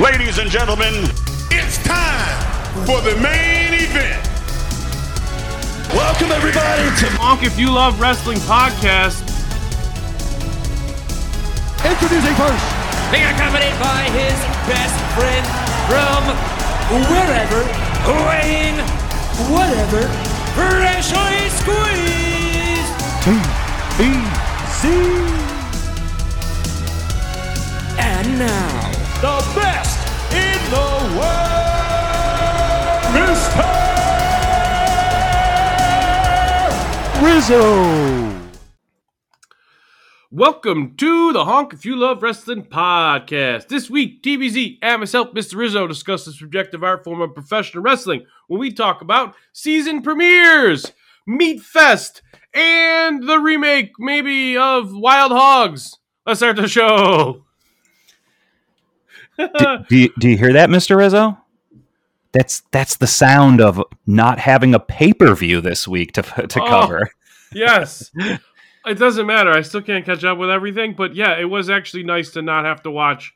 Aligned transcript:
Ladies 0.00 0.38
and 0.38 0.50
gentlemen, 0.50 0.94
it's 1.50 1.76
time 1.84 2.40
for 2.86 3.02
the 3.02 3.14
main 3.20 3.74
event. 3.74 4.24
Welcome 5.92 6.32
everybody 6.32 6.88
to 6.96 7.06
Honk 7.20 7.42
If 7.42 7.58
You 7.58 7.70
Love 7.70 8.00
Wrestling 8.00 8.38
podcast. 8.48 9.20
introducing 11.84 12.34
first. 12.40 12.64
being 13.12 13.28
accompanied 13.36 13.76
by 13.84 14.08
his 14.16 14.32
best 14.64 14.96
friend 15.12 15.44
from 15.84 16.24
wherever, 17.12 17.60
weighing 18.24 18.80
whatever, 19.52 20.08
freshly 20.56 21.52
squeezed. 21.60 22.96
And 27.98 28.38
now, 28.38 28.91
The 29.22 29.52
best 29.54 29.98
in 30.34 30.58
the 30.72 30.88
world, 31.16 31.62
Mr. 33.14 33.62
Rizzo. 37.22 38.40
Welcome 40.32 40.96
to 40.96 41.32
the 41.32 41.44
Honk 41.44 41.72
If 41.72 41.84
You 41.84 41.94
Love 41.94 42.24
Wrestling 42.24 42.64
podcast. 42.64 43.68
This 43.68 43.88
week, 43.88 44.24
TBZ 44.24 44.78
and 44.82 45.02
myself, 45.02 45.32
Mr. 45.34 45.54
Rizzo, 45.54 45.86
discuss 45.86 46.24
the 46.24 46.32
subjective 46.32 46.82
art 46.82 47.04
form 47.04 47.20
of 47.20 47.32
professional 47.32 47.84
wrestling 47.84 48.26
when 48.48 48.58
we 48.58 48.72
talk 48.72 49.02
about 49.02 49.36
season 49.52 50.02
premieres, 50.02 50.90
Meat 51.28 51.60
Fest, 51.60 52.22
and 52.52 53.22
the 53.22 53.38
remake, 53.38 53.92
maybe, 54.00 54.56
of 54.56 54.92
Wild 54.92 55.30
Hogs. 55.30 55.96
Let's 56.26 56.40
start 56.40 56.56
the 56.56 56.66
show. 56.66 57.44
Do, 59.38 59.48
do, 59.88 59.96
you, 59.96 60.08
do 60.18 60.28
you 60.28 60.36
hear 60.38 60.52
that, 60.52 60.68
Mr. 60.68 60.96
Rizzo? 60.96 61.38
That's 62.32 62.62
that's 62.70 62.96
the 62.96 63.06
sound 63.06 63.60
of 63.60 63.82
not 64.06 64.38
having 64.38 64.74
a 64.74 64.80
pay 64.80 65.12
per 65.12 65.34
view 65.34 65.60
this 65.60 65.86
week 65.86 66.12
to 66.12 66.22
to 66.48 66.62
Oh. 66.62 66.66
cover. 66.66 67.10
yes. 67.52 68.10
It 68.84 68.98
doesn't 68.98 69.26
matter. 69.28 69.52
I 69.52 69.60
still 69.62 69.80
can't 69.80 70.04
catch 70.04 70.24
up 70.24 70.38
with 70.38 70.50
everything, 70.50 70.94
but 70.94 71.14
yeah, 71.14 71.38
it 71.38 71.44
was 71.44 71.70
actually 71.70 72.02
nice 72.02 72.32
to 72.32 72.42
not 72.42 72.64
have 72.64 72.82
to 72.82 72.90
watch 72.90 73.32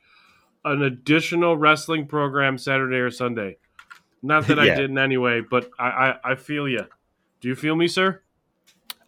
an 0.65 0.81
additional 0.81 1.55
wrestling 1.55 2.05
program 2.05 2.57
Saturday 2.57 2.97
or 2.97 3.09
Sunday. 3.09 3.55
Not 4.21 4.47
that 4.47 4.59
I 4.59 4.65
didn't 4.75 4.97
anyway, 4.97 5.39
but 5.49 5.69
I, 5.79 5.87
I, 5.87 6.31
I 6.31 6.35
feel 6.35 6.67
you. 6.67 6.85
Do 7.39 7.47
you 7.47 7.55
feel 7.55 7.77
me, 7.77 7.87
sir? 7.87 8.21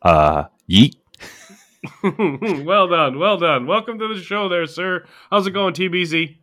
Uh, 0.01 0.45
yeet. 0.69 0.95
well 2.63 2.87
done, 2.87 3.19
well 3.19 3.35
done. 3.37 3.67
Welcome 3.67 3.99
to 3.99 4.07
the 4.13 4.21
show, 4.21 4.47
there, 4.47 4.65
sir. 4.65 5.05
How's 5.29 5.45
it 5.45 5.51
going, 5.51 5.73
TBZ? 5.73 6.37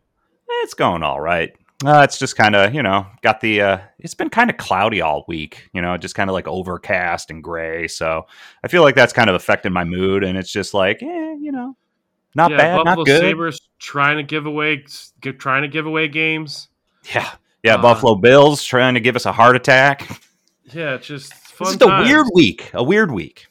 It's 0.47 0.73
going 0.73 1.03
all 1.03 1.19
right. 1.19 1.55
Uh, 1.85 2.01
it's 2.01 2.17
just 2.17 2.35
kind 2.35 2.55
of 2.55 2.73
you 2.73 2.81
know 2.81 3.05
got 3.21 3.39
the. 3.39 3.61
Uh, 3.61 3.77
it's 3.99 4.15
been 4.15 4.29
kind 4.29 4.49
of 4.49 4.57
cloudy 4.57 5.01
all 5.01 5.25
week. 5.27 5.69
You 5.73 5.81
know, 5.81 5.95
just 5.97 6.15
kind 6.15 6.29
of 6.29 6.33
like 6.33 6.47
overcast 6.47 7.29
and 7.29 7.43
gray. 7.43 7.87
So 7.87 8.25
I 8.63 8.67
feel 8.67 8.81
like 8.81 8.95
that's 8.95 9.13
kind 9.13 9.29
of 9.29 9.35
affecting 9.35 9.71
my 9.73 9.83
mood, 9.83 10.23
and 10.23 10.37
it's 10.37 10.51
just 10.51 10.73
like, 10.73 11.03
eh, 11.03 11.35
you 11.39 11.51
know, 11.51 11.77
not 12.33 12.51
yeah, 12.51 12.57
bad, 12.57 12.77
Buffalo 12.77 12.95
not 12.95 13.05
good. 13.05 13.21
Sabres 13.21 13.69
trying 13.79 14.17
to 14.17 14.23
give 14.23 14.45
away, 14.47 14.85
get, 15.21 15.39
trying 15.39 15.61
to 15.61 15.67
give 15.67 15.85
away 15.85 16.07
games. 16.07 16.69
Yeah, 17.13 17.29
yeah. 17.63 17.75
Uh, 17.75 17.81
Buffalo 17.81 18.15
Bills 18.15 18.63
trying 18.63 18.95
to 18.95 18.99
give 18.99 19.15
us 19.15 19.25
a 19.25 19.31
heart 19.31 19.55
attack. 19.55 20.07
Yeah, 20.73 20.95
it's 20.95 21.07
just 21.07 21.33
fun. 21.33 21.67
It's 21.67 21.77
just 21.77 21.89
a 21.89 22.03
weird 22.03 22.27
week. 22.33 22.71
A 22.73 22.83
weird 22.83 23.11
week. 23.11 23.47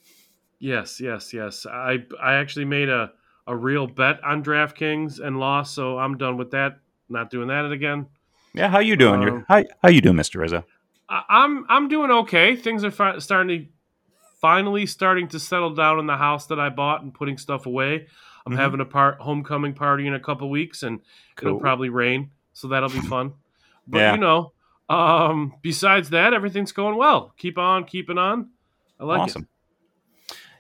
Yes, 0.58 1.00
yes, 1.00 1.32
yes. 1.32 1.64
I 1.64 2.04
I 2.20 2.34
actually 2.34 2.64
made 2.64 2.88
a, 2.88 3.12
a 3.46 3.56
real 3.56 3.86
bet 3.86 4.22
on 4.24 4.42
DraftKings 4.42 5.20
and 5.20 5.38
lost, 5.38 5.74
so 5.74 5.98
I'm 5.98 6.18
done 6.18 6.36
with 6.36 6.50
that. 6.50 6.80
Not 7.08 7.30
doing 7.30 7.48
that 7.48 7.70
again. 7.70 8.06
Yeah, 8.54 8.68
how 8.68 8.78
you 8.80 8.96
doing? 8.96 9.28
Um, 9.28 9.44
how 9.48 9.64
how 9.82 9.88
you 9.88 10.00
doing, 10.00 10.16
Mr. 10.16 10.40
Rizzo? 10.40 10.64
I'm 11.08 11.64
I'm 11.68 11.88
doing 11.88 12.10
okay. 12.10 12.56
Things 12.56 12.84
are 12.84 12.90
fi- 12.90 13.18
starting 13.18 13.60
to 13.64 13.66
finally 14.40 14.86
starting 14.86 15.28
to 15.28 15.38
settle 15.38 15.70
down 15.74 15.98
in 15.98 16.06
the 16.06 16.16
house 16.16 16.46
that 16.46 16.58
I 16.60 16.68
bought 16.68 17.02
and 17.02 17.12
putting 17.12 17.38
stuff 17.38 17.66
away. 17.66 18.06
I'm 18.44 18.52
Mhm. 18.52 18.56
having 18.58 18.80
a 18.80 18.84
part 18.84 19.20
homecoming 19.20 19.74
party 19.74 20.06
in 20.06 20.14
a 20.14 20.20
couple 20.20 20.48
weeks, 20.50 20.82
and 20.82 21.00
it'll 21.40 21.58
probably 21.60 21.88
rain, 21.88 22.30
so 22.52 22.68
that'll 22.68 22.88
be 22.90 23.00
fun. 23.00 23.32
But 23.88 23.98
Yeah. 23.98 24.12
you 24.14 24.18
know, 24.18 24.52
um, 24.88 25.54
besides 25.62 26.10
that, 26.10 26.34
everything's 26.34 26.72
going 26.72 26.96
well. 26.96 27.32
Keep 27.38 27.56
on 27.56 27.84
keeping 27.84 28.18
on. 28.18 28.50
I 28.98 29.04
like 29.04 29.20
awesome. 29.20 29.46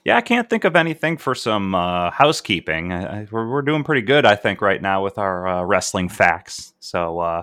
Yeah, 0.06 0.16
I 0.16 0.20
can't 0.20 0.48
think 0.48 0.62
of 0.62 0.76
anything 0.76 1.16
for 1.16 1.34
some 1.34 1.74
uh, 1.74 2.12
housekeeping. 2.12 2.92
I, 2.92 3.22
I- 3.22 3.26
we're, 3.28 3.48
we're 3.50 3.62
doing 3.62 3.82
pretty 3.82 4.02
good, 4.02 4.24
I 4.24 4.36
think, 4.36 4.60
right 4.62 4.80
now 4.80 5.02
with 5.02 5.18
our 5.18 5.48
uh, 5.48 5.62
wrestling 5.64 6.08
facts. 6.08 6.74
So, 6.78 7.18
uh, 7.18 7.42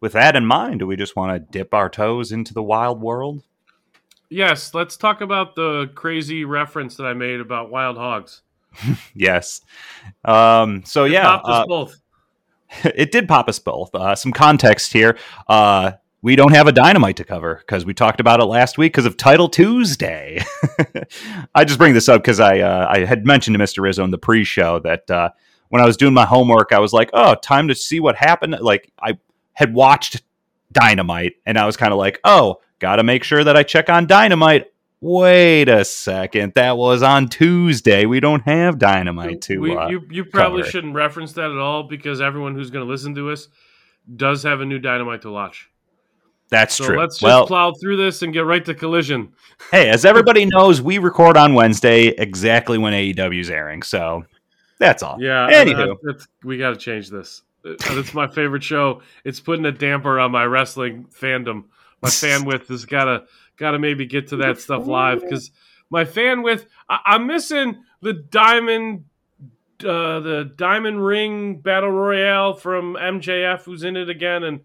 with 0.00 0.12
that 0.12 0.36
in 0.36 0.46
mind, 0.46 0.78
do 0.78 0.86
we 0.86 0.94
just 0.94 1.16
want 1.16 1.32
to 1.32 1.40
dip 1.58 1.74
our 1.74 1.88
toes 1.88 2.30
into 2.30 2.54
the 2.54 2.62
wild 2.62 3.00
world? 3.00 3.42
Yes, 4.28 4.74
let's 4.74 4.96
talk 4.96 5.22
about 5.22 5.56
the 5.56 5.90
crazy 5.96 6.44
reference 6.44 6.94
that 6.98 7.04
I 7.04 7.14
made 7.14 7.40
about 7.40 7.70
wild 7.72 7.96
hogs. 7.96 8.42
Yes. 9.16 9.60
Um, 10.24 10.84
so, 10.84 11.06
yeah, 11.06 11.24
Popped 11.24 11.46
us 11.48 11.54
uh, 11.54 11.66
both. 11.66 12.00
it 12.84 13.10
did 13.10 13.26
pop 13.26 13.48
us 13.48 13.58
both. 13.58 13.92
Uh, 13.92 14.14
some 14.14 14.30
context 14.32 14.92
here. 14.92 15.18
We 16.24 16.36
don't 16.36 16.54
have 16.54 16.66
a 16.66 16.72
dynamite 16.72 17.18
to 17.18 17.24
cover 17.24 17.56
because 17.56 17.84
we 17.84 17.92
talked 17.92 18.18
about 18.18 18.40
it 18.40 18.46
last 18.46 18.78
week 18.78 18.94
because 18.94 19.04
of 19.04 19.18
Title 19.18 19.46
Tuesday. 19.46 20.42
I 21.54 21.66
just 21.66 21.78
bring 21.78 21.92
this 21.92 22.08
up 22.08 22.22
because 22.22 22.40
I 22.40 22.60
uh, 22.60 22.86
I 22.88 23.04
had 23.04 23.26
mentioned 23.26 23.58
to 23.58 23.62
Mr. 23.62 23.82
Rizzo 23.82 24.04
in 24.04 24.10
the 24.10 24.16
pre-show 24.16 24.78
that 24.78 25.10
uh, 25.10 25.28
when 25.68 25.82
I 25.82 25.84
was 25.84 25.98
doing 25.98 26.14
my 26.14 26.24
homework, 26.24 26.72
I 26.72 26.78
was 26.78 26.94
like, 26.94 27.10
"Oh, 27.12 27.34
time 27.34 27.68
to 27.68 27.74
see 27.74 28.00
what 28.00 28.16
happened." 28.16 28.56
Like 28.58 28.90
I 28.98 29.18
had 29.52 29.74
watched 29.74 30.22
Dynamite, 30.72 31.34
and 31.44 31.58
I 31.58 31.66
was 31.66 31.76
kind 31.76 31.92
of 31.92 31.98
like, 31.98 32.20
"Oh, 32.24 32.62
got 32.78 32.96
to 32.96 33.02
make 33.02 33.22
sure 33.22 33.44
that 33.44 33.54
I 33.54 33.62
check 33.62 33.90
on 33.90 34.06
Dynamite." 34.06 34.72
Wait 35.02 35.68
a 35.68 35.84
second, 35.84 36.54
that 36.54 36.78
was 36.78 37.02
on 37.02 37.28
Tuesday. 37.28 38.06
We 38.06 38.20
don't 38.20 38.40
have 38.44 38.78
Dynamite 38.78 39.42
to. 39.42 39.58
We- 39.58 39.76
uh, 39.76 39.88
you 39.88 40.00
you 40.10 40.24
probably 40.24 40.62
cover 40.62 40.70
shouldn't 40.70 40.94
reference 40.94 41.34
that 41.34 41.50
at 41.50 41.58
all 41.58 41.82
because 41.82 42.22
everyone 42.22 42.54
who's 42.54 42.70
going 42.70 42.86
to 42.86 42.90
listen 42.90 43.14
to 43.16 43.30
us 43.30 43.48
does 44.16 44.44
have 44.44 44.62
a 44.62 44.64
new 44.64 44.78
dynamite 44.78 45.20
to 45.20 45.30
watch. 45.30 45.68
That's 46.54 46.74
So 46.76 46.84
true. 46.86 46.98
let's 46.98 47.16
just 47.16 47.22
well, 47.22 47.46
plow 47.46 47.72
through 47.80 47.96
this 47.96 48.22
and 48.22 48.32
get 48.32 48.44
right 48.46 48.64
to 48.64 48.74
collision. 48.74 49.32
hey, 49.70 49.88
as 49.90 50.04
everybody 50.04 50.46
knows, 50.46 50.80
we 50.80 50.98
record 50.98 51.36
on 51.36 51.54
Wednesday 51.54 52.06
exactly 52.08 52.78
when 52.78 52.92
AEW's 52.92 53.50
airing. 53.50 53.82
So 53.82 54.24
that's 54.78 55.02
all. 55.02 55.16
Yeah. 55.20 55.48
Anywho. 55.50 55.76
that- 55.88 55.98
that's- 56.04 56.28
we 56.44 56.56
got 56.58 56.70
to 56.70 56.76
change 56.76 57.10
this. 57.10 57.42
Uh, 57.64 57.70
It's 57.98 58.14
my 58.14 58.26
favorite 58.26 58.62
show. 58.62 59.02
It's 59.24 59.40
putting 59.40 59.64
a 59.66 59.72
damper 59.72 60.18
on 60.20 60.30
my 60.30 60.44
wrestling 60.44 61.06
fandom. 61.06 61.64
My 62.02 62.10
fan 62.22 62.44
width 62.44 62.68
has 62.68 62.84
got 62.84 63.04
to 63.04 63.24
got 63.56 63.70
to 63.72 63.78
maybe 63.78 64.04
get 64.06 64.28
to 64.28 64.36
that 64.36 64.58
stuff 64.60 64.86
live 64.86 65.20
because 65.22 65.50
my 65.90 66.04
fan 66.04 66.42
width. 66.42 66.66
I, 66.88 66.98
I'm 67.06 67.26
missing 67.26 67.82
the 68.02 68.12
diamond. 68.12 69.04
Uh, 69.82 70.20
the 70.20 70.52
diamond 70.56 71.04
ring 71.04 71.56
battle 71.60 71.90
royale 71.90 72.54
from 72.54 72.94
MJF, 72.94 73.64
who's 73.64 73.82
in 73.82 73.96
it 73.96 74.08
again, 74.08 74.44
and 74.44 74.60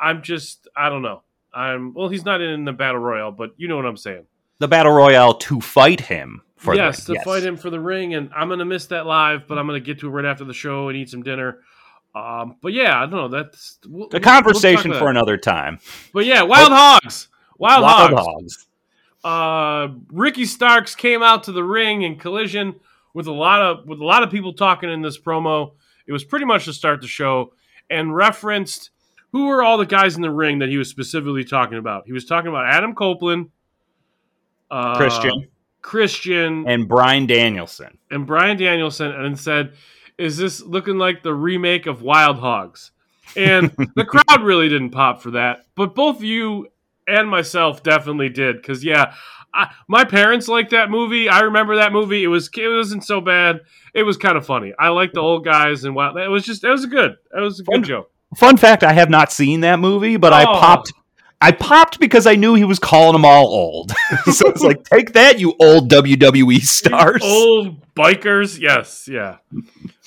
I'm 0.00 0.22
just 0.22 0.66
I 0.76 0.88
don't 0.88 1.02
know. 1.02 1.22
I'm 1.54 1.94
well, 1.94 2.08
he's 2.08 2.24
not 2.24 2.40
in 2.40 2.64
the 2.64 2.72
battle 2.72 3.00
royale, 3.00 3.32
but 3.32 3.50
you 3.56 3.68
know 3.68 3.76
what 3.76 3.86
I'm 3.86 3.96
saying. 3.96 4.26
The 4.58 4.68
battle 4.68 4.92
royale 4.92 5.34
to 5.34 5.60
fight 5.60 6.00
him 6.00 6.42
for 6.56 6.74
yes, 6.74 7.04
to 7.04 7.20
fight 7.20 7.44
him 7.44 7.56
for 7.56 7.70
the 7.70 7.80
ring, 7.80 8.14
and 8.14 8.30
I'm 8.34 8.48
gonna 8.48 8.64
miss 8.64 8.86
that 8.86 9.06
live, 9.06 9.46
but 9.46 9.58
I'm 9.58 9.66
gonna 9.66 9.80
get 9.80 10.00
to 10.00 10.08
it 10.08 10.10
right 10.10 10.24
after 10.24 10.44
the 10.44 10.54
show 10.54 10.88
and 10.88 10.96
eat 10.96 11.10
some 11.10 11.22
dinner. 11.22 11.60
Um, 12.14 12.56
but 12.62 12.72
yeah, 12.72 12.96
I 12.96 13.06
don't 13.06 13.12
know. 13.12 13.28
That's 13.28 13.78
we'll, 13.86 14.08
A 14.12 14.20
conversation 14.20 14.90
we'll 14.90 15.00
for 15.00 15.10
another 15.10 15.36
time. 15.36 15.78
But 16.12 16.26
yeah, 16.26 16.42
Wild 16.42 16.72
Hogs, 16.72 17.28
Wild, 17.58 17.82
Wild 17.82 18.12
Hogs. 18.12 18.22
Hogs. 18.22 18.66
Uh, 19.24 19.94
Ricky 20.12 20.44
Starks 20.44 20.94
came 20.94 21.22
out 21.22 21.44
to 21.44 21.52
the 21.52 21.64
ring 21.64 22.02
in 22.02 22.16
collision 22.16 22.78
with 23.14 23.26
a 23.26 23.32
lot 23.32 23.62
of 23.62 23.86
with 23.86 24.00
a 24.00 24.04
lot 24.04 24.22
of 24.22 24.30
people 24.30 24.52
talking 24.52 24.90
in 24.90 25.02
this 25.02 25.18
promo. 25.18 25.72
It 26.06 26.12
was 26.12 26.24
pretty 26.24 26.44
much 26.44 26.66
to 26.66 26.72
start 26.72 27.00
the 27.00 27.08
show 27.08 27.52
and 27.90 28.14
referenced 28.14 28.90
who 29.34 29.46
were 29.46 29.64
all 29.64 29.78
the 29.78 29.84
guys 29.84 30.14
in 30.14 30.22
the 30.22 30.30
ring 30.30 30.60
that 30.60 30.68
he 30.68 30.78
was 30.78 30.88
specifically 30.88 31.42
talking 31.42 31.76
about. 31.76 32.04
He 32.06 32.12
was 32.12 32.24
talking 32.24 32.48
about 32.48 32.66
Adam 32.72 32.94
Copeland, 32.94 33.50
uh, 34.70 34.94
Christian 34.94 35.48
Christian, 35.82 36.68
and 36.68 36.86
Brian 36.88 37.26
Danielson. 37.26 37.98
and 38.12 38.28
Brian 38.28 38.56
Danielson 38.56 39.10
and 39.10 39.36
said, 39.36 39.72
"Is 40.18 40.36
this 40.36 40.62
looking 40.62 40.98
like 40.98 41.24
the 41.24 41.34
remake 41.34 41.86
of 41.86 42.00
Wild 42.00 42.38
Hogs?" 42.38 42.92
And 43.36 43.72
the 43.96 44.04
crowd 44.04 44.42
really 44.42 44.68
didn't 44.68 44.90
pop 44.90 45.20
for 45.20 45.32
that, 45.32 45.66
but 45.74 45.96
both 45.96 46.22
you 46.22 46.68
and 47.08 47.28
myself 47.28 47.82
definitely 47.82 48.28
did 48.28 48.54
because 48.58 48.84
yeah, 48.84 49.14
I, 49.52 49.72
my 49.88 50.04
parents 50.04 50.46
liked 50.46 50.70
that 50.70 50.90
movie. 50.90 51.28
I 51.28 51.40
remember 51.40 51.74
that 51.74 51.92
movie. 51.92 52.22
It 52.22 52.28
was 52.28 52.48
it 52.56 52.68
wasn't 52.68 53.02
so 53.02 53.20
bad. 53.20 53.62
It 53.94 54.04
was 54.04 54.16
kind 54.16 54.36
of 54.36 54.46
funny. 54.46 54.72
I 54.78 54.90
like 54.90 55.12
the 55.12 55.20
old 55.20 55.44
guys 55.44 55.82
and 55.82 55.96
Wild. 55.96 56.16
It 56.18 56.28
was 56.28 56.44
just 56.44 56.62
it 56.62 56.70
was 56.70 56.86
good. 56.86 57.16
It 57.36 57.40
was 57.40 57.58
a 57.58 57.64
good 57.64 57.72
Fun- 57.72 57.82
joke. 57.82 58.10
Fun 58.36 58.56
fact: 58.56 58.82
I 58.82 58.92
have 58.92 59.10
not 59.10 59.32
seen 59.32 59.60
that 59.60 59.78
movie, 59.78 60.16
but 60.16 60.32
I 60.32 60.42
Oh. 60.44 60.58
popped. 60.58 60.92
I 61.40 61.52
popped 61.52 62.00
because 62.00 62.26
I 62.26 62.36
knew 62.36 62.54
he 62.54 62.64
was 62.64 62.78
calling 62.78 63.12
them 63.12 63.24
all 63.26 63.46
old. 63.48 63.90
so 64.32 64.48
it's 64.48 64.62
like, 64.62 64.82
take 64.84 65.12
that, 65.12 65.38
you 65.38 65.54
old 65.60 65.90
WWE 65.90 66.58
stars. 66.62 67.22
Old 67.22 67.92
bikers, 67.94 68.58
yes, 68.58 69.06
yeah. 69.06 69.38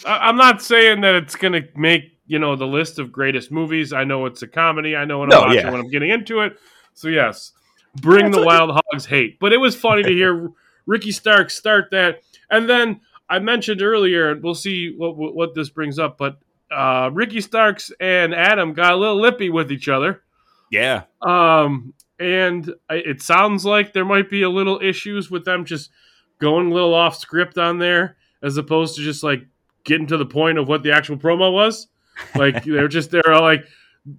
I, 0.04 0.30
I'm 0.30 0.38
not 0.38 0.64
saying 0.64 1.02
that 1.02 1.14
it's 1.14 1.36
going 1.36 1.54
to 1.54 1.68
make 1.76 2.18
you 2.26 2.40
know 2.40 2.56
the 2.56 2.66
list 2.66 2.98
of 3.00 3.12
greatest 3.12 3.52
movies. 3.52 3.94
I 3.94 4.04
know 4.04 4.26
it's 4.26 4.42
a 4.42 4.48
comedy. 4.48 4.96
I 4.96 5.06
know 5.06 5.20
what 5.20 5.34
I'm 5.34 5.42
watching 5.42 5.60
yeah. 5.60 5.72
when 5.72 5.80
I'm 5.80 5.90
getting 5.90 6.10
into 6.10 6.42
it. 6.42 6.58
So 6.94 7.08
yes, 7.08 7.54
bring 8.02 8.26
That's 8.26 8.38
the 8.38 8.46
Wild 8.46 8.72
Hogs 8.72 9.06
hate. 9.06 9.40
But 9.40 9.54
it 9.54 9.58
was 9.58 9.76
funny 9.76 10.04
to 10.04 10.12
hear 10.12 10.50
Ricky 10.86 11.12
Stark 11.12 11.50
start 11.50 11.90
that, 11.92 12.22
and 12.50 12.70
then 12.70 13.02
I 13.30 13.40
mentioned 13.40 13.82
earlier, 13.82 14.32
and 14.32 14.44
we'll 14.44 14.56
see 14.56 14.94
what, 14.96 15.16
what 15.16 15.54
this 15.56 15.70
brings 15.70 16.00
up. 16.00 16.18
But 16.18 16.40
uh, 16.72 17.10
Ricky 17.14 17.42
Starks 17.42 17.92
and 18.00 18.34
Adam 18.36 18.74
got 18.74 18.94
a 18.94 18.98
little 18.98 19.20
lippy 19.20 19.50
with 19.50 19.72
each 19.72 19.88
other. 19.88 20.24
Yeah. 20.72 21.04
Um, 21.22 21.94
and 22.20 22.74
I- 22.90 22.96
it 22.96 23.22
sounds 23.22 23.66
like 23.66 23.94
there 23.94 24.06
might 24.06 24.30
be 24.30 24.42
a 24.42 24.50
little 24.50 24.80
issues 24.82 25.32
with 25.32 25.46
them 25.46 25.66
just 25.66 25.92
going 26.40 26.72
a 26.72 26.74
little 26.74 26.94
off 26.94 27.18
script 27.18 27.58
on 27.58 27.80
there, 27.80 28.18
as 28.42 28.58
opposed 28.58 28.96
to 28.96 29.02
just 29.02 29.24
like 29.24 29.46
getting 29.84 30.08
to 30.08 30.18
the 30.18 30.26
point 30.26 30.58
of 30.58 30.68
what 30.68 30.84
the 30.84 30.92
actual 30.92 31.18
promo 31.18 31.52
was. 31.54 31.88
Like 32.36 32.64
they're 32.66 32.88
just 32.88 33.12
they're 33.12 33.32
all 33.32 33.42
like, 33.42 33.66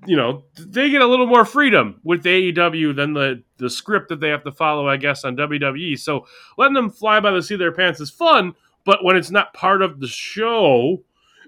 you 0.06 0.17
know, 0.17 0.44
they 0.59 0.91
get 0.91 1.03
a 1.03 1.06
little 1.06 1.27
more 1.27 1.44
freedom 1.44 2.01
with 2.03 2.23
the 2.23 2.53
AEW 2.53 2.94
than 2.97 3.12
the 3.12 3.43
the 3.59 3.69
script 3.71 4.09
that 4.09 4.21
they 4.21 4.29
have 4.29 4.44
to 4.44 4.53
follow, 4.53 4.89
I 4.89 4.97
guess, 4.97 5.25
on 5.25 5.37
WWE. 5.37 5.99
So 5.99 6.27
letting 6.56 6.75
them 6.75 6.91
fly 6.91 7.21
by 7.21 7.31
the 7.33 7.43
seat 7.43 7.55
of 7.55 7.61
their 7.61 7.73
pants 7.73 8.01
is 8.01 8.11
fun, 8.11 8.55
but 8.85 9.05
when 9.05 9.17
it's 9.17 9.31
not 9.31 9.53
part 9.55 9.83
of 9.83 10.01
the 10.01 10.06
show, 10.06 11.03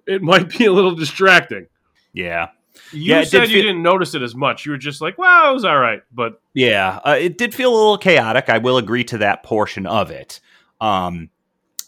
it 0.07 0.23
might 0.23 0.57
be 0.57 0.67
a 0.67 0.73
little 0.73 0.95
distracting. 0.95 1.67
Yeah. 2.13 2.49
You 2.93 3.15
Yeah, 3.15 3.25
said 3.25 3.41
did 3.43 3.51
you 3.51 3.57
feel- 3.57 3.67
didn't 3.69 3.83
notice 3.83 4.15
it 4.15 4.23
as 4.23 4.35
much. 4.35 4.65
You 4.67 4.73
were 4.73 4.79
just 4.79 5.01
like, 5.01 5.19
"Well, 5.19 5.51
it 5.51 5.55
was 5.55 5.65
all 5.65 5.79
right," 5.79 6.03
but 6.13 6.41
Yeah, 6.55 7.01
uh, 7.05 7.17
it 7.21 7.37
did 7.39 7.55
feel 7.55 7.71
a 7.73 7.77
little 7.77 7.99
chaotic. 7.99 8.49
I 8.49 8.59
will 8.59 8.79
agree 8.79 9.05
to 9.05 9.19
that 9.19 9.43
portion 9.43 9.87
of 9.87 10.11
it. 10.11 10.41
Um, 10.81 11.31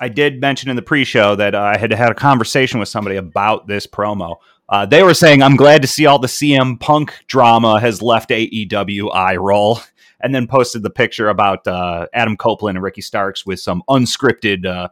I 0.00 0.08
did 0.08 0.40
mention 0.40 0.68
in 0.70 0.76
the 0.76 0.82
pre-show 0.82 1.36
that 1.36 1.54
I 1.54 1.76
had 1.76 1.92
had 1.92 2.10
a 2.10 2.14
conversation 2.14 2.78
with 2.80 2.88
somebody 2.88 3.16
about 3.16 3.66
this 3.68 3.86
promo. 3.86 4.36
Uh, 4.68 4.84
they 4.86 5.02
were 5.02 5.14
saying, 5.14 5.42
"I'm 5.42 5.56
glad 5.56 5.82
to 5.82 5.88
see 5.88 6.06
all 6.06 6.18
the 6.18 6.28
CM 6.28 6.76
Punk 6.78 7.14
drama 7.26 7.80
has 7.80 8.02
left 8.02 8.30
AEW 8.30 9.08
eye 9.12 9.36
roll," 9.36 9.80
and 10.20 10.34
then 10.34 10.46
posted 10.46 10.82
the 10.82 10.90
picture 10.90 11.28
about 11.28 11.66
uh, 11.66 12.06
Adam 12.12 12.36
Copeland 12.36 12.76
and 12.76 12.82
Ricky 12.84 13.00
Starks 13.02 13.46
with 13.46 13.60
some 13.60 13.82
unscripted 13.88 14.66
uh, 14.66 14.88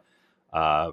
uh, 0.55 0.91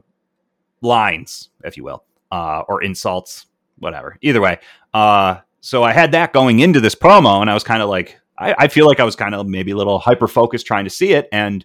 lines, 0.81 1.51
if 1.65 1.77
you 1.77 1.85
will, 1.85 2.05
uh, 2.31 2.63
or 2.69 2.83
insults, 2.83 3.47
whatever. 3.79 4.19
Either 4.23 4.41
way, 4.41 4.59
uh, 4.95 5.39
so 5.61 5.83
I 5.83 5.93
had 5.93 6.13
that 6.13 6.33
going 6.33 6.61
into 6.61 6.81
this 6.81 6.95
promo, 6.95 7.41
and 7.41 7.51
I 7.51 7.55
was 7.55 7.65
kind 7.65 7.83
of 7.83 7.89
like, 7.89 8.19
I, 8.39 8.55
I 8.59 8.69
feel 8.69 8.87
like 8.87 9.01
I 9.01 9.05
was 9.05 9.17
kind 9.17 9.35
of 9.35 9.47
maybe 9.47 9.73
a 9.73 9.77
little 9.77 9.99
hyper 9.99 10.29
focused 10.29 10.67
trying 10.67 10.85
to 10.85 10.91
see 10.91 11.13
it, 11.13 11.29
and 11.33 11.65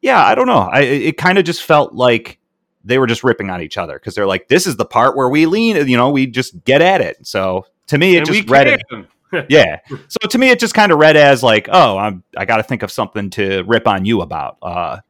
yeah, 0.00 0.24
I 0.24 0.34
don't 0.34 0.46
know. 0.46 0.68
I 0.70 0.80
it 0.80 1.16
kind 1.16 1.38
of 1.38 1.44
just 1.44 1.62
felt 1.62 1.94
like 1.94 2.38
they 2.84 2.98
were 2.98 3.06
just 3.06 3.24
ripping 3.24 3.48
on 3.48 3.62
each 3.62 3.78
other 3.78 3.94
because 3.94 4.14
they're 4.14 4.26
like, 4.26 4.48
this 4.48 4.66
is 4.66 4.76
the 4.76 4.84
part 4.84 5.16
where 5.16 5.28
we 5.28 5.46
lean, 5.46 5.88
you 5.88 5.96
know, 5.96 6.10
we 6.10 6.26
just 6.26 6.62
get 6.64 6.82
at 6.82 7.00
it. 7.00 7.26
So 7.26 7.66
to 7.86 7.98
me, 7.98 8.16
it 8.16 8.18
and 8.18 8.26
just 8.26 8.50
read 8.50 8.66
it. 8.68 8.82
Yeah. 9.48 9.80
So 9.88 10.28
to 10.28 10.38
me, 10.38 10.50
it 10.50 10.60
just 10.60 10.74
kind 10.74 10.92
of 10.92 10.98
read 10.98 11.16
as 11.16 11.42
like, 11.42 11.68
oh, 11.72 11.98
I'm 11.98 12.22
I 12.36 12.44
got 12.44 12.58
to 12.58 12.62
think 12.62 12.84
of 12.84 12.92
something 12.92 13.30
to 13.30 13.64
rip 13.64 13.88
on 13.88 14.04
you 14.04 14.20
about. 14.20 14.58
Uh, 14.62 15.00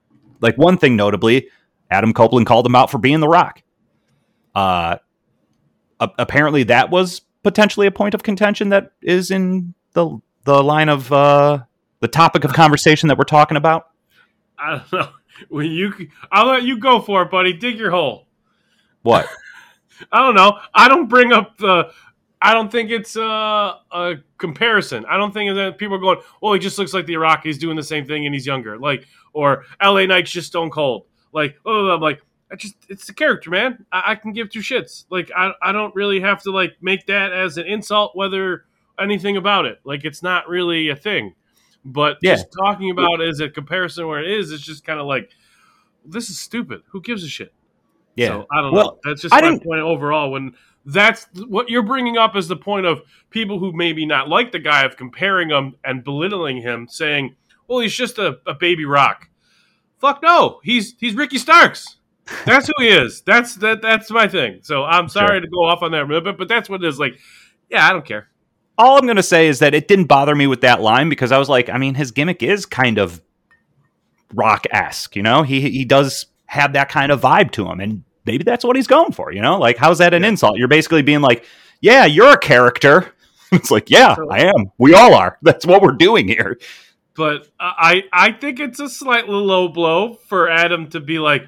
like 0.40 0.56
one 0.56 0.78
thing 0.78 0.96
notably, 0.96 1.50
Adam 1.90 2.14
Copeland 2.14 2.46
called 2.46 2.64
him 2.64 2.74
out 2.74 2.90
for 2.90 2.96
being 2.96 3.20
the 3.20 3.28
Rock. 3.28 3.62
Uh, 4.54 4.96
a- 6.00 6.10
apparently 6.18 6.64
that 6.64 6.90
was 6.90 7.22
potentially 7.42 7.86
a 7.86 7.90
point 7.90 8.14
of 8.14 8.22
contention 8.22 8.70
that 8.70 8.92
is 9.02 9.30
in 9.30 9.74
the 9.92 10.18
the 10.44 10.62
line 10.62 10.88
of 10.88 11.10
uh, 11.12 11.60
the 12.00 12.08
topic 12.08 12.44
of 12.44 12.52
conversation 12.52 13.08
that 13.08 13.18
we're 13.18 13.24
talking 13.24 13.56
about. 13.56 13.88
I 14.58 14.70
don't 14.76 14.92
know. 14.92 15.08
When 15.48 15.70
you, 15.70 15.92
I'll 16.30 16.46
let 16.46 16.62
you 16.62 16.78
go 16.78 17.00
for 17.00 17.22
it, 17.22 17.30
buddy. 17.30 17.52
Dig 17.52 17.76
your 17.78 17.90
hole. 17.90 18.28
What? 19.02 19.28
I 20.12 20.20
don't 20.20 20.34
know. 20.34 20.58
I 20.72 20.88
don't 20.88 21.08
bring 21.08 21.32
up 21.32 21.58
the. 21.58 21.90
I 22.40 22.52
don't 22.52 22.70
think 22.70 22.90
it's 22.90 23.16
uh, 23.16 23.74
a 23.90 24.16
comparison. 24.36 25.06
I 25.06 25.16
don't 25.16 25.32
think 25.32 25.54
that 25.54 25.78
people 25.78 25.96
are 25.96 26.00
going, 26.00 26.18
"Well, 26.40 26.52
he 26.52 26.58
just 26.58 26.78
looks 26.78 26.92
like 26.92 27.06
the 27.06 27.16
Rock. 27.16 27.40
He's 27.42 27.58
doing 27.58 27.76
the 27.76 27.82
same 27.82 28.06
thing 28.06 28.26
and 28.26 28.34
he's 28.34 28.46
younger." 28.46 28.78
Like, 28.78 29.06
or 29.32 29.64
L.A. 29.80 30.06
Knight's 30.06 30.30
just 30.30 30.48
Stone 30.48 30.70
Cold. 30.70 31.06
Like, 31.32 31.56
oh, 31.64 31.88
I'm 31.90 32.00
like, 32.00 32.20
I 32.54 32.56
just, 32.56 32.76
it's 32.88 33.06
the 33.08 33.12
character, 33.14 33.50
man. 33.50 33.84
I, 33.90 34.12
I 34.12 34.14
can 34.14 34.32
give 34.32 34.48
two 34.48 34.60
shits. 34.60 35.06
Like, 35.10 35.28
I, 35.36 35.50
I 35.60 35.72
don't 35.72 35.92
really 35.96 36.20
have 36.20 36.40
to 36.44 36.52
like 36.52 36.76
make 36.80 37.06
that 37.06 37.32
as 37.32 37.58
an 37.58 37.66
insult, 37.66 38.14
whether 38.14 38.64
anything 38.96 39.36
about 39.36 39.64
it. 39.64 39.80
Like, 39.82 40.04
it's 40.04 40.22
not 40.22 40.48
really 40.48 40.88
a 40.88 40.94
thing. 40.94 41.34
But 41.84 42.18
Yeah. 42.22 42.36
just 42.36 42.46
talking 42.56 42.92
about 42.92 43.20
it 43.20 43.28
as 43.28 43.40
a 43.40 43.48
comparison 43.50 44.06
where 44.06 44.20
it 44.22 44.30
is, 44.30 44.52
it's 44.52 44.62
just 44.62 44.84
kind 44.84 45.00
of 45.00 45.06
like, 45.06 45.30
this 46.04 46.30
is 46.30 46.38
stupid. 46.38 46.82
Who 46.90 47.00
gives 47.02 47.24
a 47.24 47.28
shit? 47.28 47.52
Yeah. 48.14 48.28
So 48.28 48.46
I 48.52 48.60
don't 48.60 48.72
Well, 48.72 48.84
know. 48.84 48.98
That's 49.02 49.22
just 49.22 49.34
I 49.34 49.40
my 49.40 49.50
didn't- 49.50 49.64
point 49.64 49.80
overall. 49.80 50.30
When 50.30 50.54
that's 50.86 51.26
what 51.48 51.68
you're 51.70 51.82
bringing 51.82 52.16
up 52.18 52.36
as 52.36 52.46
the 52.46 52.56
point 52.56 52.86
of 52.86 53.02
people 53.30 53.58
who 53.58 53.72
maybe 53.72 54.06
not 54.06 54.28
like 54.28 54.52
the 54.52 54.60
guy 54.60 54.84
of 54.84 54.96
comparing 54.96 55.48
him 55.50 55.74
and 55.82 56.04
belittling 56.04 56.58
him, 56.62 56.86
saying, 56.88 57.34
"Well, 57.66 57.80
he's 57.80 57.94
just 57.94 58.18
a, 58.18 58.38
a 58.46 58.54
baby 58.54 58.84
rock." 58.84 59.28
Fuck 59.98 60.22
no, 60.22 60.60
he's 60.62 60.94
he's 61.00 61.14
Ricky 61.14 61.38
Starks. 61.38 61.96
That's 62.46 62.66
who 62.68 62.72
he 62.78 62.88
is. 62.88 63.20
That's 63.22 63.54
that. 63.56 63.82
That's 63.82 64.10
my 64.10 64.26
thing. 64.28 64.60
So 64.62 64.84
I'm 64.84 65.08
sorry 65.08 65.34
Sure. 65.36 65.40
to 65.40 65.48
go 65.48 65.64
off 65.64 65.82
on 65.82 65.92
that 65.92 66.02
a 66.02 66.06
little 66.06 66.20
bit, 66.22 66.38
but 66.38 66.48
that's 66.48 66.68
what 66.68 66.82
it 66.82 66.88
is. 66.88 66.98
Like, 66.98 67.18
yeah, 67.70 67.86
I 67.86 67.92
don't 67.92 68.04
care. 68.04 68.28
all 68.78 68.98
I'm 68.98 69.04
going 69.04 69.16
to 69.16 69.22
say 69.22 69.46
is 69.46 69.58
that 69.60 69.74
it 69.74 69.88
didn't 69.88 70.06
bother 70.06 70.34
me 70.34 70.46
with 70.46 70.62
that 70.62 70.80
line 70.80 71.08
because 71.08 71.32
I 71.32 71.38
was 71.38 71.48
like, 71.48 71.68
I 71.68 71.78
mean, 71.78 71.94
his 71.94 72.10
gimmick 72.12 72.42
is 72.42 72.66
kind 72.66 72.98
of 72.98 73.20
rock 74.32 74.64
esque, 74.70 75.16
you 75.16 75.22
know. 75.22 75.42
He 75.42 75.60
he 75.70 75.84
does 75.84 76.26
have 76.46 76.72
that 76.74 76.88
kind 76.88 77.12
of 77.12 77.20
vibe 77.20 77.50
to 77.52 77.68
him, 77.68 77.80
and 77.80 78.04
maybe 78.24 78.44
that's 78.44 78.64
what 78.64 78.76
he's 78.76 78.86
going 78.86 79.12
for, 79.12 79.32
you 79.32 79.40
know. 79.42 79.58
Like, 79.58 79.76
how's 79.76 79.98
that 79.98 80.14
an 80.14 80.24
insult? 80.24 80.56
You're 80.58 80.68
basically 80.68 81.02
being 81.02 81.20
like, 81.20 81.44
yeah, 81.80 82.04
you're 82.06 82.32
a 82.32 82.38
character. 82.38 83.12
it's 83.52 83.70
like, 83.70 83.90
yeah, 83.90 84.16
I 84.30 84.44
am. 84.46 84.72
We 84.78 84.94
all 84.94 85.14
are. 85.14 85.38
That's 85.42 85.66
what 85.66 85.82
we're 85.82 85.92
doing 85.92 86.26
here. 86.26 86.58
but 87.14 87.48
I 87.60 88.02
I 88.12 88.32
think 88.32 88.58
it's 88.60 88.80
a 88.80 88.88
slightly 88.88 89.34
low 89.34 89.68
blow 89.68 90.14
for 90.14 90.48
Adam 90.50 90.88
to 90.90 91.00
be 91.00 91.18
like, 91.18 91.42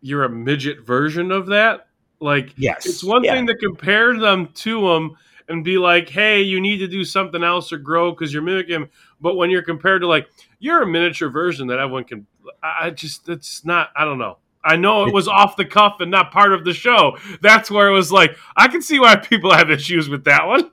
"You're 0.00 0.24
a 0.24 0.30
midget 0.30 0.80
version 0.80 1.30
of 1.30 1.46
that." 1.46 1.86
Like, 2.20 2.52
Yes, 2.56 2.86
it's 2.86 3.02
one 3.02 3.24
yeah. 3.24 3.34
thing 3.34 3.46
to 3.46 3.56
compare 3.56 4.18
them 4.18 4.48
to 4.48 4.90
him 4.90 5.16
and 5.48 5.64
be 5.64 5.78
like, 5.78 6.08
"Hey, 6.08 6.42
you 6.42 6.60
need 6.60 6.78
to 6.78 6.88
do 6.88 7.04
something 7.04 7.42
else 7.42 7.72
or 7.72 7.78
grow 7.78 8.10
because 8.12 8.32
you're 8.32 8.42
mimicking. 8.42 8.88
But 9.20 9.36
when 9.36 9.50
you're 9.50 9.62
compared 9.62 10.02
to 10.02 10.06
like, 10.06 10.28
you're 10.58 10.82
a 10.82 10.86
miniature 10.86 11.28
version 11.28 11.66
that 11.68 11.78
everyone 11.78 12.04
can, 12.04 12.26
I 12.62 12.86
I 12.86 12.90
just 12.90 13.28
it's 13.28 13.64
not. 13.64 13.90
I 13.96 14.04
don't 14.04 14.18
know. 14.18 14.38
I 14.62 14.76
know 14.76 15.06
it 15.06 15.14
was 15.14 15.26
off 15.26 15.56
the 15.56 15.64
cuff 15.64 16.00
and 16.00 16.10
not 16.10 16.32
part 16.32 16.52
of 16.52 16.64
the 16.64 16.74
show. 16.74 17.16
That's 17.40 17.70
where 17.70 17.88
it 17.88 17.92
was 17.92 18.12
like, 18.12 18.36
I 18.56 18.68
can 18.68 18.82
see 18.82 19.00
why 19.00 19.16
people 19.16 19.52
have 19.52 19.70
issues 19.70 20.08
with 20.08 20.24
that 20.24 20.46
one. 20.46 20.70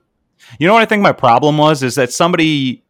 You 0.58 0.66
know 0.66 0.74
what 0.74 0.82
I 0.82 0.86
think 0.86 1.02
my 1.02 1.12
problem 1.12 1.58
was 1.58 1.82
is 1.82 1.94
that 1.94 2.12
somebody 2.12 2.84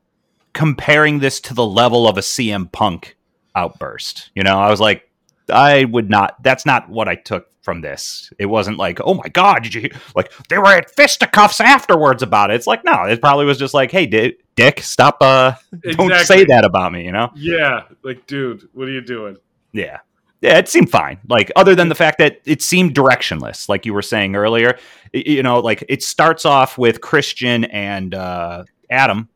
comparing 0.53 1.21
this 1.21 1.41
to 1.41 1.55
the 1.55 1.65
level 1.65 2.09
of 2.09 2.19
a 2.19 2.21
CM 2.21 2.71
Punk 2.71 3.17
outburst. 3.55 4.31
You 4.35 4.43
know, 4.43 4.59
I 4.59 4.71
was 4.71 4.81
like, 4.81 5.08
I 5.51 5.85
would 5.85 6.11
not. 6.11 6.43
That's 6.43 6.67
not 6.67 6.89
what 6.89 7.09
I 7.09 7.15
took 7.15 7.47
from 7.63 7.81
this. 7.81 8.33
It 8.39 8.47
wasn't 8.47 8.79
like, 8.79 9.01
oh 9.05 9.15
my 9.15 9.29
god, 9.29 9.63
did 9.63 9.75
you 9.75 9.81
hear? 9.83 9.91
like 10.17 10.33
they 10.49 10.59
were 10.59 10.67
at 10.67 10.91
fisticuffs 10.91 11.61
afterwards 11.61 12.23
about 12.23 12.51
it? 12.51 12.55
It's 12.55 12.67
like 12.67 12.85
no, 12.85 13.05
it 13.05 13.21
probably 13.21 13.45
was 13.45 13.59
just 13.59 13.75
like, 13.75 13.91
hey, 13.91 14.07
di- 14.07 14.37
Dick, 14.57 14.81
stop, 14.81 15.19
uh, 15.21 15.53
don't 15.83 16.15
say 16.25 16.45
that 16.47 16.65
about 16.65 16.93
me. 16.93 17.05
You 17.05 17.13
know? 17.13 17.31
Yeah, 17.35 17.83
like, 18.03 18.27
dude, 18.27 18.69
what 18.73 18.89
are 18.89 18.93
you 18.93 19.03
doing? 19.03 19.37
Yeah. 19.73 19.99
Yeah, 20.41 20.57
it 20.59 20.69
seemed 20.69 20.89
fine. 20.89 21.19
Like, 21.29 21.51
other 21.57 21.75
than 21.75 21.89
the 21.89 21.97
fact 21.97 22.19
that 22.19 22.41
it 22.45 22.63
seemed 22.63 22.95
directionless, 22.95 23.69
like 23.69 23.85
you 23.85 23.93
were 23.93 24.03
saying 24.03 24.37
earlier. 24.37 24.79
You 25.13 25.43
know, 25.43 25.59
like 25.59 25.85
it 25.89 26.03
starts 26.03 26.45
off 26.45 26.79
with 26.79 27.01
Christian 27.01 27.65
and 27.65 28.15
uh, 28.15 28.65
Adam 28.89 29.29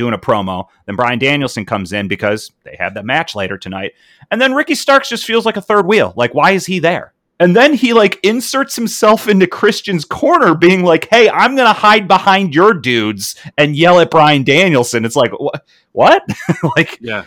doing 0.00 0.14
a 0.14 0.18
promo. 0.18 0.66
Then 0.86 0.96
Brian 0.96 1.18
Danielson 1.20 1.64
comes 1.64 1.92
in 1.92 2.08
because 2.08 2.50
they 2.64 2.74
have 2.80 2.94
that 2.94 3.04
match 3.04 3.36
later 3.36 3.56
tonight. 3.56 3.92
And 4.32 4.40
then 4.40 4.54
Ricky 4.54 4.74
Starks 4.74 5.08
just 5.08 5.24
feels 5.24 5.46
like 5.46 5.56
a 5.56 5.60
third 5.62 5.86
wheel. 5.86 6.12
Like, 6.16 6.34
why 6.34 6.50
is 6.50 6.66
he 6.66 6.80
there? 6.80 7.12
And 7.38 7.54
then 7.56 7.72
he 7.74 7.92
like 7.94 8.18
inserts 8.22 8.76
himself 8.76 9.26
into 9.28 9.46
Christian's 9.46 10.04
corner, 10.04 10.54
being 10.54 10.82
like, 10.84 11.08
"Hey, 11.08 11.30
I'm 11.30 11.56
gonna 11.56 11.72
hide 11.72 12.06
behind 12.06 12.54
your 12.54 12.74
dudes 12.74 13.34
and 13.56 13.74
yell 13.74 13.98
at 14.00 14.10
Brian 14.10 14.42
Danielson." 14.44 15.04
It's 15.06 15.16
like, 15.16 15.30
wh- 15.32 15.56
what? 15.92 16.22
like, 16.76 16.98
Yeah. 17.00 17.24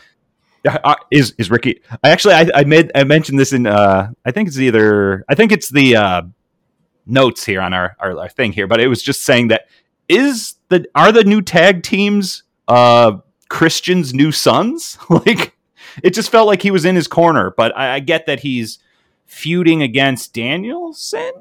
uh, 0.66 0.96
is 1.12 1.34
is 1.40 1.50
Ricky? 1.50 1.82
I 2.04 2.10
actually 2.12 2.36
I, 2.36 2.48
I 2.54 2.64
made 2.64 2.92
I 2.94 3.04
mentioned 3.06 3.40
this 3.40 3.54
in 3.54 3.66
uh 3.66 4.12
I 4.24 4.32
think 4.32 4.48
it's 4.50 4.60
either 4.60 5.26
I 5.28 5.34
think 5.36 5.52
it's 5.52 5.70
the 5.70 5.96
uh 5.96 6.22
notes 7.08 7.44
here 7.44 7.62
on 7.62 7.74
our, 7.74 7.96
our 8.00 8.18
our 8.20 8.30
thing 8.30 8.52
here, 8.54 8.68
but 8.68 8.80
it 8.80 8.88
was 8.88 9.02
just 9.02 9.24
saying 9.24 9.48
that 9.50 9.64
is 10.08 10.56
the 10.70 10.86
are 10.94 11.12
the 11.12 11.24
new 11.24 11.42
tag 11.42 11.82
teams 11.82 12.44
uh 12.74 13.18
Christian's 13.50 14.14
new 14.14 14.32
sons? 14.32 14.98
like 15.10 15.56
it 16.04 16.14
just 16.14 16.30
felt 16.32 16.48
like 16.48 16.62
he 16.62 16.72
was 16.72 16.86
in 16.86 16.96
his 16.96 17.08
corner, 17.08 17.54
but 17.56 17.76
I, 17.78 17.96
I 17.96 18.00
get 18.00 18.26
that 18.26 18.40
he's 18.40 18.80
feuding 19.26 19.82
against 19.84 20.34
Danielson. 20.34 21.32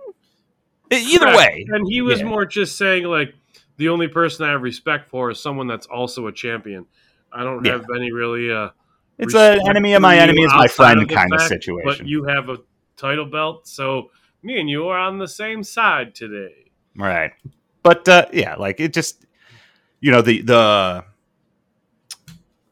Either 0.91 1.21
Correct. 1.21 1.37
way, 1.39 1.67
and 1.71 1.87
he 1.89 2.03
was 2.03 2.21
Yeah. 2.21 2.27
more 2.27 2.45
just 2.45 2.77
saying 2.77 3.05
like 3.05 3.35
the 3.79 3.89
only 3.89 4.09
person 4.09 4.45
I 4.47 4.51
have 4.51 4.63
respect 4.63 5.09
for 5.09 5.31
is 5.31 5.41
someone 5.41 5.67
that's 5.67 5.87
also 5.87 6.27
a 6.27 6.33
champion. 6.33 6.85
I 7.33 7.45
don't 7.45 7.65
Yeah. 7.65 7.73
have 7.73 7.87
any 7.97 8.13
really. 8.13 8.53
Uh, 8.53 8.71
It's 9.19 9.35
an 9.35 9.61
enemy 9.67 9.95
of 9.95 10.03
my 10.03 10.19
enemy 10.19 10.43
is 10.43 10.53
my 10.53 10.69
friend 10.69 11.01
of 11.01 11.09
kind 11.09 11.33
of 11.33 11.41
situation. 11.41 11.83
But 11.85 12.07
you 12.07 12.25
have 12.25 12.51
a 12.51 12.59
title 12.99 13.25
belt, 13.25 13.67
so 13.67 14.11
me 14.43 14.61
and 14.61 14.69
you 14.69 14.89
are 14.89 14.99
on 14.99 15.19
the 15.19 15.29
same 15.29 15.63
side 15.63 16.15
today. 16.15 16.71
Right. 16.95 17.33
But 17.83 18.07
uh, 18.09 18.27
yeah, 18.33 18.57
like 18.57 18.79
it 18.81 18.93
just 18.93 19.25
you 20.01 20.11
know 20.11 20.21
the 20.21 20.43
the 20.43 21.05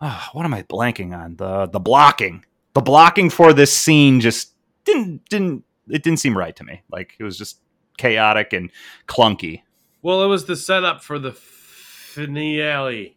Ah, 0.01 0.31
what 0.33 0.45
am 0.45 0.55
I 0.55 0.63
blanking 0.63 1.17
on? 1.17 1.37
The 1.37 1.67
the 1.67 1.81
blocking. 1.81 2.45
The 2.75 2.81
blocking 2.81 3.31
for 3.31 3.53
this 3.53 3.73
scene 3.73 4.21
just 4.21 4.53
didn't 4.85 5.29
didn't 5.29 5.65
it 5.89 6.03
didn't 6.03 6.21
seem 6.21 6.37
right 6.37 6.55
to 6.57 6.65
me. 6.65 6.83
Like 6.91 7.15
it 7.19 7.25
was 7.25 7.37
just 7.37 7.59
chaotic 7.99 8.53
and 8.53 8.71
clunky. 9.07 9.63
Well, 10.03 10.23
it 10.23 10.29
was 10.29 10.47
the 10.47 10.57
setup 10.57 11.03
for 11.03 11.19
the 11.19 11.33
finale, 11.33 13.17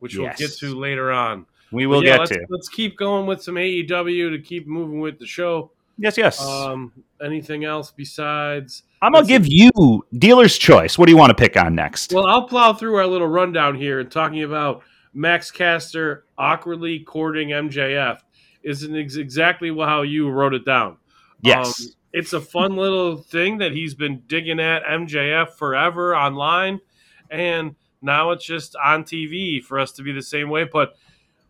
which 0.00 0.16
we'll 0.16 0.32
get 0.36 0.50
to 0.58 0.74
later 0.74 1.12
on. 1.12 1.46
we 1.70 1.86
will 1.86 2.02
yeah, 2.02 2.12
get 2.12 2.20
let's, 2.20 2.30
to. 2.32 2.46
Let's 2.48 2.68
keep 2.68 2.96
going 2.98 3.26
with 3.26 3.42
some 3.42 3.54
AEW 3.54 4.32
to 4.32 4.38
keep 4.40 4.66
moving 4.66 5.00
with 5.00 5.18
the 5.18 5.26
show. 5.26 5.70
yes 5.98 6.18
yes. 6.18 6.44
Um, 6.44 6.92
anything 7.22 7.64
else 7.64 7.92
besides? 7.92 8.82
I'm 9.00 9.12
gonna 9.12 9.26
give 9.26 9.46
you 9.46 10.04
dealer's 10.18 10.58
choice. 10.58 10.98
What 10.98 11.06
do 11.06 11.12
you 11.12 11.18
want 11.18 11.30
to 11.30 11.34
pick 11.34 11.56
on 11.56 11.76
next? 11.76 12.12
Well, 12.12 12.26
I'll 12.26 12.48
plow 12.48 12.72
through 12.72 12.96
our 12.96 13.06
little 13.06 13.28
rundown 13.28 13.76
here 13.76 14.00
and 14.00 14.10
talking 14.10 14.42
about 14.42 14.82
Max 15.12 15.50
Caster 15.50 16.24
awkwardly 16.38 17.00
courting 17.00 17.48
MJF 17.48 18.20
isn't 18.62 18.96
ex- 18.96 19.16
exactly 19.16 19.74
how 19.74 20.02
you 20.02 20.28
wrote 20.30 20.54
it 20.54 20.64
down. 20.64 20.96
yes 21.42 21.80
Um, 21.80 21.86
it's 22.12 22.32
a 22.32 22.40
fun 22.40 22.76
little 22.76 23.16
thing 23.18 23.58
that 23.58 23.72
he's 23.72 23.94
been 23.94 24.22
digging 24.26 24.58
at 24.58 24.82
MJF 24.84 25.50
forever 25.54 26.16
online, 26.16 26.80
and 27.30 27.76
now 28.02 28.30
it's 28.32 28.44
just 28.44 28.74
on 28.76 29.04
TV 29.04 29.62
for 29.62 29.78
us 29.78 29.92
to 29.92 30.02
be 30.02 30.10
the 30.12 30.22
same 30.22 30.48
way. 30.48 30.64
But 30.64 30.96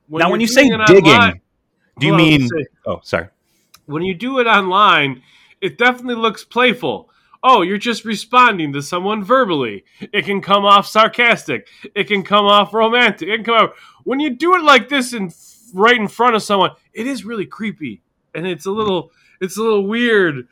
now 0.08 0.30
when 0.30 0.40
you 0.40 0.46
say 0.46 0.68
digging 0.86 1.06
online- 1.12 1.40
do 1.98 2.06
you 2.06 2.14
mean 2.14 2.48
let's 2.54 2.68
oh 2.86 3.00
sorry 3.02 3.28
when 3.86 4.02
you 4.02 4.14
do 4.14 4.38
it 4.38 4.46
online, 4.46 5.22
it 5.60 5.76
definitely 5.76 6.14
looks 6.14 6.44
playful. 6.44 7.09
Oh, 7.42 7.62
you're 7.62 7.78
just 7.78 8.04
responding 8.04 8.72
to 8.74 8.82
someone 8.82 9.24
verbally. 9.24 9.84
It 10.00 10.26
can 10.26 10.42
come 10.42 10.64
off 10.66 10.86
sarcastic. 10.86 11.68
It 11.94 12.04
can 12.04 12.22
come 12.22 12.44
off 12.44 12.74
romantic. 12.74 13.28
It 13.28 13.36
can 13.36 13.44
come 13.44 13.54
out 13.54 13.74
when 14.04 14.20
you 14.20 14.30
do 14.30 14.54
it 14.56 14.62
like 14.62 14.88
this 14.88 15.14
in 15.14 15.32
right 15.72 15.98
in 15.98 16.08
front 16.08 16.36
of 16.36 16.42
someone. 16.42 16.72
It 16.92 17.06
is 17.06 17.24
really 17.24 17.46
creepy, 17.46 18.02
and 18.34 18.46
it's 18.46 18.66
a 18.66 18.70
little 18.70 19.12
it's 19.40 19.56
a 19.56 19.62
little 19.62 19.86
weird. 19.86 20.48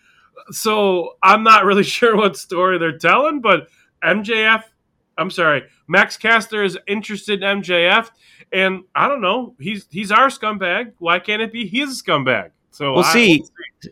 So 0.50 1.16
I'm 1.23 1.42
not 1.42 1.64
really 1.64 1.83
sure 1.85 2.16
what 2.16 2.37
story 2.37 2.78
they're 2.78 2.99
telling, 2.99 3.40
but 3.40 3.68
MJF. 4.02 4.64
I'm 5.18 5.30
sorry, 5.30 5.64
Max 5.88 6.16
Caster 6.16 6.62
is 6.62 6.78
interested 6.87 7.42
in 7.42 7.62
MJF, 7.62 8.09
and 8.52 8.85
I 8.95 9.09
don't 9.09 9.21
know. 9.21 9.57
He's 9.59 9.87
he's 9.90 10.12
our 10.12 10.28
scumbag. 10.28 10.92
Why 10.99 11.18
can't 11.18 11.42
it 11.42 11.52
be 11.52 11.66
his 11.66 12.02
scumbag? 12.02 12.50
So 12.78 12.92
Well, 12.94 13.04
I- 13.04 13.12
see, 13.12 13.44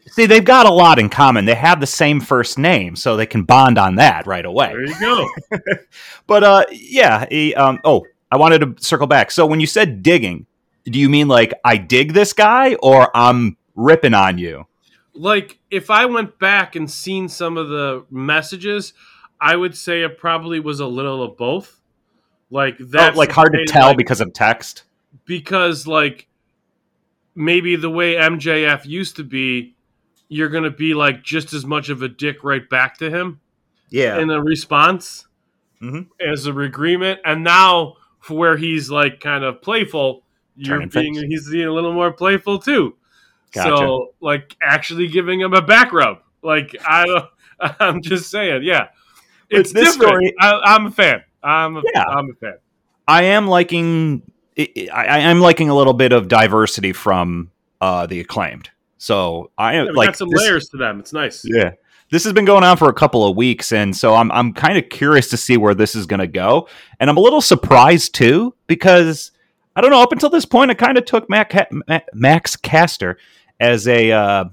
See, 0.09 0.27
they've 0.27 0.45
got 0.45 0.67
a 0.67 0.73
lot 0.73 0.99
in 0.99 1.09
common. 1.09 1.45
They 1.45 1.55
have 1.55 1.79
the 1.81 1.87
same 1.87 2.21
first 2.21 2.59
name, 2.59 2.97
so 2.97 3.17
they 3.17 3.27
can 3.27 3.45
bond 3.45 3.79
on 3.79 3.97
that 3.97 4.27
right 4.27 4.45
away. 4.45 4.69
There 4.73 4.85
you 4.85 5.01
go. 5.01 5.29
But 6.27 6.43
uh, 6.45 6.65
yeah. 6.73 7.27
he, 7.31 7.55
um, 7.55 7.79
oh, 7.85 8.05
I 8.33 8.37
wanted 8.37 8.59
to 8.61 8.75
circle 8.85 9.07
back. 9.07 9.31
So 9.31 9.47
when 9.47 9.61
you 9.61 9.67
said 9.69 10.03
digging, 10.03 10.47
do 10.85 10.99
you 10.99 11.09
mean 11.09 11.29
like 11.29 11.53
I 11.65 11.77
dig 11.77 12.15
this 12.15 12.33
guy, 12.33 12.75
or 12.77 13.17
I'm 13.17 13.57
ripping 13.75 14.15
on 14.15 14.39
you? 14.39 14.67
like 15.15 15.59
if 15.71 15.89
I 15.89 16.05
went 16.07 16.39
back 16.39 16.77
and 16.77 16.91
seen 16.91 17.29
some 17.29 17.57
of 17.57 17.69
the 17.69 18.05
messages, 18.11 18.93
I 19.41 19.57
would 19.57 19.77
say 19.77 20.03
it 20.03 20.19
probably 20.19 20.61
was 20.61 20.79
a 20.81 20.87
little 20.87 21.23
of 21.23 21.37
both. 21.37 21.81
Like 22.51 22.77
that, 22.79 23.15
Oh, 23.15 23.19
like 23.19 23.31
hard 23.33 23.53
to 23.55 23.65
tell 23.67 23.95
because 23.95 24.21
of 24.21 24.33
text. 24.33 24.83
because 25.25 25.87
like 25.87 26.27
maybe 27.37 27.77
the 27.77 27.91
way 27.91 28.15
MJF 28.15 28.85
used 28.87 29.17
to 29.17 29.25
be, 29.25 29.77
you're 30.29 30.49
gonna 30.49 30.71
be 30.71 30.95
like 30.95 31.23
just 31.23 31.53
as 31.53 31.65
much 31.65 31.89
of 31.89 32.03
a 32.03 32.09
dick 32.09 32.43
right 32.43 32.69
back 32.69 32.99
to 32.99 33.11
him 33.11 33.41
Yeah. 33.91 34.19
in 34.19 34.31
a 34.31 34.43
response 34.43 35.27
Mhm. 35.83 36.09
as 36.21 36.47
a 36.47 36.59
agreement, 36.59 37.21
and 37.25 37.45
now 37.45 37.95
for 38.21 38.37
where 38.37 38.57
he's 38.57 38.91
like 38.91 39.21
kind 39.21 39.45
of 39.45 39.63
playful, 39.63 40.25
you're 40.57 40.77
Turning 40.79 40.89
being 40.89 41.15
face. 41.15 41.25
he's 41.29 41.51
being 41.51 41.69
a 41.69 41.73
little 41.73 41.93
more 41.93 42.11
playful 42.13 42.59
too. 42.59 42.97
Gotcha. 43.53 43.77
So 43.77 44.15
like 44.21 44.57
actually 44.63 45.07
giving 45.09 45.41
him 45.41 45.53
a 45.55 45.63
back 45.63 45.93
rub. 45.93 46.19
Like 46.43 46.75
I 46.89 47.05
don't 47.07 47.27
I'm 47.81 48.03
just 48.03 48.31
saying, 48.31 48.63
yeah. 48.65 48.89
It's 49.49 49.73
this 49.73 49.95
different. 49.95 50.11
story- 50.11 50.35
I, 50.41 50.75
I'm 50.75 50.87
a 50.87 50.91
fan. 50.91 51.23
I'm 51.43 51.77
a, 51.77 51.83
Yeah. 51.95 52.03
I'm 52.05 52.31
a 52.31 52.35
fan. 52.35 52.55
I 53.07 53.23
am 53.25 53.47
liking. 53.47 54.23
I, 54.59 54.87
I 54.93 55.19
am 55.19 55.41
liking 55.41 55.69
a 55.69 55.75
little 55.77 55.93
bit 55.93 56.13
of 56.13 56.29
diversity 56.29 56.93
from 56.93 57.51
uh, 57.81 58.07
the 58.07 58.21
acclaimed. 58.21 58.71
So 58.99 59.51
I 59.59 59.75
Yeah, 59.77 59.83
like 59.93 60.09
got 60.09 60.17
some 60.17 60.31
this- 60.31 60.43
layers 60.43 60.69
to 60.71 60.77
them. 60.77 60.99
It's 61.01 61.13
nice. 61.13 61.43
Yeah. 61.45 61.73
This 62.11 62.23
has 62.25 62.33
been 62.33 62.45
going 62.45 62.63
on 62.63 62.77
for 62.77 62.89
a 62.89 62.93
couple 62.95 63.27
of 63.27 63.37
weeks, 63.37 63.73
and 63.73 63.95
so 63.97 64.15
I'm 64.15 64.31
I'm 64.31 64.53
kind 64.53 64.79
of 64.79 64.89
curious 64.91 65.29
to 65.31 65.37
see 65.37 65.57
where 65.57 65.75
this 65.75 65.97
is 65.97 66.07
going 66.07 66.21
to 66.21 66.29
go, 66.29 66.69
and 67.01 67.11
I'm 67.11 67.17
a 67.17 67.21
little 67.21 67.41
surprised 67.41 68.15
too 68.15 68.55
because 68.69 69.33
I 69.75 69.81
don't 69.81 69.91
know. 69.91 70.01
Up 70.01 70.13
until 70.13 70.31
this 70.31 70.45
point, 70.45 70.71
I 70.71 70.75
kind 70.75 70.97
of 70.99 71.05
took 71.05 71.29
Mac, 71.29 71.53
Max 72.15 72.55
Caster 72.55 73.19
as 73.59 73.89
a 73.89 74.13
uh, 74.13 74.45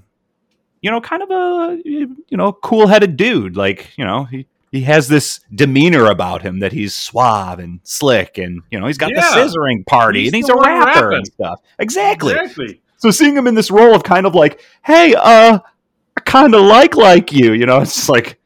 you 0.82 0.90
know 0.90 1.00
kind 1.00 1.22
of 1.22 1.30
a 1.30 1.80
you 1.84 2.16
know 2.32 2.52
cool 2.52 2.88
headed 2.88 3.16
dude. 3.16 3.56
Like 3.56 3.96
you 3.96 4.04
know 4.04 4.24
he 4.24 4.46
he 4.74 4.82
has 4.82 5.08
this 5.08 5.40
demeanor 5.54 6.06
about 6.10 6.42
him 6.42 6.58
that 6.60 6.72
he's 6.72 6.94
suave 6.94 7.58
and 7.58 7.80
slick, 7.84 8.38
and 8.38 8.62
you 8.70 8.78
know 8.80 8.86
he's 8.86 8.98
got 8.98 9.10
Yeah. 9.14 9.20
the 9.20 9.26
scissoring 9.40 9.86
party, 9.86 10.20
He's 10.24 10.28
and 10.28 10.36
he's 10.36 10.48
a 10.48 10.54
rapper 10.56 11.00
rapping. 11.08 11.16
and 11.18 11.26
stuff. 11.26 11.60
Exactly. 11.78 12.32
Exactly. 12.34 12.80
So 12.98 13.10
seeing 13.10 13.36
him 13.36 13.46
in 13.46 13.54
this 13.54 13.70
role 13.70 13.94
of 13.94 14.02
kind 14.02 14.24
of 14.26 14.34
like, 14.34 14.60
hey, 14.82 15.14
uh, 15.14 15.58
I 16.16 16.20
kind 16.20 16.54
of 16.54 16.62
like 16.62 16.96
like 16.96 17.32
you, 17.32 17.52
you 17.52 17.66
know, 17.66 17.80
it's 17.80 18.08
like, 18.08 18.38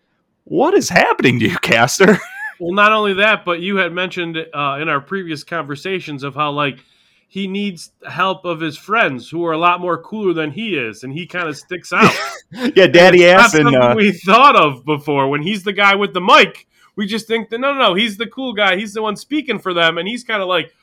what 0.45 0.75
is 0.75 0.89
happening 0.89 1.39
to 1.41 1.49
you, 1.49 1.57
Caster? 1.59 2.19
Well, 2.61 2.73
not 2.75 2.91
only 2.91 3.13
that, 3.15 3.45
but 3.45 3.61
you 3.61 3.77
had 3.77 3.93
mentioned 3.93 4.37
uh, 4.37 4.79
in 4.83 4.89
our 4.89 5.01
previous 5.01 5.45
conversations 5.45 6.25
of 6.25 6.35
how 6.35 6.51
like 6.51 6.81
he 7.29 7.47
needs 7.47 7.93
help 8.05 8.45
of 8.45 8.59
his 8.59 8.77
friends 8.77 9.31
who 9.31 9.45
are 9.47 9.53
a 9.53 9.59
lot 9.59 9.81
more 9.81 9.97
cooler 10.03 10.33
than 10.33 10.51
he 10.51 10.77
is, 10.77 11.05
and 11.05 11.13
he 11.13 11.25
kind 11.25 11.49
of 11.49 11.57
sticks 11.57 11.93
out. 11.93 12.13
yeah, 12.75 12.87
daddy 12.87 13.25
It's 13.25 13.43
ass 13.43 13.55
and 13.55 13.75
uh, 13.75 13.95
we 13.97 14.13
thought 14.13 14.57
of 14.57 14.85
before. 14.85 15.29
When 15.29 15.43
he's 15.43 15.65
the 15.65 15.73
guy 15.73 15.95
with 15.95 16.15
the 16.15 16.21
mic, 16.21 16.67
we 16.97 17.07
just 17.07 17.27
think 17.27 17.51
that 17.51 17.59
no, 17.59 17.73
no, 17.73 17.79
no, 17.79 17.95
he's 17.95 18.17
the 18.17 18.27
cool 18.27 18.53
guy. 18.55 18.77
He's 18.77 18.95
the 18.95 19.03
one 19.03 19.17
speaking 19.17 19.59
for 19.59 19.75
them, 19.75 19.99
and 19.99 20.09
he's 20.09 20.25
kind 20.25 20.43
of 20.43 20.49
like, 20.49 20.75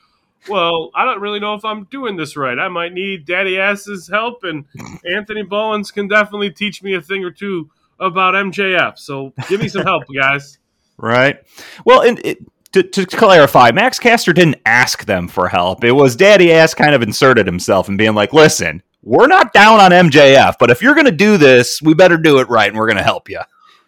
well, 0.48 0.90
I 0.94 1.04
don't 1.04 1.20
really 1.20 1.40
know 1.40 1.54
if 1.54 1.64
I'm 1.64 1.84
doing 1.84 2.16
this 2.16 2.36
right. 2.36 2.58
I 2.58 2.68
might 2.68 2.92
need 2.92 3.26
Daddy 3.26 3.58
Ass's 3.58 4.08
help, 4.08 4.44
and 4.44 4.64
Anthony 5.14 5.42
Bowens 5.42 5.90
can 5.90 6.08
definitely 6.08 6.50
teach 6.50 6.82
me 6.82 6.94
a 6.94 7.00
thing 7.00 7.24
or 7.24 7.30
two 7.30 7.70
about 7.98 8.34
MJF. 8.34 8.98
So 8.98 9.32
give 9.48 9.60
me 9.60 9.68
some 9.68 9.82
help, 9.82 10.04
guys. 10.14 10.58
right. 10.98 11.38
Well, 11.84 12.02
and 12.02 12.20
it, 12.24 12.38
to, 12.72 12.82
to 12.82 13.06
clarify, 13.06 13.70
Max 13.72 13.98
Caster 13.98 14.32
didn't 14.32 14.60
ask 14.66 15.04
them 15.06 15.28
for 15.28 15.48
help. 15.48 15.82
It 15.82 15.92
was 15.92 16.14
daddy 16.14 16.52
ass 16.52 16.74
kind 16.74 16.94
of 16.94 17.02
inserted 17.02 17.46
himself 17.46 17.88
and 17.88 17.96
being 17.96 18.14
like, 18.14 18.32
listen, 18.32 18.82
we're 19.02 19.26
not 19.26 19.52
down 19.52 19.80
on 19.80 19.90
MJF, 19.92 20.54
but 20.58 20.70
if 20.70 20.82
you're 20.82 20.94
going 20.94 21.06
to 21.06 21.12
do 21.12 21.36
this, 21.36 21.80
we 21.80 21.94
better 21.94 22.16
do 22.16 22.38
it 22.38 22.48
right, 22.48 22.68
and 22.68 22.76
we're 22.76 22.86
going 22.86 22.96
to 22.96 23.02
help 23.02 23.28
you. 23.28 23.40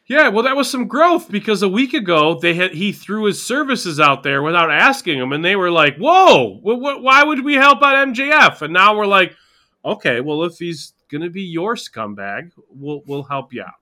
Yeah, 0.07 0.29
well, 0.29 0.45
that 0.45 0.57
was 0.57 0.71
some 0.71 0.89
growth 0.89 1.31
because 1.31 1.63
a 1.63 1.69
week 1.69 1.93
ago 1.93 2.39
they 2.41 2.55
had 2.55 2.73
he 2.73 2.93
threw 2.93 3.25
his 3.25 3.43
services 3.43 4.01
out 4.01 4.23
there 4.23 4.43
without 4.43 4.71
asking 4.71 5.19
them, 5.19 5.33
and 5.33 5.45
they 5.45 5.55
were 5.55 5.71
like, 5.71 5.99
"Whoa, 5.99 6.61
wh- 6.65 6.79
wh- 6.79 7.03
why 7.03 7.23
would 7.23 7.45
we 7.45 7.55
help 7.55 7.83
out 7.83 8.09
MJF?" 8.09 8.63
And 8.63 8.73
now 8.73 8.97
we're 8.97 9.07
like, 9.07 9.37
"Okay, 9.85 10.23
well, 10.23 10.45
if 10.45 10.57
he's 10.57 10.95
gonna 11.11 11.29
be 11.29 11.43
your 11.43 11.75
scumbag, 11.75 12.53
we'll 12.71 13.03
we'll 13.07 13.25
help 13.25 13.53
you 13.53 13.61
out." 13.61 13.75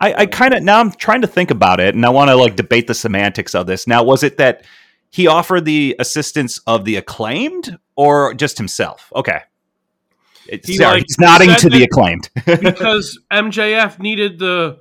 I, 0.00 0.14
I 0.22 0.26
kind 0.26 0.54
of 0.54 0.62
now 0.62 0.80
I'm 0.80 0.90
trying 0.90 1.20
to 1.20 1.26
think 1.26 1.50
about 1.50 1.80
it, 1.80 1.94
and 1.94 2.06
I 2.06 2.08
want 2.08 2.30
to 2.30 2.34
like 2.34 2.56
debate 2.56 2.86
the 2.86 2.94
semantics 2.94 3.54
of 3.54 3.66
this. 3.66 3.86
Now, 3.86 4.02
was 4.02 4.22
it 4.22 4.38
that 4.38 4.64
he 5.10 5.26
offered 5.26 5.66
the 5.66 5.94
assistance 5.98 6.60
of 6.66 6.86
the 6.86 6.96
acclaimed, 6.96 7.76
or 7.94 8.32
just 8.32 8.56
himself? 8.56 9.12
Okay, 9.14 9.40
He, 10.48 10.76
sorry, 10.76 10.98
like, 10.98 11.04
he's 11.08 11.18
nodding 11.18 11.54
to 11.56 11.68
the 11.70 11.82
acclaimed. 11.84 12.28
because 12.46 13.18
MJF 13.30 13.98
needed 13.98 14.38
the 14.38 14.78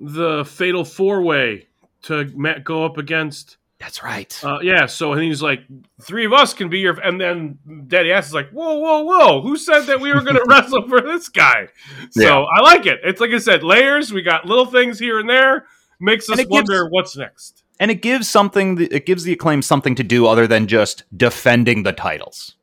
the 0.00 0.44
fatal 0.44 0.84
four 0.84 1.22
way 1.22 1.68
to 2.02 2.24
go 2.62 2.84
up 2.84 2.98
against. 2.98 3.56
That's 3.78 4.02
right. 4.02 4.38
Uh, 4.42 4.58
yeah, 4.62 4.86
so 4.86 5.12
and 5.12 5.22
he's 5.22 5.42
like, 5.42 5.60
three 6.00 6.24
of 6.24 6.32
us 6.32 6.54
can 6.54 6.70
be 6.70 6.78
your, 6.78 6.98
and 6.98 7.20
then 7.20 7.58
Daddy 7.88 8.10
Ass 8.10 8.28
is 8.28 8.34
like, 8.34 8.48
whoa, 8.50 8.78
whoa, 8.78 9.02
whoa, 9.02 9.42
who 9.42 9.56
said 9.58 9.82
that 9.82 10.00
we 10.00 10.14
were 10.14 10.22
going 10.22 10.36
to 10.42 10.44
wrestle 10.48 10.88
for 10.88 11.02
this 11.02 11.28
guy? 11.28 11.68
So 12.10 12.22
Yeah. 12.22 12.38
I 12.40 12.60
like 12.62 12.86
it. 12.86 13.00
It's 13.04 13.20
like 13.20 13.32
I 13.32 13.38
said, 13.38 13.62
layers. 13.62 14.12
We 14.14 14.22
got 14.22 14.46
little 14.46 14.64
things 14.66 14.98
here 14.98 15.18
and 15.20 15.28
there. 15.28 15.66
Makes 16.00 16.30
us 16.30 16.38
it 16.38 16.44
gives- 16.44 16.50
wonder 16.50 16.88
what's 16.88 17.16
next. 17.18 17.64
and 17.78 17.90
it 17.90 18.00
gives 18.02 18.28
something. 18.30 18.80
It 18.80 19.04
gives 19.04 19.24
the 19.24 19.32
acclaimed 19.34 19.64
something 19.66 19.94
to 19.96 20.02
do 20.02 20.26
other 20.26 20.46
than 20.46 20.66
just 20.68 21.04
defending 21.14 21.82
the 21.82 21.92
titles. 21.92 22.54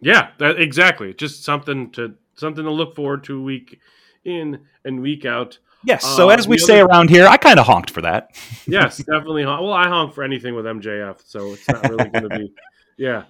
Yeah, 0.00 0.28
that 0.38 0.60
exactly. 0.60 1.12
Just 1.14 1.44
something 1.44 1.90
to 1.92 2.14
something 2.36 2.64
to 2.64 2.70
look 2.70 2.94
forward 2.94 3.24
to 3.24 3.42
week 3.42 3.80
in 4.24 4.60
and 4.84 5.00
week 5.00 5.24
out. 5.24 5.58
Yes. 5.84 6.04
So 6.04 6.30
Uh, 6.30 6.34
as 6.34 6.46
we 6.48 6.58
say 6.58 6.80
other- 6.80 6.90
around 6.90 7.10
here, 7.10 7.26
I 7.26 7.36
kind 7.36 7.58
of 7.58 7.66
honked 7.66 7.90
for 7.90 8.00
that. 8.02 8.30
yes, 8.66 8.98
definitely. 8.98 9.44
hon- 9.44 9.62
Well, 9.62 9.72
I 9.72 9.88
honk 9.88 10.14
for 10.14 10.22
anything 10.24 10.54
with 10.54 10.64
MJF, 10.66 11.20
so 11.24 11.52
it's 11.52 11.68
not 11.68 11.88
really 11.88 12.08
going 12.10 12.28
to 12.28 12.38
be. 12.38 12.52
Yeah. 12.96 13.24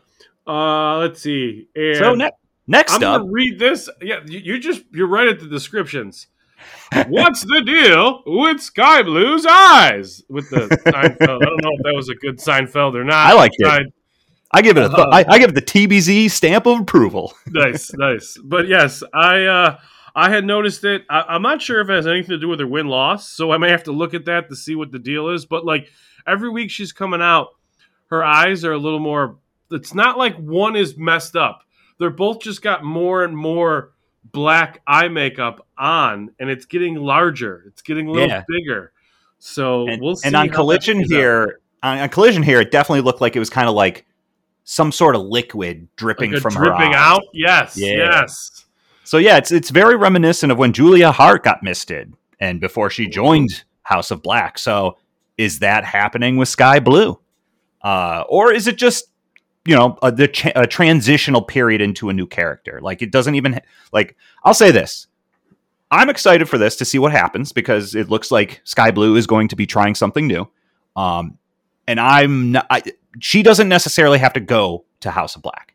Uh, 0.46 0.96
let's 0.96 1.20
see. 1.20 1.68
And 1.76 1.96
So 1.98 2.14
ne- 2.14 2.30
next 2.66 2.94
I'm 2.94 3.02
up, 3.04 3.20
going 3.20 3.26
to 3.26 3.30
read 3.32 3.58
this. 3.58 3.90
Yeah, 4.00 4.20
you, 4.24 4.38
you 4.38 4.58
just 4.58 4.82
you're 4.92 5.06
right 5.06 5.28
at 5.28 5.40
the 5.40 5.46
descriptions. 5.46 6.26
What's 7.08 7.42
the 7.42 7.60
deal 7.60 8.22
with 8.26 8.62
Skye 8.62 9.02
Blue's 9.02 9.44
eyes? 9.44 10.22
With 10.30 10.48
the 10.48 10.60
Seinfeld, 10.86 11.42
I 11.42 11.44
don't 11.44 11.62
know 11.62 11.70
if 11.74 11.82
that 11.84 11.92
was 11.94 12.08
a 12.08 12.14
good 12.14 12.38
Seinfeld 12.38 12.94
or 12.94 13.04
not. 13.04 13.26
I 13.26 13.34
like 13.34 13.52
it. 13.58 13.92
I 14.50 14.62
give 14.62 14.76
it 14.76 14.84
a 14.84 14.88
th- 14.88 14.98
Uh, 14.98 15.08
I, 15.12 15.24
I 15.28 15.38
give 15.38 15.50
it 15.50 15.54
the 15.54 15.62
TBZ 15.62 16.30
stamp 16.30 16.66
of 16.66 16.80
approval. 16.80 17.34
nice, 17.48 17.92
nice. 17.94 18.38
But 18.42 18.66
yes, 18.68 19.02
I 19.12 19.44
uh 19.44 19.78
I 20.14 20.30
had 20.30 20.44
noticed 20.44 20.82
it. 20.84 21.04
I, 21.10 21.20
I'm 21.28 21.42
not 21.42 21.60
sure 21.62 21.80
if 21.80 21.88
it 21.88 21.92
has 21.92 22.06
anything 22.06 22.30
to 22.30 22.38
do 22.38 22.48
with 22.48 22.58
her 22.60 22.66
win 22.66 22.86
loss, 22.88 23.28
so 23.28 23.52
I 23.52 23.58
may 23.58 23.70
have 23.70 23.84
to 23.84 23.92
look 23.92 24.14
at 24.14 24.24
that 24.24 24.48
to 24.48 24.56
see 24.56 24.74
what 24.74 24.90
the 24.90 24.98
deal 24.98 25.28
is. 25.28 25.44
But 25.46 25.64
like 25.64 25.90
every 26.26 26.48
week 26.50 26.70
she's 26.70 26.92
coming 26.92 27.20
out, 27.22 27.48
her 28.06 28.24
eyes 28.24 28.64
are 28.64 28.72
a 28.72 28.78
little 28.78 28.98
more. 29.00 29.36
It's 29.70 29.94
not 29.94 30.16
like 30.18 30.36
one 30.36 30.76
is 30.76 30.96
messed 30.96 31.36
up. 31.36 31.62
They're 31.98 32.10
both 32.10 32.40
just 32.40 32.62
got 32.62 32.82
more 32.84 33.22
and 33.24 33.36
more 33.36 33.92
black 34.32 34.80
eye 34.86 35.08
makeup 35.08 35.66
on, 35.76 36.30
and 36.40 36.48
it's 36.48 36.64
getting 36.64 36.94
larger. 36.96 37.64
It's 37.66 37.82
getting 37.82 38.08
a 38.08 38.12
little 38.12 38.28
Yeah. 38.28 38.44
bigger. 38.48 38.92
So 39.38 39.86
And, 39.88 40.00
we'll 40.02 40.16
see. 40.16 40.26
and 40.26 40.34
on 40.36 40.48
collision 40.48 41.00
here, 41.04 41.60
on, 41.82 41.98
on 41.98 42.08
collision 42.08 42.42
here, 42.42 42.60
it 42.60 42.70
definitely 42.70 43.02
looked 43.02 43.20
like 43.20 43.36
it 43.36 43.38
was 43.38 43.50
kind 43.50 43.68
of 43.68 43.74
like 43.74 44.04
some 44.70 44.92
sort 44.92 45.16
of 45.16 45.22
liquid 45.22 45.88
dripping 45.96 46.30
like 46.30 46.42
from 46.42 46.54
her 46.54 46.64
dripping 46.64 46.94
eyes. 46.94 46.94
out. 46.94 47.22
Yes, 47.32 47.74
Yeah. 47.74 47.94
yes. 47.94 48.66
So 49.04 49.16
yeah, 49.16 49.38
it's 49.38 49.50
it's 49.50 49.70
very 49.70 49.96
reminiscent 49.96 50.52
of 50.52 50.58
when 50.58 50.74
Julia 50.74 51.10
Hart 51.10 51.42
got 51.42 51.62
misted 51.62 52.12
and 52.38 52.60
before 52.60 52.90
she 52.90 53.08
joined 53.08 53.64
House 53.82 54.10
of 54.10 54.22
Black. 54.22 54.58
So 54.58 54.98
is 55.38 55.60
that 55.60 55.86
happening 55.86 56.36
with 56.36 56.50
Skye 56.50 56.80
Blue, 56.80 57.18
uh, 57.80 58.24
or 58.28 58.52
is 58.52 58.66
it 58.66 58.76
just 58.76 59.06
you 59.64 59.74
know 59.74 59.96
a, 60.02 60.12
the 60.12 60.28
cha- 60.28 60.52
a 60.54 60.66
transitional 60.66 61.40
period 61.40 61.80
into 61.80 62.10
a 62.10 62.12
new 62.12 62.26
character? 62.26 62.78
Like 62.82 63.00
it 63.00 63.10
doesn't 63.10 63.36
even 63.36 63.62
like 63.90 64.14
I'll 64.44 64.52
say 64.52 64.70
this. 64.70 65.06
I'm 65.90 66.10
excited 66.10 66.46
for 66.46 66.58
this 66.58 66.76
to 66.76 66.84
see 66.84 66.98
what 66.98 67.12
happens 67.12 67.52
because 67.52 67.94
it 67.94 68.10
looks 68.10 68.30
like 68.30 68.60
Skye 68.64 68.90
Blue 68.90 69.16
is 69.16 69.26
going 69.26 69.48
to 69.48 69.56
be 69.56 69.64
trying 69.64 69.94
something 69.94 70.26
new. 70.26 70.46
Um, 70.94 71.38
and 71.86 71.98
I'm 71.98 72.52
not, 72.52 72.66
I, 72.68 72.82
she 73.20 73.42
doesn't 73.42 73.68
necessarily 73.68 74.18
have 74.18 74.32
to 74.34 74.40
go 74.40 74.84
to 75.00 75.10
House 75.10 75.36
of 75.36 75.42
Black. 75.42 75.74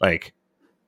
Like 0.00 0.32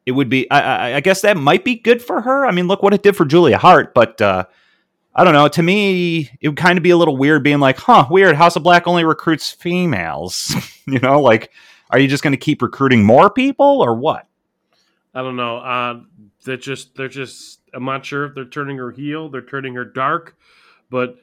it 0.05 0.13
would 0.13 0.29
be, 0.29 0.51
I, 0.51 0.61
I, 0.61 0.97
I 0.97 1.01
guess 1.01 1.23
that 1.23 1.37
might 1.37 1.65
be 1.65 1.77
good 1.77 2.03
for 2.03 2.21
her. 2.21 2.47
I 2.47 2.53
mean, 2.53 2.69
look 2.69 2.83
what 2.83 2.95
it 2.95 3.03
did 3.03 3.17
for 3.17 3.25
Julia 3.25 3.59
Hart, 3.59 3.95
but 3.95 4.21
uh, 4.21 4.45
I 5.15 5.25
don't 5.25 5.33
know. 5.33 5.49
To 5.49 5.63
me, 5.63 6.31
it 6.41 6.49
would 6.49 6.57
kind 6.57 6.79
of 6.79 6.83
be 6.83 6.91
a 6.91 6.97
little 6.97 7.17
weird 7.17 7.43
being 7.43 7.59
like, 7.59 7.79
huh, 7.79 8.07
weird. 8.11 8.37
House 8.37 8.55
of 8.55 8.63
Black 8.63 8.87
only 8.87 9.05
recruits 9.05 9.51
females. 9.51 10.55
you 10.87 11.01
know, 11.01 11.21
like, 11.21 11.51
are 11.91 11.99
you 11.99 12.07
just 12.07 12.23
going 12.23 12.33
to 12.33 12.39
keep 12.39 12.63
recruiting 12.63 13.03
more 13.03 13.31
people 13.31 13.83
or 13.83 13.95
what? 13.95 14.27
I 15.15 15.23
don't 15.23 15.37
know. 15.37 15.59
Uh, 15.59 16.01
they're 16.45 16.57
just 16.57 16.95
they're 16.95 17.09
just. 17.09 17.61
I'm 17.73 17.85
not 17.85 18.05
sure 18.05 18.27
if 18.27 18.35
they're 18.35 18.45
turning 18.45 18.77
her 18.77 18.91
heel. 18.91 19.29
They're 19.29 19.43
turning 19.43 19.75
her 19.75 19.85
dark, 19.85 20.37
but 20.91 21.17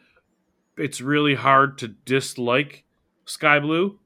it's 0.78 1.00
really 1.00 1.36
hard 1.36 1.78
to 1.80 1.88
dislike 1.88 2.84
Skye 3.26 3.60
Blue 3.60 4.00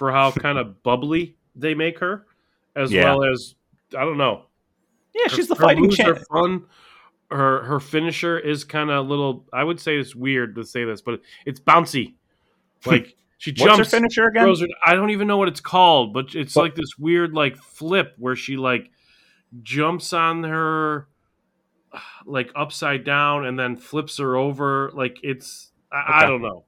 for 0.00 0.10
how 0.10 0.30
kind 0.30 0.56
of 0.56 0.82
bubbly 0.82 1.36
they 1.54 1.74
make 1.74 1.98
her, 1.98 2.24
as 2.74 2.90
Yeah. 2.90 3.04
well 3.04 3.22
as 3.22 3.54
I 3.94 4.02
don't 4.06 4.16
know. 4.16 4.46
Yeah, 5.14 5.24
Her- 5.24 5.28
she's 5.36 5.46
the 5.46 5.54
her 5.56 5.62
fighting 5.62 5.82
moves 5.84 5.96
champ. 5.98 6.16
Are 6.16 6.24
fun. 6.24 6.64
Her 7.30 7.64
her 7.64 7.80
finisher 7.80 8.38
is 8.38 8.64
kind 8.64 8.88
of 8.90 9.04
a 9.04 9.06
little. 9.06 9.44
I 9.52 9.62
would 9.62 9.78
say 9.78 9.98
it's 9.98 10.14
weird 10.16 10.54
to 10.54 10.64
say 10.64 10.84
this, 10.84 11.02
but 11.02 11.20
it's 11.44 11.60
bouncy. 11.60 12.14
Like 12.86 13.14
she 13.36 13.52
jumps. 13.52 13.76
What's 13.78 13.92
her 13.92 13.98
finisher 13.98 14.24
again? 14.26 14.48
her- 14.48 14.66
I 14.86 14.94
don't 14.94 15.10
even 15.10 15.28
know 15.28 15.36
what 15.36 15.48
it's 15.48 15.60
called, 15.60 16.14
but 16.14 16.34
it's 16.34 16.56
What- 16.56 16.62
like 16.62 16.74
this 16.76 16.96
weird 16.98 17.34
like 17.34 17.58
flip 17.58 18.14
where 18.16 18.34
she 18.36 18.56
like 18.56 18.90
jumps 19.62 20.14
on 20.14 20.44
her 20.44 21.08
like 22.24 22.50
upside 22.56 23.04
down 23.04 23.44
and 23.44 23.58
then 23.58 23.76
flips 23.76 24.16
her 24.16 24.34
over. 24.34 24.90
Like 24.94 25.18
it's 25.22 25.72
I, 25.92 26.22
I 26.22 26.26
don't 26.26 26.40
know. 26.40 26.64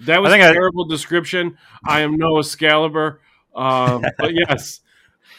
That 0.00 0.20
was 0.22 0.32
a 0.32 0.36
I- 0.36 0.52
terrible 0.52 0.84
description. 0.86 1.56
I 1.86 2.00
am 2.00 2.16
no 2.16 2.38
Excalibur, 2.38 3.20
um, 3.54 4.04
but 4.18 4.32
yes, 4.34 4.80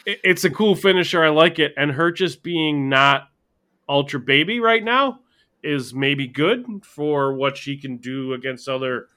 it, 0.04 0.20
it's 0.24 0.44
a 0.44 0.50
cool 0.50 0.74
finisher. 0.74 1.22
I 1.22 1.28
like 1.28 1.58
it, 1.58 1.74
and 1.76 1.92
her 1.92 2.10
just 2.10 2.42
being 2.42 2.88
not 2.88 3.28
ultra 3.88 4.20
baby 4.20 4.60
right 4.60 4.82
now 4.82 5.20
is 5.62 5.94
maybe 5.94 6.26
good 6.26 6.64
for 6.84 7.32
what 7.34 7.56
she 7.56 7.76
can 7.76 7.96
do 7.96 8.32
against 8.32 8.68
other 8.68 9.08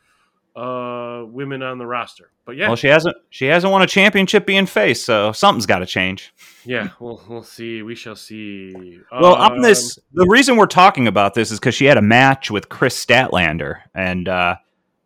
uh, 0.56 1.24
women 1.28 1.62
on 1.64 1.78
the 1.78 1.86
roster. 1.86 2.30
But 2.46 2.58
yeah, 2.58 2.68
Well, 2.68 2.76
she 2.76 2.88
hasn't 2.88 3.16
she 3.30 3.46
hasn't 3.46 3.72
won 3.72 3.82
a 3.84 3.88
championship 3.88 4.46
being 4.46 4.66
face, 4.66 5.04
so 5.04 5.32
something's 5.32 5.66
got 5.66 5.80
to 5.80 5.86
change. 5.86 6.34
yeah, 6.66 6.90
we'll 7.00 7.22
we'll 7.30 7.44
see. 7.44 7.82
We 7.84 7.96
shall 7.96 8.16
see. 8.16 9.00
Well, 9.12 9.36
Um, 9.36 9.54
on 9.54 9.62
this, 9.62 9.98
the 10.14 10.26
reason 10.28 10.56
we're 10.58 10.66
talking 10.66 11.08
about 11.08 11.34
this 11.36 11.52
is 11.52 11.60
because 11.60 11.76
she 11.76 11.86
had 11.86 11.98
a 11.98 12.02
match 12.02 12.52
with 12.52 12.70
Kris 12.70 13.04
Statlander, 13.06 13.82
and 13.96 14.28
uh, 14.28 14.56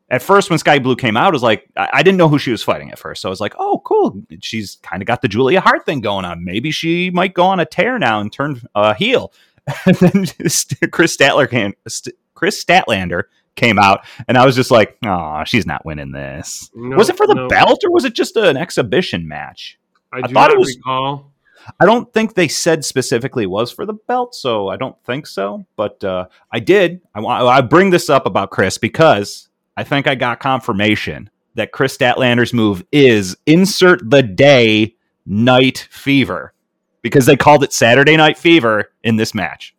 at 0.10 0.22
first 0.22 0.50
when 0.50 0.60
Skye 0.60 0.80
Blue 0.80 0.96
came 0.96 1.18
out, 1.18 1.30
it 1.30 1.34
was 1.34 1.44
like 1.44 1.68
I, 1.76 1.90
I 1.94 2.04
didn't 2.04 2.18
know 2.18 2.30
who 2.30 2.38
she 2.38 2.52
was 2.52 2.64
fighting 2.64 2.92
at 2.92 3.00
first, 3.00 3.22
so 3.22 3.30
I 3.30 3.32
was 3.32 3.42
like, 3.42 3.56
oh, 3.58 3.82
cool, 3.86 4.22
she's 4.42 4.78
kind 4.84 5.02
of 5.02 5.08
got 5.08 5.22
the 5.22 5.28
Julia 5.28 5.62
Hart 5.62 5.86
thing 5.86 6.02
going 6.02 6.26
on. 6.26 6.44
Maybe 6.44 6.72
she 6.72 7.10
might 7.10 7.34
go 7.34 7.44
on 7.44 7.60
a 7.60 7.66
tear 7.66 7.98
now 7.98 8.20
and 8.20 8.32
turn 8.32 8.62
uh, 8.76 8.94
heel. 8.94 9.34
and 9.86 9.96
then 9.96 10.12
Kris 10.92 11.18
Statler 11.18 11.50
came, 11.50 11.74
St- 11.88 12.16
Kris 12.36 12.64
Statlander 12.64 13.24
came 13.56 13.80
out, 13.80 14.06
and 14.28 14.38
I 14.38 14.46
was 14.46 14.56
just 14.56 14.70
like, 14.70 14.98
oh, 15.06 15.44
she's 15.46 15.66
not 15.66 15.86
winning 15.86 16.12
this. 16.12 16.70
no, 16.76 16.98
was 16.98 17.10
it 17.10 17.18
for 17.18 17.26
the 17.26 17.34
no, 17.34 17.48
belt 17.48 17.84
or 17.84 17.92
was 17.92 18.06
it 18.06 18.14
just 18.14 18.36
an 18.36 18.58
exhibition 18.58 19.28
match? 19.28 19.80
I, 20.14 20.22
I 20.24 20.28
thought 20.28 20.52
it 20.52 20.60
was- 20.60 20.76
recall. 20.76 21.32
I 21.80 21.86
don't 21.86 22.14
think 22.14 22.36
they 22.36 22.48
said 22.48 22.86
specifically 22.86 23.46
it 23.46 23.50
was 23.50 23.72
for 23.72 23.88
the 23.88 23.94
belt, 23.94 24.36
so 24.36 24.68
I 24.68 24.78
don't 24.78 24.96
think 25.04 25.26
so. 25.26 25.66
But 25.76 26.04
uh, 26.04 26.28
I 26.52 26.60
did. 26.60 27.02
I, 27.16 27.22
I 27.22 27.62
bring 27.62 27.90
this 27.90 28.08
up 28.08 28.28
about 28.28 28.52
Kris 28.52 28.78
because 28.78 29.50
I 29.78 29.84
think 29.84 30.08
I 30.08 30.16
got 30.16 30.40
confirmation 30.40 31.30
that 31.56 31.72
Kris 31.72 31.98
Statlander's 31.98 32.54
move 32.54 32.84
is 32.92 33.36
insert 33.46 34.10
the 34.10 34.24
day 34.24 34.96
night 35.26 35.88
fever 35.92 36.54
because 37.02 37.26
they 37.26 37.36
called 37.38 37.64
it 37.64 37.72
Saturday 37.74 38.18
Night 38.18 38.38
Fever 38.38 38.92
in 39.04 39.16
this 39.16 39.34
match. 39.34 39.76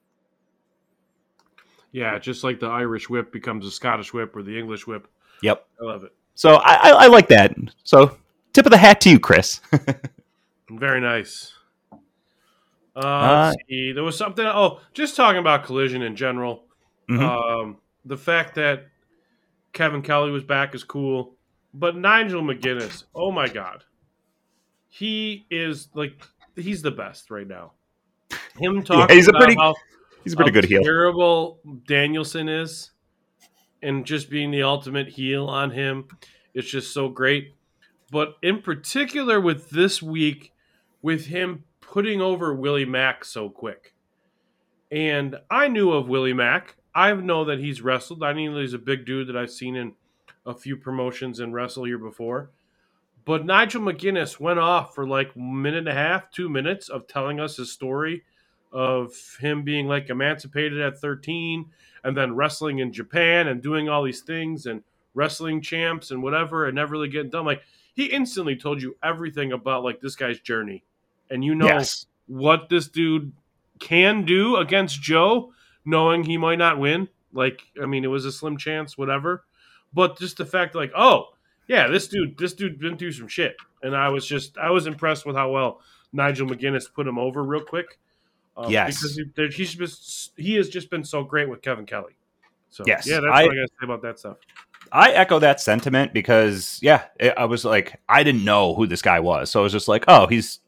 Yeah, 1.92 2.18
just 2.18 2.44
like 2.44 2.60
the 2.60 2.66
Irish 2.68 3.08
whip 3.08 3.32
becomes 3.32 3.66
a 3.66 3.70
Scottish 3.70 4.12
whip 4.12 4.36
or 4.36 4.42
the 4.42 4.58
English 4.58 4.86
whip. 4.86 5.08
Yep. 5.42 5.66
I 5.80 5.84
love 5.84 6.04
it. 6.04 6.12
So 6.34 6.56
I, 6.56 6.74
I, 6.74 6.90
I 6.90 7.06
like 7.06 7.28
that. 7.28 7.54
So 7.84 8.16
tip 8.52 8.66
of 8.66 8.70
the 8.70 8.76
hat 8.78 9.00
to 9.02 9.10
you, 9.10 9.18
Kris. 9.18 9.60
Very 10.70 11.00
nice. 11.00 11.52
Uh, 11.92 11.96
Uh, 12.96 13.52
let's 13.52 13.68
see. 13.68 13.92
There 13.92 14.04
was 14.04 14.16
something. 14.16 14.44
Oh, 14.44 14.80
just 14.94 15.16
talking 15.16 15.38
about 15.38 15.64
collision 15.64 16.02
in 16.02 16.16
general. 16.16 16.64
Mhm. 17.08 17.20
Um, 17.20 17.76
the 18.04 18.16
fact 18.16 18.54
that 18.56 18.88
Kevin 19.76 20.00
Kelly 20.00 20.30
was 20.30 20.42
back 20.42 20.74
is 20.74 20.82
cool, 20.82 21.36
but 21.74 21.96
Nigel 21.96 22.40
McGuinness, 22.40 23.04
oh 23.14 23.30
my 23.30 23.46
god, 23.46 23.84
he 24.88 25.46
is 25.50 25.90
like 25.92 26.22
he's 26.56 26.80
the 26.80 26.90
best 26.90 27.30
right 27.30 27.46
now. 27.46 27.72
Him 28.58 28.82
talking 28.82 29.14
he's 29.14 29.26
a 29.26 29.30
about 29.30 29.42
pretty- 29.42 29.56
how, 29.56 29.74
He's 30.24 30.32
a 30.32 30.36
pretty 30.36 30.50
good 30.50 30.64
heel. 30.64 30.82
Terrible 30.82 31.60
Danielson 31.86 32.48
is, 32.48 32.90
and 33.82 34.06
just 34.06 34.30
being 34.30 34.50
the 34.50 34.62
ultimate 34.62 35.08
heel 35.08 35.46
on 35.46 35.70
him, 35.70 36.08
it's 36.54 36.68
just 36.68 36.94
so 36.94 37.10
great. 37.10 37.54
But 38.10 38.36
in 38.42 38.62
particular, 38.62 39.40
with 39.42 39.68
this 39.68 40.02
week, 40.02 40.52
with 41.02 41.26
him 41.26 41.64
putting 41.82 42.22
over 42.22 42.54
Willie 42.54 42.86
Mack 42.86 43.26
so 43.26 43.50
quick, 43.50 43.94
and 44.90 45.36
I 45.50 45.68
knew 45.68 45.92
of 45.92 46.08
Willie 46.08 46.32
Mack. 46.32 46.76
I 46.96 47.12
know 47.12 47.44
that 47.44 47.58
he's 47.58 47.82
wrestled. 47.82 48.22
I 48.24 48.32
know 48.32 48.58
he's 48.58 48.72
a 48.72 48.78
big 48.78 49.04
dude 49.04 49.28
that 49.28 49.36
I've 49.36 49.50
seen 49.50 49.76
in 49.76 49.92
a 50.46 50.54
few 50.54 50.76
promotions 50.76 51.38
and 51.40 51.52
wrestle 51.52 51.84
here 51.84 51.98
before. 51.98 52.50
But 53.26 53.44
Nigel 53.44 53.82
McGuinness 53.82 54.40
went 54.40 54.58
off 54.58 54.94
for 54.94 55.06
like 55.06 55.34
a 55.34 55.38
minute 55.38 55.80
and 55.80 55.88
a 55.88 55.94
half, 55.94 56.30
two 56.30 56.48
minutes 56.48 56.88
of 56.88 57.06
telling 57.06 57.38
us 57.38 57.56
his 57.58 57.70
story 57.70 58.22
of 58.72 59.12
him 59.40 59.62
being 59.62 59.86
like 59.86 60.08
emancipated 60.10 60.80
at 60.80 60.98
13 60.98 61.66
and 62.04 62.16
then 62.16 62.34
wrestling 62.34 62.78
in 62.78 62.92
Japan 62.92 63.48
and 63.48 63.62
doing 63.62 63.88
all 63.88 64.02
these 64.02 64.20
things 64.22 64.66
and 64.66 64.82
wrestling 65.14 65.60
champs 65.60 66.10
and 66.12 66.22
whatever 66.22 66.66
and 66.66 66.74
never 66.76 66.92
really 66.92 67.08
getting 67.08 67.30
done. 67.30 67.44
Like 67.44 67.62
he 67.94 68.06
instantly 68.06 68.56
told 68.56 68.80
you 68.80 68.96
everything 69.02 69.52
about 69.52 69.84
like 69.84 70.00
this 70.00 70.16
guy's 70.16 70.40
journey. 70.40 70.84
And 71.30 71.44
you 71.44 71.54
know 71.54 71.66
Yes. 71.66 72.06
what 72.26 72.68
this 72.68 72.88
dude 72.88 73.32
can 73.80 74.24
do 74.24 74.56
against 74.56 75.02
Joe, 75.02 75.52
knowing 75.86 76.24
he 76.24 76.36
might 76.36 76.58
not 76.58 76.78
win. 76.78 77.08
Like, 77.32 77.62
I 77.82 77.86
mean, 77.86 78.04
it 78.04 78.08
was 78.08 78.24
a 78.26 78.32
slim 78.32 78.58
chance, 78.58 78.98
whatever. 78.98 79.44
But 79.94 80.18
just 80.18 80.36
the 80.36 80.44
fact, 80.44 80.74
like, 80.74 80.92
oh, 80.96 81.28
yeah, 81.68 81.86
this 81.88 82.08
dude, 82.08 82.36
this 82.36 82.52
dude 82.52 82.78
been 82.78 82.96
through 82.98 83.12
some 83.12 83.28
shit, 83.28 83.56
and 83.82 83.96
I 83.96 84.08
was 84.10 84.26
just, 84.26 84.58
I 84.58 84.70
was 84.70 84.86
impressed 84.86 85.24
with 85.26 85.36
how 85.36 85.50
well 85.50 85.80
Nigel 86.12 86.46
McGuinness 86.46 86.92
put 86.92 87.06
him 87.06 87.18
over 87.18 87.42
real 87.42 87.64
quick. 87.64 87.98
Um, 88.56 88.70
Yes. 88.70 88.98
because 88.98 89.16
he, 89.16 89.56
he's 89.56 89.74
just, 89.74 90.32
he 90.36 90.54
has 90.54 90.68
just 90.68 90.90
been 90.90 91.04
so 91.04 91.22
great 91.24 91.48
with 91.48 91.62
Kevin 91.62 91.86
Kelly. 91.86 92.16
So 92.70 92.84
Yes, 92.86 93.06
yeah, 93.06 93.20
that's 93.20 93.32
I- 93.32 93.42
what 93.44 93.52
I 93.52 93.54
got 93.56 93.62
to 93.62 93.68
say 93.80 93.84
about 93.84 94.02
that 94.02 94.18
stuff. 94.18 94.36
I 94.92 95.10
echo 95.12 95.40
that 95.40 95.60
sentiment 95.60 96.12
because 96.12 96.78
yeah, 96.80 97.04
it, 97.18 97.34
I 97.36 97.46
was 97.46 97.64
like, 97.64 98.00
I 98.08 98.22
didn't 98.22 98.44
know 98.44 98.72
who 98.74 98.86
this 98.86 99.02
guy 99.02 99.18
was, 99.18 99.50
so 99.50 99.60
I 99.60 99.62
was 99.64 99.72
just 99.72 99.88
like, 99.88 100.04
oh, 100.06 100.26
he's, 100.28 100.60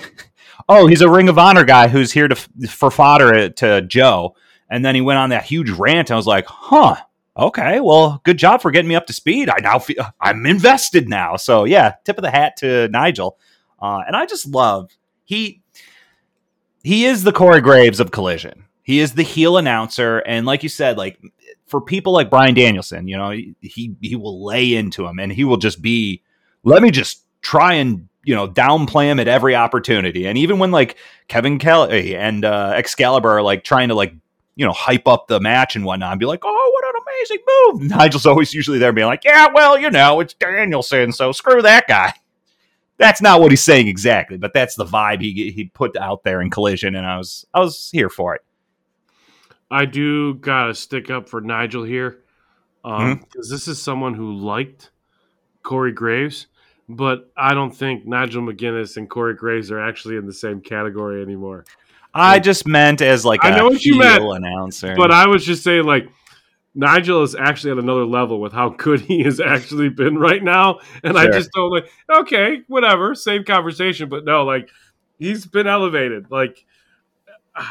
oh, 0.68 0.86
he's 0.86 1.00
a 1.00 1.10
Ring 1.10 1.28
of 1.28 1.38
Honor 1.38 1.64
guy 1.64 1.88
who's 1.88 2.12
here 2.12 2.28
to 2.28 2.36
for 2.68 2.90
fodder 2.90 3.48
to 3.50 3.82
Joe, 3.82 4.36
and 4.70 4.84
then 4.84 4.94
he 4.94 5.00
went 5.00 5.18
on 5.18 5.30
that 5.30 5.44
huge 5.44 5.70
rant. 5.70 6.10
I 6.10 6.16
was 6.16 6.26
like, 6.26 6.46
huh, 6.46 6.96
okay, 7.36 7.80
well, 7.80 8.20
good 8.24 8.38
job 8.38 8.62
for 8.62 8.70
getting 8.70 8.88
me 8.88 8.94
up 8.94 9.06
to 9.06 9.12
speed. 9.12 9.48
I 9.48 9.58
now 9.60 9.78
feel 9.78 10.04
I'm 10.20 10.46
invested 10.46 11.08
now. 11.08 11.36
So 11.36 11.64
yeah, 11.64 11.94
tip 12.04 12.18
of 12.18 12.22
the 12.22 12.30
hat 12.30 12.56
to 12.58 12.88
Nigel, 12.88 13.38
uh, 13.80 14.02
and 14.06 14.16
I 14.16 14.26
just 14.26 14.46
love 14.46 14.90
he 15.24 15.62
he 16.82 17.04
is 17.04 17.24
the 17.24 17.32
Corey 17.32 17.60
Graves 17.60 18.00
of 18.00 18.10
Collision. 18.10 18.64
He 18.82 19.00
is 19.00 19.14
the 19.14 19.24
heel 19.24 19.56
announcer, 19.56 20.18
and 20.18 20.46
like 20.46 20.62
you 20.62 20.68
said, 20.68 20.96
like 20.96 21.18
for 21.66 21.80
people 21.80 22.12
like 22.12 22.30
Brian 22.30 22.54
Danielson, 22.54 23.08
you 23.08 23.16
know, 23.16 23.30
he 23.30 23.96
he 24.00 24.16
will 24.16 24.44
lay 24.44 24.74
into 24.74 25.04
him, 25.04 25.18
and 25.18 25.32
he 25.32 25.44
will 25.44 25.56
just 25.56 25.82
be, 25.82 26.22
let 26.62 26.82
me 26.82 26.90
just 26.90 27.24
try 27.42 27.74
and 27.74 28.08
you 28.26 28.34
know 28.34 28.46
downplay 28.46 29.04
him 29.04 29.18
at 29.18 29.28
every 29.28 29.54
opportunity, 29.54 30.26
and 30.26 30.36
even 30.36 30.58
when 30.58 30.70
like 30.70 30.96
Kevin 31.28 31.58
Kelly 31.58 32.14
and 32.14 32.44
uh, 32.44 32.72
Excalibur 32.74 33.30
are 33.30 33.42
like 33.42 33.64
trying 33.64 33.88
to 33.88 33.94
like 33.94 34.12
you 34.56 34.66
know 34.66 34.72
hype 34.72 35.08
up 35.08 35.28
the 35.28 35.40
match 35.40 35.76
and 35.76 35.84
whatnot, 35.86 36.10
and 36.12 36.20
be 36.20 36.26
like, 36.26 36.40
oh, 36.44 36.70
what 36.74 36.94
an 36.94 37.02
amazing 37.08 37.38
move. 37.48 37.90
Nigel's 37.96 38.26
always 38.26 38.52
usually 38.52 38.78
there 38.78 38.92
being 38.92 39.06
like, 39.06 39.24
yeah, 39.24 39.46
well, 39.54 39.78
you 39.78 39.90
know, 39.90 40.20
it's 40.20 40.34
Danielson, 40.34 41.12
so 41.12 41.32
screw 41.32 41.62
that 41.62 41.86
guy. 41.86 42.12
That's 42.98 43.22
not 43.22 43.40
what 43.40 43.52
he's 43.52 43.62
saying 43.62 43.88
exactly, 43.88 44.38
but 44.38 44.54
that's 44.54 44.74
the 44.74 44.86
vibe 44.86 45.20
he 45.20 45.50
he 45.50 45.66
put 45.66 45.96
out 45.98 46.24
there 46.24 46.40
in 46.40 46.48
Collision, 46.50 46.94
and 46.96 47.06
I 47.06 47.18
was 47.18 47.46
I 47.52 47.60
was 47.60 47.90
here 47.92 48.08
for 48.08 48.34
it. 48.34 48.40
I 49.70 49.84
do 49.84 50.34
gotta 50.34 50.74
stick 50.74 51.10
up 51.10 51.28
for 51.28 51.40
Nigel 51.42 51.84
here 51.84 52.22
because 52.82 53.18
Mm-hmm. 53.18 53.52
this 53.52 53.68
is 53.68 53.82
someone 53.82 54.14
who 54.14 54.32
liked 54.32 54.92
Corey 55.62 55.92
Graves, 55.92 56.46
but 56.88 57.30
I 57.36 57.54
don't 57.54 57.72
think 57.72 58.06
Nigel 58.06 58.42
McGuinness 58.42 58.96
and 58.96 59.08
Corey 59.08 59.34
Graves 59.34 59.70
are 59.70 59.80
actually 59.80 60.16
in 60.16 60.26
the 60.26 60.32
same 60.32 60.60
category 60.60 61.22
anymore. 61.22 61.64
I 62.14 62.38
just 62.38 62.66
meant 62.66 63.02
as 63.02 63.24
like 63.24 63.44
I 63.44 63.50
a 63.50 63.56
know 63.58 63.68
what 63.68 63.84
you 63.84 63.98
meant, 63.98 64.22
announcer, 64.22 64.94
But 64.96 65.10
I 65.10 65.26
was 65.26 65.44
just 65.44 65.62
saying, 65.62 65.84
like, 65.84 66.08
Nigel 66.74 67.22
is 67.22 67.34
actually 67.34 67.72
at 67.72 67.78
another 67.78 68.06
level 68.06 68.40
with 68.40 68.52
how 68.52 68.70
good 68.70 69.00
he 69.00 69.22
has 69.24 69.40
actually 69.40 69.90
been 69.90 70.16
right 70.16 70.42
now, 70.42 70.80
and 71.02 71.18
I 71.18 71.26
just 71.26 71.50
don't 71.52 71.70
like. 71.70 71.90
Okay, 72.10 72.62
whatever, 72.68 73.14
same 73.14 73.44
conversation, 73.44 74.08
but 74.08 74.24
no, 74.24 74.44
like, 74.44 74.70
he's 75.18 75.46
been 75.46 75.66
elevated. 75.66 76.30
Like, 76.30 76.64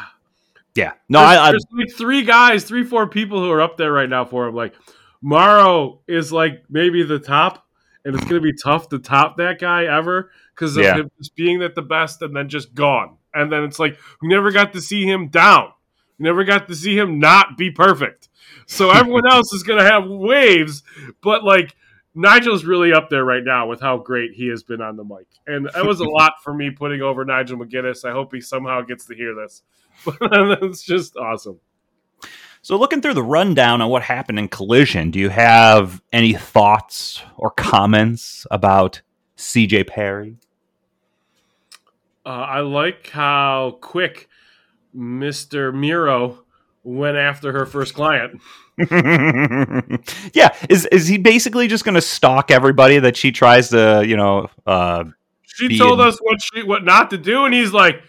yeah, 0.74 0.92
no, 1.08 1.20
there's, 1.20 1.38
I, 1.38 1.46
I 1.46 1.50
there's 1.50 1.66
like 1.72 1.92
three 1.96 2.22
guys, 2.22 2.64
three, 2.64 2.84
four 2.84 3.08
people 3.08 3.40
who 3.40 3.50
are 3.50 3.62
up 3.62 3.76
there 3.76 3.92
right 3.92 4.08
now 4.08 4.24
for 4.24 4.46
him. 4.46 4.54
Like 4.54 4.74
Mauro 5.22 6.00
is 6.06 6.32
like 6.32 6.64
maybe 6.68 7.02
the 7.02 7.18
top, 7.18 7.65
and 8.06 8.14
it's 8.14 8.24
gonna 8.24 8.40
be 8.40 8.54
tough 8.54 8.88
to 8.90 8.98
top 8.98 9.36
that 9.36 9.58
guy 9.58 9.84
ever 9.84 10.30
because 10.54 10.76
of 10.76 10.84
Yeah. 10.84 10.94
him 10.96 11.10
just 11.18 11.34
being 11.36 11.62
at 11.62 11.74
the 11.74 11.82
best 11.82 12.22
and 12.22 12.34
then 12.34 12.48
just 12.48 12.74
gone. 12.74 13.16
And 13.34 13.52
then 13.52 13.64
it's 13.64 13.78
like 13.78 13.98
we 14.22 14.28
never 14.28 14.50
got 14.50 14.72
to 14.72 14.80
see 14.80 15.04
him 15.04 15.28
down. 15.28 15.72
We 16.18 16.24
never 16.24 16.44
got 16.44 16.68
to 16.68 16.74
see 16.74 16.96
him 16.96 17.18
not 17.18 17.58
be 17.58 17.70
perfect. 17.70 18.28
So 18.66 18.90
everyone 18.98 19.30
else 19.30 19.52
is 19.52 19.62
gonna 19.62 19.84
have 19.84 20.06
waves, 20.08 20.82
but 21.22 21.44
like 21.44 21.76
Nigel's 22.14 22.64
really 22.64 22.94
up 22.94 23.10
there 23.10 23.24
right 23.24 23.44
now 23.44 23.66
with 23.68 23.80
how 23.82 23.98
great 23.98 24.32
he 24.32 24.48
has 24.48 24.62
been 24.62 24.80
on 24.80 24.96
the 24.96 25.04
mic. 25.04 25.26
And 25.46 25.68
that 25.74 25.84
was 25.84 26.00
a 26.00 26.04
lot 26.08 26.42
for 26.42 26.54
me 26.54 26.70
putting 26.70 27.02
over 27.02 27.24
Nigel 27.26 27.58
McGuinness. 27.58 28.08
I 28.08 28.12
hope 28.12 28.32
he 28.32 28.40
somehow 28.40 28.80
gets 28.80 29.04
to 29.06 29.14
hear 29.14 29.34
this. 29.34 29.62
But 30.04 30.16
it's 30.62 30.82
just 30.82 31.16
awesome. 31.16 31.60
So, 32.66 32.76
looking 32.76 33.00
through 33.00 33.14
the 33.14 33.22
rundown 33.22 33.80
on 33.80 33.90
what 33.90 34.02
happened 34.02 34.40
in 34.40 34.48
Collision, 34.48 35.12
do 35.12 35.20
you 35.20 35.28
have 35.28 36.02
any 36.12 36.32
thoughts 36.32 37.22
or 37.36 37.52
comments 37.52 38.44
about 38.50 39.02
CJ 39.36 39.86
Perry? 39.86 40.38
Uh, 42.24 42.30
I 42.30 42.60
like 42.62 43.10
how 43.10 43.78
quick 43.80 44.28
Mr. 44.92 45.72
Miro 45.72 46.42
went 46.82 47.16
after 47.16 47.52
her 47.52 47.66
first 47.66 47.94
client. 47.94 48.40
yeah, 50.34 50.52
is 50.68 50.86
is 50.86 51.06
he 51.06 51.18
basically 51.18 51.68
just 51.68 51.84
going 51.84 51.94
to 51.94 52.00
stalk 52.00 52.50
everybody 52.50 52.98
that 52.98 53.16
she 53.16 53.30
tries 53.30 53.68
to, 53.68 54.02
you 54.04 54.16
know, 54.16 54.50
uh, 54.66 55.04
She 55.44 55.78
told 55.78 56.00
in- 56.00 56.06
us 56.08 56.18
what 56.20 56.38
she 56.42 56.64
what 56.64 56.84
not 56.84 57.10
to 57.10 57.16
do, 57.16 57.44
and 57.44 57.54
he's 57.54 57.72
like, 57.72 58.02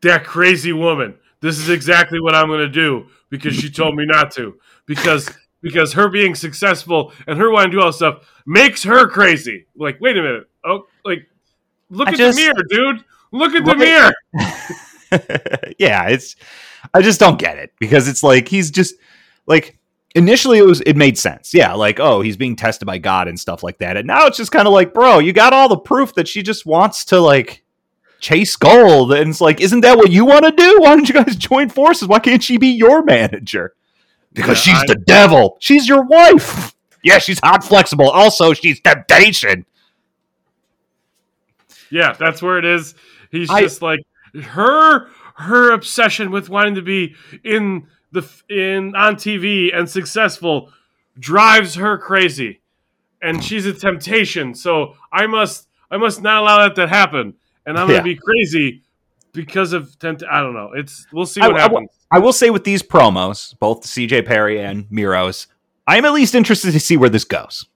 "That 0.00 0.24
crazy 0.24 0.72
woman. 0.72 1.18
This 1.44 1.58
is 1.58 1.68
exactly 1.68 2.20
what 2.20 2.34
I'm 2.34 2.46
going 2.46 2.60
to 2.60 2.68
do 2.70 3.06
because 3.28 3.54
she 3.54 3.68
told 3.68 3.94
me 3.96 4.06
not 4.06 4.30
to. 4.30 4.58
Because 4.86 5.30
because 5.60 5.92
her 5.92 6.08
being 6.08 6.34
successful 6.34 7.12
and 7.26 7.38
her 7.38 7.50
wanting 7.50 7.72
to 7.72 7.76
do 7.76 7.82
all 7.82 7.92
stuff 7.92 8.26
makes 8.46 8.82
her 8.82 9.06
crazy. 9.08 9.66
Like, 9.76 10.00
wait 10.00 10.16
a 10.16 10.22
minute. 10.22 10.48
Oh, 10.64 10.86
like, 11.04 11.26
look 11.90 12.08
I 12.08 12.12
at 12.12 12.16
just- 12.16 12.38
the 12.38 12.44
mirror, 12.44 12.64
dude. 12.70 13.04
Look 13.30 13.52
at 13.54 13.64
the 13.66 13.76
mirror. 13.76 14.14
yeah, 15.78 16.08
it's 16.08 16.34
I 16.94 17.02
just 17.02 17.20
don't 17.20 17.38
get 17.38 17.58
it 17.58 17.74
because 17.78 18.08
it's 18.08 18.22
like 18.22 18.48
he's 18.48 18.70
just 18.70 18.94
like 19.46 19.78
initially 20.14 20.56
it 20.56 20.64
was 20.64 20.80
it 20.80 20.96
made 20.96 21.18
sense. 21.18 21.52
Yeah, 21.52 21.74
like 21.74 22.00
oh, 22.00 22.22
he's 22.22 22.38
being 22.38 22.56
tested 22.56 22.86
by 22.86 22.96
God 22.96 23.28
and 23.28 23.38
stuff 23.38 23.62
like 23.62 23.76
that. 23.80 23.98
And 23.98 24.06
now 24.06 24.26
it's 24.26 24.38
just 24.38 24.50
kind 24.50 24.66
of 24.66 24.72
like, 24.72 24.94
bro, 24.94 25.18
you 25.18 25.34
got 25.34 25.52
all 25.52 25.68
the 25.68 25.76
proof 25.76 26.14
that 26.14 26.26
she 26.26 26.42
just 26.42 26.64
wants 26.64 27.04
to 27.06 27.20
like 27.20 27.63
chase 28.24 28.56
gold 28.56 29.12
and 29.12 29.28
it's 29.30 29.40
like 29.42 29.60
isn't 29.60 29.82
that 29.82 29.98
what 29.98 30.10
you 30.10 30.24
want 30.24 30.46
to 30.46 30.50
do? 30.50 30.80
Why 30.80 30.96
don't 30.96 31.06
you 31.06 31.14
guys 31.14 31.36
join 31.36 31.68
forces? 31.68 32.08
Why 32.08 32.18
can't 32.20 32.42
she 32.42 32.56
be 32.56 32.68
your 32.68 33.02
manager? 33.04 33.74
Because 34.32 34.66
Yeah, 34.66 34.72
she's 34.74 34.82
I- 34.82 34.86
the 34.94 34.96
devil. 35.06 35.56
She's 35.60 35.86
your 35.86 36.02
wife. 36.04 36.74
Yeah, 37.02 37.18
she's 37.18 37.38
hot 37.40 37.62
flexible. 37.62 38.08
Also, 38.08 38.54
she's 38.54 38.80
temptation. 38.80 39.66
Yeah, 41.90 42.14
that's 42.18 42.40
where 42.42 42.58
it 42.58 42.64
is. 42.64 42.94
He's 43.30 43.50
I- 43.50 43.60
just 43.62 43.82
like 43.82 44.00
her 44.42 45.08
her 45.36 45.72
obsession 45.72 46.30
with 46.30 46.48
wanting 46.48 46.76
to 46.76 46.82
be 46.82 47.14
in 47.44 47.86
the 48.12 48.22
in 48.48 48.94
on 48.96 49.16
TV 49.16 49.70
and 49.76 49.88
successful 49.88 50.72
drives 51.18 51.74
her 51.74 51.98
crazy. 51.98 52.60
And 53.20 53.42
she's 53.44 53.66
a 53.66 53.72
temptation. 53.72 54.54
So 54.54 54.96
I 55.12 55.26
must 55.26 55.68
I 55.90 55.96
must 55.98 56.22
not 56.22 56.42
allow 56.42 56.58
that 56.66 56.74
to 56.76 56.86
happen. 56.88 57.34
And 57.66 57.78
I'm 57.78 57.88
Yeah. 57.90 57.98
to 57.98 58.02
be 58.02 58.16
crazy 58.16 58.82
because 59.32 59.72
of 59.72 59.98
tempt 59.98 60.22
I 60.30 60.40
don't 60.40 60.54
know. 60.54 60.72
It's 60.74 61.06
we'll 61.12 61.26
see 61.26 61.40
what 61.40 61.56
I- 61.56 61.60
happens. 61.62 61.90
I 62.10 62.18
will 62.20 62.32
say 62.32 62.50
with 62.50 62.64
these 62.64 62.82
promos, 62.82 63.58
both 63.58 63.84
CJ 63.84 64.22
Perry 64.22 64.60
and 64.60 64.86
Miro's, 64.90 65.48
I'm 65.86 66.04
at 66.04 66.12
least 66.12 66.34
interested 66.34 66.70
to 66.72 66.80
see 66.80 66.96
where 66.96 67.08
this 67.08 67.24
goes. 67.24 67.66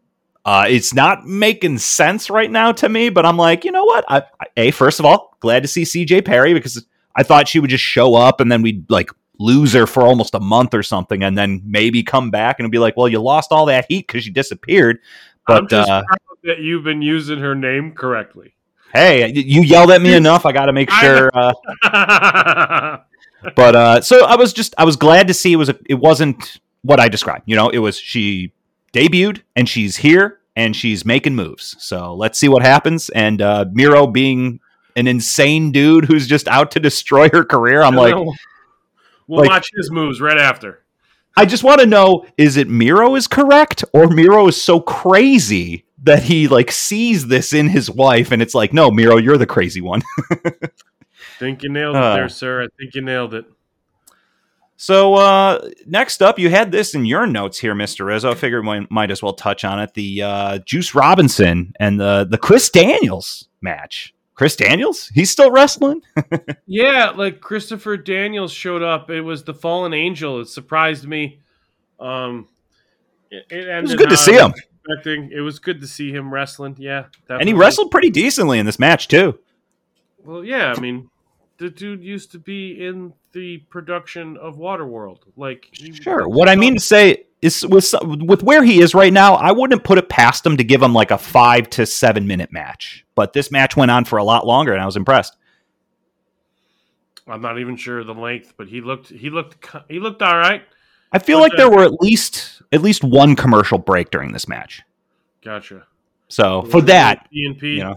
Uh, 0.44 0.66
it's 0.68 0.94
not 0.94 1.26
making 1.26 1.76
sense 1.78 2.30
right 2.30 2.50
now 2.50 2.72
to 2.72 2.88
me, 2.88 3.08
but 3.10 3.26
I'm 3.26 3.36
like, 3.36 3.64
you 3.64 3.72
know 3.72 3.84
what? 3.84 4.04
I, 4.08 4.22
I, 4.40 4.46
a 4.56 4.70
first 4.70 5.00
of 5.00 5.04
all, 5.06 5.36
glad 5.40 5.62
to 5.62 5.68
see 5.68 5.82
CJ 5.82 6.24
Perry 6.24 6.54
because 6.54 6.86
I 7.16 7.22
thought 7.22 7.48
she 7.48 7.58
would 7.58 7.70
just 7.70 7.84
show 7.84 8.14
up 8.14 8.40
and 8.40 8.50
then 8.50 8.62
we'd 8.62 8.88
like 8.90 9.10
lose 9.40 9.72
her 9.72 9.86
for 9.86 10.02
almost 10.04 10.34
a 10.34 10.40
month 10.40 10.74
or 10.74 10.82
something, 10.82 11.22
and 11.22 11.36
then 11.36 11.62
maybe 11.64 12.02
come 12.02 12.30
back 12.30 12.58
and 12.60 12.70
be 12.70 12.78
like, 12.78 12.96
well, 12.96 13.08
you 13.08 13.20
lost 13.20 13.52
all 13.52 13.66
that 13.66 13.86
heat 13.88 14.06
because 14.06 14.26
you 14.26 14.32
disappeared. 14.32 14.98
I'm 15.48 15.62
But 15.64 15.70
just 15.70 15.90
uh, 15.90 16.02
proud 16.06 16.18
that 16.44 16.58
you've 16.60 16.84
been 16.84 17.02
using 17.02 17.38
her 17.40 17.54
name 17.54 17.92
correctly. 17.92 18.54
Hey, 18.92 19.32
you 19.32 19.62
yelled 19.62 19.90
at 19.90 20.02
me 20.02 20.14
enough. 20.14 20.46
I 20.46 20.52
got 20.52 20.66
to 20.66 20.72
make 20.72 20.90
sure. 20.90 21.30
Uh, 21.34 22.98
but 23.54 23.76
uh 23.76 24.00
so 24.00 24.24
i 24.26 24.36
was 24.36 24.52
just 24.52 24.74
i 24.78 24.84
was 24.84 24.96
glad 24.96 25.28
to 25.28 25.34
see 25.34 25.52
it 25.52 25.56
was 25.56 25.68
a, 25.68 25.78
it 25.86 25.94
wasn't 25.94 26.60
what 26.82 27.00
i 27.00 27.08
described 27.08 27.42
you 27.46 27.54
know 27.54 27.68
it 27.68 27.78
was 27.78 27.98
she 27.98 28.52
debuted 28.92 29.42
and 29.54 29.68
she's 29.68 29.96
here 29.96 30.40
and 30.56 30.74
she's 30.74 31.04
making 31.04 31.34
moves 31.34 31.76
so 31.78 32.14
let's 32.14 32.38
see 32.38 32.48
what 32.48 32.62
happens 32.62 33.08
and 33.10 33.40
uh 33.42 33.64
miro 33.72 34.06
being 34.06 34.58
an 34.96 35.06
insane 35.06 35.70
dude 35.70 36.04
who's 36.04 36.26
just 36.26 36.48
out 36.48 36.70
to 36.70 36.80
destroy 36.80 37.28
her 37.30 37.44
career 37.44 37.82
i'm 37.82 37.94
like 37.94 38.14
we'll 38.14 39.40
like- 39.40 39.48
watch 39.48 39.70
his 39.76 39.90
moves 39.90 40.20
right 40.20 40.38
after. 40.38 40.82
i 41.36 41.44
just 41.44 41.62
want 41.62 41.80
to 41.80 41.86
know 41.86 42.24
is 42.36 42.56
it 42.56 42.68
miro 42.68 43.14
is 43.14 43.26
correct 43.26 43.84
or 43.92 44.08
miro 44.08 44.48
is 44.48 44.60
so 44.60 44.80
crazy 44.80 45.84
that 46.02 46.22
he 46.22 46.48
like 46.48 46.70
sees 46.70 47.26
this 47.28 47.52
in 47.52 47.68
his 47.68 47.90
wife 47.90 48.30
and 48.32 48.40
it's 48.42 48.54
like 48.54 48.72
no 48.72 48.90
miro 48.90 49.16
you're 49.16 49.38
the 49.38 49.46
crazy 49.46 49.80
one 49.80 50.02
think 51.38 51.62
you 51.62 51.68
nailed 51.70 51.96
it 51.96 52.02
Uh. 52.02 52.14
there, 52.16 52.28
sir. 52.28 52.62
I 52.62 52.66
think 52.78 52.94
you 52.94 53.00
nailed 53.02 53.34
it. 53.34 53.44
So 54.80 55.14
uh, 55.14 55.68
next 55.86 56.22
up, 56.22 56.38
you 56.38 56.50
had 56.50 56.70
this 56.70 56.94
in 56.94 57.04
your 57.04 57.26
notes 57.26 57.58
here, 57.58 57.74
Mister 57.74 58.04
Rizzo. 58.04 58.30
I 58.30 58.34
figured 58.34 58.64
we 58.64 58.86
might 58.90 59.10
as 59.10 59.20
well 59.22 59.32
touch 59.32 59.64
on 59.64 59.80
it. 59.80 59.92
The 59.94 60.22
uh, 60.22 60.58
Juice 60.58 60.94
Robinson 60.94 61.72
and 61.80 61.98
the 61.98 62.26
the 62.30 62.38
Chris 62.38 62.70
Daniels 62.70 63.48
match. 63.60 64.14
Chris 64.34 64.54
Daniels, 64.54 65.08
he's 65.08 65.30
still 65.32 65.50
wrestling. 65.50 66.02
Yeah, 66.66 67.10
like 67.10 67.40
Christopher 67.40 67.96
Daniels 67.96 68.52
showed 68.52 68.82
up. 68.84 69.10
It 69.10 69.22
was 69.22 69.42
the 69.42 69.54
fallen 69.54 69.92
angel. 69.94 70.40
It 70.40 70.46
surprised 70.48 71.08
me. 71.08 71.40
Um, 71.98 72.46
it, 73.32 73.46
it, 73.50 73.66
It 73.68 73.82
was 73.82 73.94
good 73.96 74.10
to 74.10 74.16
see 74.16 74.34
him, 74.34 74.52
was 74.52 74.60
Expecting. 74.88 75.30
It 75.32 75.40
was 75.40 75.58
good 75.58 75.80
to 75.82 75.86
see 75.86 76.10
him 76.12 76.32
wrestling. 76.32 76.76
Yeah, 76.78 77.06
and 77.28 77.46
he 77.48 77.54
wrestled 77.54 77.90
pretty 77.90 78.10
decently 78.10 78.58
in 78.58 78.66
this 78.66 78.78
match 78.78 79.08
too. 79.08 79.38
Well, 80.24 80.44
yeah. 80.44 80.74
I 80.76 80.80
mean, 80.80 81.10
the 81.58 81.70
dude 81.70 82.02
used 82.02 82.32
to 82.32 82.38
be 82.38 82.84
in 82.84 83.12
the 83.32 83.58
production 83.70 84.36
of 84.36 84.56
Waterworld. 84.56 85.20
Like, 85.36 85.68
he- 85.72 85.92
Sure. 85.92 86.28
What 86.28 86.48
I 86.48 86.56
mean 86.56 86.74
to 86.74 86.80
say 86.80 87.24
is, 87.42 87.66
with 87.66 87.94
with 88.02 88.42
where 88.42 88.62
he 88.64 88.80
is 88.80 88.94
right 88.94 89.12
now, 89.12 89.34
I 89.34 89.52
wouldn't 89.52 89.84
put 89.84 89.98
it 89.98 90.08
past 90.08 90.44
him 90.44 90.56
to 90.56 90.64
give 90.64 90.82
him 90.82 90.92
like 90.92 91.10
a 91.10 91.18
five 91.18 91.68
to 91.70 91.86
seven 91.86 92.26
minute 92.26 92.52
match. 92.52 93.04
But 93.14 93.32
this 93.32 93.50
match 93.50 93.76
went 93.76 93.90
on 93.90 94.04
for 94.04 94.16
a 94.18 94.24
lot 94.24 94.46
longer, 94.46 94.72
and 94.72 94.82
I 94.82 94.86
was 94.86 94.96
impressed. 94.96 95.36
I'm 97.26 97.42
not 97.42 97.58
even 97.58 97.76
sure 97.76 98.02
the 98.04 98.14
length, 98.14 98.54
but 98.56 98.68
he 98.68 98.80
looked 98.80 99.10
he 99.10 99.28
looked 99.28 99.64
he 99.88 100.00
looked 100.00 100.22
all 100.22 100.38
right. 100.38 100.62
I 101.12 101.18
feel 101.18 101.40
like 101.40 101.52
there 101.56 101.70
were 101.70 101.84
at 101.84 102.00
least 102.00 102.62
at 102.72 102.82
least 102.82 103.02
one 103.02 103.36
commercial 103.36 103.78
break 103.78 104.10
during 104.10 104.32
this 104.32 104.48
match. 104.48 104.82
Gotcha. 105.42 105.86
So 106.28 106.62
for 106.62 106.82
that, 106.82 107.28
PNP. 107.34 107.62
you 107.62 107.84
know, 107.84 107.96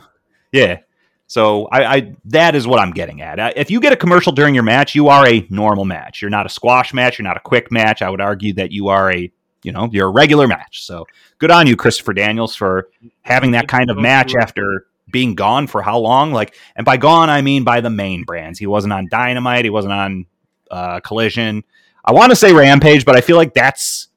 yeah. 0.52 0.80
So 1.28 1.68
I, 1.68 1.96
I 1.96 2.16
that 2.26 2.56
is 2.56 2.68
what 2.68 2.80
I'm 2.80 2.92
getting 2.92 3.22
at. 3.22 3.58
If 3.58 3.72
you 3.72 3.80
get 3.80 3.94
a 3.94 3.98
commercial 3.98 4.32
during 4.32 4.54
your 4.54 4.64
match, 4.64 4.96
you 4.96 5.08
are 5.08 5.28
a 5.28 5.46
normal 5.50 5.86
match. 5.86 6.22
You're 6.22 6.32
not 6.32 6.46
a 6.46 6.50
squash 6.50 6.94
match. 6.94 7.20
You're 7.20 7.28
not 7.28 7.38
a 7.38 7.42
quick 7.42 7.72
match. 7.72 8.02
I 8.02 8.10
would 8.10 8.22
argue 8.22 8.54
that 8.54 8.72
you 8.72 8.88
are 8.88 9.12
a 9.12 9.32
you 9.64 9.72
know 9.72 9.90
you're 9.92 10.08
a 10.08 10.12
regular 10.12 10.48
match. 10.48 10.84
So 10.84 11.06
good 11.38 11.52
on 11.52 11.68
you, 11.68 11.76
Christopher 11.76 12.14
Daniels, 12.14 12.56
for 12.56 12.90
having 13.22 13.52
that 13.52 13.68
kind 13.68 13.90
of 13.90 13.98
match 13.98 14.34
after 14.36 14.88
being 15.12 15.36
gone 15.36 15.68
for 15.68 15.82
how 15.82 16.00
long? 16.00 16.32
Like, 16.32 16.56
and 16.76 16.86
by 16.86 16.98
gone 16.98 17.30
I 17.30 17.42
mean 17.42 17.64
by 17.64 17.82
the 17.82 17.90
main 17.90 18.24
brands. 18.24 18.58
He 18.60 18.68
wasn't 18.68 18.94
on 18.94 19.08
Dynamite. 19.10 19.66
He 19.66 19.70
wasn't 19.70 19.94
on 19.94 20.26
uh, 20.70 21.00
Collision. 21.02 21.64
I 22.04 22.12
want 22.12 22.32
to 22.32 22.36
say 22.36 22.54
Rampage, 22.54 23.06
but 23.06 23.16
I 23.16 23.22
feel 23.22 23.38
like 23.38 23.54
that's 23.54 24.08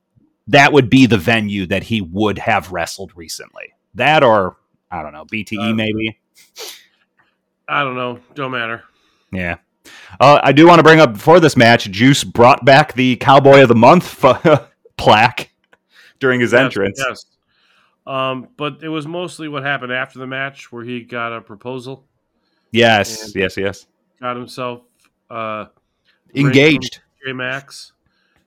that 0.48 0.72
would 0.72 0.90
be 0.90 1.06
the 1.06 1.18
venue 1.18 1.66
that 1.66 1.82
he 1.84 2.00
would 2.00 2.38
have 2.38 2.70
wrestled 2.72 3.12
recently. 3.16 3.72
That 3.94 4.22
or 4.22 4.56
I 4.90 5.02
don't 5.02 5.12
know 5.12 5.24
BTE 5.24 5.70
Uh, 5.70 5.74
maybe. 5.74 6.18
I 7.68 7.82
don't 7.82 7.94
know. 7.96 8.18
Don't 8.34 8.50
matter. 8.50 8.84
Yeah. 9.32 9.56
Uh, 10.20 10.40
I 10.42 10.52
do 10.52 10.66
want 10.66 10.78
to 10.78 10.82
bring 10.82 11.00
up 11.00 11.12
before 11.14 11.40
this 11.40 11.56
match, 11.56 11.90
Juice 11.90 12.24
brought 12.24 12.64
back 12.64 12.94
the 12.94 13.16
Cowboy 13.16 13.62
of 13.62 13.68
the 13.68 13.74
Month 13.74 14.24
f- 14.24 14.68
plaque 14.96 15.50
during 16.20 16.40
his 16.40 16.52
Yes, 16.52 16.60
entrance. 16.60 17.02
Yes. 17.06 17.26
Um, 18.06 18.48
but 18.56 18.82
it 18.82 18.88
was 18.88 19.06
mostly 19.06 19.48
what 19.48 19.62
happened 19.62 19.92
after 19.92 20.18
the 20.18 20.26
match 20.26 20.70
where 20.70 20.84
he 20.84 21.00
got 21.02 21.32
a 21.34 21.40
proposal, 21.40 22.04
Yes, 22.70 23.34
yes, 23.34 23.56
yes. 23.56 23.86
got 24.20 24.36
himself 24.36 24.82
uh, 25.30 25.66
Engaged. 26.34 27.00
Max, 27.32 27.92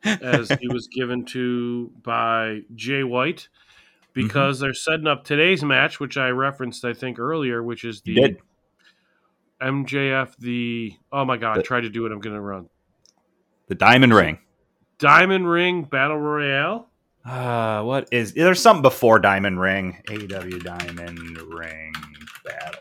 as 0.03 0.49
he 0.61 0.67
was 0.67 0.87
given 0.87 1.25
to 1.25 1.91
by 2.03 2.61
Jay 2.75 3.03
White, 3.03 3.47
Mm-hmm. 4.15 4.27
because 4.27 4.59
they're 4.59 4.73
setting 4.73 5.05
up 5.05 5.23
today's 5.23 5.63
match, 5.63 5.99
which 5.99 6.17
I 6.17 6.29
referenced, 6.29 6.83
I 6.85 6.93
think 6.93 7.19
earlier, 7.19 7.61
which 7.61 7.83
is 7.83 8.01
the. 8.01 8.35
MJF. 9.61 10.35
The 10.39 10.93
oh 11.11 11.25
my 11.25 11.37
god, 11.37 11.59
I 11.59 11.61
tried 11.61 11.81
to 11.81 11.89
do 11.89 12.05
it. 12.05 12.11
I'm 12.11 12.19
gonna 12.19 12.41
run 12.41 12.67
The 13.67 13.75
Diamond 13.75 14.13
Ring. 14.13 14.39
Diamond 14.99 15.47
Ring 15.49 15.83
Battle 15.83 16.17
Royale. 16.17 16.87
Uh, 17.25 17.81
what 17.83 18.07
is 18.11 18.33
there's 18.33 18.61
something 18.61 18.81
before 18.83 19.19
Diamond 19.19 19.59
Ring? 19.59 20.01
AW 20.09 20.15
Diamond 20.59 21.37
Ring 21.41 21.93
Battle 22.45 22.79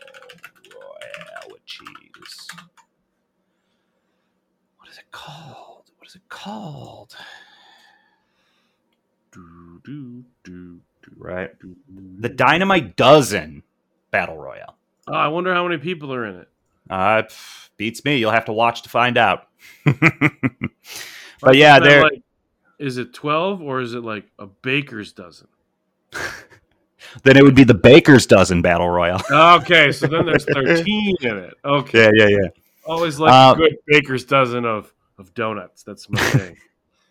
Royale 0.73 1.51
with 1.51 1.65
cheese. 1.65 2.47
What 4.77 4.89
is 4.89 4.97
it 4.97 5.11
called? 5.11 5.66
What 6.07 6.11
is 6.11 6.15
it 6.15 6.29
called? 6.29 7.17
Do, 9.33 9.81
do, 9.83 10.23
do, 10.45 10.79
do, 11.03 11.11
Right. 11.17 11.49
do, 11.59 11.75
The 12.21 12.29
Dynamite 12.29 12.95
Dozen 12.95 13.61
Battle 14.09 14.37
Royale. 14.37 14.77
Oh, 15.09 15.13
I 15.13 15.27
wonder 15.27 15.53
how 15.53 15.67
many 15.67 15.79
people 15.81 16.13
are 16.13 16.25
in 16.25 16.35
it. 16.37 16.47
Uh, 16.89 17.23
pff, 17.23 17.71
beats 17.75 18.05
me. 18.05 18.15
You'll 18.15 18.31
have 18.31 18.45
to 18.45 18.53
watch 18.53 18.83
to 18.83 18.89
find 18.89 19.17
out. 19.17 19.49
but 19.83 21.57
yeah, 21.57 21.75
Is 21.79 21.83
there. 21.83 22.03
like- 22.03 22.21
is 22.79 22.97
it 22.97 23.13
twelve 23.13 23.61
or 23.61 23.81
is 23.81 23.93
it 23.93 24.01
like 24.05 24.27
a 24.39 24.45
baker's 24.47 25.11
dozen? 25.11 25.49
then 27.23 27.35
it 27.35 27.43
would 27.43 27.53
be 27.55 27.65
the 27.65 27.73
Baker's 27.73 28.25
Dozen 28.25 28.61
Battle 28.61 28.87
Royale. 28.89 29.21
Okay, 29.59 29.91
so 29.91 30.07
then 30.07 30.25
there's 30.25 30.45
thirteen 30.45 31.15
in 31.19 31.37
it. 31.37 31.53
Okay, 31.65 32.09
yeah, 32.15 32.27
yeah, 32.29 32.37
yeah. 32.43 32.47
always 32.85 33.19
like 33.19 33.33
Uh, 33.33 33.55
a 33.55 33.57
good 33.57 33.75
baker's 33.87 34.23
dozen 34.23 34.63
of 34.63 34.93
of 35.17 35.33
donuts. 35.33 35.83
That's 35.83 36.09
my 36.09 36.19
thing. 36.21 36.57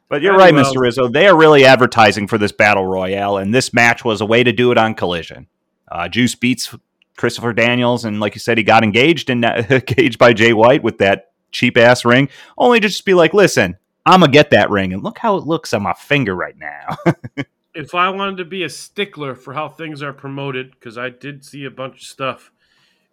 But 0.09 0.23
you're 0.23 0.35
Oh, 0.35 0.39
right. 0.39 0.55
Mr. 0.55 0.81
Rizzo. 0.81 1.09
They 1.09 1.27
are 1.27 1.37
really 1.37 1.65
advertising 1.65 2.29
for 2.29 2.39
this 2.39 2.53
battle 2.53 2.87
royale, 2.87 3.39
and 3.39 3.53
this 3.53 3.75
match 3.75 4.05
was 4.05 4.21
a 4.21 4.27
way 4.27 4.45
to 4.45 4.53
do 4.53 4.71
it 4.71 4.79
on 4.79 4.95
Collision. 4.95 5.49
Uh, 5.91 6.09
Juice 6.09 6.35
beats 6.37 6.75
Christopher 7.17 7.53
Daniels, 7.53 8.05
and 8.05 8.21
like 8.21 8.35
you 8.35 8.39
said, 8.41 8.59
he 8.59 8.65
got 8.65 8.85
engaged 8.85 9.31
and 9.31 9.45
engaged 9.71 10.19
by 10.19 10.33
Jay 10.33 10.53
White 10.53 10.83
with 10.83 10.99
that 10.99 11.33
cheap 11.51 11.77
ass 11.77 12.05
ring, 12.05 12.29
only 12.57 12.79
to 12.81 12.87
just 12.89 13.05
be 13.05 13.15
like, 13.15 13.35
"Listen, 13.35 13.77
I'm 14.05 14.21
gonna 14.21 14.31
get 14.33 14.51
that 14.51 14.71
ring, 14.71 14.93
and 14.93 15.03
look 15.03 15.19
how 15.19 15.37
it 15.37 15.45
looks 15.45 15.73
on 15.75 15.83
my 15.83 15.95
finger 15.95 16.37
right 16.37 16.57
now." 16.57 16.97
if 17.75 17.95
I 17.95 18.11
wanted 18.11 18.37
to 18.39 18.45
be 18.45 18.63
a 18.63 18.69
stickler 18.69 19.35
for 19.35 19.55
how 19.55 19.69
things 19.69 20.03
are 20.03 20.13
promoted, 20.13 20.71
because 20.73 20.97
I 20.97 21.11
did 21.11 21.45
see 21.45 21.65
a 21.65 21.71
bunch 21.71 22.03
of 22.03 22.07
stuff, 22.07 22.53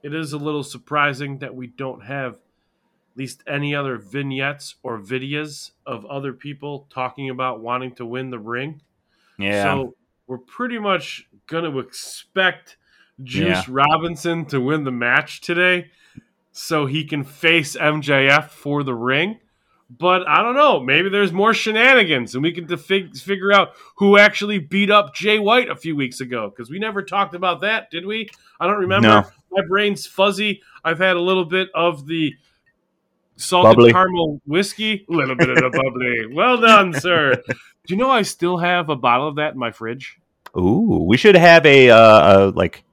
it 0.04 0.14
is 0.14 0.32
a 0.34 0.38
little 0.38 0.64
surprising 0.64 1.40
that 1.40 1.56
we 1.56 1.66
don't 1.68 2.04
have 2.04 2.36
at 3.14 3.18
least 3.18 3.44
any 3.48 3.76
other 3.76 3.98
vignettes 3.98 4.76
or 4.82 5.00
videos 5.00 5.72
of 5.86 6.04
other 6.06 6.34
people 6.34 6.88
talking 6.90 7.30
about 7.30 7.62
wanting 7.62 7.94
to 7.96 8.06
win 8.06 8.32
the 8.32 8.40
ring. 8.40 8.82
yeah, 9.38 9.64
So 9.64 9.96
we're 10.28 10.40
pretty 10.40 10.80
much 10.80 11.28
going 11.48 11.72
to 11.72 11.80
expect 11.80 12.78
Juice 13.24 13.46
Yeah. 13.48 13.64
Robinson 13.70 14.46
to 14.46 14.60
win 14.60 14.84
the 14.84 14.92
match 14.92 15.42
today 15.42 15.92
so 16.52 16.86
he 16.88 17.04
can 17.04 17.24
face 17.24 17.76
MJF 17.76 18.50
for 18.50 18.84
the 18.84 18.96
ring. 18.96 19.40
But 19.96 20.28
I 20.28 20.42
don't 20.42 20.56
know. 20.56 20.80
Maybe 20.80 21.10
there's 21.10 21.32
more 21.32 21.54
shenanigans 21.54 22.34
and 22.34 22.42
we 22.42 22.52
can 22.52 22.66
fig- 22.78 23.16
figure 23.16 23.52
out 23.54 23.74
who 23.98 24.18
actually 24.18 24.58
beat 24.58 24.90
up 24.90 25.14
Jay 25.14 25.38
White 25.38 25.70
a 25.70 25.76
few 25.76 25.96
weeks 25.96 26.20
ago 26.20 26.50
because 26.50 26.72
we 26.72 26.80
never 26.80 27.04
talked 27.04 27.36
about 27.36 27.62
that, 27.62 27.92
did 27.92 28.08
we? 28.08 28.28
I 28.60 28.66
don't 28.66 28.80
remember. 28.80 29.08
No. 29.08 29.24
My 29.52 29.64
brain's 29.68 30.08
fuzzy. 30.08 30.64
I've 30.84 30.98
had 30.98 31.16
a 31.16 31.22
little 31.22 31.46
bit 31.46 31.70
of 31.76 32.08
the 32.08 32.34
salted 33.36 33.78
Bubbly. 33.78 33.92
caramel 33.92 34.42
whiskey, 34.46 35.06
a 35.10 35.14
little 35.14 35.36
bit 35.36 35.50
of 35.50 35.58
the 35.58 35.70
bubbly. 35.70 36.36
Well 36.36 36.60
done, 36.60 36.94
sir. 37.00 37.36
Do 37.48 37.56
you 37.88 37.98
know 37.98 38.10
I 38.10 38.22
still 38.22 38.58
have 38.58 38.90
a 38.90 38.96
bottle 38.96 39.28
of 39.28 39.36
that 39.36 39.54
in 39.54 39.60
my 39.60 39.72
fridge? 39.72 40.18
ooh, 40.58 41.04
we 41.08 41.18
should 41.18 41.36
have 41.36 41.66
a, 41.66 41.90
uh, 41.90 41.98
uh, 41.98 42.52
like 42.56 42.84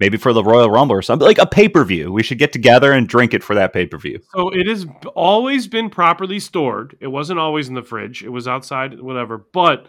maybe 0.00 0.16
for 0.16 0.32
the 0.32 0.42
Royal 0.42 0.70
Rumble 0.70 0.96
or 0.96 1.02
something, 1.02 1.26
like 1.26 1.38
a 1.38 1.46
pay 1.46 1.68
per 1.68 1.84
view. 1.84 2.12
We 2.12 2.22
should 2.22 2.38
get 2.38 2.52
together 2.52 2.92
and 2.92 3.08
drink 3.08 3.34
it 3.34 3.42
for 3.42 3.54
that 3.54 3.72
pay 3.72 3.86
per 3.86 3.98
view. 3.98 4.20
So 4.34 4.50
it 4.50 4.66
has 4.66 4.86
always 5.14 5.66
been 5.66 5.90
properly 5.90 6.40
stored. 6.40 6.96
It 7.00 7.08
wasn't 7.08 7.38
always 7.38 7.68
in 7.68 7.74
the 7.74 7.82
fridge. 7.82 8.22
It 8.22 8.30
was 8.30 8.48
outside, 8.48 9.00
whatever. 9.00 9.38
But 9.38 9.86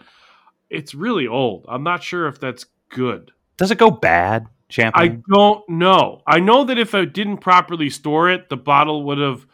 it's 0.70 0.94
really 0.94 1.28
old. 1.28 1.66
I'm 1.68 1.84
not 1.84 2.04
sure 2.04 2.28
if 2.28 2.40
that's 2.40 2.66
good. 2.90 3.32
Does 3.58 3.72
it 3.72 3.78
go 3.78 3.90
bad, 3.90 4.48
champion? 4.70 5.24
I 5.24 5.34
don't 5.34 5.68
know. 5.70 6.22
I 6.28 6.40
know 6.40 6.66
that 6.66 6.78
if 6.78 6.94
I 6.94 7.06
didn't 7.06 7.38
properly 7.38 7.90
store 7.90 8.30
it, 8.30 8.50
the 8.50 8.58
bottle 8.58 9.04
would 9.04 9.18
have, 9.18 9.46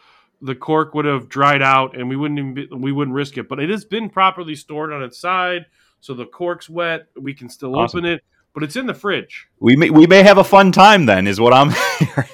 the 0.42 0.56
cork 0.56 0.94
would 0.96 1.06
have 1.06 1.30
dried 1.30 1.62
out, 1.62 1.96
and 1.98 2.10
we 2.10 2.16
wouldn't 2.16 2.40
even 2.40 2.54
be, 2.54 2.68
we 2.72 2.92
wouldn't 2.92 3.14
risk 3.16 3.38
it. 3.38 3.48
But 3.48 3.60
it 3.60 3.70
has 3.70 3.86
been 3.86 4.10
properly 4.10 4.56
stored 4.56 4.92
on 4.92 5.04
its 5.04 5.20
side, 5.20 5.66
so 6.00 6.14
the 6.14 6.26
cork's 6.26 6.70
wet. 6.70 7.08
We 7.20 7.34
can 7.34 7.48
still 7.50 7.76
Awesome. 7.78 8.00
open 8.00 8.12
it, 8.12 8.24
but 8.54 8.64
it's 8.64 8.76
in 8.76 8.86
the 8.88 8.94
fridge. 8.94 9.48
we 9.60 9.76
may 9.76 9.90
we 9.90 10.08
may 10.08 10.24
have 10.24 10.38
a 10.38 10.44
fun 10.44 10.72
time 10.72 11.06
then, 11.06 11.28
is 11.28 11.40
what 11.40 11.54
I'm. 11.54 11.72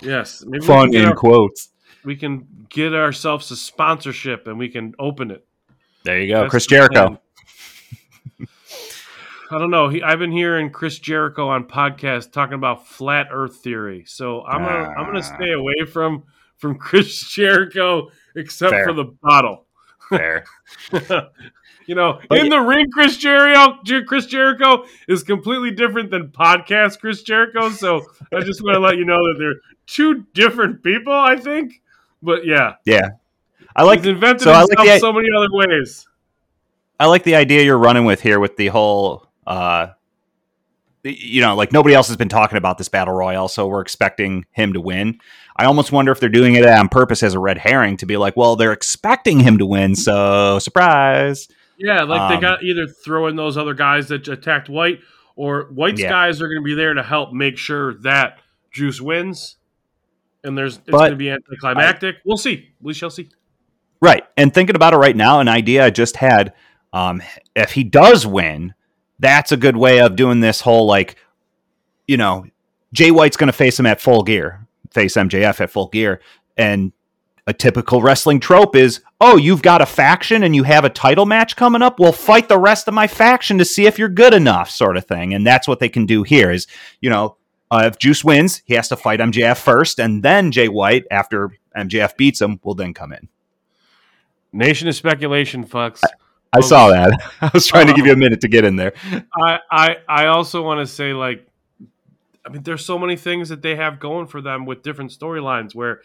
Yes, 0.00 0.44
maybe 0.46 0.64
fun 0.64 0.94
in 0.94 1.06
our- 1.06 1.14
quotes. 1.16 1.70
we 2.04 2.14
can 2.14 2.46
get 2.68 2.94
ourselves 2.94 3.50
a 3.50 3.56
sponsorship 3.56 4.46
and 4.46 4.56
we 4.56 4.68
can 4.68 4.94
open 4.96 5.32
it. 5.32 5.44
There 6.04 6.20
you 6.20 6.32
go, 6.32 6.42
That's 6.42 6.50
Chris 6.52 6.66
Jericho. 6.66 7.20
I 9.50 9.58
don't 9.58 9.70
know. 9.70 9.88
He, 9.88 10.02
I've 10.02 10.18
been 10.18 10.30
hearing 10.30 10.70
Chris 10.70 10.98
Jericho 10.98 11.48
on 11.48 11.64
podcasts 11.64 12.30
talking 12.30 12.54
about 12.54 12.86
flat 12.86 13.28
Earth 13.32 13.56
theory, 13.56 14.04
so 14.06 14.44
I'm 14.44 14.62
gonna 14.62 14.88
I'm 14.96 15.06
gonna 15.06 15.18
Ah. 15.18 15.36
stay 15.36 15.52
away 15.52 15.84
from 15.90 16.22
from 16.58 16.78
Chris 16.78 17.20
Jericho 17.30 18.10
except 18.36 18.72
Fair. 18.72 18.84
for 18.86 18.92
the 18.92 19.04
bottle. 19.22 19.64
There. 20.10 20.44
you 21.86 21.94
know, 21.94 22.20
But 22.28 22.38
in 22.38 22.46
yeah- 22.46 22.58
the 22.60 22.64
ring, 22.66 22.86
Chris 22.92 23.16
Jericho, 23.16 23.78
Chris 24.06 24.26
Jericho 24.26 24.84
is 25.08 25.22
completely 25.22 25.70
different 25.70 26.10
than 26.10 26.28
podcast 26.28 27.00
Chris 27.00 27.22
Jericho. 27.22 27.70
So 27.70 28.02
I 28.32 28.40
just 28.40 28.62
want 28.62 28.74
to 28.74 28.80
let 28.80 28.96
you 28.96 29.04
know 29.04 29.16
that 29.18 29.36
they're 29.38 29.60
two 29.86 30.24
different 30.34 30.82
people. 30.82 31.12
I 31.12 31.36
think, 31.36 31.80
but 32.22 32.44
yeah, 32.46 32.74
Yeah. 32.84 33.08
I 33.76 33.84
like 33.84 34.00
he's 34.00 34.08
invented 34.08 34.42
so 34.42 34.50
I 34.52 34.60
like 34.62 34.70
himself 34.78 34.86
the- 34.86 34.98
so 35.00 35.12
many 35.12 35.28
other 35.36 35.48
ways. 35.52 36.06
I 37.00 37.06
like 37.06 37.22
the 37.22 37.36
idea 37.36 37.62
you're 37.62 37.78
running 37.78 38.04
with 38.04 38.20
here 38.20 38.40
with 38.40 38.56
the 38.56 38.68
whole 38.68 39.28
uh 39.46 39.88
you 41.08 41.40
know, 41.40 41.54
like 41.54 41.72
nobody 41.72 41.94
else 41.94 42.08
has 42.08 42.16
been 42.16 42.28
talking 42.28 42.58
about 42.58 42.78
this 42.78 42.88
battle 42.88 43.14
royale, 43.14 43.48
so 43.48 43.66
we're 43.66 43.80
expecting 43.80 44.44
him 44.52 44.72
to 44.72 44.80
win. 44.80 45.18
I 45.56 45.64
almost 45.64 45.90
wonder 45.92 46.12
if 46.12 46.20
they're 46.20 46.28
doing 46.28 46.54
it 46.54 46.64
on 46.66 46.88
purpose 46.88 47.22
as 47.22 47.34
a 47.34 47.38
red 47.38 47.58
herring 47.58 47.96
to 47.98 48.06
be 48.06 48.16
like, 48.16 48.36
well, 48.36 48.56
they're 48.56 48.72
expecting 48.72 49.40
him 49.40 49.58
to 49.58 49.66
win, 49.66 49.96
so 49.96 50.58
surprise. 50.58 51.48
Yeah, 51.78 52.02
like 52.02 52.20
Um, 52.20 52.34
they 52.34 52.40
got 52.40 52.62
either 52.62 52.86
throw 52.86 53.26
in 53.28 53.36
those 53.36 53.56
other 53.56 53.74
guys 53.74 54.08
that 54.08 54.26
attacked 54.28 54.68
White, 54.68 55.00
or 55.36 55.64
White's 55.72 56.00
Yeah. 56.00 56.10
guys 56.10 56.42
are 56.42 56.46
going 56.48 56.60
to 56.60 56.64
be 56.64 56.74
there 56.74 56.94
to 56.94 57.02
help 57.02 57.32
make 57.32 57.56
sure 57.58 57.94
that 58.02 58.38
Juice 58.72 59.00
wins. 59.00 59.56
And 60.44 60.56
there's 60.56 60.76
it's 60.78 60.90
going 60.90 61.10
to 61.10 61.16
be 61.16 61.30
anticlimactic. 61.30 62.16
we'll 62.24 62.36
see. 62.36 62.68
We 62.80 62.94
shall 62.94 63.10
see. 63.10 63.28
Right. 64.00 64.22
And 64.36 64.54
thinking 64.54 64.76
about 64.76 64.94
it 64.94 64.98
right 64.98 65.16
now, 65.16 65.40
an 65.40 65.48
idea 65.48 65.84
I 65.84 65.90
just 65.90 66.16
had, 66.16 66.52
um, 66.92 67.20
if 67.56 67.72
he 67.72 67.82
does 67.82 68.24
win, 68.26 68.74
that's 69.18 69.52
a 69.52 69.56
good 69.56 69.76
way 69.76 70.00
of 70.00 70.16
doing 70.16 70.40
this 70.40 70.60
whole 70.60 70.86
like, 70.86 71.16
you 72.06 72.16
know, 72.16 72.46
Jay 72.92 73.10
White's 73.10 73.36
going 73.36 73.48
to 73.48 73.52
face 73.52 73.78
him 73.78 73.86
at 73.86 74.00
full 74.00 74.22
gear, 74.22 74.66
face 74.90 75.14
MJF 75.14 75.60
at 75.60 75.70
full 75.70 75.88
gear. 75.88 76.20
And 76.56 76.92
a 77.46 77.52
typical 77.52 78.02
wrestling 78.02 78.40
trope 78.40 78.76
is, 78.76 79.00
oh, 79.20 79.36
you've 79.36 79.62
got 79.62 79.80
a 79.80 79.86
faction 79.86 80.42
and 80.42 80.54
you 80.54 80.62
have 80.64 80.84
a 80.84 80.90
title 80.90 81.26
match 81.26 81.56
coming 81.56 81.82
up. 81.82 81.98
Well, 81.98 82.12
fight 82.12 82.48
the 82.48 82.58
rest 82.58 82.88
of 82.88 82.94
my 82.94 83.06
faction 83.06 83.58
to 83.58 83.64
see 83.64 83.86
if 83.86 83.98
you're 83.98 84.08
good 84.08 84.34
enough, 84.34 84.70
sort 84.70 84.96
of 84.96 85.06
thing. 85.06 85.34
And 85.34 85.46
that's 85.46 85.66
what 85.66 85.80
they 85.80 85.88
can 85.88 86.06
do 86.06 86.22
here 86.22 86.50
is, 86.50 86.66
you 87.00 87.10
know, 87.10 87.36
uh, 87.70 87.84
if 87.84 87.98
Juice 87.98 88.24
wins, 88.24 88.62
he 88.64 88.74
has 88.74 88.88
to 88.88 88.96
fight 88.96 89.20
MJF 89.20 89.58
first, 89.58 89.98
and 89.98 90.22
then 90.22 90.52
Jay 90.52 90.68
White, 90.68 91.04
after 91.10 91.50
MJF 91.76 92.16
beats 92.16 92.40
him, 92.40 92.60
will 92.62 92.74
then 92.74 92.94
come 92.94 93.12
in. 93.12 93.28
Nation 94.52 94.88
of 94.88 94.94
speculation, 94.94 95.66
fucks. 95.66 96.02
I 96.52 96.60
saw 96.60 96.86
um, 96.86 96.92
that. 96.92 97.32
I 97.40 97.50
was 97.52 97.66
trying 97.66 97.86
to 97.88 97.94
give 97.94 98.06
you 98.06 98.12
a 98.12 98.14
um, 98.14 98.20
minute 98.20 98.40
to 98.42 98.48
get 98.48 98.64
in 98.64 98.76
there. 98.76 98.94
I, 99.34 99.58
I, 99.70 99.96
I 100.08 100.26
also 100.26 100.62
want 100.62 100.80
to 100.80 100.86
say, 100.86 101.12
like, 101.12 101.46
I 102.44 102.50
mean, 102.50 102.62
there's 102.62 102.84
so 102.84 102.98
many 102.98 103.16
things 103.16 103.50
that 103.50 103.62
they 103.62 103.76
have 103.76 104.00
going 104.00 104.26
for 104.26 104.40
them 104.40 104.64
with 104.64 104.82
different 104.82 105.10
storylines 105.10 105.74
where 105.74 106.00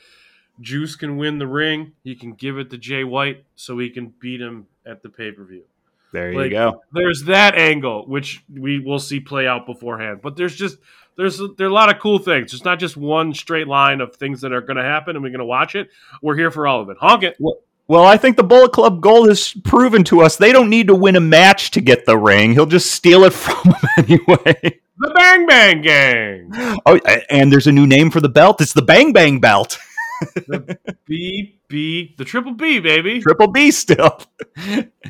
Juice 0.59 0.95
can 0.95 1.17
win 1.17 1.37
the 1.39 1.47
ring, 1.47 1.93
he 2.03 2.15
can 2.15 2.33
give 2.33 2.57
it 2.57 2.69
to 2.71 2.77
Jay 2.77 3.03
White 3.03 3.45
so 3.55 3.77
he 3.79 3.89
can 3.89 4.13
beat 4.19 4.41
him 4.41 4.67
at 4.85 5.01
the 5.01 5.09
pay 5.09 5.31
per 5.31 5.43
view. 5.43 5.63
There 6.11 6.31
you 6.31 6.39
Like, 6.39 6.51
go. 6.51 6.81
There's 6.91 7.23
that 7.23 7.55
angle, 7.55 8.05
which 8.05 8.43
we 8.53 8.79
will 8.79 8.99
see 8.99 9.19
play 9.19 9.47
out 9.47 9.65
beforehand. 9.65 10.19
But 10.21 10.35
there's 10.35 10.55
just 10.55 10.77
there's 11.17 11.39
there 11.57 11.67
are 11.67 11.69
a 11.69 11.73
lot 11.73 11.93
of 11.93 11.99
cool 11.99 12.19
things. 12.19 12.53
It's 12.53 12.63
not 12.63 12.79
just 12.79 12.95
one 12.95 13.33
straight 13.33 13.67
line 13.67 13.99
of 13.99 14.15
things 14.15 14.41
that 14.41 14.53
are 14.53 14.61
going 14.61 14.77
to 14.77 14.83
happen, 14.83 15.15
and 15.15 15.23
we're 15.23 15.31
going 15.31 15.39
to 15.39 15.45
watch 15.45 15.75
it. 15.75 15.89
We're 16.21 16.35
here 16.35 16.51
for 16.51 16.67
all 16.67 16.81
of 16.81 16.89
it. 16.89 16.97
Honk 16.99 17.23
it. 17.23 17.35
Well, 17.39 17.57
I 17.89 18.17
think 18.17 18.37
the 18.37 18.43
Bullet 18.43 18.71
Club 18.71 19.01
Gold 19.01 19.27
has 19.27 19.53
proven 19.63 20.03
to 20.05 20.21
us 20.21 20.37
they 20.37 20.51
don't 20.51 20.69
need 20.69 20.87
to 20.87 20.95
win 20.95 21.15
a 21.15 21.19
match 21.19 21.71
to 21.71 21.81
get 21.81 22.05
the 22.05 22.17
ring. 22.17 22.53
He'll 22.53 22.65
just 22.65 22.91
steal 22.91 23.23
it 23.23 23.33
from 23.33 23.71
them 23.71 23.81
anyway. 23.97 24.79
The 24.97 25.09
Bang 25.15 25.45
Bang 25.47 25.81
Gang. 25.81 26.51
Oh, 26.85 26.97
and 27.29 27.51
there's 27.51 27.67
a 27.67 27.71
new 27.71 27.87
name 27.87 28.09
for 28.11 28.21
the 28.21 28.29
belt. 28.29 28.61
It's 28.61 28.73
the 28.73 28.81
Bang 28.81 29.11
Bang 29.11 29.39
Belt. 29.39 29.77
The 30.35 30.77
B 31.05 31.59
B 31.67 32.13
the 32.17 32.23
Triple 32.23 32.53
B 32.53 32.79
baby. 32.79 33.19
Triple 33.19 33.47
B 33.47 33.71
still. 33.71 34.19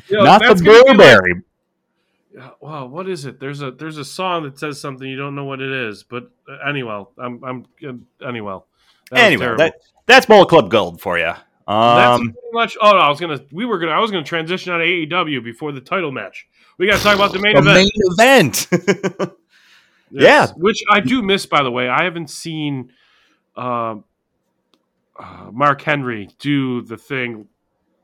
Yo, 0.08 0.24
Not 0.24 0.40
the 0.42 0.54
gonna 0.64 0.98
like- 0.98 1.44
wow, 2.60 2.86
what 2.86 3.08
is 3.08 3.24
it? 3.24 3.38
There's 3.38 3.62
a 3.62 3.70
there's 3.70 3.98
a 3.98 4.04
song 4.04 4.44
that 4.44 4.58
says 4.58 4.80
something 4.80 5.08
you 5.08 5.16
don't 5.16 5.34
know 5.34 5.44
what 5.44 5.60
it 5.60 5.70
is, 5.70 6.02
but 6.02 6.30
uh, 6.48 6.68
anyway, 6.68 7.04
I'm 7.18 7.44
I'm 7.44 7.66
uh, 7.86 8.26
anyway. 8.26 8.58
That 9.10 9.20
anyway, 9.20 9.54
that, 9.58 9.74
that's 10.06 10.26
Bullet 10.26 10.48
Club 10.48 10.70
Gold 10.70 11.00
for 11.00 11.18
you. 11.18 11.32
That's 11.66 12.20
Um, 12.20 12.32
pretty 12.32 12.38
much. 12.52 12.76
Oh, 12.80 12.90
no, 12.92 12.98
I 12.98 13.08
was 13.08 13.20
gonna. 13.20 13.40
We 13.52 13.64
were 13.64 13.78
gonna. 13.78 13.92
I 13.92 13.98
was 14.00 14.10
gonna 14.10 14.24
transition 14.24 14.72
out 14.72 14.80
of 14.80 14.86
AEW 14.86 15.42
before 15.42 15.72
the 15.72 15.80
title 15.80 16.12
match. 16.12 16.46
We 16.78 16.86
got 16.86 16.98
to 16.98 17.02
talk 17.02 17.14
about 17.14 17.32
the 17.32 17.38
main 17.38 17.54
the 17.54 17.60
event. 17.60 18.68
main 18.70 18.90
event. 18.90 19.32
Yes, 20.10 20.50
yeah. 20.50 20.54
which 20.62 20.80
I 20.90 21.00
do 21.00 21.22
miss. 21.22 21.44
By 21.46 21.62
the 21.64 21.70
way, 21.72 21.88
I 21.88 22.04
haven't 22.04 22.30
seen 22.30 22.92
um 23.56 24.04
uh, 25.18 25.48
Mark 25.52 25.80
Henry 25.82 26.28
do 26.38 26.82
the 26.82 26.96
thing 26.96 27.48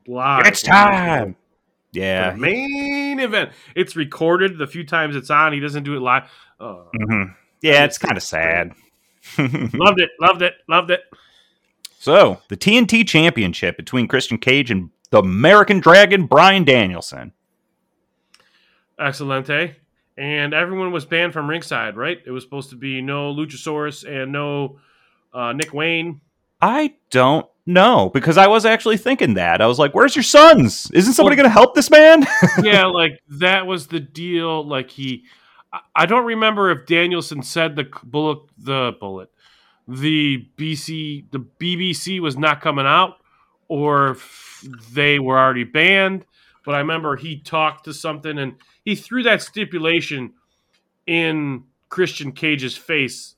live. 0.07 0.45
it's 0.47 0.61
time. 0.61 1.35
The 1.93 1.99
Yeah. 1.99 2.35
main 2.37 3.19
event. 3.19 3.51
It's 3.75 3.95
recorded. 3.95 4.57
The 4.57 4.67
few 4.67 4.83
times 4.85 5.15
it's 5.15 5.29
on, 5.29 5.53
he 5.53 5.59
doesn't 5.61 5.83
do 5.83 5.95
it 5.95 5.99
live. 6.01 6.23
Uh, 6.59 6.83
Mhm. 6.99 7.35
Yeah, 7.61 7.85
it's 7.85 7.97
kind 7.97 8.17
of 8.17 8.23
sad. 8.23 8.73
loved 9.37 10.01
it. 10.01 10.09
Loved 10.19 10.41
it. 10.41 10.55
Loved 10.67 10.91
it. 10.91 11.01
So, 12.01 12.41
the 12.47 12.57
TNT 12.57 13.07
Championship 13.07 13.77
between 13.77 14.07
Christian 14.07 14.39
Cage 14.39 14.71
and 14.71 14.89
the 15.11 15.19
American 15.19 15.79
Dragon, 15.79 16.25
Bryan 16.25 16.63
Danielson. 16.63 17.31
Excelente. 18.99 19.75
And 20.17 20.51
everyone 20.51 20.91
was 20.91 21.05
banned 21.05 21.31
from 21.31 21.47
ringside, 21.47 21.95
right? 21.95 22.17
It 22.25 22.31
was 22.31 22.43
supposed 22.43 22.71
to 22.71 22.75
be 22.75 23.03
no 23.03 23.31
Luchasaurus 23.31 24.03
and 24.03 24.31
no 24.31 24.79
uh, 25.31 25.53
Nick 25.53 25.75
Wayne. 25.75 26.21
I 26.59 26.95
don't 27.11 27.45
know 27.67 28.09
because 28.11 28.35
I 28.35 28.47
was 28.47 28.65
actually 28.65 28.97
thinking 28.97 29.35
that. 29.35 29.61
I 29.61 29.67
was 29.67 29.77
like, 29.77 29.93
where's 29.93 30.15
your 30.15 30.23
sons? 30.23 30.89
Isn't 30.95 31.13
somebody 31.13 31.35
Well- 31.35 31.43
going 31.43 31.49
to 31.51 31.53
help 31.53 31.75
this 31.75 31.91
man? 31.91 32.25
yeah, 32.63 32.85
like 32.85 33.21
that 33.29 33.67
was 33.67 33.85
the 33.85 33.99
deal. 33.99 34.65
Like 34.67 34.89
he, 34.89 35.25
I- 35.71 35.81
I 35.95 36.05
don't 36.07 36.25
remember 36.25 36.71
if 36.71 36.87
Danielson 36.87 37.43
said 37.43 37.75
the 37.75 37.87
bullet, 38.03 38.39
the 38.57 38.93
bullet, 38.99 39.29
the 39.99 40.47
BC, 40.57 41.31
the 41.31 41.39
BBC 41.59 42.19
was 42.19 42.37
not 42.37 42.61
coming 42.61 42.85
out, 42.85 43.17
or 43.67 44.17
they 44.93 45.19
were 45.19 45.37
already 45.37 45.63
banned. 45.63 46.25
But 46.63 46.75
I 46.75 46.79
remember 46.79 47.15
he 47.15 47.39
talked 47.39 47.85
to 47.85 47.93
something 47.93 48.37
and 48.37 48.55
he 48.85 48.95
threw 48.95 49.23
that 49.23 49.41
stipulation 49.41 50.33
in 51.07 51.63
Christian 51.89 52.31
Cage's 52.31 52.77
face. 52.77 53.35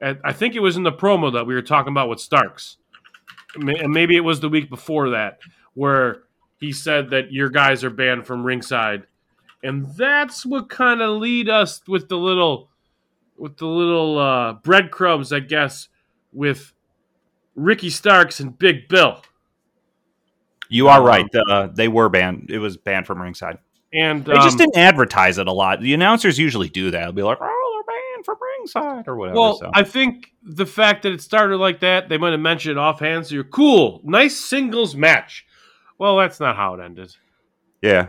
And 0.00 0.18
I 0.24 0.32
think 0.32 0.54
it 0.54 0.60
was 0.60 0.76
in 0.76 0.82
the 0.82 0.92
promo 0.92 1.32
that 1.32 1.46
we 1.46 1.54
were 1.54 1.62
talking 1.62 1.92
about 1.92 2.08
with 2.08 2.20
Starks, 2.20 2.76
and 3.54 3.92
maybe 3.92 4.16
it 4.16 4.24
was 4.24 4.40
the 4.40 4.48
week 4.48 4.68
before 4.68 5.10
that 5.10 5.38
where 5.74 6.24
he 6.58 6.72
said 6.72 7.10
that 7.10 7.32
your 7.32 7.48
guys 7.48 7.82
are 7.84 7.90
banned 7.90 8.26
from 8.26 8.44
ringside, 8.44 9.06
and 9.62 9.86
that's 9.96 10.44
what 10.44 10.68
kind 10.68 11.00
of 11.00 11.20
lead 11.20 11.48
us 11.48 11.80
with 11.88 12.08
the 12.08 12.18
little, 12.18 12.68
with 13.36 13.56
the 13.56 13.66
little 13.66 14.18
uh, 14.18 14.52
breadcrumbs, 14.54 15.32
I 15.32 15.40
guess, 15.40 15.88
with 16.32 16.72
Ricky 17.54 17.90
Starks 17.90 18.40
and 18.40 18.58
Big 18.58 18.88
Bill. 18.88 19.22
you 20.68 20.88
are 20.88 21.02
right. 21.02 21.26
Uh, 21.48 21.68
they 21.68 21.88
were 21.88 22.08
banned. 22.08 22.50
It 22.50 22.58
was 22.58 22.76
banned 22.76 23.06
from 23.06 23.20
ringside. 23.22 23.58
And 23.92 24.24
They 24.24 24.32
um, 24.32 24.42
just 24.42 24.58
didn't 24.58 24.76
advertise 24.76 25.38
it 25.38 25.46
a 25.46 25.52
lot. 25.52 25.80
The 25.80 25.94
announcers 25.94 26.38
usually 26.38 26.68
do 26.68 26.90
that. 26.90 27.00
They'll 27.00 27.12
be 27.12 27.22
like, 27.22 27.38
oh, 27.40 27.82
they're 27.86 27.94
banned 27.94 28.24
from 28.24 28.36
ringside 28.58 29.06
or 29.06 29.16
whatever. 29.16 29.38
Well, 29.38 29.58
so. 29.58 29.70
I 29.72 29.84
think 29.84 30.32
the 30.42 30.66
fact 30.66 31.04
that 31.04 31.12
it 31.12 31.20
started 31.20 31.58
like 31.58 31.80
that, 31.80 32.08
they 32.08 32.18
might 32.18 32.32
have 32.32 32.40
mentioned 32.40 32.72
it 32.72 32.78
offhand. 32.78 33.26
So 33.26 33.36
you're 33.36 33.44
cool, 33.44 34.00
nice 34.02 34.36
singles 34.36 34.96
match. 34.96 35.46
Well, 35.96 36.16
that's 36.16 36.40
not 36.40 36.56
how 36.56 36.74
it 36.74 36.80
ended. 36.80 37.14
yeah. 37.82 38.08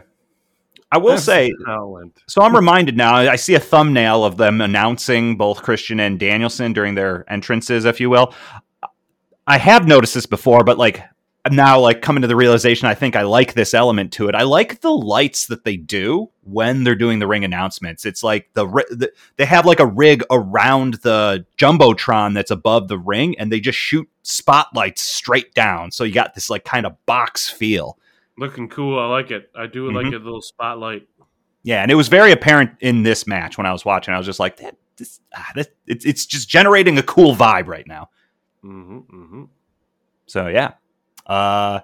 I 0.91 0.98
will 0.98 1.10
That's 1.12 1.24
say, 1.24 1.52
not 1.60 1.67
how 1.67 1.84
it 1.84 1.91
went. 1.91 2.19
So 2.28 2.41
I'm 2.41 2.56
reminded 2.56 2.95
now. 2.95 3.15
I 3.15 3.36
see 3.36 3.56
a 3.56 3.60
thumbnail 3.60 4.24
of 4.24 4.38
them 4.38 4.62
announcing 4.62 5.36
both 5.36 5.62
Christian 5.63 6.00
and 6.00 6.19
Danielson 6.19 6.74
during 6.74 6.95
their 6.95 7.26
entrances, 7.32 7.86
if 7.86 8.00
you 8.00 8.10
will. 8.10 8.34
I 9.48 9.58
have 9.58 9.88
noticed 9.88 10.13
this 10.13 10.26
before, 10.26 10.63
but 10.63 10.78
like 10.78 11.04
now, 11.52 11.80
like 11.80 12.02
coming 12.02 12.21
to 12.21 12.28
the 12.28 12.36
realization, 12.36 12.88
I 12.88 12.95
think 12.95 13.15
I 13.15 13.21
like 13.21 13.54
this 13.54 13.74
element 13.74 14.12
to 14.13 14.28
it. 14.28 14.36
I 14.36 14.43
like 14.43 14.82
the 14.82 14.91
lights 14.91 15.45
that 15.48 15.63
they 15.63 15.78
do 15.78 16.30
when 16.43 16.84
they're 16.84 16.95
doing 16.95 17.19
the 17.19 17.28
ring 17.28 17.43
announcements. 17.43 18.06
It's 18.06 18.24
like 18.24 18.50
the, 18.54 18.65
the 18.65 19.12
they 19.38 19.45
have 19.45 19.65
like 19.65 19.80
a 19.80 19.86
rig 19.86 20.24
around 20.32 20.95
the 20.95 21.45
jumbotron 21.58 22.34
that's 22.34 22.52
above 22.52 22.88
the 22.88 22.98
ring, 22.98 23.38
and 23.38 23.52
they 23.52 23.60
just 23.60 23.78
shoot 23.78 24.10
spotlights 24.24 25.04
straight 25.04 25.54
down. 25.54 25.91
So 25.91 26.04
you 26.04 26.13
got 26.13 26.34
this 26.34 26.50
like 26.50 26.65
kind 26.65 26.86
of 26.86 27.06
box 27.06 27.48
feel. 27.48 28.00
Looking 28.38 28.67
cool. 28.69 29.00
I 29.00 29.06
like 29.08 29.32
it. 29.32 29.50
I 29.56 29.67
do 29.67 29.89
like 29.91 30.08
Mhm. 30.08 30.15
a 30.15 30.17
little 30.24 30.41
spotlight. 30.41 31.08
Yeah, 31.63 31.82
and 31.82 31.89
it 31.91 31.95
was 31.95 32.10
very 32.10 32.32
apparent 32.32 32.71
in 32.82 33.04
this 33.04 33.26
match 33.26 33.58
when 33.58 33.65
I 33.65 33.71
was 33.71 33.86
watching. 33.86 34.13
I 34.13 34.17
was 34.17 34.26
just 34.28 34.39
like, 34.39 34.58
that, 34.58 34.76
this, 34.98 35.19
ah, 35.36 35.52
that, 35.56 35.69
it's, 35.88 36.06
it's 36.06 36.26
just 36.26 36.48
generating 36.50 36.98
a 36.98 37.04
cool 37.04 37.36
vibe 37.36 37.67
right 37.67 37.88
now. 37.88 38.10
hmm 38.62 39.00
hmm 39.00 39.43
So 40.28 40.48
yeah, 40.48 40.74
uh, 41.26 41.80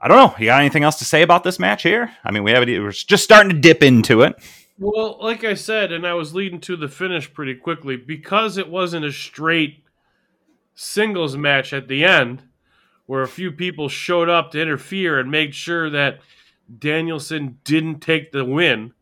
I 0.00 0.08
don't 0.08 0.16
know. 0.18 0.34
You 0.38 0.46
got 0.46 0.60
anything 0.60 0.82
else 0.82 0.98
to 0.98 1.04
say 1.04 1.22
about 1.22 1.44
this 1.44 1.58
match 1.58 1.82
here? 1.82 2.10
I 2.24 2.30
mean, 2.30 2.42
we 2.42 2.50
have 2.50 2.68
it. 2.68 2.80
We're 2.80 2.90
just 2.90 3.24
starting 3.24 3.50
to 3.52 3.58
dip 3.58 3.82
into 3.82 4.22
it. 4.22 4.34
Well, 4.78 5.18
like 5.22 5.42
I 5.44 5.54
said, 5.54 5.90
and 5.92 6.06
I 6.06 6.12
was 6.12 6.34
leading 6.34 6.60
to 6.62 6.76
the 6.76 6.88
finish 6.88 7.32
pretty 7.32 7.54
quickly 7.54 7.96
because 7.96 8.58
it 8.58 8.68
wasn't 8.68 9.06
a 9.06 9.12
straight 9.12 9.84
singles 10.74 11.36
match 11.36 11.72
at 11.72 11.88
the 11.88 12.04
end 12.04 12.42
where 13.06 13.22
a 13.22 13.28
few 13.28 13.52
people 13.52 13.88
showed 13.88 14.28
up 14.28 14.50
to 14.52 14.60
interfere 14.60 15.18
and 15.18 15.30
make 15.30 15.54
sure 15.54 15.90
that 15.90 16.20
Danielson 16.78 17.58
didn't 17.64 18.00
take 18.00 18.32
the 18.32 18.44
win. 18.44 18.92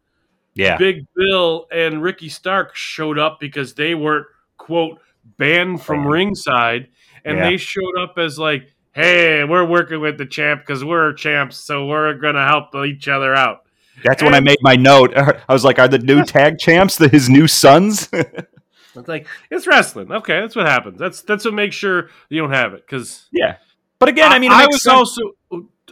Yeah, 0.55 0.77
Big 0.77 1.07
Bill 1.17 1.67
and 1.73 2.03
Ricky 2.03 2.29
Stark 2.29 2.77
showed 2.77 3.19
up 3.19 3.41
because 3.41 3.75
they 3.75 3.95
weren't, 3.95 4.27
quote, 4.57 5.01
banned 5.37 5.83
from 5.83 6.07
oh. 6.07 6.11
ringside. 6.11 6.89
And 7.25 7.39
Yeah. 7.39 7.51
they 7.51 7.57
showed 7.57 7.99
up 7.99 8.19
as 8.19 8.39
like, 8.39 8.73
hey, 8.93 9.43
we're 9.45 9.65
working 9.65 10.01
with 10.01 10.19
the 10.19 10.27
champ 10.27 10.61
because 10.61 10.85
we're 10.85 11.13
champs, 11.15 11.57
so 11.57 11.87
we're 11.87 12.15
going 12.15 12.37
to 12.37 12.45
help 12.45 12.75
each 12.87 13.09
other 13.09 13.35
out. 13.35 13.63
that's 14.05 14.23
when 14.23 14.35
I 14.35 14.41
made 14.41 14.59
my 14.61 14.77
note. 14.77 15.17
I 15.17 15.53
was 15.53 15.65
like, 15.65 15.79
are 15.79 15.89
the 15.89 15.99
new 15.99 16.23
tag 16.25 16.59
champs 16.59 16.97
the, 16.97 17.09
his 17.09 17.29
new 17.29 17.49
sons? 17.49 18.09
It's 18.97 19.09
like 19.09 19.27
it's 19.51 19.67
wrestling. 19.67 20.13
Okay, 20.13 20.39
that's 20.41 20.55
what 20.55 20.67
happens. 20.67 21.01
That's 21.01 21.23
that's 21.23 21.45
what 21.45 21.53
makes 21.53 21.75
sure 21.75 22.11
you 22.29 22.41
don't 22.41 22.53
have 22.53 22.75
it. 22.75 22.87
Because 22.87 23.27
yeah, 23.33 23.57
but 23.99 24.09
again, 24.09 24.33
I 24.33 24.39
mean, 24.39 24.53
I, 24.53 24.67
was 24.67 24.83
sense. 24.83 24.95
also 24.95 25.23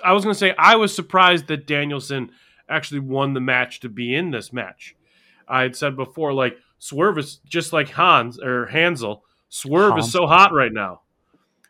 I 0.05 0.13
was 0.13 0.25
going 0.25 0.35
to 0.35 0.39
say 0.39 0.55
I 0.59 0.77
was 0.77 0.95
surprised 0.95 1.47
that 1.49 1.67
Danielson 1.67 2.31
actually 2.69 3.01
won 3.01 3.35
the 3.35 3.41
match 3.41 3.81
to 3.81 3.89
be 3.89 4.15
in 4.15 4.31
this 4.31 4.53
match. 4.53 4.97
I 5.49 5.63
had 5.63 5.77
said 5.77 5.97
before, 5.97 6.33
like 6.33 6.57
Swerve 6.79 7.19
is 7.19 7.37
just 7.47 7.73
like 7.73 7.91
Hans 7.91 8.39
or 8.41 8.67
Hansel. 8.67 9.25
Swerve 9.49 9.93
Hans. 9.93 10.07
is 10.07 10.13
so 10.13 10.27
hot 10.27 10.53
right 10.53 10.73
now. 10.73 11.03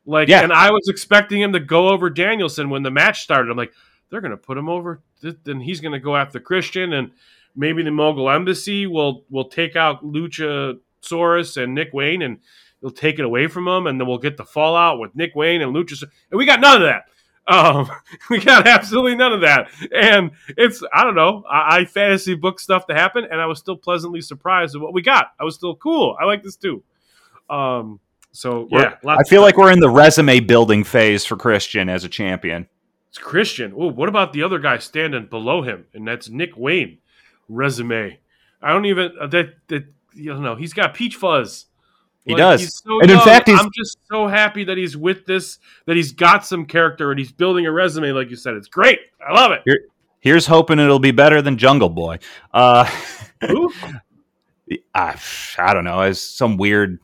Like, 0.06 0.28
Yeah. 0.28 0.42
and 0.42 0.52
I 0.52 0.70
was 0.70 0.88
expecting 0.88 1.40
him 1.40 1.52
to 1.52 1.60
go 1.60 1.88
over 1.88 2.10
Danielson 2.10 2.70
when 2.70 2.82
the 2.82 2.90
match 2.90 3.22
started. 3.22 3.50
I'm 3.50 3.56
like, 3.56 3.72
they're 4.10 4.20
going 4.20 4.30
to 4.32 4.36
put 4.36 4.58
him 4.58 4.68
over. 4.68 5.00
Then 5.44 5.60
he's 5.60 5.80
going 5.80 5.92
to 5.92 6.00
go 6.00 6.16
after 6.16 6.38
Christian, 6.40 6.92
and 6.92 7.12
maybe 7.56 7.82
the 7.82 7.90
Mogul 7.90 8.28
Embassy 8.30 8.86
will 8.86 9.24
will 9.30 9.48
take 9.48 9.76
out 9.76 10.04
Luchasaurus 10.04 11.62
and 11.62 11.74
Nick 11.74 11.92
Wayne, 11.92 12.22
and 12.22 12.38
he'll 12.82 12.90
take 12.90 13.18
it 13.18 13.24
away 13.24 13.46
from 13.46 13.66
him, 13.66 13.86
and 13.86 13.98
then 13.98 14.06
we'll 14.06 14.18
get 14.18 14.36
the 14.36 14.44
fallout 14.44 14.98
with 14.98 15.14
Nick 15.16 15.34
Wayne 15.34 15.62
and 15.62 15.74
Luchasaurus. 15.74 16.10
And 16.30 16.38
we 16.38 16.44
got 16.44 16.60
none 16.60 16.82
of 16.82 16.88
that. 16.88 17.04
Um, 17.46 17.90
we 18.30 18.40
got 18.40 18.66
absolutely 18.66 19.14
none 19.14 19.32
of 19.32 19.40
that, 19.40 19.70
and 19.94 20.32
it's 20.58 20.82
I 20.92 21.04
don't 21.04 21.14
know. 21.14 21.44
I, 21.50 21.78
I 21.78 21.84
fantasy 21.86 22.34
book 22.34 22.60
stuff 22.60 22.86
to 22.88 22.94
happen, 22.94 23.24
and 23.30 23.40
I 23.40 23.46
was 23.46 23.58
still 23.58 23.76
pleasantly 23.76 24.20
surprised 24.20 24.76
at 24.76 24.82
what 24.82 24.92
we 24.92 25.00
got. 25.00 25.32
I 25.40 25.44
was 25.44 25.54
still 25.54 25.74
cool. 25.76 26.16
I 26.20 26.24
like 26.24 26.42
this 26.42 26.56
too. 26.56 26.82
Um, 27.48 28.00
so 28.32 28.68
yeah, 28.70 28.96
I 29.06 29.24
feel 29.24 29.42
like 29.42 29.56
we're 29.56 29.72
in 29.72 29.80
the 29.80 29.90
resume 29.90 30.40
building 30.40 30.84
phase 30.84 31.24
for 31.24 31.36
Christian 31.36 31.88
as 31.88 32.04
a 32.04 32.08
champion. 32.08 32.68
It's 33.08 33.18
Christian. 33.18 33.74
Oh, 33.76 33.90
what 33.90 34.08
about 34.08 34.32
the 34.32 34.42
other 34.42 34.58
guy 34.58 34.78
standing 34.78 35.26
below 35.26 35.60
him? 35.60 35.86
And 35.92 36.08
that's 36.08 36.30
Nick 36.30 36.56
Wayne. 36.56 36.98
Resume. 37.46 38.18
I 38.62 38.72
don't 38.72 38.86
even 38.86 39.12
uh, 39.20 39.26
that 39.26 39.56
that 39.68 39.84
you 40.14 40.32
don't 40.32 40.42
know. 40.42 40.56
He's 40.56 40.72
got 40.72 40.94
peach 40.94 41.16
fuzz. 41.16 41.66
He 42.24 42.34
does. 42.34 42.80
so 42.84 43.00
And 43.00 43.10
in 43.10 43.18
fact, 43.20 43.48
I'm 43.48 43.70
just 43.76 43.98
so 44.10 44.28
happy 44.28 44.64
that 44.64 44.76
he's 44.76 44.96
with 44.96 45.26
this. 45.26 45.58
That 45.86 45.96
he's 45.96 46.12
got 46.12 46.46
some 46.46 46.66
character 46.66 47.10
and 47.10 47.18
he's 47.18 47.32
building 47.32 47.66
a 47.66 47.72
resume, 47.72 48.12
like 48.12 48.30
you 48.30 48.36
said. 48.36 48.54
It's 48.54 48.68
great. 48.68 49.00
I 49.26 49.32
love 49.32 49.52
it. 49.52 49.62
Here's 50.20 50.46
hoping 50.46 50.78
it'll 50.78 51.00
be 51.00 51.10
better 51.10 51.42
than 51.42 51.58
Jungle 51.58 51.88
Boy. 51.88 52.20
Uh, 52.54 52.88
Who? 53.48 53.72
I, 54.94 55.20
I 55.58 55.74
don't 55.74 55.84
know, 55.84 56.00
as 56.00 56.22
some 56.22 56.56
weird 56.56 57.00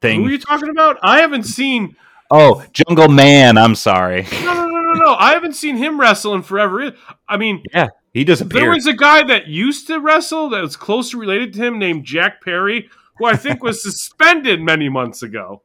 thing. 0.00 0.20
Who 0.20 0.26
are 0.26 0.30
you 0.32 0.38
talking 0.38 0.68
about? 0.68 0.98
I 1.02 1.20
haven't 1.20 1.44
seen. 1.44 1.96
Oh, 2.30 2.64
Jungle 2.72 3.08
Man. 3.08 3.56
I'm 3.56 3.76
sorry. 3.76 4.26
No, 4.42 4.52
no, 4.52 4.66
no, 4.66 4.80
no, 4.80 4.92
no. 4.94 5.14
I 5.14 5.32
haven't 5.32 5.54
seen 5.54 5.76
him 5.76 6.00
wrestle 6.00 6.34
in 6.34 6.42
forever. 6.42 6.92
I 7.28 7.36
mean, 7.36 7.62
Yeah, 7.72 7.88
he 8.12 8.24
There 8.24 8.70
was 8.70 8.86
a 8.86 8.94
guy 8.94 9.22
that 9.24 9.46
used 9.46 9.86
to 9.86 10.00
wrestle 10.00 10.48
that 10.50 10.60
was 10.60 10.76
closely 10.76 11.20
related 11.20 11.52
to 11.54 11.64
him 11.64 11.78
named 11.78 12.04
Jack 12.04 12.42
Perry, 12.42 12.90
who 13.18 13.26
I 13.26 13.36
think 13.36 13.62
was 13.62 13.82
suspended 13.82 14.60
many 14.60 14.88
months 14.88 15.22
ago. 15.22 15.62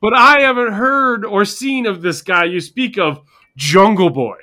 But 0.00 0.14
I 0.14 0.40
haven't 0.40 0.72
heard 0.72 1.24
or 1.24 1.44
seen 1.44 1.86
of 1.86 2.02
this 2.02 2.22
guy 2.22 2.44
you 2.44 2.60
speak 2.60 2.98
of, 2.98 3.22
Jungle 3.56 4.10
Boy. 4.10 4.36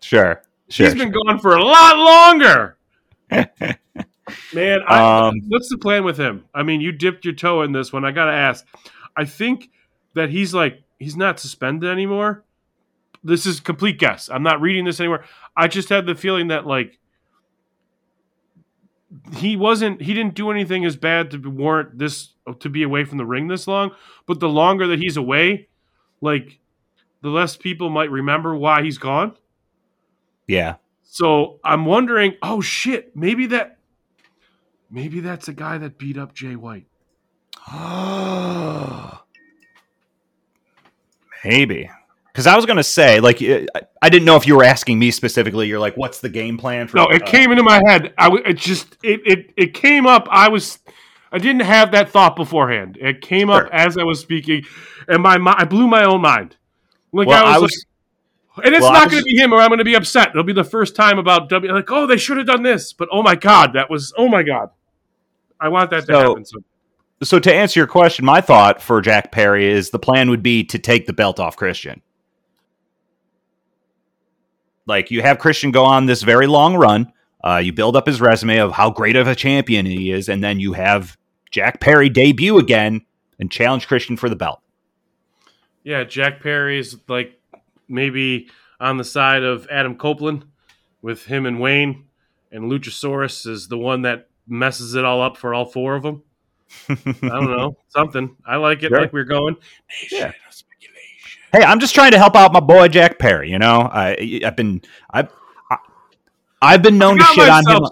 Sure, 0.00 0.42
sure. 0.68 0.86
He's 0.86 0.94
been 0.94 1.12
gone 1.12 1.38
for 1.38 1.56
a 1.56 1.64
lot 1.64 1.96
longer. 1.96 2.78
Man, 4.54 4.80
I, 4.86 5.28
Um, 5.28 5.40
what's 5.48 5.68
the 5.68 5.78
plan 5.78 6.04
with 6.04 6.18
him? 6.18 6.44
I 6.54 6.62
mean, 6.62 6.80
you 6.80 6.92
dipped 6.92 7.24
your 7.24 7.34
toe 7.34 7.62
in 7.62 7.72
this 7.72 7.92
one. 7.92 8.04
I 8.04 8.10
got 8.12 8.26
to 8.26 8.32
ask. 8.32 8.66
I 9.16 9.24
think 9.24 9.70
that 10.14 10.30
he's 10.30 10.54
like, 10.54 10.82
he's 10.98 11.16
not 11.16 11.40
suspended 11.40 11.90
anymore. 11.90 12.44
This 13.22 13.46
is 13.46 13.60
complete 13.60 13.98
guess. 13.98 14.28
I'm 14.30 14.42
not 14.42 14.60
reading 14.60 14.84
this 14.84 15.00
anywhere. 15.00 15.24
I 15.56 15.68
just 15.68 15.88
had 15.88 16.06
the 16.06 16.14
feeling 16.14 16.48
that, 16.48 16.66
like, 16.66 16.98
he 19.34 19.56
wasn't, 19.56 20.00
he 20.02 20.14
didn't 20.14 20.34
do 20.34 20.50
anything 20.50 20.84
as 20.84 20.96
bad 20.96 21.30
to 21.32 21.38
warrant 21.50 21.98
this, 21.98 22.30
to 22.60 22.68
be 22.68 22.82
away 22.82 23.04
from 23.04 23.18
the 23.18 23.26
ring 23.26 23.48
this 23.48 23.66
long. 23.66 23.92
But 24.26 24.40
the 24.40 24.48
longer 24.48 24.86
that 24.88 24.98
he's 24.98 25.16
away, 25.16 25.68
like, 26.20 26.58
the 27.22 27.28
less 27.30 27.56
people 27.56 27.88
might 27.90 28.10
remember 28.10 28.54
why 28.54 28.82
he's 28.82 28.98
gone. 28.98 29.36
yeah. 30.46 30.76
So 31.06 31.60
I'm 31.64 31.84
wondering, 31.84 32.34
oh 32.42 32.60
shit, 32.60 33.14
maybe 33.16 33.46
that 33.46 33.78
maybe 34.90 35.20
that's 35.20 35.46
a 35.46 35.52
guy 35.52 35.78
that 35.78 35.96
beat 35.96 36.18
up 36.18 36.34
Jay 36.34 36.56
White. 36.56 36.86
Maybe. 41.44 41.88
Because 42.34 42.48
I 42.48 42.56
was 42.56 42.66
going 42.66 42.78
to 42.78 42.82
say, 42.82 43.20
like, 43.20 43.40
I 43.40 44.08
didn't 44.08 44.24
know 44.24 44.34
if 44.34 44.44
you 44.44 44.56
were 44.56 44.64
asking 44.64 44.98
me 44.98 45.12
specifically. 45.12 45.68
You're 45.68 45.78
like, 45.78 45.96
what's 45.96 46.18
the 46.18 46.28
game 46.28 46.58
plan 46.58 46.88
for 46.88 46.96
No, 46.96 47.06
it 47.06 47.22
uh, 47.22 47.26
came 47.26 47.52
into 47.52 47.62
my 47.62 47.80
head. 47.86 48.12
I 48.18 48.24
w- 48.24 48.42
it 48.44 48.54
just 48.54 48.96
it, 49.04 49.20
it 49.24 49.54
it 49.56 49.74
came 49.74 50.04
up. 50.04 50.26
I 50.32 50.48
was 50.48 50.80
I 51.30 51.38
didn't 51.38 51.62
have 51.62 51.92
that 51.92 52.10
thought 52.10 52.34
beforehand. 52.34 52.98
It 53.00 53.20
came 53.20 53.50
up 53.50 53.68
as 53.72 53.96
I 53.96 54.02
was 54.02 54.18
speaking, 54.18 54.64
and 55.06 55.22
my 55.22 55.38
mi- 55.38 55.54
I 55.56 55.64
blew 55.64 55.86
my 55.86 56.02
own 56.02 56.22
mind. 56.22 56.56
Like 57.12 57.28
Well, 57.28 57.44
I 57.44 57.50
was, 57.50 57.56
I 57.56 57.58
was- 57.60 57.86
like, 58.56 58.66
and 58.66 58.74
it's 58.74 58.82
well, 58.82 58.92
not 58.92 59.10
going 59.10 59.22
to 59.22 59.24
be 59.24 59.36
him, 59.36 59.52
or 59.52 59.60
I'm 59.60 59.68
going 59.68 59.78
to 59.78 59.84
be 59.84 59.94
upset. 59.94 60.30
It'll 60.30 60.42
be 60.42 60.52
the 60.52 60.64
first 60.64 60.96
time 60.96 61.20
about 61.20 61.48
W. 61.48 61.72
Like, 61.72 61.90
oh, 61.92 62.08
they 62.08 62.16
should 62.16 62.36
have 62.36 62.46
done 62.46 62.64
this, 62.64 62.92
but 62.92 63.08
oh 63.12 63.22
my 63.22 63.36
god, 63.36 63.74
that 63.74 63.88
was 63.88 64.12
oh 64.18 64.26
my 64.26 64.42
god. 64.42 64.70
I 65.60 65.68
want 65.68 65.90
that 65.90 66.06
to 66.06 66.18
happen. 66.18 66.44
So 66.44 66.58
So 67.22 67.38
to 67.38 67.54
answer 67.54 67.78
your 67.78 67.86
question, 67.86 68.24
my 68.24 68.40
thought 68.40 68.82
for 68.82 69.00
Jack 69.00 69.30
Perry 69.30 69.66
is 69.66 69.90
the 69.90 70.00
plan 70.00 70.30
would 70.30 70.42
be 70.42 70.64
to 70.64 70.80
take 70.80 71.06
the 71.06 71.12
belt 71.12 71.38
off 71.38 71.56
Christian. 71.56 72.02
Like 74.86 75.10
you 75.10 75.22
have 75.22 75.38
Christian 75.38 75.70
go 75.70 75.84
on 75.84 76.06
this 76.06 76.22
very 76.22 76.46
long 76.46 76.76
run. 76.76 77.12
Uh, 77.42 77.58
you 77.58 77.72
build 77.72 77.96
up 77.96 78.06
his 78.06 78.20
resume 78.20 78.58
of 78.58 78.72
how 78.72 78.90
great 78.90 79.16
of 79.16 79.26
a 79.26 79.34
champion 79.34 79.84
he 79.86 80.10
is, 80.10 80.28
and 80.28 80.42
then 80.42 80.60
you 80.60 80.72
have 80.72 81.16
Jack 81.50 81.80
Perry 81.80 82.08
debut 82.08 82.58
again 82.58 83.02
and 83.38 83.50
challenge 83.50 83.86
Christian 83.86 84.16
for 84.16 84.28
the 84.28 84.36
belt. 84.36 84.60
Yeah, 85.82 86.04
Jack 86.04 86.40
Perry's 86.40 86.96
like 87.08 87.38
maybe 87.88 88.48
on 88.80 88.96
the 88.96 89.04
side 89.04 89.42
of 89.42 89.66
Adam 89.70 89.96
Copeland 89.96 90.46
with 91.02 91.26
him 91.26 91.44
and 91.44 91.60
Wayne, 91.60 92.06
and 92.50 92.70
Luchasaurus 92.70 93.46
is 93.46 93.68
the 93.68 93.78
one 93.78 94.02
that 94.02 94.28
messes 94.46 94.94
it 94.94 95.04
all 95.04 95.20
up 95.20 95.36
for 95.36 95.52
all 95.52 95.66
four 95.66 95.94
of 95.94 96.02
them. 96.02 96.22
I 96.88 96.94
don't 97.22 97.56
know 97.56 97.76
something. 97.88 98.36
I 98.46 98.56
like 98.56 98.82
it. 98.82 98.88
Sure. 98.88 99.00
Like 99.00 99.12
we're 99.12 99.24
going. 99.24 99.56
Yeah. 100.10 100.32
Hey, 101.54 101.62
I'm 101.62 101.78
just 101.78 101.94
trying 101.94 102.10
to 102.10 102.18
help 102.18 102.34
out 102.34 102.52
my 102.52 102.58
boy 102.58 102.88
Jack 102.88 103.20
Perry. 103.20 103.48
You 103.48 103.60
know, 103.60 103.82
I, 103.82 104.40
I've 104.44 104.56
been 104.56 104.82
I've 105.08 105.28
I, 105.70 105.76
I've 106.60 106.82
been 106.82 106.98
known 106.98 107.16
to 107.18 107.24
shit 107.26 107.48
on 107.48 107.64
him. 107.64 107.82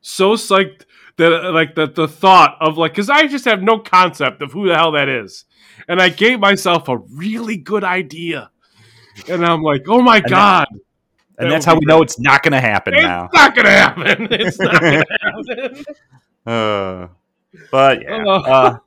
So 0.00 0.32
psyched 0.32 0.86
that 1.16 1.32
uh, 1.32 1.52
like 1.52 1.76
that 1.76 1.94
the 1.94 2.08
thought 2.08 2.56
of 2.60 2.78
like 2.78 2.90
because 2.90 3.08
I 3.08 3.28
just 3.28 3.44
have 3.44 3.62
no 3.62 3.78
concept 3.78 4.42
of 4.42 4.50
who 4.50 4.66
the 4.66 4.74
hell 4.74 4.90
that 4.92 5.08
is, 5.08 5.44
and 5.86 6.02
I 6.02 6.08
gave 6.08 6.40
myself 6.40 6.88
a 6.88 6.96
really 6.96 7.56
good 7.56 7.84
idea, 7.84 8.50
and 9.28 9.46
I'm 9.46 9.62
like, 9.62 9.84
oh 9.86 10.02
my 10.02 10.18
that- 10.18 10.28
god. 10.28 10.66
and 10.70 10.80
That 11.46 11.50
that's 11.50 11.64
how 11.64 11.74
we 11.74 11.84
know 11.84 12.02
it's 12.02 12.18
not 12.18 12.42
going 12.42 12.54
to 12.54 12.60
happen 12.60 12.94
now. 12.94 13.26
It's 13.26 13.34
now. 13.34 13.40
not 13.46 13.54
gonna 13.54 13.70
happen. 13.70 14.28
It's 14.32 14.58
not 14.58 14.80
gonna 14.80 15.04
happen. 15.20 15.84
Uh, 16.44 17.06
but 17.70 18.02
yeah. 18.02 18.24
Oh. 18.26 18.32
Uh, 18.32 18.78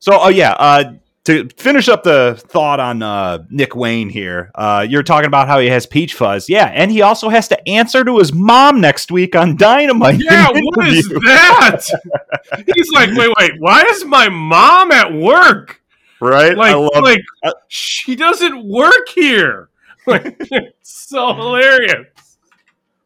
so, 0.00 0.18
oh 0.22 0.28
yeah. 0.28 0.52
Uh, 0.58 0.92
to 1.28 1.46
finish 1.58 1.90
up 1.90 2.04
the 2.04 2.42
thought 2.48 2.80
on 2.80 3.02
uh, 3.02 3.44
Nick 3.50 3.76
Wayne 3.76 4.08
here, 4.08 4.50
uh, 4.54 4.86
you're 4.88 5.02
talking 5.02 5.26
about 5.26 5.46
how 5.46 5.58
he 5.58 5.68
has 5.68 5.84
peach 5.84 6.14
fuzz. 6.14 6.48
Yeah, 6.48 6.66
and 6.72 6.90
he 6.90 7.02
also 7.02 7.28
has 7.28 7.48
to 7.48 7.68
answer 7.68 8.02
to 8.02 8.18
his 8.18 8.32
mom 8.32 8.80
next 8.80 9.12
week 9.12 9.36
on 9.36 9.54
Dynamite. 9.58 10.20
Yeah, 10.24 10.48
what 10.50 10.88
is 10.88 11.06
that? 11.06 11.84
He's 12.74 12.90
like, 12.92 13.10
wait, 13.12 13.30
wait, 13.38 13.52
why 13.58 13.82
is 13.82 14.06
my 14.06 14.30
mom 14.30 14.90
at 14.90 15.12
work? 15.12 15.82
Right? 16.18 16.56
Like, 16.56 16.74
I 16.74 16.98
like 17.00 17.20
uh, 17.44 17.52
she 17.68 18.16
doesn't 18.16 18.64
work 18.66 19.08
here. 19.14 19.68
Like, 20.06 20.36
it's 20.40 21.08
so 21.10 21.34
hilarious. 21.34 22.38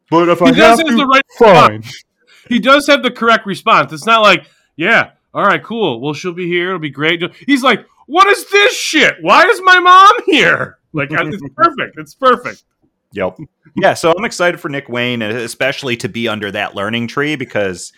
But 0.08 0.28
if 0.28 0.38
He 0.38 0.52
does 0.52 0.78
have 0.78 0.86
the 0.96 1.04
right 1.04 1.22
fine. 1.36 1.78
response. 1.78 2.04
He 2.48 2.60
does 2.60 2.86
have 2.86 3.02
the 3.02 3.10
correct 3.10 3.44
response. 3.44 3.92
It's 3.92 4.06
not 4.06 4.20
like, 4.22 4.46
yeah, 4.76 5.10
all 5.34 5.44
right, 5.44 5.60
cool. 5.60 6.00
Well, 6.00 6.14
she'll 6.14 6.32
be 6.32 6.46
here. 6.46 6.68
It'll 6.68 6.78
be 6.78 6.90
great. 6.90 7.20
He's 7.44 7.64
like, 7.64 7.86
what 8.06 8.26
is 8.28 8.48
this 8.50 8.76
shit? 8.76 9.16
Why 9.20 9.44
is 9.46 9.60
my 9.62 9.78
mom 9.78 10.12
here? 10.26 10.78
Like, 10.92 11.08
it's 11.12 11.42
perfect. 11.56 11.98
It's 11.98 12.14
perfect. 12.14 12.64
Yep. 13.12 13.38
Yeah, 13.76 13.94
so 13.94 14.12
I'm 14.16 14.24
excited 14.24 14.58
for 14.60 14.68
Nick 14.68 14.88
Wayne, 14.88 15.22
and 15.22 15.36
especially 15.36 15.96
to 15.98 16.08
be 16.08 16.28
under 16.28 16.50
that 16.50 16.74
learning 16.74 17.08
tree 17.08 17.36
because, 17.36 17.92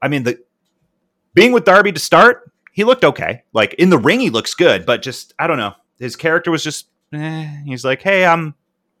I 0.00 0.08
mean, 0.08 0.22
the 0.24 0.38
being 1.34 1.52
with 1.52 1.64
Darby 1.64 1.92
to 1.92 1.98
start, 2.00 2.50
he 2.72 2.84
looked 2.84 3.04
okay. 3.04 3.42
Like 3.52 3.74
in 3.74 3.90
the 3.90 3.98
ring, 3.98 4.20
he 4.20 4.30
looks 4.30 4.54
good, 4.54 4.84
but 4.86 5.02
just 5.02 5.32
I 5.38 5.46
don't 5.46 5.58
know, 5.58 5.74
his 5.98 6.16
character 6.16 6.50
was 6.50 6.62
just. 6.62 6.88
Eh, 7.14 7.62
he's 7.66 7.84
like, 7.84 8.00
hey, 8.00 8.24
I'm 8.24 8.54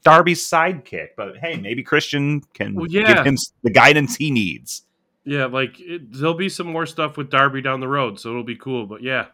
Darby's 0.04 0.42
sidekick, 0.46 1.08
but 1.16 1.36
hey, 1.38 1.56
maybe 1.56 1.82
Christian 1.82 2.42
can 2.52 2.74
Well, 2.74 2.86
yeah. 2.86 3.14
give 3.14 3.24
him 3.24 3.36
the 3.62 3.70
guidance 3.70 4.16
he 4.16 4.30
needs. 4.30 4.82
Yeah, 5.24 5.46
like 5.46 5.78
it, 5.80 6.12
there'll 6.12 6.34
be 6.34 6.48
some 6.48 6.66
more 6.66 6.84
stuff 6.86 7.16
with 7.16 7.30
Darby 7.30 7.62
down 7.62 7.80
the 7.80 7.88
road, 7.88 8.18
so 8.18 8.30
it'll 8.30 8.42
be 8.42 8.56
cool. 8.56 8.86
But 8.86 9.02
yeah, 9.02 9.26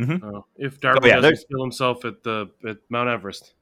Mhm. 0.00 0.22
Uh, 0.36 0.40
if 0.56 0.80
Darby 0.80 1.00
Oh, 1.02 1.06
yeah, 1.06 1.14
doesn't 1.16 1.22
there's- 1.22 1.44
kill 1.50 1.62
himself 1.62 2.04
at 2.04 2.22
the 2.22 2.50
at 2.66 2.78
Mount 2.88 3.08
Everest, 3.08 3.54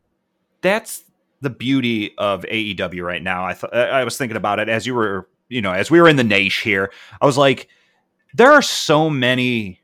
that's 0.60 1.04
the 1.40 1.50
beauty 1.50 2.14
of 2.18 2.44
AEW 2.48 3.02
right 3.04 3.22
now. 3.22 3.44
I 3.44 3.54
thought 3.54 3.74
I 3.74 4.04
was 4.04 4.16
thinking 4.16 4.36
about 4.36 4.58
it 4.60 4.68
as 4.68 4.86
you 4.86 4.94
were, 4.94 5.28
you 5.48 5.60
know, 5.60 5.72
as 5.72 5.90
we 5.90 6.00
were 6.00 6.08
in 6.08 6.16
the 6.16 6.24
niche 6.24 6.60
here. 6.60 6.92
I 7.20 7.26
was 7.26 7.36
like, 7.36 7.68
there 8.34 8.52
are 8.52 8.62
so 8.62 9.10
many 9.10 9.80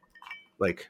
like 0.58 0.88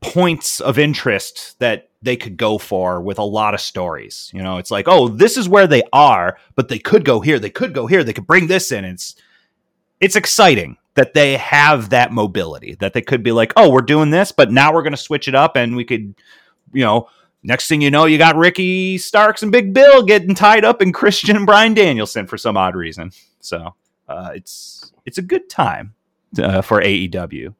points 0.00 0.60
of 0.60 0.78
interest 0.78 1.58
that 1.60 1.90
they 2.02 2.16
could 2.16 2.36
go 2.36 2.58
for 2.58 3.00
with 3.00 3.18
a 3.18 3.24
lot 3.24 3.54
of 3.54 3.60
stories. 3.60 4.30
You 4.34 4.42
know, 4.42 4.58
it's 4.58 4.70
like, 4.70 4.86
oh, 4.88 5.08
this 5.08 5.36
is 5.36 5.48
where 5.48 5.66
they 5.66 5.82
are, 5.92 6.38
but 6.54 6.68
they 6.68 6.78
could 6.78 7.04
go 7.04 7.20
here, 7.20 7.38
they 7.38 7.50
could 7.50 7.74
go 7.74 7.86
here, 7.86 8.02
they 8.04 8.12
could 8.12 8.26
bring 8.26 8.46
this 8.46 8.72
in. 8.72 8.84
It's 8.84 9.14
it's 10.00 10.16
exciting 10.16 10.76
that 10.96 11.14
they 11.14 11.36
have 11.36 11.90
that 11.90 12.12
mobility, 12.12 12.74
that 12.80 12.92
they 12.92 13.00
could 13.00 13.22
be 13.22 13.32
like, 13.32 13.52
oh, 13.56 13.70
we're 13.70 13.80
doing 13.80 14.10
this, 14.10 14.32
but 14.32 14.50
now 14.50 14.72
we're 14.72 14.82
going 14.82 14.92
to 14.92 14.98
switch 14.98 15.28
it 15.28 15.34
up 15.34 15.56
and 15.56 15.76
we 15.76 15.84
could 15.84 16.14
you 16.72 16.84
know, 16.84 17.08
next 17.42 17.68
thing 17.68 17.80
you 17.80 17.90
know, 17.90 18.04
you 18.06 18.18
got 18.18 18.36
Ricky 18.36 18.98
Starks 18.98 19.42
and 19.42 19.52
Big 19.52 19.72
Bill 19.72 20.02
getting 20.02 20.34
tied 20.34 20.64
up 20.64 20.82
in 20.82 20.92
Christian 20.92 21.36
and 21.36 21.46
Bryan 21.46 21.74
Danielson 21.74 22.26
for 22.26 22.38
some 22.38 22.56
odd 22.56 22.74
reason. 22.74 23.12
So 23.40 23.74
uh, 24.08 24.32
it's 24.34 24.92
it's 25.04 25.18
a 25.18 25.22
good 25.22 25.48
time 25.48 25.94
uh, 26.38 26.62
for 26.62 26.80
AEW. 26.80 27.54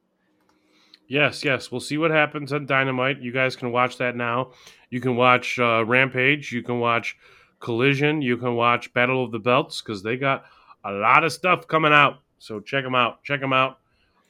Yes, 1.08 1.44
yes. 1.44 1.70
We'll 1.70 1.80
see 1.80 1.98
what 1.98 2.10
happens 2.10 2.52
on 2.52 2.66
Dynamite. 2.66 3.20
You 3.20 3.32
guys 3.32 3.54
can 3.54 3.70
watch 3.70 3.98
that 3.98 4.16
now. 4.16 4.52
You 4.90 5.00
can 5.00 5.14
watch 5.14 5.58
uh, 5.58 5.84
Rampage. 5.84 6.50
You 6.50 6.62
can 6.62 6.80
watch 6.80 7.16
Collision. 7.60 8.22
You 8.22 8.36
can 8.36 8.56
watch 8.56 8.92
Battle 8.92 9.24
of 9.24 9.30
the 9.30 9.38
Belts 9.38 9.80
because 9.80 10.02
they 10.02 10.16
got 10.16 10.44
a 10.84 10.90
lot 10.90 11.22
of 11.22 11.32
stuff 11.32 11.68
coming 11.68 11.92
out. 11.92 12.18
So 12.38 12.60
check 12.60 12.84
them 12.84 12.94
out. 12.94 13.22
Check 13.24 13.40
them 13.40 13.52
out. 13.52 13.78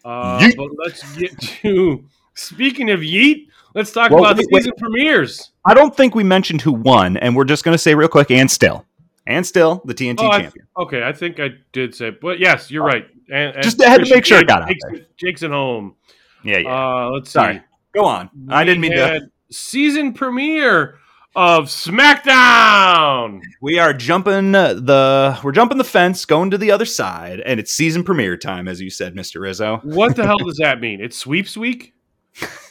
Uh, 0.05 0.49
but 0.57 0.69
let's 0.85 1.17
get 1.17 1.39
to 1.63 2.05
speaking 2.35 2.91
of 2.91 3.01
Yeet. 3.01 3.49
Let's 3.75 3.93
talk 3.93 4.11
Well, 4.11 4.21
about 4.25 4.37
the 4.37 4.43
wait, 4.43 4.53
wait. 4.53 4.63
season 4.63 4.73
premieres. 4.79 5.51
I 5.65 5.75
don't 5.75 5.95
think 5.95 6.15
we 6.15 6.25
mentioned 6.25 6.63
who 6.63 6.73
won, 6.73 7.17
and 7.19 7.37
we're 7.37 7.45
just 7.45 7.63
going 7.65 7.75
to 7.75 7.79
say 7.79 7.95
real 7.95 8.09
quick, 8.09 8.31
and 8.31 8.51
still, 8.51 8.87
and 9.27 9.45
still, 9.47 9.83
the 9.85 9.93
TNT 9.95 10.17
Oh, 10.21 10.29
I- 10.29 10.41
champion. 10.43 10.67
okay, 10.79 11.03
I 11.03 11.13
think 11.13 11.41
I 11.41 11.51
did 11.73 11.95
say, 11.95 12.11
but 12.11 12.39
yes, 12.39 12.71
you're 12.71 12.85
right. 12.85 13.07
And, 13.31 13.55
and 13.57 13.63
Just 13.63 13.83
had 13.83 14.03
to 14.05 14.15
make 14.15 14.25
sure 14.25 14.39
it 14.39 14.47
got 14.47 14.63
out 14.63 14.69
Jake's, 14.69 14.81
there. 14.91 15.01
Jake's 15.19 15.43
at 15.43 15.51
home. 15.51 15.97
Yeah, 16.45 16.59
yeah. 16.59 16.71
Uh, 17.07 17.11
let's 17.11 17.31
Sorry. 17.31 17.57
see. 17.57 17.61
Go 17.93 18.05
on. 18.05 18.31
I 18.49 18.63
didn't 18.65 18.81
We 18.83 18.89
mean 18.91 18.99
to. 18.99 19.31
Season 19.51 20.13
premiere 20.13 20.99
of 21.37 21.67
SmackDown. 21.67 23.43
We 23.61 23.79
are 23.79 23.93
jumping 23.93 24.53
the 24.53 25.39
we're 25.45 25.53
jumping 25.53 25.79
the 25.79 25.85
fence, 25.85 26.25
going 26.25 26.51
to 26.51 26.59
the 26.59 26.71
other 26.71 26.87
side, 26.87 27.41
and 27.41 27.61
it's 27.61 27.73
season 27.73 28.03
premiere 28.03 28.37
time, 28.37 28.67
as 28.67 28.81
you 28.81 28.91
said, 28.91 29.15
Mister 29.15 29.41
Rizzo. 29.41 29.81
What 29.85 30.17
the 30.17 30.25
hell 30.25 30.39
does 30.39 30.57
that 30.57 30.81
mean? 30.81 31.01
It's 31.01 31.17
sweeps 31.17 31.57
week. 31.57 31.95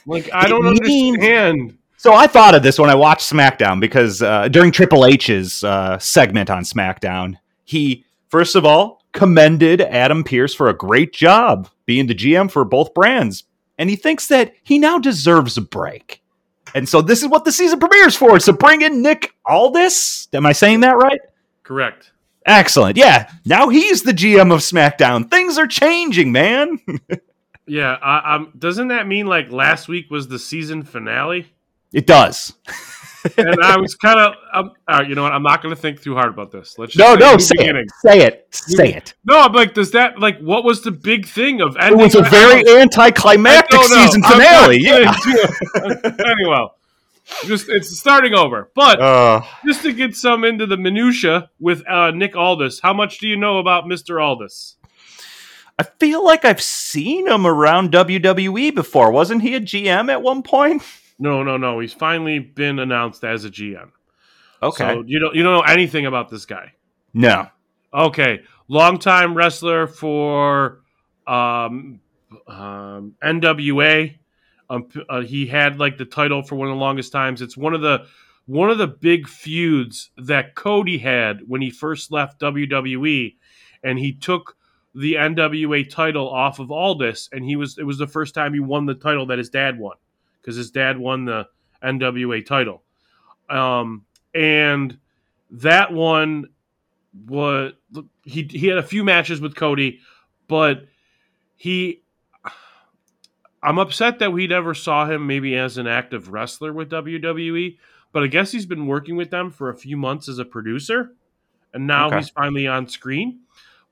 Like 0.06 0.30
I 0.34 0.48
don't 0.48 0.64
means- 0.64 0.80
understand. 0.80 1.78
So 1.98 2.14
I 2.14 2.28
thought 2.28 2.54
of 2.54 2.62
this 2.62 2.78
when 2.78 2.90
I 2.90 2.96
watched 2.96 3.32
SmackDown 3.32 3.80
because 3.80 4.22
uh, 4.22 4.48
during 4.50 4.72
Triple 4.72 5.06
H's 5.06 5.64
uh, 5.64 5.98
segment 5.98 6.50
on 6.52 6.64
SmackDown, 6.64 7.38
he 7.64 8.06
first 8.28 8.56
of 8.56 8.66
all 8.66 9.02
commended 9.12 9.82
Adam 9.82 10.24
Pearce 10.24 10.54
for 10.54 10.70
a 10.70 10.74
great 10.78 11.14
job 11.14 11.68
being 11.86 12.06
the 12.08 12.14
GM 12.14 12.52
for 12.52 12.66
both 12.66 12.94
brands, 12.94 13.46
and 13.78 13.90
he 13.90 13.96
thinks 13.96 14.28
that 14.28 14.54
he 14.64 14.78
now 14.78 15.00
deserves 15.00 15.58
a 15.58 15.62
break. 15.62 16.22
And 16.76 16.88
so 16.88 17.02
this 17.02 17.24
is 17.24 17.30
what 17.30 17.46
the 17.46 17.52
season 17.52 17.80
premieres 17.80 18.16
for: 18.16 18.40
So 18.40 18.54
bring 18.54 18.82
in 18.82 19.02
Nick 19.02 19.34
Aldis. 19.46 20.28
Am 20.34 20.46
I 20.46 20.52
saying 20.52 20.82
that 20.82 20.98
right? 20.98 21.20
Correct. 21.64 22.12
Excellent. 22.46 22.98
Yeah. 22.98 23.32
Now 23.46 23.70
he's 23.70 24.04
the 24.04 24.12
GM 24.12 24.54
of 24.54 24.60
SmackDown. 24.60 25.32
Things 25.32 25.58
are 25.58 25.68
changing, 25.68 26.32
man. 26.32 26.80
Yeah. 27.68 27.98
I, 28.00 28.36
um. 28.36 28.54
Doesn't 28.56 28.90
that 28.90 29.08
mean 29.08 29.26
like 29.26 29.52
last 29.52 29.88
week 29.88 30.12
was 30.12 30.28
the 30.28 30.38
season 30.38 30.84
finale? 30.84 31.52
It 31.92 32.06
does. 32.06 32.54
And 33.38 33.62
I 33.64 33.78
was 33.78 33.96
kind 33.96 34.20
of. 34.20 34.34
Um, 34.54 34.72
all 34.88 35.00
right. 35.00 35.10
You 35.10 35.16
know 35.16 35.24
what? 35.24 35.32
I'm 35.34 35.44
not 35.44 35.62
going 35.62 35.74
to 35.76 35.80
think 35.82 36.02
too 36.02 36.14
hard 36.16 36.30
about 36.30 36.52
this. 36.52 36.78
Let's 36.78 36.94
just 36.94 37.00
No, 37.00 37.16
say 37.16 37.20
no, 37.20 37.38
say 37.38 37.56
beginning. 37.58 37.84
it. 37.86 37.92
Say 38.02 38.22
it. 38.22 38.48
Say 38.52 38.94
it. 38.94 39.14
No, 39.26 39.40
I'm 39.42 39.54
like, 39.54 39.74
does 39.74 39.92
that 39.92 40.20
like 40.20 40.40
what 40.40 40.64
was 40.64 40.82
the 40.82 40.92
big 40.92 41.26
thing 41.28 41.62
of 41.62 41.76
It 41.80 41.96
was 41.96 42.16
a 42.16 42.22
very 42.24 42.64
anticlimactic 42.80 43.74
I 43.80 43.82
don't 43.82 43.92
know. 43.92 44.06
season 44.06 44.24
finale. 44.24 44.78
Yeah. 44.80 45.16
anyway, 46.28 46.68
just 47.46 47.70
it's 47.70 47.98
starting 48.00 48.34
over. 48.34 48.70
But 48.76 49.00
Uh, 49.02 49.42
just 49.66 49.82
to 49.84 49.94
get 49.94 50.16
some 50.16 50.44
into 50.44 50.66
the 50.66 50.78
minutia 50.78 51.50
with 51.60 51.88
uh, 51.88 52.12
Nick 52.12 52.36
Aldis, 52.36 52.80
how 52.82 52.94
much 52.94 53.18
do 53.20 53.28
you 53.28 53.36
know 53.38 53.58
about 53.60 53.86
Mr. 53.86 54.22
Aldis? 54.24 54.76
I 55.78 55.84
feel 55.84 56.24
like 56.24 56.46
I've 56.46 56.62
seen 56.62 57.28
him 57.28 57.46
around 57.46 57.92
WWE 57.92 58.74
before. 58.74 59.12
Wasn't 59.12 59.42
he 59.42 59.56
a 59.56 59.60
GM 59.60 60.10
at 60.10 60.22
one 60.22 60.42
point? 60.42 60.82
No, 61.18 61.44
no, 61.44 61.58
no. 61.58 61.80
He's 61.80 61.94
finally 61.94 62.40
been 62.40 62.80
announced 62.80 63.24
as 63.24 63.46
a 63.46 63.50
GM. 63.50 63.92
Okay. 64.62 64.84
So 64.84 65.04
you 65.06 65.20
don't 65.20 65.36
you 65.36 65.44
don't 65.44 65.54
know 65.54 65.62
anything 65.62 66.06
about 66.06 66.30
this 66.30 66.46
guy. 66.46 66.74
no. 67.14 67.48
Okay, 67.94 68.42
longtime 68.68 69.36
wrestler 69.36 69.88
for 69.88 70.82
um, 71.26 72.02
um, 72.46 73.16
NWA. 73.24 74.18
Um, 74.70 74.90
uh, 75.08 75.22
he 75.22 75.46
had 75.48 75.80
like 75.80 75.98
the 75.98 76.04
title 76.04 76.44
for 76.44 76.56
one 76.56 76.68
of 76.68 76.76
the 76.76 76.80
longest 76.80 77.14
times. 77.14 77.42
It's 77.42 77.56
one 77.56 77.74
of 77.74 77.80
the 77.80 78.06
one 78.48 78.70
of 78.70 78.80
the 78.80 78.88
big 78.88 79.30
feuds 79.30 80.12
that 80.18 80.56
Cody 80.56 80.98
had 80.98 81.40
when 81.48 81.62
he 81.62 81.70
first 81.70 82.12
left 82.12 82.42
WWE, 82.42 83.36
and 83.82 83.98
he 83.98 84.12
took 84.12 84.58
the 84.94 85.14
NWA 85.14 85.90
title 85.90 86.30
off 86.30 86.60
of 86.60 86.72
Aldis, 86.72 87.30
and 87.32 87.46
he 87.46 87.56
was 87.56 87.78
it 87.78 87.84
was 87.84 87.98
the 87.98 88.08
first 88.08 88.34
time 88.34 88.54
he 88.54 88.60
won 88.60 88.86
the 88.86 88.94
title 88.94 89.26
that 89.28 89.38
his 89.38 89.50
dad 89.50 89.80
won 89.80 89.96
because 90.46 90.56
his 90.56 90.70
dad 90.70 91.00
won 91.00 91.26
the 91.26 91.48
NWA 91.84 92.46
title, 92.46 92.84
um, 93.50 94.06
and 94.36 94.96
that 95.50 95.92
one 95.92 96.50
was 97.28 97.74
he 98.24 98.44
he 98.44 98.68
had 98.68 98.78
a 98.78 98.84
few 98.84 99.04
matches 99.04 99.42
with 99.42 99.56
Cody, 99.56 100.00
but 100.48 100.86
he 101.56 102.04
I'm 103.64 103.80
upset 103.80 104.20
that 104.20 104.32
we 104.32 104.46
never 104.46 104.76
saw 104.76 105.08
him 105.08 105.26
maybe 105.26 105.58
as 105.58 105.80
an 105.80 105.88
active 105.88 106.30
wrestler 106.32 106.72
with 106.72 106.92
WWE, 106.92 107.78
but 108.12 108.22
I 108.22 108.28
guess 108.28 108.52
he's 108.52 108.68
been 108.68 108.86
working 108.86 109.16
with 109.16 109.32
them 109.32 109.50
for 109.50 109.70
a 109.70 109.76
few 109.76 109.98
months 109.98 110.30
as 110.30 110.38
a 110.38 110.46
producer, 110.46 111.14
and 111.74 111.88
now 111.88 112.08
Okay. 112.08 112.18
he's 112.18 112.30
finally 112.30 112.68
on 112.68 112.88
screen. 112.88 113.40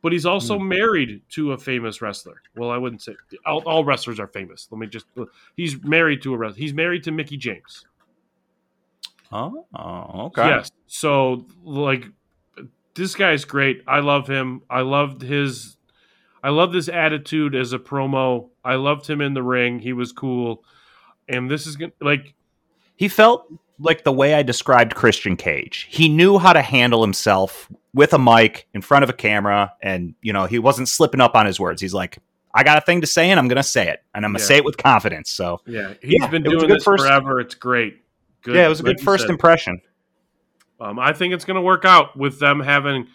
But 0.03 0.11
he's 0.11 0.25
also 0.25 0.59
hmm. 0.59 0.67
married 0.67 1.21
to 1.29 1.53
a 1.53 1.57
famous 1.57 2.01
wrestler. 2.01 2.41
Well, 2.55 2.69
I 2.69 2.77
wouldn't 2.77 3.01
say 3.01 3.15
all, 3.45 3.63
all 3.65 3.85
wrestlers 3.85 4.19
are 4.19 4.27
famous. 4.27 4.67
Let 4.69 4.77
me 4.77 4.85
just 4.85 5.05
he's 5.55 5.81
married 5.81 6.21
to 6.23 6.33
a 6.33 6.37
wrestler. 6.37 6.59
He's 6.59 6.73
married 6.73 7.03
to 7.05 7.11
Mickie 7.11 7.37
James. 7.37 7.85
Oh, 9.31 9.65
okay. 9.73 10.47
Yes. 10.49 10.69
So 10.87 11.47
like 11.63 12.05
this 12.93 13.15
guy's 13.15 13.45
great. 13.45 13.81
I 13.87 14.01
love 14.01 14.27
him. 14.27 14.61
I 14.69 14.81
loved 14.81 15.21
his 15.21 15.77
I 16.43 16.49
loved 16.49 16.75
his 16.75 16.89
attitude 16.89 17.55
as 17.55 17.71
a 17.71 17.79
promo. 17.79 18.49
I 18.63 18.75
loved 18.75 19.07
him 19.07 19.21
in 19.21 19.33
the 19.33 19.41
ring. 19.41 19.79
He 19.79 19.93
was 19.93 20.11
cool. 20.11 20.65
And 21.29 21.49
this 21.49 21.65
is 21.65 21.77
gonna 21.77 21.93
like 22.01 22.35
He 22.97 23.07
felt 23.07 23.47
like 23.79 24.03
the 24.03 24.11
way 24.11 24.33
I 24.33 24.43
described 24.43 24.95
Christian 24.95 25.37
Cage. 25.37 25.87
He 25.89 26.09
knew 26.09 26.37
how 26.37 26.51
to 26.51 26.61
handle 26.61 27.01
himself 27.01 27.71
with 27.93 28.13
a 28.13 28.19
mic 28.19 28.67
in 28.73 28.81
front 28.81 29.03
of 29.03 29.09
a 29.09 29.13
camera, 29.13 29.73
and 29.81 30.15
you 30.21 30.33
know 30.33 30.45
he 30.45 30.59
wasn't 30.59 30.87
slipping 30.89 31.21
up 31.21 31.35
on 31.35 31.45
his 31.45 31.59
words. 31.59 31.81
He's 31.81 31.93
like, 31.93 32.17
"I 32.53 32.63
got 32.63 32.77
a 32.77 32.81
thing 32.81 33.01
to 33.01 33.07
say, 33.07 33.29
and 33.29 33.39
I'm 33.39 33.47
going 33.47 33.57
to 33.57 33.63
say 33.63 33.87
it, 33.89 34.03
and 34.15 34.25
I'm 34.25 34.31
going 34.31 34.39
to 34.39 34.43
Yeah. 34.43 34.47
say 34.47 34.57
it 34.57 34.65
with 34.65 34.77
confidence." 34.77 35.29
So 35.29 35.61
yeah, 35.65 35.93
he's 36.01 36.15
Yeah, 36.19 36.27
been 36.27 36.45
it 36.45 36.49
was 36.49 36.63
a 36.63 36.67
doing 36.67 36.73
this 36.73 36.83
first- 36.83 37.03
forever. 37.03 37.39
It's 37.39 37.55
great. 37.55 37.99
Good. 38.41 38.55
yeah, 38.55 38.65
it 38.65 38.69
was 38.69 38.79
a 38.79 38.83
good 38.83 38.99
first 38.99 39.29
impression. 39.29 39.79
Um, 40.81 40.99
I 40.99 41.13
think 41.13 41.33
it's 41.33 41.45
going 41.45 41.55
to 41.55 41.61
work 41.61 41.85
out 41.85 42.17
with 42.17 42.39
them 42.39 42.59
having 42.59 43.07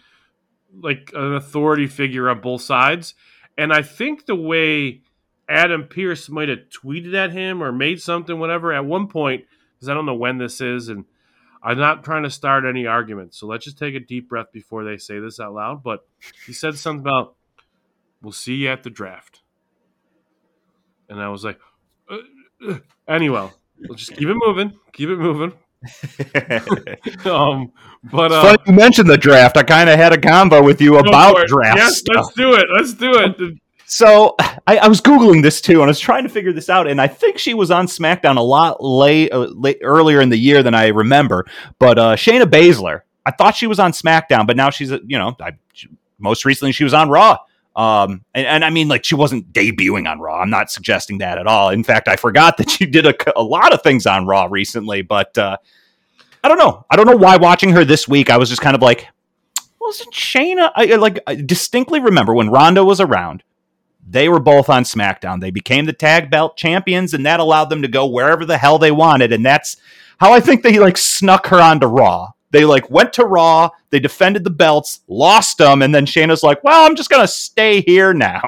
like 0.81 1.11
an 1.13 1.35
authority 1.35 1.85
figure 1.87 2.29
on 2.29 2.41
both 2.41 2.61
sides. 2.61 3.13
And 3.57 3.71
I 3.73 3.81
think 3.83 4.25
the 4.25 4.35
way 4.35 5.01
Adam 5.47 5.83
Pearce 5.85 6.29
might 6.29 6.49
have 6.49 6.59
tweeted 6.69 7.13
at 7.13 7.31
him 7.31 7.61
or 7.61 7.71
made 7.71 8.01
something, 8.01 8.39
whatever, 8.39 8.71
at 8.73 8.85
one 8.85 9.07
point, 9.07 9.45
because 9.75 9.89
I 9.89 9.93
don't 9.93 10.05
know 10.05 10.15
when 10.15 10.37
this 10.37 10.61
is, 10.61 10.89
and 10.89 11.05
I'm 11.61 11.77
not 11.77 12.03
trying 12.03 12.23
to 12.23 12.29
start 12.29 12.63
any 12.65 12.85
arguments. 12.87 13.37
So 13.37 13.47
let's 13.47 13.65
just 13.65 13.77
take 13.77 13.95
a 13.95 13.99
deep 13.99 14.29
breath 14.29 14.51
before 14.53 14.83
they 14.83 14.97
say 14.97 15.19
this 15.19 15.39
out 15.39 15.53
loud. 15.53 15.83
But 15.83 16.07
he 16.45 16.53
said 16.53 16.75
something 16.77 17.01
about, 17.01 17.35
we'll 18.21 18.31
see 18.31 18.55
you 18.55 18.69
at 18.69 18.83
the 18.83 18.89
draft. 18.89 19.41
And 21.09 21.19
I 21.21 21.29
was 21.29 21.43
like, 21.43 21.59
uh, 22.09 22.17
uh. 22.67 22.77
anyway, 23.07 23.49
we'll 23.79 23.97
just 23.97 24.13
keep 24.15 24.27
it 24.27 24.35
moving. 24.35 24.73
Keep 24.93 25.09
it 25.09 25.17
moving. 25.17 25.53
Um, 27.25 27.71
but 28.03 28.31
uh, 28.31 28.41
Funny 28.41 28.57
you 28.67 28.73
mentioned 28.73 29.09
the 29.09 29.17
draft. 29.17 29.57
I 29.57 29.63
kind 29.63 29.89
of 29.89 29.97
had 29.97 30.13
a 30.13 30.17
convo 30.17 30.63
with 30.63 30.81
you 30.81 30.97
about 30.97 31.47
draft 31.47 31.77
Yes, 31.77 31.97
stuff. 31.99 32.15
let's 32.15 32.33
do 32.33 32.53
it. 32.53 32.65
Let's 32.75 32.93
do 32.93 33.11
it. 33.15 33.59
So 33.89 34.35
I, 34.39 34.77
I 34.77 34.87
was 34.87 35.01
googling 35.01 35.41
this 35.43 35.59
too, 35.59 35.81
and 35.81 35.83
I 35.83 35.87
was 35.87 35.99
trying 35.99 36.23
to 36.23 36.29
figure 36.29 36.53
this 36.53 36.69
out. 36.69 36.87
And 36.87 37.01
I 37.01 37.07
think 37.07 37.37
she 37.37 37.53
was 37.53 37.71
on 37.71 37.87
SmackDown 37.87 38.37
a 38.37 38.41
lot 38.41 38.81
late, 38.81 39.33
uh, 39.33 39.39
late 39.39 39.79
earlier 39.81 40.21
in 40.21 40.29
the 40.29 40.37
year 40.37 40.63
than 40.63 40.73
I 40.73 40.87
remember. 40.87 41.45
But 41.79 41.99
uh, 41.99 42.15
Shayna 42.15 42.43
Baszler, 42.45 43.01
I 43.25 43.31
thought 43.31 43.55
she 43.55 43.67
was 43.67 43.79
on 43.79 43.91
SmackDown, 43.91 44.47
but 44.47 44.55
now 44.55 44.69
she's 44.69 44.91
you 44.91 45.17
know, 45.17 45.35
I, 45.41 45.53
she- 45.73 45.89
most 46.19 46.45
recently 46.45 46.71
she 46.71 46.83
was 46.83 46.93
on 46.93 47.09
Raw. 47.09 47.37
Um, 47.75 48.25
and, 48.33 48.45
and 48.45 48.65
I 48.65 48.71
mean, 48.71 48.89
like 48.89 49.05
she 49.05 49.15
wasn't 49.15 49.53
debuting 49.53 50.09
on 50.09 50.19
Raw. 50.19 50.41
I'm 50.41 50.49
not 50.49 50.69
suggesting 50.69 51.19
that 51.19 51.37
at 51.37 51.47
all. 51.47 51.69
In 51.69 51.83
fact, 51.83 52.07
I 52.07 52.15
forgot 52.17 52.57
that 52.57 52.69
she 52.69 52.85
did 52.85 53.05
a 53.05 53.41
lot 53.41 53.73
of 53.73 53.81
things 53.83 54.05
on 54.05 54.25
Raw 54.25 54.47
recently. 54.49 55.01
But 55.01 55.37
uh, 55.37 55.57
I 56.43 56.47
don't 56.49 56.57
know. 56.57 56.85
I 56.89 56.95
don't 56.97 57.05
know 57.05 57.15
why 57.15 57.37
watching 57.37 57.69
her 57.71 57.85
this 57.85 58.07
week, 58.07 58.29
I 58.29 58.37
was 58.37 58.49
just 58.49 58.61
kind 58.61 58.75
of 58.75 58.81
like, 58.81 59.07
wasn't 59.79 60.13
Shayna? 60.13 60.71
I, 60.75 60.85
like 60.95 61.19
I 61.25 61.35
distinctly 61.35 62.01
remember 62.01 62.33
when 62.33 62.49
Ronda 62.49 62.83
was 62.83 62.99
around. 62.99 63.43
They 64.11 64.27
were 64.27 64.39
both 64.39 64.69
on 64.69 64.83
SmackDown. 64.83 65.39
They 65.39 65.51
became 65.51 65.85
the 65.85 65.93
tag 65.93 66.31
belt 66.31 66.57
champions, 66.57 67.13
and 67.13 67.25
that 67.27 67.39
allowed 67.39 67.69
them 67.69 67.83
to 67.83 67.87
go 67.87 68.07
wherever 68.07 68.43
the 68.43 68.57
hell 68.57 68.79
they 68.79 68.91
wanted. 68.91 69.31
And 69.31 69.45
that's 69.45 69.77
how 70.19 70.33
I 70.33 70.39
think 70.39 70.63
they 70.63 70.79
like 70.79 70.97
snuck 70.97 71.45
her 71.47 71.61
onto 71.61 71.85
Raw. 71.85 72.31
They 72.51 72.65
like 72.65 72.89
went 72.89 73.13
to 73.13 73.25
Raw, 73.25 73.69
they 73.91 73.99
defended 73.99 74.43
the 74.43 74.49
belts, 74.49 75.01
lost 75.07 75.59
them, 75.59 75.83
and 75.83 75.93
then 75.93 76.07
Shayna's 76.07 76.41
like, 76.41 76.63
"Well, 76.63 76.85
I'm 76.85 76.95
just 76.95 77.11
gonna 77.11 77.27
stay 77.27 77.81
here 77.81 78.13
now." 78.13 78.41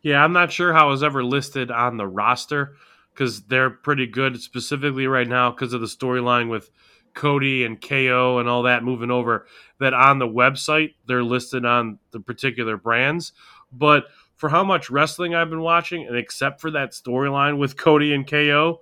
Yeah, 0.00 0.24
I'm 0.24 0.32
not 0.32 0.52
sure 0.52 0.72
how 0.72 0.88
it 0.88 0.92
was 0.92 1.02
ever 1.02 1.22
listed 1.22 1.70
on 1.70 1.96
the 1.96 2.06
roster 2.06 2.76
because 3.12 3.42
they're 3.42 3.68
pretty 3.68 4.06
good, 4.06 4.40
specifically 4.40 5.06
right 5.06 5.28
now 5.28 5.50
because 5.50 5.74
of 5.74 5.80
the 5.80 5.88
storyline 5.88 6.48
with 6.48 6.70
Cody 7.14 7.64
and 7.64 7.80
KO 7.80 8.38
and 8.38 8.48
all 8.48 8.62
that 8.62 8.84
moving 8.84 9.10
over. 9.10 9.46
That 9.80 9.92
on 9.92 10.18
the 10.18 10.28
website 10.28 10.94
they're 11.06 11.24
listed 11.24 11.66
on 11.66 11.98
the 12.12 12.20
particular 12.20 12.76
brands, 12.76 13.32
but 13.72 14.06
for 14.38 14.48
how 14.48 14.64
much 14.64 14.88
wrestling 14.88 15.34
I've 15.34 15.50
been 15.50 15.60
watching, 15.60 16.06
and 16.06 16.16
except 16.16 16.60
for 16.60 16.70
that 16.70 16.92
storyline 16.92 17.58
with 17.58 17.76
Cody 17.76 18.14
and 18.14 18.26
KO, 18.26 18.80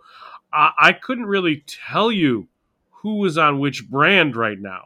I, 0.52 0.70
I 0.78 0.92
couldn't 0.92 1.26
really 1.26 1.64
tell 1.66 2.12
you 2.12 2.46
who 2.90 3.16
was 3.16 3.38
on 3.38 3.58
which 3.58 3.88
brand 3.88 4.36
right 4.36 4.60
now. 4.60 4.84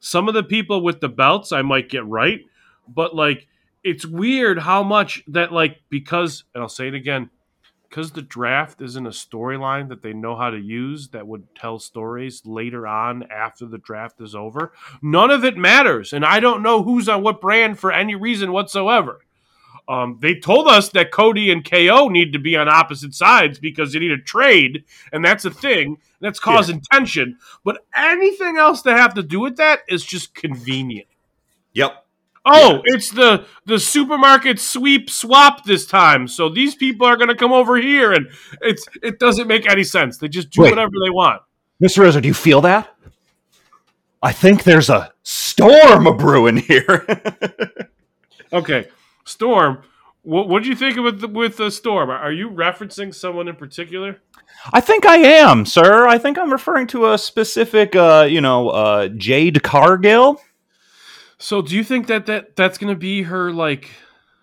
Some 0.00 0.26
of 0.26 0.34
the 0.34 0.42
people 0.42 0.82
with 0.82 1.00
the 1.00 1.08
belts 1.08 1.52
I 1.52 1.62
might 1.62 1.90
get 1.90 2.06
right, 2.06 2.40
but 2.88 3.14
like 3.14 3.46
it's 3.84 4.06
weird 4.06 4.58
how 4.58 4.82
much 4.82 5.22
that 5.28 5.52
like 5.52 5.82
because 5.90 6.44
and 6.54 6.62
I'll 6.62 6.68
say 6.68 6.88
it 6.88 6.94
again, 6.94 7.28
because 7.88 8.12
the 8.12 8.22
draft 8.22 8.80
isn't 8.80 9.06
a 9.06 9.10
storyline 9.10 9.88
that 9.88 10.02
they 10.02 10.14
know 10.14 10.36
how 10.36 10.48
to 10.48 10.58
use 10.58 11.08
that 11.08 11.26
would 11.26 11.54
tell 11.54 11.78
stories 11.78 12.42
later 12.46 12.86
on 12.86 13.24
after 13.30 13.66
the 13.66 13.78
draft 13.78 14.20
is 14.22 14.34
over. 14.34 14.72
None 15.02 15.30
of 15.30 15.44
it 15.44 15.56
matters, 15.58 16.14
and 16.14 16.24
I 16.24 16.40
don't 16.40 16.62
know 16.62 16.82
who's 16.82 17.10
on 17.10 17.22
what 17.22 17.42
brand 17.42 17.78
for 17.78 17.92
any 17.92 18.14
reason 18.14 18.52
whatsoever. 18.52 19.20
Um, 19.88 20.18
they 20.20 20.34
told 20.34 20.68
us 20.68 20.90
that 20.90 21.10
Cody 21.10 21.50
and 21.50 21.64
KO 21.64 22.08
need 22.08 22.34
to 22.34 22.38
be 22.38 22.56
on 22.56 22.68
opposite 22.68 23.14
sides 23.14 23.58
because 23.58 23.92
they 23.92 23.98
need 23.98 24.10
a 24.10 24.18
trade, 24.18 24.84
and 25.12 25.24
that's 25.24 25.46
a 25.46 25.50
thing. 25.50 25.96
That's 26.20 26.38
causing 26.38 26.82
tension. 26.92 27.38
But 27.64 27.86
anything 27.96 28.58
else 28.58 28.82
to 28.82 28.94
have 28.94 29.14
to 29.14 29.22
do 29.22 29.40
with 29.40 29.56
that 29.56 29.80
is 29.88 30.04
just 30.04 30.34
convenient. 30.34 31.08
Yep. 31.72 32.04
Oh, 32.44 32.80
it's 32.84 33.10
the 33.10 33.46
the 33.66 33.78
supermarket 33.78 34.58
sweep 34.58 35.10
swap 35.10 35.64
this 35.64 35.86
time. 35.86 36.28
So 36.28 36.48
these 36.48 36.74
people 36.74 37.06
are 37.06 37.16
going 37.16 37.28
to 37.28 37.34
come 37.34 37.52
over 37.52 37.76
here, 37.76 38.12
and 38.12 38.28
it's 38.60 38.86
it 39.02 39.18
doesn't 39.18 39.48
make 39.48 39.68
any 39.70 39.84
sense. 39.84 40.18
They 40.18 40.28
just 40.28 40.50
do 40.50 40.62
Wait. 40.62 40.70
whatever 40.70 40.92
they 41.02 41.10
want. 41.10 41.42
Mr. 41.82 41.98
Rizzo, 41.98 42.20
do 42.20 42.28
you 42.28 42.34
feel 42.34 42.60
that? 42.62 42.94
I 44.22 44.32
think 44.32 44.64
there's 44.64 44.90
a 44.90 45.12
storm 45.22 46.06
a 46.06 46.14
brewing 46.14 46.58
here. 46.58 47.06
Okay, 48.52 48.88
Storm. 49.28 49.82
What 50.22 50.48
what 50.48 50.62
do 50.62 50.68
you 50.68 50.76
think 50.76 50.96
with 50.96 51.20
the, 51.20 51.28
with 51.28 51.56
the 51.56 51.70
Storm? 51.70 52.10
Are 52.10 52.32
you 52.32 52.50
referencing 52.50 53.14
someone 53.14 53.48
in 53.48 53.56
particular? 53.56 54.20
I 54.72 54.80
think 54.80 55.06
I 55.06 55.16
am, 55.16 55.64
sir. 55.64 56.06
I 56.06 56.18
think 56.18 56.38
I'm 56.38 56.50
referring 56.50 56.86
to 56.88 57.12
a 57.12 57.18
specific, 57.18 57.94
uh, 57.94 58.26
you 58.28 58.40
know, 58.40 58.70
uh, 58.70 59.08
Jade 59.08 59.62
Cargill. 59.62 60.40
So 61.38 61.62
do 61.62 61.76
you 61.76 61.84
think 61.84 62.08
that, 62.08 62.26
that 62.26 62.56
that's 62.56 62.78
going 62.78 62.92
to 62.92 62.98
be 62.98 63.22
her 63.22 63.52
like 63.52 63.90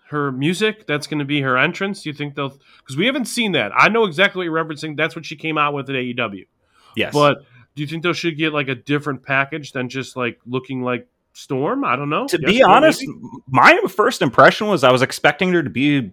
her 0.08 0.32
music? 0.32 0.86
That's 0.86 1.06
going 1.06 1.18
to 1.18 1.24
be 1.24 1.42
her 1.42 1.58
entrance? 1.58 2.02
Do 2.02 2.08
you 2.08 2.14
think 2.14 2.34
they'll 2.34 2.58
because 2.78 2.96
we 2.96 3.06
haven't 3.06 3.26
seen 3.26 3.52
that. 3.52 3.72
I 3.76 3.88
know 3.88 4.04
exactly 4.04 4.38
what 4.38 4.44
you're 4.44 4.64
referencing. 4.64 4.96
That's 4.96 5.14
what 5.14 5.26
she 5.26 5.36
came 5.36 5.58
out 5.58 5.74
with 5.74 5.90
at 5.90 5.96
AEW. 5.96 6.46
Yes. 6.96 7.12
But 7.12 7.44
do 7.74 7.82
you 7.82 7.86
think 7.86 8.02
they 8.02 8.12
should 8.14 8.38
get 8.38 8.54
like 8.54 8.68
a 8.68 8.74
different 8.74 9.22
package 9.22 9.72
than 9.72 9.88
just 9.88 10.16
like 10.16 10.40
looking 10.46 10.82
like 10.82 11.06
Storm? 11.36 11.84
I 11.84 11.96
don't 11.96 12.08
know. 12.08 12.26
to 12.28 12.38
be 12.38 12.62
honest, 12.62 13.02
maybe? 13.06 13.20
my 13.48 13.78
first 13.88 14.22
impression 14.22 14.68
was 14.68 14.82
I 14.84 14.90
was 14.90 15.02
expecting 15.02 15.52
her 15.52 15.62
to 15.62 15.68
be 15.70 16.12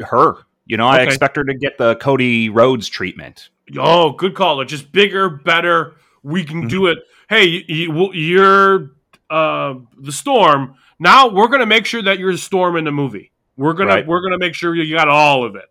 her. 0.00 0.34
You 0.66 0.76
know, 0.76 0.86
I 0.86 1.02
expect 1.02 1.36
her 1.36 1.44
to 1.44 1.54
get 1.54 1.78
the 1.78 1.94
Cody 1.96 2.48
Rhodes 2.48 2.88
treatment. 2.88 3.50
Oh, 3.78 4.10
good 4.12 4.34
call. 4.34 4.60
It's 4.62 4.70
just 4.70 4.90
bigger, 4.92 5.28
better. 5.30 5.94
We 6.22 6.42
Mm-hmm. 6.44 6.60
can 6.60 6.68
do 6.68 6.86
it. 6.88 6.98
Hey, 7.28 7.44
you, 7.44 7.62
you, 7.68 8.12
you're 8.14 8.90
uh, 9.30 9.74
the 9.98 10.10
storm. 10.12 10.74
Now 10.98 11.28
we're 11.28 11.48
gonna 11.48 11.66
make 11.66 11.86
sure 11.86 12.02
that 12.02 12.18
you're 12.18 12.32
the 12.32 12.38
storm 12.38 12.76
in 12.76 12.84
the 12.84 12.92
movie. 12.92 13.30
We're 13.56 13.74
gonna 13.74 13.90
Right. 13.90 14.06
we're 14.06 14.22
gonna 14.22 14.38
make 14.38 14.54
sure 14.54 14.74
you 14.74 14.94
got 14.94 15.08
all 15.08 15.44
of 15.44 15.54
it. 15.54 15.66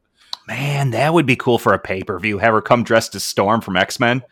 Man, 0.47 0.91
that 0.91 1.13
would 1.13 1.25
be 1.25 1.35
cool 1.35 1.57
for 1.57 1.73
a 1.73 1.79
pay 1.79 2.03
per 2.03 2.17
view. 2.19 2.37
Have 2.37 2.53
her 2.53 2.61
come 2.61 2.83
dressed 2.83 3.15
as 3.15 3.23
Storm 3.23 3.61
from 3.61 3.75
X 3.77 3.99
Men. 3.99 4.23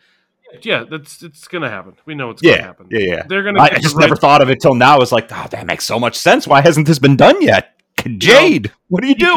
Yeah, 0.62 0.84
that's 0.88 1.22
it's 1.22 1.48
gonna 1.48 1.70
happen. 1.70 1.94
We 2.04 2.14
know 2.14 2.30
it's 2.30 2.42
gonna 2.42 2.62
happen. 2.62 2.88
yeah, 2.90 2.98
yeah. 3.00 3.22
They're 3.26 3.42
gonna. 3.42 3.60
I, 3.60 3.70
I 3.74 3.78
just 3.78 3.96
never 3.96 4.16
thought 4.16 4.42
of 4.42 4.50
it 4.50 4.60
till 4.60 4.74
now. 4.74 4.94
I 4.94 4.98
was 4.98 5.12
like, 5.12 5.30
oh, 5.32 5.46
that 5.50 5.66
makes 5.66 5.84
so 5.84 5.98
much 5.98 6.16
sense. 6.16 6.46
Why 6.46 6.60
hasn't 6.60 6.86
this 6.86 6.98
been 6.98 7.16
done 7.16 7.40
yet? 7.42 7.74
Jade, 8.18 8.72
what 8.88 9.02
are 9.04 9.06
you 9.06 9.14
doing? 9.14 9.36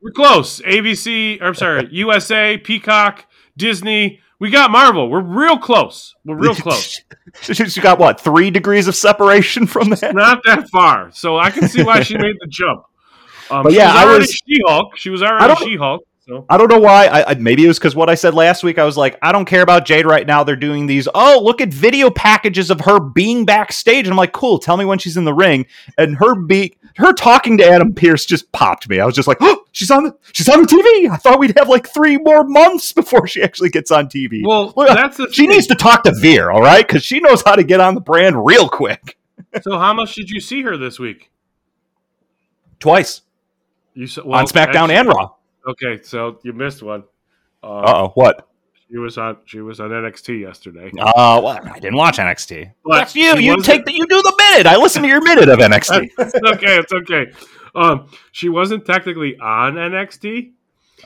We're 0.00 0.12
close. 0.12 0.60
ABC. 0.60 1.40
Or, 1.40 1.46
I'm 1.46 1.54
sorry. 1.54 1.88
USA, 1.92 2.56
Peacock, 2.56 3.26
Disney. 3.56 4.20
We 4.40 4.50
got 4.50 4.70
Marvel. 4.70 5.10
We're 5.10 5.20
real 5.20 5.58
close. 5.58 6.14
We're 6.24 6.36
real 6.36 6.54
close. 6.54 7.00
She's 7.40 7.76
got 7.78 7.98
what 7.98 8.20
three 8.20 8.50
degrees 8.50 8.86
of 8.86 8.94
separation 8.94 9.66
from 9.66 9.90
that? 9.90 10.14
Not 10.14 10.40
that 10.44 10.68
far. 10.70 11.10
So 11.12 11.36
I 11.38 11.50
can 11.50 11.68
see 11.68 11.82
why 11.82 12.02
she 12.02 12.16
made 12.16 12.36
the 12.40 12.46
jump. 12.48 12.82
Um, 13.50 13.62
But 13.62 13.72
yeah, 13.72 13.86
was 13.86 13.96
I 14.14 14.18
was- 14.18 14.30
She-Hulk. 14.46 14.96
She 14.98 15.08
was 15.08 15.22
already 15.22 15.54
She-Hulk. 15.64 16.02
So 16.28 16.44
I 16.50 16.58
don't 16.58 16.70
know 16.70 16.78
why. 16.78 17.06
I, 17.06 17.30
I 17.30 17.34
maybe 17.36 17.64
it 17.64 17.68
was 17.68 17.78
because 17.78 17.96
what 17.96 18.10
I 18.10 18.14
said 18.14 18.34
last 18.34 18.62
week. 18.62 18.78
I 18.78 18.84
was 18.84 18.98
like, 18.98 19.18
I 19.22 19.32
don't 19.32 19.46
care 19.46 19.62
about 19.62 19.86
Jade 19.86 20.04
right 20.04 20.26
now. 20.26 20.44
They're 20.44 20.56
doing 20.56 20.86
these. 20.86 21.08
Oh, 21.14 21.40
look 21.42 21.62
at 21.62 21.72
video 21.72 22.10
packages 22.10 22.70
of 22.70 22.80
her 22.82 23.00
being 23.00 23.46
backstage, 23.46 24.04
and 24.04 24.10
I'm 24.12 24.18
like, 24.18 24.32
cool. 24.32 24.58
Tell 24.58 24.76
me 24.76 24.84
when 24.84 24.98
she's 24.98 25.16
in 25.16 25.24
the 25.24 25.32
ring. 25.32 25.64
And 25.96 26.16
her 26.18 26.34
be 26.34 26.76
her 26.96 27.14
talking 27.14 27.56
to 27.58 27.64
Adam 27.66 27.94
Pearce 27.94 28.26
just 28.26 28.52
popped 28.52 28.90
me. 28.90 29.00
I 29.00 29.06
was 29.06 29.14
just 29.14 29.26
like, 29.26 29.38
oh, 29.40 29.64
she's 29.72 29.90
on 29.90 30.04
the 30.04 30.16
she's 30.34 30.50
on 30.50 30.60
the 30.60 30.68
TV. 30.68 31.10
I 31.10 31.16
thought 31.16 31.38
we'd 31.38 31.56
have 31.56 31.70
like 31.70 31.88
three 31.88 32.18
more 32.18 32.44
months 32.44 32.92
before 32.92 33.26
she 33.26 33.42
actually 33.42 33.70
gets 33.70 33.90
on 33.90 34.08
TV. 34.08 34.42
well, 34.44 34.74
Look, 34.76 34.90
uh, 34.90 34.94
that's 34.94 35.16
the 35.16 35.32
she 35.32 35.44
thing. 35.44 35.50
needs 35.50 35.66
to 35.68 35.74
talk 35.74 36.02
to 36.04 36.12
Veer, 36.20 36.50
all 36.50 36.60
right, 36.60 36.86
because 36.86 37.02
she 37.02 37.20
knows 37.20 37.42
how 37.42 37.54
to 37.54 37.64
get 37.64 37.80
on 37.80 37.94
the 37.94 38.02
brand 38.02 38.44
real 38.44 38.68
quick. 38.68 39.16
So 39.62 39.78
how 39.78 39.94
much 39.94 40.14
did 40.14 40.28
you 40.28 40.40
see 40.40 40.60
her 40.60 40.76
this 40.76 40.98
week? 40.98 41.30
Twice 42.80 43.22
You 43.94 44.06
saw 44.06 44.30
on 44.30 44.44
SmackDown 44.44 44.90
and 44.90 45.08
Raw. 45.08 45.30
Okay, 45.68 46.00
so 46.02 46.38
you 46.42 46.52
missed 46.52 46.82
one. 46.82 47.04
Uh, 47.62 47.66
Uh 47.80 47.92
oh, 48.04 48.08
what? 48.14 48.48
She 48.90 48.96
was 48.96 49.18
on. 49.18 49.36
She 49.44 49.60
was 49.60 49.80
on 49.80 49.90
NXT 49.90 50.40
yesterday. 50.40 50.90
Uh, 50.98 51.40
well, 51.44 51.58
I 51.62 51.78
didn't 51.78 51.96
watch 51.96 52.16
NXT. 52.16 52.72
But 52.84 52.98
That's 53.00 53.14
you. 53.14 53.36
You 53.36 53.60
take 53.62 53.84
the, 53.84 53.92
you 53.92 54.06
do 54.06 54.22
the 54.22 54.34
minute. 54.38 54.66
I 54.66 54.76
listen 54.76 55.02
to 55.02 55.08
your 55.08 55.20
minute 55.22 55.48
of 55.50 55.58
NXT. 55.58 56.08
it's 56.18 56.34
okay. 56.34 56.78
It's 56.78 56.92
okay. 56.92 57.26
Um, 57.74 58.08
she 58.32 58.48
wasn't 58.48 58.86
technically 58.86 59.38
on 59.38 59.74
NXT. 59.74 60.52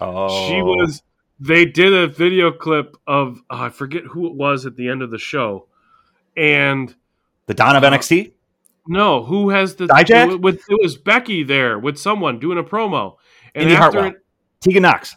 Oh, 0.00 0.48
She 0.48 0.62
was. 0.62 1.02
They 1.40 1.64
did 1.64 1.92
a 1.92 2.06
video 2.06 2.52
clip 2.52 2.96
of 3.08 3.40
oh, 3.50 3.56
I 3.56 3.68
forget 3.70 4.04
who 4.04 4.26
it 4.28 4.34
was 4.34 4.64
at 4.64 4.76
the 4.76 4.88
end 4.88 5.02
of 5.02 5.10
the 5.10 5.18
show, 5.18 5.66
and 6.36 6.94
the 7.46 7.54
Don 7.54 7.74
of 7.74 7.82
Uh, 7.82 7.90
NXT. 7.90 8.32
no, 8.86 9.24
who 9.24 9.50
has 9.50 9.74
the 9.74 9.86
Dijak? 9.86 10.40
With 10.40 10.62
it 10.68 10.78
was 10.80 10.96
Becky 10.96 11.42
there 11.42 11.80
with 11.80 11.98
someone 11.98 12.38
doing 12.38 12.58
a 12.58 12.62
promo, 12.62 13.16
and 13.56 13.62
Indi 13.64 13.74
after 13.74 13.82
Hartwell. 14.02 14.04
it, 14.06 14.16
Tegan 14.62 14.82
Nox. 14.82 15.16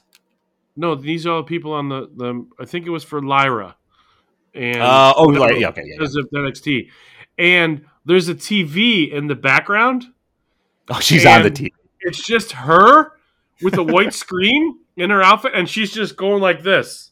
no, 0.75 0.95
these 0.95 1.25
are 1.25 1.31
all 1.31 1.37
the 1.37 1.47
people 1.47 1.71
on 1.73 1.87
the 1.89 2.09
the. 2.15 2.45
I 2.59 2.65
think 2.65 2.85
it 2.85 2.89
was 2.89 3.03
for 3.03 3.21
Lyra, 3.21 3.75
and 4.53 4.81
Uh, 4.81 5.13
oh, 5.15 5.25
Lyra, 5.27 5.57
yeah, 5.59 5.69
okay, 5.69 5.81
yeah, 5.85 5.91
yeah. 5.91 5.95
because 5.97 6.15
of 6.15 6.29
NXT, 6.31 6.89
and 7.37 7.85
there's 8.05 8.27
a 8.29 8.35
TV 8.35 9.11
in 9.11 9.27
the 9.27 9.35
background. 9.35 10.05
Oh, 10.89 10.99
she's 10.99 11.25
on 11.25 11.43
the 11.43 11.51
TV. 11.51 11.69
It's 12.01 12.23
just 12.25 12.51
her 12.51 13.13
with 13.61 13.77
a 13.77 13.83
white 13.83 14.13
screen 14.23 14.79
in 14.97 15.09
her 15.09 15.21
outfit, 15.23 15.53
and 15.55 15.69
she's 15.69 15.91
just 15.91 16.15
going 16.17 16.41
like 16.41 16.61
this. 16.63 17.11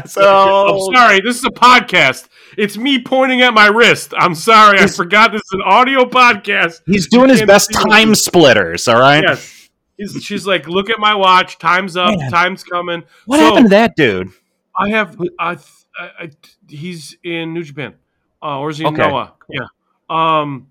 so 0.06 0.68
I'm 0.90 0.96
sorry, 0.96 1.22
this 1.22 1.38
is 1.38 1.44
a 1.46 1.50
podcast. 1.52 2.30
It's 2.58 2.78
me 2.78 3.02
pointing 3.04 3.42
at 3.42 3.54
my 3.54 3.68
wrist. 3.68 4.14
I'm 4.18 4.34
sorry, 4.34 4.80
I 4.80 4.88
forgot 4.88 5.32
this 5.32 5.42
is 5.42 5.52
an 5.54 5.62
audio 5.64 6.04
podcast. 6.06 6.82
he's 6.86 7.08
doing 7.08 7.30
his 7.30 7.44
best 7.44 7.70
me. 7.70 7.84
time 7.84 8.16
splitters. 8.16 8.88
All 8.88 9.00
right. 9.00 9.24
Yes. 9.28 9.59
He's, 10.00 10.24
she's 10.24 10.48
like, 10.48 10.68
look 10.68 10.90
at 10.90 10.98
my 10.98 11.14
watch. 11.14 11.60
Time's 11.60 11.96
up. 11.98 12.18
Man. 12.18 12.32
Time's 12.32 12.64
coming. 12.64 13.04
What 13.26 13.38
So, 13.40 13.46
happened 13.46 13.66
to 13.66 13.70
that 13.72 13.96
dude? 13.96 14.30
I 14.76 14.90
have. 14.90 15.20
I, 15.38 15.52
I, 15.52 16.10
I. 16.20 16.30
He's 16.68 17.16
in 17.24 17.54
New 17.54 17.64
Japan, 17.64 17.96
uh, 18.42 18.60
or 18.60 18.70
is 18.70 18.78
he 18.78 18.86
in 18.86 18.94
Okay. 19.00 19.08
Noah? 19.10 19.34
Yeah. 19.50 19.66
Um. 20.10 20.68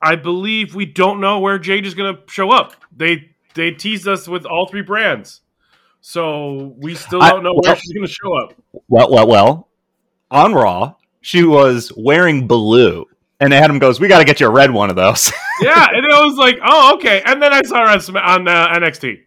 I 0.00 0.16
believe 0.16 0.74
we 0.74 0.86
don't 0.86 1.20
know 1.20 1.38
where 1.40 1.58
Jade 1.58 1.86
is 1.86 1.94
going 1.94 2.14
to 2.16 2.22
show 2.30 2.50
up. 2.50 2.74
They 2.94 3.30
they 3.54 3.70
teased 3.70 4.08
us 4.08 4.26
with 4.28 4.44
all 4.46 4.66
three 4.68 4.82
brands, 4.82 5.40
so 6.00 6.74
we 6.78 6.94
still 6.94 7.20
don't 7.20 7.42
know 7.42 7.52
where 7.54 7.60
well- 7.72 7.74
she's 7.76 7.92
going 7.92 8.06
to 8.06 8.12
show 8.12 8.34
up. 8.36 8.54
Well, 8.88 9.10
well, 9.10 9.26
well. 9.28 9.68
On 10.30 10.52
Raw, 10.52 10.94
she 11.20 11.44
was 11.44 11.92
wearing 11.96 12.46
blue, 12.48 13.04
and 13.40 13.52
Adam 13.52 13.78
goes, 13.78 14.00
"We 14.00 14.08
got 14.08 14.18
to 14.18 14.24
get 14.24 14.40
you 14.40 14.46
a 14.46 14.50
red 14.50 14.70
one 14.70 14.90
of 14.90 14.96
those." 14.96 15.32
Yeah, 15.60 15.86
and 15.88 16.04
it 16.04 16.08
was 16.08 16.36
like, 16.36 16.56
oh, 16.66 16.94
okay. 16.94 17.22
And 17.24 17.40
then 17.40 17.52
I 17.52 17.62
saw 17.62 17.86
her 17.86 18.18
on, 18.18 18.48
uh, 18.48 18.68
NXT, 18.70 19.20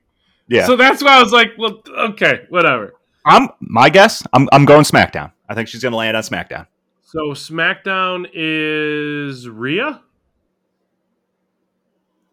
yeah. 0.49 0.65
so 0.65 0.75
that's 0.75 1.01
why 1.01 1.17
I 1.17 1.23
was 1.23 1.31
like, 1.31 1.51
well, 1.57 1.81
okay, 2.09 2.41
whatever. 2.49 2.95
I'm 3.25 3.47
my 3.61 3.89
guess. 3.89 4.27
I'm 4.33 4.49
I'm 4.51 4.65
going 4.65 4.83
SmackDown. 4.83 5.31
I 5.47 5.55
think 5.55 5.69
she's 5.69 5.81
going 5.81 5.93
to 5.93 5.97
land 5.97 6.17
on 6.17 6.23
SmackDown. 6.23 6.67
So 7.01 7.31
SmackDown 7.31 8.27
is 8.33 9.47
Rhea. 9.47 10.01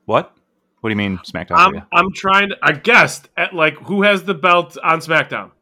What? 0.06 0.36
What 0.80 0.90
do 0.90 0.92
you 0.92 0.96
mean 0.96 1.18
SmackDown? 1.18 1.56
I'm 1.56 1.82
I'm 1.92 2.12
trying 2.12 2.50
to. 2.50 2.56
I 2.62 2.72
guessed 2.72 3.28
at 3.36 3.54
like 3.54 3.74
who 3.78 4.02
has 4.02 4.24
the 4.24 4.34
belt 4.34 4.76
on 4.82 5.00
SmackDown. 5.00 5.52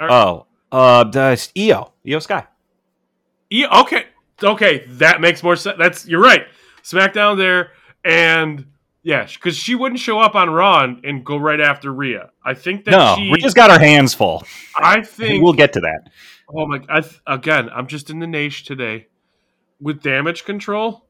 oh, 0.00 0.46
uh, 0.72 1.04
the 1.04 1.36
Iyo, 1.56 1.92
Iyo 2.06 2.22
Sky. 2.22 2.46
E- 3.50 3.66
okay, 3.66 4.06
okay, 4.42 4.84
that 4.88 5.20
makes 5.20 5.42
more 5.42 5.56
sense. 5.56 5.76
That's 5.78 6.06
you're 6.06 6.22
right. 6.22 6.46
SmackDown 6.82 7.36
there, 7.38 7.70
and 8.04 8.66
Yeah, 9.02 9.24
because 9.26 9.56
she 9.56 9.74
wouldn't 9.74 10.00
show 10.00 10.18
up 10.20 10.34
on 10.34 10.50
Raw 10.50 10.82
and, 10.84 11.04
and 11.04 11.24
go 11.24 11.36
right 11.36 11.60
after 11.60 11.92
Rhea. 11.92 12.30
I 12.44 12.54
think 12.54 12.84
that 12.86 12.90
No, 12.92 13.14
she. 13.16 13.30
Rhea's 13.32 13.54
got 13.54 13.70
her 13.70 13.78
hands 13.78 14.14
full. 14.14 14.42
I 14.76 15.02
think. 15.02 15.42
We'll 15.42 15.52
get 15.52 15.72
to 15.74 15.80
that. 15.80 16.10
oh 16.54 16.66
my! 16.66 16.80
I, 16.88 17.00
th- 17.00 17.20
again, 17.26 17.68
I'm 17.74 17.86
just 17.86 18.10
in 18.10 18.18
the 18.18 18.26
niche 18.26 18.64
today. 18.64 19.08
With 19.80 20.02
damage 20.02 20.44
control, 20.44 21.04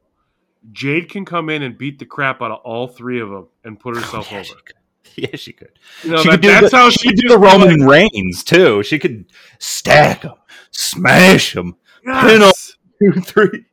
Jade 0.73 1.09
can 1.11 1.25
come 1.25 1.49
in 1.51 1.63
and 1.63 1.77
beat 1.79 1.99
the 1.99 2.07
crap 2.07 2.41
out 2.43 2.51
of 2.51 2.59
all 2.65 2.89
three 2.89 3.21
of 3.21 3.29
them 3.31 3.49
and 3.63 3.79
put 3.79 3.97
oh, 3.97 4.01
herself 4.01 4.31
yeah, 4.33 4.39
over. 4.39 4.45
she 4.45 4.55
could. 4.55 4.75
Yeah, 5.17 5.37
she 5.37 5.53
could. 5.53 5.79
You 6.03 6.11
know, 6.13 6.17
she 6.17 6.29
that- 6.29 6.33
could 6.33 6.41
do 6.43 6.49
that's 6.49 6.71
the, 6.73 6.77
how 6.77 6.91
she 6.91 7.11
she 7.11 7.15
do 7.15 7.29
the 7.29 7.39
Roman 7.39 7.81
like, 7.81 8.11
Reigns 8.13 8.43
too. 8.43 8.83
She 8.83 8.99
could 8.99 9.27
stack 9.61 10.23
them, 10.23 10.33
smash 10.73 11.53
them, 11.53 11.77
pin 12.05 12.43
'em. 12.43 12.51
Two, 12.99 13.21
three. 13.21 13.65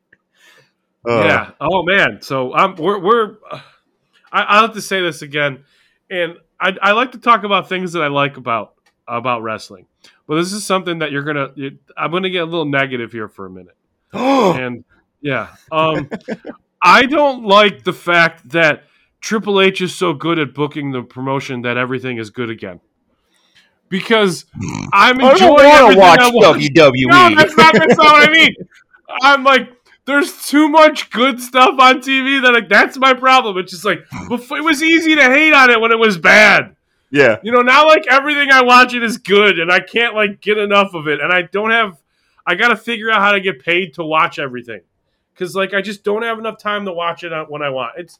Uh, 1.07 1.24
yeah. 1.24 1.51
Oh 1.59 1.84
man. 1.84 2.22
So 2.22 2.53
I'm 2.53 2.76
we're 2.76 2.99
we're. 2.99 3.38
I, 4.32 4.57
I 4.57 4.61
have 4.61 4.74
to 4.74 4.82
say 4.82 5.01
this 5.01 5.22
again, 5.22 5.63
and 6.09 6.38
I, 6.59 6.76
I 6.82 6.91
like 6.91 7.11
to 7.13 7.17
talk 7.17 7.43
about 7.43 7.67
things 7.67 7.93
that 7.93 8.03
I 8.03 8.07
like 8.07 8.38
about 8.38 8.76
about 9.07 9.41
wrestling, 9.41 9.88
but 10.28 10.36
this 10.36 10.53
is 10.53 10.65
something 10.65 10.99
that 10.99 11.11
you're 11.11 11.24
gonna. 11.24 11.51
You, 11.55 11.78
I'm 11.97 12.11
gonna 12.11 12.30
get 12.30 12.43
a 12.43 12.45
little 12.45 12.65
negative 12.65 13.11
here 13.11 13.28
for 13.28 13.45
a 13.45 13.49
minute, 13.49 13.76
and 14.13 14.86
yeah, 15.22 15.49
um, 15.72 16.09
I 16.82 17.05
don't 17.05 17.43
like 17.43 17.84
the 17.84 17.93
fact 17.93 18.49
that 18.49 18.84
Triple 19.22 19.61
H 19.61 19.82
is 19.82 19.93
so 19.93 20.13
good 20.13 20.39
at 20.39 20.53
booking 20.53 20.91
the 20.91 21.03
promotion 21.03 21.61
that 21.61 21.78
everything 21.78 22.17
is 22.17 22.30
good 22.30 22.49
again. 22.49 22.80
Because 23.89 24.45
I'm 24.93 25.22
I 25.22 25.32
enjoying 25.32 25.57
don't 25.57 25.97
want 25.97 26.22
everything 26.22 26.41
to 26.41 26.47
I 26.47 26.49
watch. 26.49 26.61
WWE. 26.61 27.05
No, 27.07 27.36
that's 27.36 27.57
not, 27.57 27.74
that's 27.74 27.97
not 27.97 28.13
what 28.13 28.30
I 28.30 28.32
mean. 28.32 28.55
I'm 29.22 29.43
like, 29.43 29.70
there's 30.05 30.45
too 30.47 30.68
much 30.68 31.09
good 31.12 31.39
stuff 31.39 31.80
on 31.80 32.01
TV 32.01 32.41
that 32.41 32.53
like 32.53 32.70
that's 32.70 32.97
my 32.97 33.14
problem. 33.14 33.57
It's 33.57 33.72
just 33.72 33.86
like 33.86 33.99
before, 34.28 34.57
it 34.57 34.64
was 34.64 34.82
easy 34.82 35.16
to 35.16 35.24
hate 35.24 35.53
on 35.53 35.70
it 35.70 35.80
when 35.80 35.91
it 35.91 35.99
was 35.99 36.18
bad. 36.18 36.76
yeah, 37.12 37.38
You 37.43 37.51
know, 37.51 37.62
now 37.62 37.86
like 37.86 38.05
everything 38.09 38.51
I 38.51 38.64
watch 38.64 38.93
it 38.93 39.03
is 39.03 39.18
good, 39.18 39.59
and 39.59 39.72
I 39.72 39.80
can't 39.80 40.16
like 40.16 40.41
get 40.41 40.57
enough 40.57 40.93
of 40.93 41.07
it, 41.07 41.20
and 41.20 41.32
I 41.32 41.43
don't 41.43 41.72
have. 41.72 41.97
I 42.45 42.55
got 42.55 42.70
to 42.70 42.76
figure 42.76 43.12
out 43.12 43.22
how 43.22 43.34
to 43.34 43.39
get 43.39 43.64
paid 43.64 43.93
to 43.95 44.03
watch 44.03 44.39
everything, 44.39 44.82
because 45.34 45.55
like 45.55 45.74
I 45.74 45.82
just 45.82 46.03
don't 46.03 46.24
have 46.24 46.39
enough 46.39 46.57
time 46.57 46.86
to 46.86 46.93
watch 46.93 47.24
it 47.24 47.32
when 47.49 47.62
I 47.62 47.70
want. 47.70 47.93
It's 47.97 48.18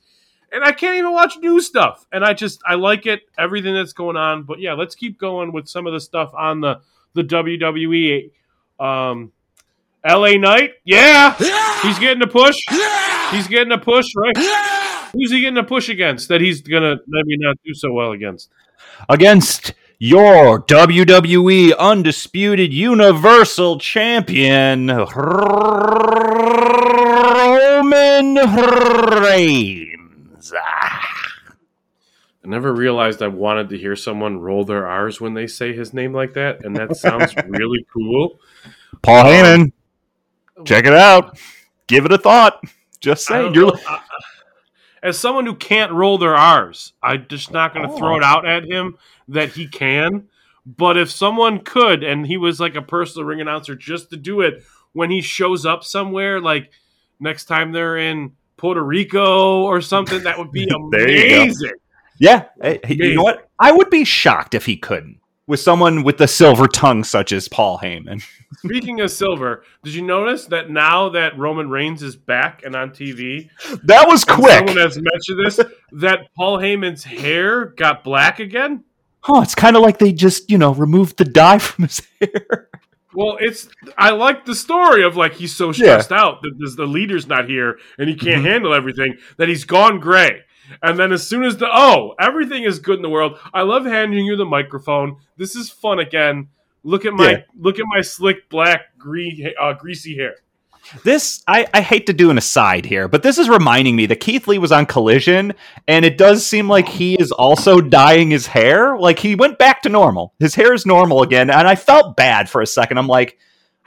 and 0.52 0.64
I 0.64 0.74
can't 0.74 0.96
even 0.98 1.12
watch 1.12 1.38
new 1.38 1.60
stuff, 1.62 2.06
and 2.12 2.24
I 2.24 2.34
just 2.34 2.62
I 2.68 2.76
like 2.76 3.06
it 3.06 3.22
everything 3.38 3.74
that's 3.74 3.94
going 3.94 4.18
on. 4.18 4.44
But 4.44 4.60
yeah, 4.60 4.74
let's 4.74 4.96
keep 4.96 5.18
going 5.18 5.52
with 5.52 5.68
some 5.68 5.88
of 5.88 5.94
the 5.94 6.00
stuff 6.00 6.32
on 6.36 6.62
the 6.62 6.82
the 7.14 7.24
WWE. 7.24 8.32
Um, 8.80 9.32
L.A. 10.04 10.38
Knight, 10.38 10.72
yeah, 10.84 11.36
he's 11.82 12.00
getting 12.00 12.24
a 12.24 12.28
push. 12.28 12.58
He's 13.32 13.48
getting 13.48 13.72
a 13.72 13.78
push, 13.78 14.08
right? 14.16 14.36
Who's 15.14 15.32
he 15.32 15.42
getting 15.42 15.58
a 15.58 15.64
push 15.64 15.90
against 15.90 16.30
that 16.30 16.42
he's 16.42 16.62
gonna 16.62 16.96
maybe 17.08 17.38
not 17.38 17.58
do 17.66 17.74
so 17.74 17.92
well 17.92 18.12
against? 18.12 18.50
against 19.10 19.74
your 20.00 20.62
WWE 20.64 21.78
Undisputed 21.78 22.74
Universal 22.74 23.80
Champion 23.80 24.88
Roman 24.88 25.16
Reigns. 29.22 30.54
I 32.44 32.48
never 32.48 32.74
realized 32.74 33.22
I 33.22 33.28
wanted 33.28 33.70
to 33.70 33.78
hear 33.78 33.96
someone 33.96 34.40
roll 34.40 34.66
their 34.66 34.88
R's 34.88 35.22
when 35.22 35.36
they 35.36 35.46
say 35.46 35.74
his 35.74 35.94
name 35.94 36.14
like 36.14 36.34
that, 36.34 36.66
and 36.66 36.76
that 36.76 36.98
sounds 36.98 37.36
really 37.48 37.86
cool. 37.94 38.40
Paul 39.04 39.20
um, 39.20 39.26
Heyman, 39.28 39.72
check 40.66 40.86
it 40.86 40.94
out. 40.94 41.38
Give 41.88 42.06
it 42.06 42.12
a 42.12 42.18
thought. 42.18 42.64
Just 43.00 43.26
saying, 43.26 43.54
you're 43.54 43.68
know. 43.68 43.80
I- 43.88 44.02
as 45.04 45.18
someone 45.18 45.46
who 45.46 45.56
can't 45.56 45.92
roll 45.92 46.18
their 46.18 46.36
R's, 46.36 46.94
I'm 47.02 47.26
just 47.28 47.52
not 47.52 47.74
going 47.74 47.88
to 47.88 47.94
oh. 47.94 47.98
throw 47.98 48.18
it 48.18 48.24
out 48.24 48.48
at 48.48 48.66
him 48.66 48.98
that 49.30 49.50
he 49.50 49.68
can. 49.68 50.28
But 50.66 50.98
if 50.98 51.10
someone 51.10 51.60
could, 51.60 52.04
and 52.04 52.26
he 52.26 52.38
was 52.38 52.60
like 52.60 52.76
a 52.76 52.82
personal 52.82 53.26
ring 53.26 53.42
announcer 53.42 53.76
just 53.76 54.12
to 54.12 54.18
do 54.18 54.42
it 54.42 54.64
when 54.94 55.10
he 55.10 55.22
shows 55.22 55.66
up 55.66 55.84
somewhere, 55.84 56.40
like 56.40 56.72
next 57.20 57.46
time 57.46 57.72
they're 57.72 57.98
in 57.98 58.34
Puerto 58.58 58.84
Rico 58.84 59.64
or 59.64 59.82
something, 59.82 60.24
that 60.24 60.38
would 60.38 60.52
be 60.52 60.66
There 60.92 61.10
you 61.10 61.30
go. 61.30 61.42
amazing. 61.42 61.72
yeah. 62.20 62.46
Hey, 62.62 62.80
hey, 62.84 62.94
you 62.94 63.16
know 63.16 63.24
what? 63.24 63.50
I 63.58 63.72
would 63.72 63.90
be 63.90 64.04
shocked 64.04 64.54
if 64.54 64.68
he 64.68 64.78
couldn't 64.78 65.18
with 65.52 65.60
someone 65.60 66.04
with 66.04 66.22
a 66.22 66.30
silver 66.30 66.66
tongue 66.66 67.04
such 67.04 67.34
as 67.34 67.50
Paul 67.50 67.78
Heyman. 67.78 68.24
Speaking 68.60 69.02
of 69.02 69.12
silver, 69.12 69.66
did 69.84 69.94
you 69.94 70.02
notice 70.02 70.46
that 70.46 70.70
now 70.70 71.10
that 71.10 71.38
Roman 71.38 71.70
Reigns 71.70 72.02
is 72.02 72.16
back 72.16 72.64
and 72.64 72.74
on 72.74 72.92
TV, 72.92 73.50
That 73.84 74.08
was 74.08 74.24
quick. 74.24 74.70
someone 74.70 74.78
has 74.78 74.98
mentioned 74.98 75.46
this, 75.46 75.60
that 75.92 76.22
Paul 76.38 76.58
Heyman's 76.58 77.04
hair 77.04 77.66
got 77.66 78.02
black 78.02 78.40
again? 78.40 78.86
Oh, 79.28 79.42
it's 79.42 79.54
kind 79.54 79.76
of 79.76 79.82
like 79.82 80.00
they 80.00 80.14
just, 80.14 80.50
you 80.50 80.58
know, 80.58 80.74
removed 80.74 81.18
the 81.18 81.26
dye 81.26 81.60
from 81.60 81.84
his 81.84 82.02
hair. 82.22 82.70
Well, 83.14 83.38
it's 83.42 83.68
I 83.98 84.12
like 84.12 84.46
the 84.46 84.56
story 84.56 85.04
of 85.04 85.18
like 85.18 85.34
he's 85.34 85.54
so 85.54 85.74
stressed 85.74 86.14
out 86.14 86.42
that 86.44 86.74
the 86.78 86.86
leader's 86.86 87.28
not 87.28 87.50
here 87.50 87.78
and 87.98 88.08
he 88.08 88.16
can't 88.16 88.38
mm-hmm. 88.38 88.46
handle 88.46 88.74
everything 88.74 89.18
that 89.36 89.50
he's 89.50 89.66
gone 89.66 90.00
gray. 90.00 90.44
And 90.82 90.98
then 90.98 91.12
as 91.12 91.28
soon 91.28 91.44
as 91.44 91.58
the 91.58 91.68
oh 91.72 92.16
everything 92.20 92.64
is 92.64 92.80
good 92.80 92.98
in 92.98 93.02
the 93.02 93.10
world, 93.10 93.40
I 93.54 93.62
love 93.62 93.86
handing 93.86 94.26
you 94.26 94.36
the 94.36 94.46
microphone. 94.46 95.18
This 95.38 95.56
is 95.56 95.70
fun 95.70 96.00
again. 96.00 96.50
Look 96.84 97.06
at 97.06 97.14
my 97.14 97.32
Yeah. 97.32 97.38
look 97.60 97.80
at 97.80 97.86
my 97.94 98.02
slick 98.02 98.50
black 98.50 98.98
green 98.98 99.52
uh, 99.60 99.74
greasy 99.74 100.16
hair. 100.16 100.36
This, 101.04 101.44
I, 101.48 101.68
I 101.76 101.82
hate 101.82 102.08
to 102.08 102.14
do 102.14 102.32
an 102.32 102.40
aside 102.40 102.86
here, 102.86 103.08
but 103.08 103.22
this 103.22 103.38
is 103.38 103.48
reminding 103.48 103.96
me 103.96 104.08
that 104.08 104.20
Keith 104.20 104.48
Lee 104.48 104.58
was 104.58 104.72
on 104.72 104.88
Collision, 104.88 105.54
and 105.88 106.04
it 106.04 106.18
does 106.18 106.46
seem 106.46 106.68
like 106.68 106.88
he 106.90 107.14
is 107.16 107.32
also 107.32 107.80
dyeing 107.82 108.32
his 108.32 108.48
hair. 108.48 108.98
Like 108.98 109.20
he 109.20 109.36
went 109.36 109.60
back 109.60 109.84
to 109.84 109.90
normal. 109.90 110.34
His 110.40 110.56
hair 110.56 110.74
is 110.74 110.86
normal 110.88 111.22
again, 111.22 111.52
and 111.52 111.68
I 111.68 111.76
felt 111.76 112.18
bad 112.18 112.50
for 112.50 112.62
a 112.62 112.68
second. 112.68 112.98
I'm 112.98 113.08
like, 113.08 113.38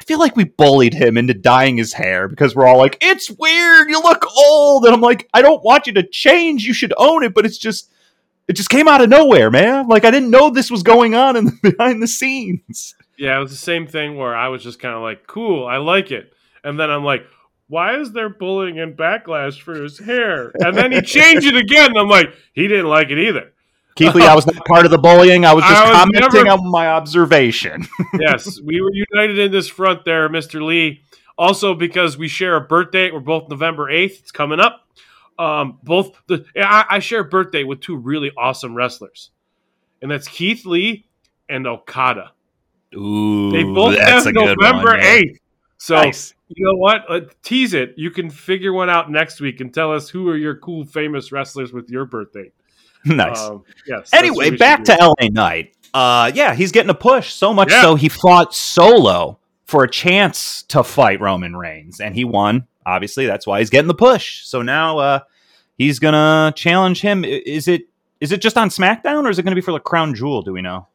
feel 0.05 0.19
like 0.19 0.37
we 0.37 0.45
bullied 0.45 0.95
him 0.95 1.17
into 1.17 1.35
dyeing 1.35 1.77
his 1.77 1.93
hair 1.93 2.29
because 2.29 2.55
we're 2.55 2.67
all 2.67 2.79
like, 2.79 2.99
it's 3.01 3.31
weird, 3.31 3.89
you 3.89 4.01
look 4.01 4.25
old. 4.37 4.85
And 4.85 4.95
I'm 4.95 5.01
like, 5.01 5.29
I 5.35 5.43
don't 5.43 5.63
want 5.65 5.87
you 5.87 5.93
to 5.95 6.03
change, 6.03 6.65
you 6.65 6.75
should 6.75 6.93
own 6.97 7.25
it, 7.25 7.35
but 7.35 7.47
it's 7.47 7.59
just 7.59 7.91
it 8.47 8.55
just 8.55 8.69
came 8.69 8.89
out 8.89 9.01
of 9.01 9.09
nowhere, 9.09 9.51
man. 9.51 9.89
Like 9.89 10.05
I 10.05 10.11
didn't 10.11 10.31
know 10.31 10.51
this 10.51 10.71
was 10.71 10.83
going 10.83 11.15
on 11.15 11.37
in 11.37 11.59
behind 11.63 12.03
the 12.03 12.07
scenes. 12.07 12.95
Yeah, 13.17 13.37
it 13.37 13.41
was 13.41 13.51
the 13.51 13.57
same 13.57 13.87
thing 13.87 14.17
where 14.17 14.35
I 14.35 14.49
was 14.49 14.63
just 14.63 14.81
kind 14.81 14.95
of 14.95 15.03
like, 15.03 15.27
cool, 15.27 15.67
I 15.67 15.79
like 15.79 16.11
it. 16.11 16.33
And 16.63 16.79
then 16.79 16.91
I'm 16.91 17.05
like, 17.05 17.25
why 17.69 17.99
is 17.99 18.13
there 18.13 18.29
bullying 18.29 18.79
and 18.79 18.97
backlash 18.97 19.61
for 19.61 19.83
his 19.83 19.99
hair? 19.99 20.53
And 20.61 20.77
then 20.77 20.93
he 20.93 21.01
changed 21.01 21.47
it 21.47 21.57
again. 21.57 21.91
And 21.91 21.99
I'm 21.99 22.09
like, 22.09 22.35
he 22.53 22.69
didn't 22.69 22.89
like 22.89 23.11
it 23.11 23.19
either. 23.19 23.53
Keith 23.97 24.15
Lee, 24.15 24.25
I 24.27 24.35
was 24.35 24.47
not 24.47 24.65
part 24.67 24.85
of 24.85 24.91
the 24.91 24.99
bullying. 24.99 25.45
I 25.45 25.55
was 25.55 25.63
just 25.65 25.75
I 25.75 25.89
was 25.89 25.99
commenting 25.99 26.45
never- 26.45 26.63
on 26.63 26.71
my 26.71 26.89
observation. 26.89 27.87
yes, 28.19 28.61
we 28.61 28.81
were 28.81 28.91
united 29.13 29.39
in 29.39 29.53
this 29.53 29.69
front 29.69 30.05
there, 30.05 30.29
Mr. 30.29 30.65
Lee. 30.65 31.03
Also, 31.39 31.75
because 31.75 32.17
we 32.17 32.29
share 32.29 32.57
a 32.57 32.61
birthday, 32.61 33.11
we're 33.11 33.21
both 33.21 33.49
November 33.49 33.91
8th. 33.91 34.21
It's 34.21 34.31
coming 34.33 34.61
up. 34.61 34.81
Um, 35.39 35.79
both 35.83 36.17
the 36.29 36.45
I, 36.57 36.85
I 36.91 36.99
share 37.01 37.21
a 37.21 37.25
birthday 37.25 37.65
with 37.65 37.81
two 37.81 37.97
really 37.97 38.31
awesome 38.39 38.75
wrestlers, 38.75 39.31
and 40.01 40.11
that's 40.11 40.29
Keith 40.29 40.65
Lee 40.65 41.07
and 41.49 41.67
Okada. 41.67 42.33
Ooh, 42.97 43.51
They 43.51 43.65
both 43.65 43.97
that's 43.97 44.09
have 44.09 44.27
a 44.29 44.33
good 44.33 44.57
November 44.59 44.91
one, 44.93 45.01
man. 45.01 45.23
8th. 45.25 45.37
So 45.79 45.97
Nice. 45.97 46.35
you 46.49 46.65
know 46.65 46.77
what? 46.79 47.05
Uh, 47.09 47.21
tease 47.43 47.75
it. 47.75 47.95
You 47.97 48.11
can 48.13 48.31
figure 48.31 48.73
one 48.73 48.89
out 48.89 49.11
next 49.11 49.41
week 49.41 49.61
and 49.61 49.75
tell 49.75 49.93
us 49.93 50.09
who 50.09 50.29
are 50.29 50.37
your 50.37 50.57
cool 50.57 50.85
famous 50.85 51.33
wrestlers 51.33 51.73
with 51.73 51.91
your 51.91 52.05
birthday. 52.07 52.53
Nice. 53.17 53.39
Um, 53.41 53.65
yes. 53.87 54.11
anyway, 54.15 54.51
back 54.57 54.85
to. 54.85 54.97
LA 55.01 55.29
Knight. 55.31 55.75
Uh, 55.93 56.31
yeah, 56.35 56.55
he's 56.55 56.73
getting 56.73 56.91
a 56.91 56.95
push 56.95 57.33
so 57.33 57.53
much 57.55 57.71
Yeah. 57.71 57.83
so 57.83 57.95
he 57.95 58.09
fought 58.09 58.55
Solo 58.55 59.39
for 59.67 59.85
a 59.85 59.91
chance 59.91 60.63
to 60.65 60.83
fight 60.83 61.21
Roman 61.21 61.55
Reigns, 61.57 62.01
and 62.01 62.15
he 62.15 62.25
won. 62.25 62.67
Obviously, 62.87 63.27
that's 63.27 63.47
why 63.47 63.61
he's 63.61 63.71
getting 63.71 63.89
the 63.89 63.95
push. 63.95 64.45
So 64.45 64.61
now 64.63 64.99
uh, 64.99 65.21
he's 65.79 65.99
gonna 65.99 66.53
challenge 66.57 67.01
him. 67.01 67.25
Is 67.25 67.69
it 67.69 67.83
is 68.21 68.33
it 68.33 68.41
just 68.41 68.57
on 68.59 68.69
SmackDown 68.71 69.25
or 69.25 69.31
is 69.31 69.39
it 69.39 69.43
gonna 69.43 69.55
be 69.55 69.61
for 69.63 69.73
the 69.73 69.81
Crown 69.81 70.15
Jewel? 70.15 70.43
Do 70.43 70.53
we 70.53 70.63
know? 70.63 70.87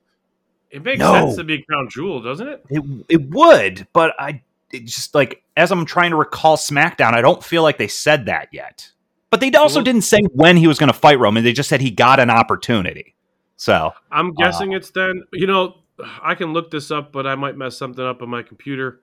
It 0.72 0.84
makes 0.84 1.00
No. 1.00 1.14
sense 1.14 1.36
to 1.38 1.44
be 1.44 1.64
Crown 1.64 1.88
Jewel, 1.90 2.22
doesn't 2.22 2.48
it? 2.48 2.64
It 2.70 2.84
it 3.10 3.30
would, 3.30 3.88
but 3.94 4.14
I 4.20 4.42
it 4.72 4.86
just 4.86 5.16
like 5.16 5.42
as 5.58 5.72
I'm 5.72 5.86
trying 5.86 6.12
to 6.12 6.18
recall 6.18 6.58
SmackDown, 6.58 7.14
I 7.14 7.22
don't 7.22 7.44
feel 7.44 7.64
like 7.64 7.78
they 7.78 7.88
said 7.88 8.26
that 8.28 8.50
yet. 8.52 8.92
But 9.32 9.42
they 9.42 9.52
also 9.52 9.82
didn't 9.82 10.02
say 10.02 10.20
when 10.34 10.58
he 10.58 10.68
was 10.68 10.80
going 10.80 10.92
to 10.92 10.98
fight 10.98 11.20
Roman. 11.20 11.44
They 11.44 11.54
just 11.54 11.70
said 11.70 11.82
he 11.82 11.92
got 11.92 12.20
an 12.20 12.30
opportunity. 12.30 13.16
So 13.58 13.92
I'm 14.12 14.34
guessing 14.34 14.74
it's 14.74 14.90
then. 14.90 15.24
You 15.34 15.46
know, 15.46 15.76
I 16.22 16.36
can 16.36 16.54
look 16.54 16.72
this 16.72 16.92
up, 16.92 17.12
but 17.12 17.28
I 17.28 17.36
might 17.36 17.58
mess 17.58 17.78
something 17.78 18.04
up 18.04 18.22
on 18.22 18.30
my 18.30 18.42
computer. 18.42 19.02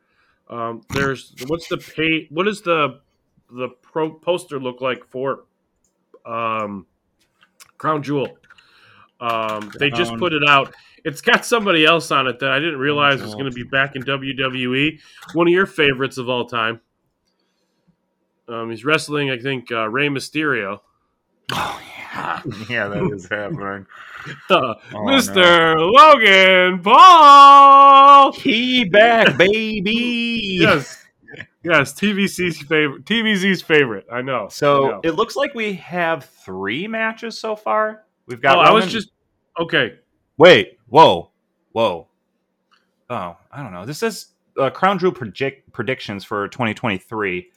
Um, 0.48 0.82
there's 0.90 1.34
what's 1.46 1.68
the 1.68 1.76
pay? 1.78 2.26
What 2.30 2.44
does 2.44 2.62
the 2.62 3.00
the 3.50 3.68
pro 3.82 4.10
poster 4.10 4.58
look 4.58 4.80
like 4.80 5.04
for 5.04 5.44
um, 6.24 6.86
Crown 7.78 8.02
Jewel? 8.02 8.38
Um, 9.20 9.72
they 9.78 9.90
just 9.90 10.16
put 10.16 10.32
it 10.32 10.42
out. 10.48 10.74
It's 11.04 11.20
got 11.20 11.46
somebody 11.46 11.84
else 11.84 12.10
on 12.10 12.26
it 12.26 12.40
that 12.40 12.50
I 12.50 12.58
didn't 12.58 12.78
realize 12.78 13.22
was 13.22 13.34
going 13.34 13.46
to 13.46 13.54
be 13.54 13.62
back 13.62 13.96
in 13.96 14.02
WWE. 14.02 14.98
One 15.34 15.46
of 15.46 15.52
your 15.52 15.66
favorites 15.66 16.18
of 16.18 16.28
all 16.28 16.46
time. 16.46 16.80
Um, 18.48 18.70
he's 18.70 18.84
wrestling, 18.84 19.30
I 19.30 19.38
think, 19.38 19.70
uh, 19.72 19.88
Rey 19.88 20.08
Mysterio. 20.08 20.80
oh 21.52 21.80
yeah, 21.98 22.42
yeah, 22.70 22.88
that 22.88 23.10
is 23.12 23.28
happening. 23.28 23.86
Uh, 24.50 24.74
Oh, 24.92 25.02
Mr. 25.04 25.76
Logan 25.78 26.82
Paul. 26.82 28.32
He 28.32 28.84
back, 28.84 29.36
baby. 29.38 30.58
Yes, 30.60 31.04
yes. 31.62 31.92
TBZ's 31.94 32.58
favorite. 32.62 33.04
TBZ's 33.04 33.62
favorite. 33.62 34.04
I 34.10 34.22
know. 34.22 34.46
I 34.46 34.48
So 34.48 34.88
know. 34.88 35.00
it 35.04 35.12
looks 35.12 35.36
like 35.36 35.54
we 35.54 35.74
have 35.74 36.24
three 36.24 36.88
matches 36.88 37.38
so 37.38 37.54
far. 37.54 38.02
We've 38.26 38.42
got. 38.42 38.56
oh, 38.58 38.62
I 38.62 38.72
was 38.72 38.86
just 38.90 39.10
okay. 39.60 39.94
wait. 40.38 40.78
Whoa, 40.88 41.30
whoa. 41.70 42.08
Oh, 43.08 43.36
I 43.52 43.62
don't 43.62 43.72
know. 43.72 43.86
This 43.86 43.98
says 43.98 44.32
uh, 44.58 44.70
Crown 44.70 44.98
Jewel 44.98 45.12
project 45.12 45.72
predictions 45.72 46.24
for 46.24 46.48
2023. 46.48 47.48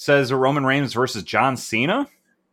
Says 0.00 0.32
Roman 0.32 0.64
Reigns 0.64 0.92
versus 0.94 1.24
John 1.24 1.56
Cena. 1.56 2.06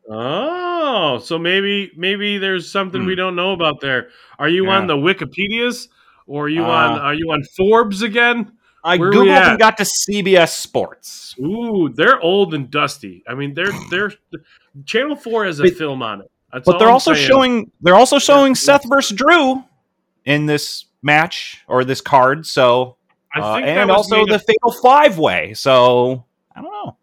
Oh, 0.10 1.20
so 1.20 1.38
maybe 1.38 1.92
maybe 1.96 2.38
there's 2.40 2.70
something 2.70 3.02
Hmm. 3.02 3.08
we 3.08 3.16
don't 3.16 3.36
know 3.36 3.54
about 3.54 3.82
there. 3.82 4.10
Are 4.40 4.50
you 4.50 4.68
on 4.70 4.88
the 4.88 4.96
Wikipedias 4.96 5.88
or 6.28 6.46
are 6.46 6.50
you 6.50 6.64
Uh, 6.66 6.70
on 6.70 7.00
are 7.00 7.14
you 7.14 7.32
on 7.32 7.44
Forbes 7.56 8.02
again? 8.02 8.52
I 8.84 8.98
Where 8.98 9.12
googled 9.12 9.50
and 9.52 9.60
got 9.60 9.78
to 9.78 9.84
CBS 9.86 10.54
Sports. 10.58 11.36
Ooh, 11.40 11.90
they're 11.90 12.20
old 12.20 12.54
and 12.54 12.70
dusty. 12.70 13.24
I 13.28 13.34
mean, 13.36 13.54
they're 13.54 13.72
they're 13.90 14.12
Channel 14.86 15.16
Four 15.16 15.46
has 15.46 15.60
a 15.60 15.64
But- 15.64 15.74
film 15.76 16.02
on 16.02 16.22
it. 16.22 16.32
That's 16.54 16.66
But 16.66 16.80
they're 16.80 16.88
I'm 16.88 16.94
also 16.94 17.14
saying. 17.14 17.28
showing 17.28 17.72
they're 17.82 17.96
also 17.96 18.18
showing 18.20 18.52
Yeah. 18.52 18.56
Seth 18.78 18.90
versus 18.90 19.16
Drew 19.18 19.64
in 20.26 20.46
this 20.48 20.86
match 21.04 21.64
or 21.68 21.84
this 21.84 22.02
card. 22.02 22.46
So 22.48 22.96
I 23.36 23.40
uh, 23.40 23.58
and 23.58 23.92
also 23.92 24.26
the 24.26 24.36
of- 24.36 24.46
Fatal 24.46 24.72
Five 24.82 25.18
Way. 25.18 25.54
So 25.56 26.26
I 26.56 26.62
don't 26.62 26.72
know. 26.72 26.98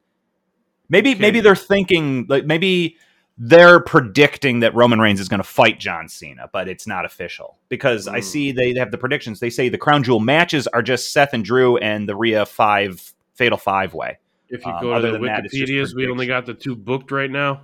Maybe 0.93 1.13
Okay. 1.13 1.21
maybe 1.21 1.41
they're 1.41 1.57
thinking 1.57 2.27
like 2.29 2.45
maybe 2.45 2.99
they're 3.39 3.81
predicting 3.81 4.61
that 4.61 4.75
Roman 4.75 5.01
Reigns 5.01 5.19
is 5.21 5.29
going 5.29 5.41
to 5.41 5.49
fight 5.49 5.81
John 5.81 6.07
Cena, 6.07 6.51
but 6.53 6.69
it's 6.69 6.87
not 6.87 7.07
official 7.07 7.57
because 7.71 8.07
I 8.07 8.19
Hmm. 8.19 8.23
see 8.25 8.53
they 8.53 8.75
have 8.75 8.91
the 8.91 8.99
predictions. 8.99 9.41
They 9.41 9.49
say 9.49 9.71
the 9.71 9.79
Crown 9.79 10.03
Jewel 10.05 10.21
matches 10.21 10.67
are 10.69 10.83
just 10.83 11.11
Seth 11.13 11.33
and 11.33 11.43
Drew 11.43 11.79
and 11.79 12.07
the 12.07 12.15
Rhea 12.15 12.45
Five 12.45 13.15
Fatal 13.35 13.57
Five 13.59 13.95
Way. 13.95 14.19
if 14.51 14.67
you 14.67 14.71
um, 14.71 14.81
go 14.83 14.95
to 15.01 15.07
the 15.07 15.13
than 15.13 15.23
that, 15.23 15.47
it's 15.47 15.57
just 15.57 15.73
Wikipedias, 15.73 15.97
we 15.97 16.11
only 16.11 16.27
got 16.27 16.45
the 16.45 16.53
two 16.53 16.77
booked 16.77 17.11
right 17.11 17.31
now. 17.31 17.63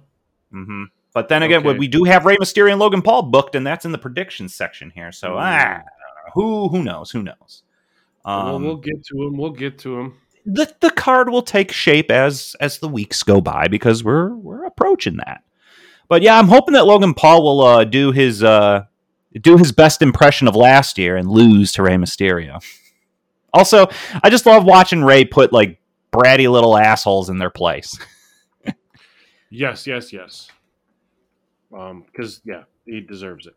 hmm 0.51 0.85
But 1.13 1.29
then 1.29 1.43
again, 1.43 1.67
Okay. 1.67 1.77
we 1.79 1.87
do 1.87 2.05
have 2.05 2.25
Rey 2.25 2.39
Mysterio 2.39 2.71
and 2.71 2.81
Logan 2.81 3.03
Paul 3.03 3.25
booked, 3.25 3.55
and 3.55 3.67
that's 3.67 3.85
in 3.85 3.93
the 3.93 3.99
predictions 3.99 4.55
section 4.55 4.89
here. 4.89 5.13
So 5.13 5.33
Hmm. 5.33 5.37
ah, 5.41 5.43
I 5.43 5.81
who 6.33 6.69
who 6.71 6.83
knows? 6.83 7.11
Who 7.11 7.23
knows? 7.23 7.63
well, 8.25 8.57
Um, 8.57 8.63
we'll 8.65 8.77
get 8.77 9.05
to 9.05 9.23
him. 9.23 9.37
We'll 9.37 9.51
get 9.51 9.79
to 9.81 9.99
him. 10.01 10.15
The 10.51 10.75
the 10.81 10.91
card 10.91 11.29
will 11.29 11.43
take 11.43 11.73
shape 11.73 12.11
as 12.11 12.57
as 12.59 12.79
the 12.79 12.89
weeks 12.89 13.23
go 13.23 13.41
by 13.41 13.69
because 13.69 14.03
we're 14.03 14.35
we're 14.35 14.65
approaching 14.65 15.19
that. 15.19 15.43
But 16.09 16.23
yeah, 16.23 16.39
I'm 16.39 16.49
hoping 16.49 16.73
that 16.73 16.87
Logan 16.87 17.13
Paul 17.13 17.43
will 17.43 17.61
uh, 17.61 17.85
do 17.85 18.13
his 18.13 18.43
uh, 18.43 18.85
do 19.41 19.59
his 19.59 19.73
best 19.73 20.01
impression 20.01 20.49
of 20.49 20.57
last 20.57 20.97
year 20.97 21.17
and 21.17 21.31
lose 21.31 21.73
to 21.73 21.83
Rey 21.83 21.97
Mysterio. 21.97 22.65
Also, 23.53 23.89
I 24.23 24.31
just 24.31 24.47
love 24.47 24.65
watching 24.65 25.05
Rey 25.05 25.25
put 25.25 25.53
like 25.53 25.81
bratty 26.13 26.51
little 26.51 26.77
assholes 26.77 27.29
in 27.29 27.39
their 27.39 27.51
place. 27.51 27.99
Yes, 29.51 29.87
yes, 29.87 30.13
yes. 30.13 30.49
Um, 31.77 32.05
because 32.07 32.41
yeah, 32.45 32.65
he 32.85 33.01
deserves 33.01 33.47
it. 33.47 33.55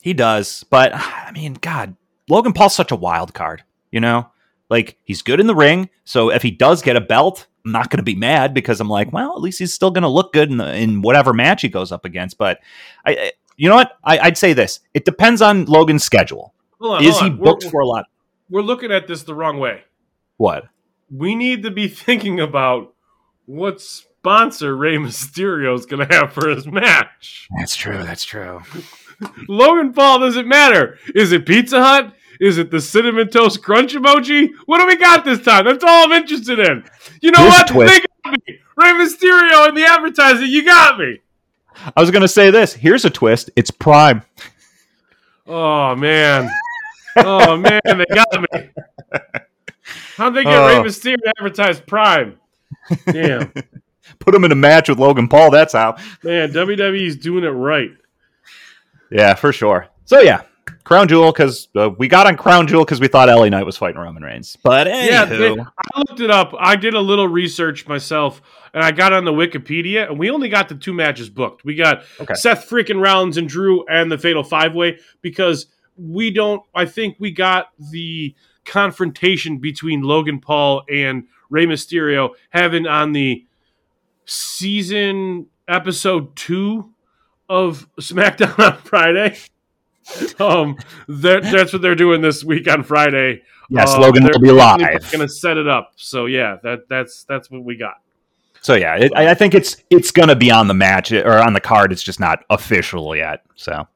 He 0.00 0.14
does, 0.14 0.64
but 0.70 0.92
I 0.94 1.30
mean, 1.32 1.54
God, 1.54 1.96
Logan 2.28 2.52
Paul's 2.52 2.74
such 2.74 2.90
a 2.90 2.96
wild 2.96 3.34
card. 3.34 3.62
You 3.90 4.00
know, 4.00 4.30
like 4.68 4.98
he's 5.02 5.22
good 5.22 5.40
in 5.40 5.46
the 5.46 5.54
ring. 5.54 5.90
So 6.04 6.30
if 6.30 6.42
he 6.42 6.50
does 6.50 6.82
get 6.82 6.96
a 6.96 7.00
belt, 7.00 7.46
I'm 7.64 7.72
not 7.72 7.90
going 7.90 7.98
to 7.98 8.04
be 8.04 8.14
mad 8.14 8.54
because 8.54 8.80
I'm 8.80 8.88
like, 8.88 9.12
well, 9.12 9.32
at 9.32 9.40
least 9.40 9.58
he's 9.58 9.74
still 9.74 9.90
going 9.90 10.02
to 10.02 10.08
look 10.08 10.32
good 10.32 10.50
in, 10.50 10.58
the, 10.58 10.74
in 10.74 11.02
whatever 11.02 11.32
match 11.32 11.62
he 11.62 11.68
goes 11.68 11.92
up 11.92 12.04
against. 12.04 12.38
But 12.38 12.60
I, 13.04 13.12
I 13.12 13.32
you 13.56 13.68
know 13.68 13.76
what? 13.76 13.92
I, 14.04 14.18
I'd 14.18 14.38
say 14.38 14.52
this: 14.52 14.80
it 14.94 15.04
depends 15.04 15.42
on 15.42 15.64
Logan's 15.64 16.04
schedule. 16.04 16.54
On, 16.80 17.02
Is 17.02 17.18
he 17.18 17.30
booked 17.30 17.64
we're, 17.64 17.70
for 17.70 17.80
a 17.80 17.86
lot? 17.86 18.06
we're 18.50 18.62
looking 18.62 18.92
at 18.92 19.06
this 19.06 19.22
the 19.22 19.34
wrong 19.34 19.58
way. 19.58 19.84
What? 20.36 20.66
We 21.10 21.34
need 21.34 21.62
to 21.62 21.70
be 21.70 21.88
thinking 21.88 22.40
about 22.40 22.94
what 23.46 23.80
sponsor 23.80 24.76
Rey 24.76 24.96
Mysterio 24.96 25.74
is 25.74 25.86
going 25.86 26.06
to 26.06 26.14
have 26.14 26.32
for 26.32 26.48
his 26.48 26.66
match. 26.66 27.48
That's 27.58 27.76
true. 27.76 28.02
That's 28.02 28.24
true. 28.24 28.62
Logan 29.48 29.92
Paul 29.92 30.20
doesn't 30.20 30.46
matter. 30.46 30.98
Is 31.14 31.32
it 31.32 31.46
Pizza 31.46 31.82
Hut? 31.82 32.12
Is 32.40 32.58
it 32.58 32.70
the 32.70 32.80
cinnamon 32.80 33.28
toast 33.28 33.62
crunch 33.62 33.94
emoji? 33.94 34.50
What 34.66 34.78
do 34.78 34.86
we 34.86 34.96
got 34.96 35.24
this 35.24 35.42
time? 35.42 35.64
That's 35.64 35.82
all 35.84 36.04
I'm 36.04 36.12
interested 36.12 36.58
in. 36.58 36.84
You 37.20 37.30
know 37.30 37.40
Here's 37.40 37.52
what? 37.52 37.68
twist. 37.68 37.94
They 37.94 38.00
got 38.24 38.32
me. 38.46 38.58
Rey 38.76 38.92
Mysterio 38.92 39.68
and 39.68 39.76
the 39.76 39.84
advertising. 39.86 40.48
You 40.48 40.64
got 40.64 40.98
me. 40.98 41.20
I 41.96 42.00
was 42.00 42.10
going 42.10 42.22
to 42.22 42.28
say 42.28 42.50
this. 42.50 42.72
Here's 42.72 43.04
a 43.04 43.10
twist. 43.10 43.50
It's 43.56 43.70
Prime. 43.70 44.22
Oh 45.46 45.94
man. 45.94 46.50
Oh 47.16 47.56
man, 47.56 47.80
they 47.84 48.04
got 48.14 48.40
me. 48.52 48.70
How'd 50.16 50.34
they 50.34 50.44
get 50.44 50.52
Oh. 50.54 50.66
Rey 50.68 50.76
uh. 50.76 50.82
Mysterio 50.82 51.16
to 51.16 51.32
advertise 51.38 51.80
Prime? 51.80 52.38
Damn. 53.06 53.52
Put 54.18 54.34
him 54.34 54.44
in 54.44 54.52
a 54.52 54.56
match 54.56 54.88
with 54.88 54.98
Logan 54.98 55.28
Paul. 55.28 55.50
That's 55.50 55.72
how. 55.72 55.96
Man, 56.22 56.50
WWE's 56.52 57.16
doing 57.16 57.44
it 57.44 57.48
right. 57.48 57.90
Yeah, 59.10 59.34
for 59.34 59.52
sure. 59.52 59.88
So 60.04 60.20
yeah, 60.20 60.42
Crown 60.84 61.08
Jewel 61.08 61.32
because 61.32 61.68
uh, 61.76 61.90
we 61.98 62.08
got 62.08 62.26
on 62.26 62.36
Crown 62.36 62.66
Jewel 62.66 62.84
because 62.84 63.00
we 63.00 63.08
thought 63.08 63.28
LA 63.28 63.48
Knight 63.48 63.64
was 63.66 63.76
fighting 63.76 64.00
Roman 64.00 64.22
Reigns. 64.22 64.56
But 64.62 64.86
Yeah, 64.86 65.24
they- 65.24 65.52
I 65.58 65.98
looked 65.98 66.20
it 66.20 66.30
up. 66.30 66.54
I 66.58 66.76
did 66.76 66.94
a 66.94 67.00
little 67.00 67.28
research 67.28 67.86
myself, 67.86 68.40
and 68.74 68.82
I 68.84 68.92
got 68.92 69.12
on 69.12 69.24
the 69.24 69.32
Wikipedia, 69.32 70.08
and 70.08 70.18
we 70.18 70.30
only 70.30 70.48
got 70.48 70.68
the 70.68 70.74
two 70.74 70.92
matches 70.92 71.28
booked. 71.28 71.64
We 71.64 71.74
got 71.74 72.04
Okay. 72.20 72.34
Seth 72.34 72.68
freaking 72.68 73.02
Rollins 73.02 73.36
and 73.36 73.48
Drew 73.48 73.84
and 73.86 74.10
the 74.10 74.18
Fatal 74.18 74.44
Five 74.44 74.74
Way 74.74 74.98
because 75.22 75.66
we 75.96 76.30
don't. 76.30 76.62
I 76.74 76.84
think 76.84 77.16
we 77.18 77.30
got 77.30 77.68
the 77.78 78.34
confrontation 78.64 79.58
between 79.58 80.02
Logan 80.02 80.40
Paul 80.40 80.82
and 80.90 81.24
Rey 81.50 81.66
Mysterio 81.66 82.30
having 82.50 82.86
on 82.86 83.12
the 83.12 83.44
season 84.24 85.46
episode 85.68 86.34
two 86.36 86.90
of 87.48 87.88
SmackDown 88.00 88.58
on 88.72 88.78
Friday. 88.78 89.36
Um, 90.38 90.76
that's 91.08 91.72
what 91.72 91.82
they're 91.82 91.94
doing 91.94 92.20
this 92.20 92.44
week 92.44 92.68
on 92.68 92.82
Friday. 92.84 93.42
yes, 93.70 93.92
Uh, 93.94 94.00
Logan 94.00 94.24
will 94.24 94.38
be 94.40 94.50
live. 94.52 95.10
Going 95.10 95.26
to 95.26 95.28
set 95.28 95.56
it 95.56 95.66
up. 95.66 95.92
So 95.96 96.26
yeah, 96.26 96.56
that 96.62 96.88
that's 96.88 97.24
that's 97.24 97.50
what 97.50 97.64
we 97.64 97.76
got. 97.76 97.94
So 98.60 98.74
yeah, 98.74 98.96
it, 98.96 99.12
I 99.16 99.30
I 99.30 99.34
think 99.34 99.54
it's 99.54 99.76
it's 99.90 100.10
gonna 100.10 100.36
be 100.36 100.50
on 100.50 100.66
the 100.68 100.74
match 100.74 101.12
or 101.12 101.38
on 101.38 101.52
the 101.52 101.60
card. 101.60 101.92
It's 101.92 102.02
just 102.02 102.20
not 102.20 102.44
official 102.50 103.14
yet. 103.16 103.42
So, 103.56 103.86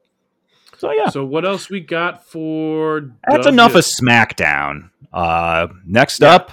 so 0.77 0.91
yeah, 0.91 1.09
So 1.09 1.23
what 1.25 1.45
else 1.45 1.69
we 1.69 1.79
got 1.81 2.25
for? 2.25 3.01
that's 3.27 3.45
W- 3.45 3.53
enough 3.53 3.75
of 3.75 3.83
SmackDown. 3.83 4.89
Uh, 5.13 5.67
next 5.85 6.23
up, 6.23 6.51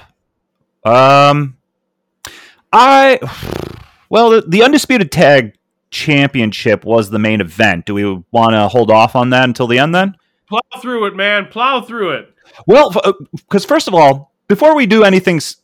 um, 0.84 1.56
I 2.72 3.18
well 4.08 4.30
the, 4.30 4.40
the 4.42 4.62
undisputed 4.62 5.10
tag 5.12 5.54
championship 5.90 6.84
was 6.84 7.10
the 7.10 7.18
main 7.18 7.40
event. 7.40 7.86
Do 7.86 7.94
we 7.94 8.04
want 8.30 8.52
to 8.52 8.68
hold 8.68 8.90
off 8.90 9.16
on 9.16 9.30
that 9.30 9.44
until 9.44 9.66
the 9.66 9.78
end 9.78 9.94
then? 9.94 10.16
Plow 10.48 10.80
through 10.80 11.06
it, 11.06 11.16
man. 11.16 11.46
Plow 11.46 11.80
through 11.80 12.12
it. 12.12 12.34
Well, 12.66 12.94
because 13.32 13.64
first 13.64 13.88
of 13.88 13.94
all, 13.94 14.32
before 14.48 14.74
we 14.74 14.86
do 14.86 15.04
anything 15.04 15.36
s- 15.36 15.56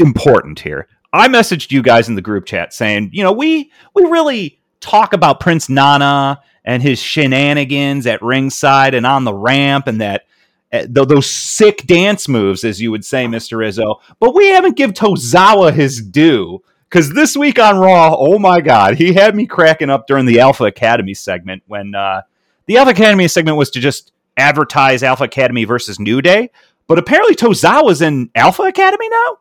important 0.00 0.60
here, 0.60 0.88
I 1.12 1.28
messaged 1.28 1.70
you 1.70 1.82
guys 1.82 2.08
in 2.08 2.16
the 2.16 2.22
group 2.22 2.44
chat 2.44 2.74
saying, 2.74 3.10
you 3.12 3.22
know, 3.22 3.32
we 3.32 3.70
we 3.94 4.02
really 4.04 4.58
talk 4.80 5.12
about 5.12 5.38
Prince 5.38 5.68
Nana 5.68 6.40
and 6.64 6.82
his 6.82 6.98
shenanigans 6.98 8.06
at 8.06 8.20
ringside 8.22 8.94
and 8.94 9.06
on 9.06 9.24
the 9.24 9.32
ramp 9.32 9.86
and 9.86 10.00
that 10.00 10.26
uh, 10.72 10.80
th- 10.80 11.08
those 11.08 11.30
sick 11.30 11.86
dance 11.86 12.28
moves, 12.28 12.64
as 12.64 12.80
you 12.80 12.90
would 12.90 13.04
say, 13.04 13.28
Mister 13.28 13.58
Rizzo. 13.58 14.00
But 14.18 14.34
we 14.34 14.48
haven't 14.48 14.76
give 14.76 14.92
Tozawa 14.92 15.72
his 15.72 16.02
due. 16.02 16.62
Because 16.94 17.10
this 17.10 17.36
week 17.36 17.58
on 17.58 17.76
Raw, 17.76 18.14
oh 18.16 18.38
my 18.38 18.60
God, 18.60 18.94
he 18.94 19.12
had 19.14 19.34
me 19.34 19.46
cracking 19.46 19.90
up 19.90 20.06
during 20.06 20.26
the 20.26 20.38
Alpha 20.38 20.62
Academy 20.62 21.12
segment 21.12 21.64
when 21.66 21.92
uh, 21.92 22.22
the 22.66 22.76
Alpha 22.76 22.92
Academy 22.92 23.26
segment 23.26 23.56
was 23.56 23.68
to 23.70 23.80
just 23.80 24.12
advertise 24.36 25.02
Alpha 25.02 25.24
Academy 25.24 25.64
versus 25.64 25.98
New 25.98 26.22
Day. 26.22 26.50
But 26.86 27.00
apparently 27.00 27.34
Tozawa's 27.34 28.00
in 28.00 28.30
Alpha 28.36 28.62
Academy 28.62 29.08
now. 29.08 29.38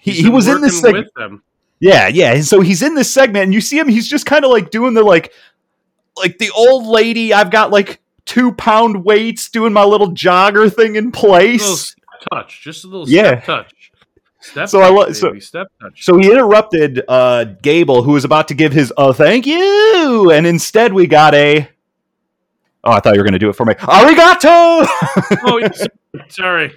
He, 0.00 0.12
he 0.12 0.30
was 0.30 0.48
in 0.48 0.62
this 0.62 0.80
segment. 0.80 1.08
Yeah, 1.78 2.08
yeah. 2.08 2.32
And 2.32 2.44
so 2.46 2.62
he's 2.62 2.80
in 2.80 2.94
this 2.94 3.12
segment, 3.12 3.42
and 3.44 3.52
you 3.52 3.60
see 3.60 3.78
him. 3.78 3.86
He's 3.88 4.08
just 4.08 4.24
kind 4.24 4.42
of 4.42 4.50
like 4.50 4.70
doing 4.70 4.94
the 4.94 5.02
like, 5.02 5.30
like 6.16 6.38
the 6.38 6.52
old 6.56 6.86
lady. 6.86 7.34
I've 7.34 7.50
got 7.50 7.70
like 7.70 8.00
two 8.24 8.52
pound 8.52 9.04
weights, 9.04 9.50
doing 9.50 9.74
my 9.74 9.84
little 9.84 10.12
jogger 10.12 10.74
thing 10.74 10.96
in 10.96 11.04
A 11.04 11.06
little 11.08 11.20
place. 11.20 11.96
touch, 12.32 12.62
just 12.62 12.84
a 12.84 12.86
little 12.86 13.06
Yeah. 13.06 13.40
touch. 13.40 13.92
Step 14.50 14.68
So 14.68 14.80
I 14.82 14.88
touch, 14.88 14.94
wa- 14.94 15.12
so- 15.12 15.38
step 15.38 15.68
touch. 15.80 16.04
So 16.04 16.18
he 16.18 16.30
interrupted 16.30 17.02
uh, 17.08 17.44
Gable, 17.62 18.02
who 18.02 18.12
was 18.12 18.24
about 18.24 18.48
to 18.48 18.54
give 18.54 18.72
his 18.72 18.92
"oh 18.98 19.12
thank 19.14 19.46
you," 19.46 20.30
and 20.32 20.46
instead 20.46 20.92
we 20.92 21.06
got 21.06 21.34
a. 21.34 21.68
Oh, 22.84 22.92
I 22.92 23.00
thought 23.00 23.14
you 23.14 23.20
were 23.20 23.24
going 23.24 23.32
to 23.32 23.38
do 23.38 23.48
it 23.48 23.54
for 23.56 23.64
me. 23.64 23.72
Arigato. 23.74 24.46
oh, 25.46 25.56
yes, 25.58 25.86
sorry. 26.28 26.74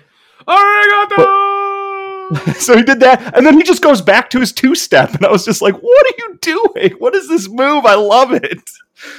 Arigato. 0.47 2.55
so 2.55 2.77
he 2.77 2.83
did 2.83 3.01
that, 3.01 3.35
and 3.35 3.45
then 3.45 3.55
he 3.55 3.63
just 3.63 3.81
goes 3.81 4.01
back 4.01 4.29
to 4.29 4.39
his 4.39 4.53
two 4.53 4.73
step, 4.73 5.13
and 5.15 5.25
I 5.25 5.31
was 5.31 5.43
just 5.43 5.61
like, 5.61 5.75
"What 5.75 6.05
are 6.05 6.15
you 6.19 6.37
doing? 6.41 6.91
What 6.99 7.15
is 7.15 7.27
this 7.27 7.49
move? 7.49 7.85
I 7.85 7.95
love 7.95 8.31
it." 8.33 8.61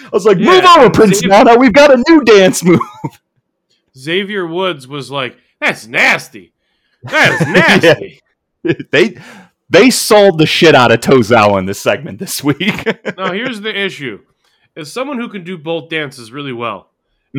I 0.07 0.09
was 0.13 0.25
like, 0.25 0.39
"Move 0.39 0.65
over, 0.65 0.89
Prince 0.91 1.19
Xavier- 1.19 1.45
Nana. 1.45 1.59
We've 1.59 1.73
got 1.75 1.93
a 1.93 2.03
new 2.09 2.25
dance 2.25 2.65
move." 2.65 2.81
Xavier 3.97 4.47
Woods 4.47 4.89
was 4.89 5.11
like, 5.11 5.37
"That's 5.61 5.87
nasty. 5.87 6.53
That 7.03 7.41
is 7.41 7.49
nasty." 7.85 8.21
they 8.91 9.19
they 9.71 9.91
sold 9.91 10.39
the 10.39 10.47
shit 10.47 10.75
out 10.75 10.91
of 10.93 11.01
Tozawa 11.01 11.59
in 11.59 11.67
this 11.67 11.81
segment 11.81 12.19
this 12.19 12.43
week. 12.45 12.87
Now, 13.17 13.33
here's 13.33 13.61
the 13.61 13.77
issue: 13.79 14.21
as 14.77 14.93
someone 14.93 15.19
who 15.19 15.29
can 15.29 15.45
do 15.45 15.59
both 15.59 15.89
dances 15.91 16.33
really 16.33 16.53
well, 16.53 16.91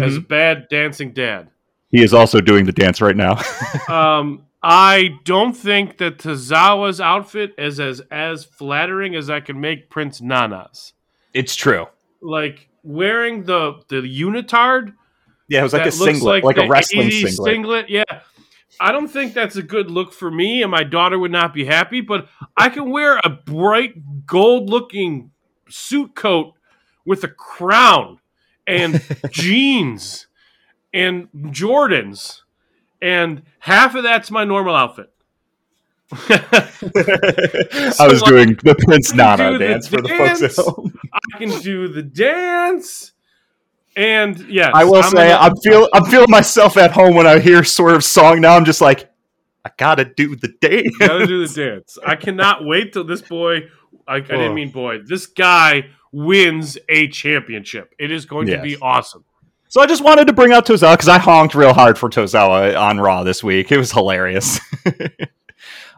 as 0.01 0.13
Mm-hmm. 0.13 0.17
a 0.17 0.28
bad 0.28 0.67
dancing 0.70 1.11
dad, 1.13 1.49
he 1.91 2.01
is 2.03 2.13
also 2.13 2.41
doing 2.41 2.65
the 2.65 2.72
dance 2.72 3.01
right 3.01 3.15
now. 3.15 3.41
um, 3.89 4.45
I 4.61 5.11
don't 5.24 5.53
think 5.53 5.97
that 5.99 6.17
Tozawa's 6.17 6.99
outfit 7.01 7.53
is 7.57 7.80
as 7.80 8.01
as 8.11 8.43
flattering 8.45 9.15
as 9.15 9.30
I 9.30 9.39
can 9.39 9.59
make 9.59 9.89
Prince 9.89 10.22
Nana's. 10.22 10.93
it's 11.34 11.55
true. 11.55 11.88
Like 12.22 12.67
wearing 12.84 13.43
the 13.43 13.82
the 13.89 14.01
unitard 14.01 14.93
Yeah, 15.47 15.61
it 15.61 15.63
was 15.63 15.74
like 15.74 15.86
a 15.88 15.91
singlet, 15.91 16.43
like, 16.43 16.57
a 16.57 16.67
wrestling 16.67 17.09
80s 17.09 17.43
singlet. 17.43 17.89
Yeah. 17.89 18.03
I 18.80 18.91
don't 18.91 19.07
think 19.07 19.34
that's 19.34 19.55
a 19.55 19.63
good 19.63 19.91
look 19.91 20.13
for 20.13 20.32
me, 20.32 20.61
and 20.61 20.72
my 20.72 20.84
daughter 20.84 21.20
would 21.20 21.32
not 21.32 21.53
be 21.53 21.65
happy. 21.65 22.01
But 22.01 22.28
I 22.55 22.70
can 22.70 22.89
wear 22.91 23.20
a 23.24 23.30
bright 23.30 24.26
gold 24.26 24.70
looking 24.70 25.32
suit 25.70 26.15
coat 26.15 26.53
with 27.05 27.24
a 27.24 27.28
crown 27.28 28.20
and 28.67 29.01
jeans 29.32 30.28
and 30.93 31.30
Jordans, 31.34 32.41
and 33.01 33.43
half 33.59 33.95
of 33.95 34.03
that's 34.03 34.32
my 34.32 34.43
normal 34.43 34.76
outfit. 34.76 35.11
I 36.11 38.07
was 38.07 38.22
like, 38.22 38.26
doing 38.26 38.59
the 38.63 38.76
Prince 38.84 39.11
do 39.11 39.17
Nana 39.17 39.51
the 39.51 39.59
dance 39.59 39.88
for 39.88 40.01
the 40.01 40.09
folks 40.09 40.41
at 40.41 40.55
home. 40.55 40.97
I 41.13 41.38
can 41.38 41.59
do 41.61 41.88
the 41.88 42.01
dance, 42.01 43.11
and 43.95 44.39
yeah, 44.49 44.71
I 44.73 44.85
will 44.85 44.97
I'm 44.97 45.03
say 45.03 45.29
gonna- 45.29 45.35
I'm 45.35 45.55
feel 45.57 45.89
I'm 45.93 46.05
feeling 46.05 46.29
myself 46.29 46.77
at 46.77 46.91
home 46.91 47.15
when 47.15 47.27
I 47.27 47.39
hear 47.39 47.63
sort 47.63 47.93
of 47.95 48.03
song 48.03 48.41
now. 48.41 48.55
I'm 48.55 48.65
just 48.65 48.81
like, 48.81 49.09
I 49.65 49.71
gotta 49.77 50.05
do 50.05 50.35
the 50.35 50.49
dance. 50.61 50.95
Gotta 50.99 51.25
do 51.27 51.45
the 51.45 51.53
dance. 51.53 51.97
I 52.05 52.15
cannot 52.15 52.65
wait 52.65 52.93
till 52.93 53.03
this 53.03 53.21
boy. 53.21 53.69
I, 54.07 54.15
I 54.15 54.21
didn't 54.21 54.55
mean 54.55 54.71
boy. 54.71 54.99
This 55.05 55.27
guy 55.27 55.85
wins 56.11 56.77
a 56.89 57.07
championship. 57.09 57.93
It 57.99 58.11
is 58.11 58.25
going 58.25 58.47
to 58.47 58.61
be 58.63 58.77
awesome. 58.81 59.23
So 59.67 59.81
I 59.81 59.85
just 59.85 60.03
wanted 60.03 60.25
to 60.25 60.33
bring 60.33 60.51
out 60.51 60.65
Tozawa 60.65 60.93
because 60.93 61.07
I 61.07 61.19
honked 61.19 61.53
real 61.53 61.73
hard 61.75 61.95
for 61.99 62.09
Tozawa 62.09 62.75
on 62.79 62.99
Raw 62.99 63.21
this 63.23 63.43
week. 63.43 63.71
It 63.71 63.77
was 63.77 63.91
hilarious. 63.91 64.59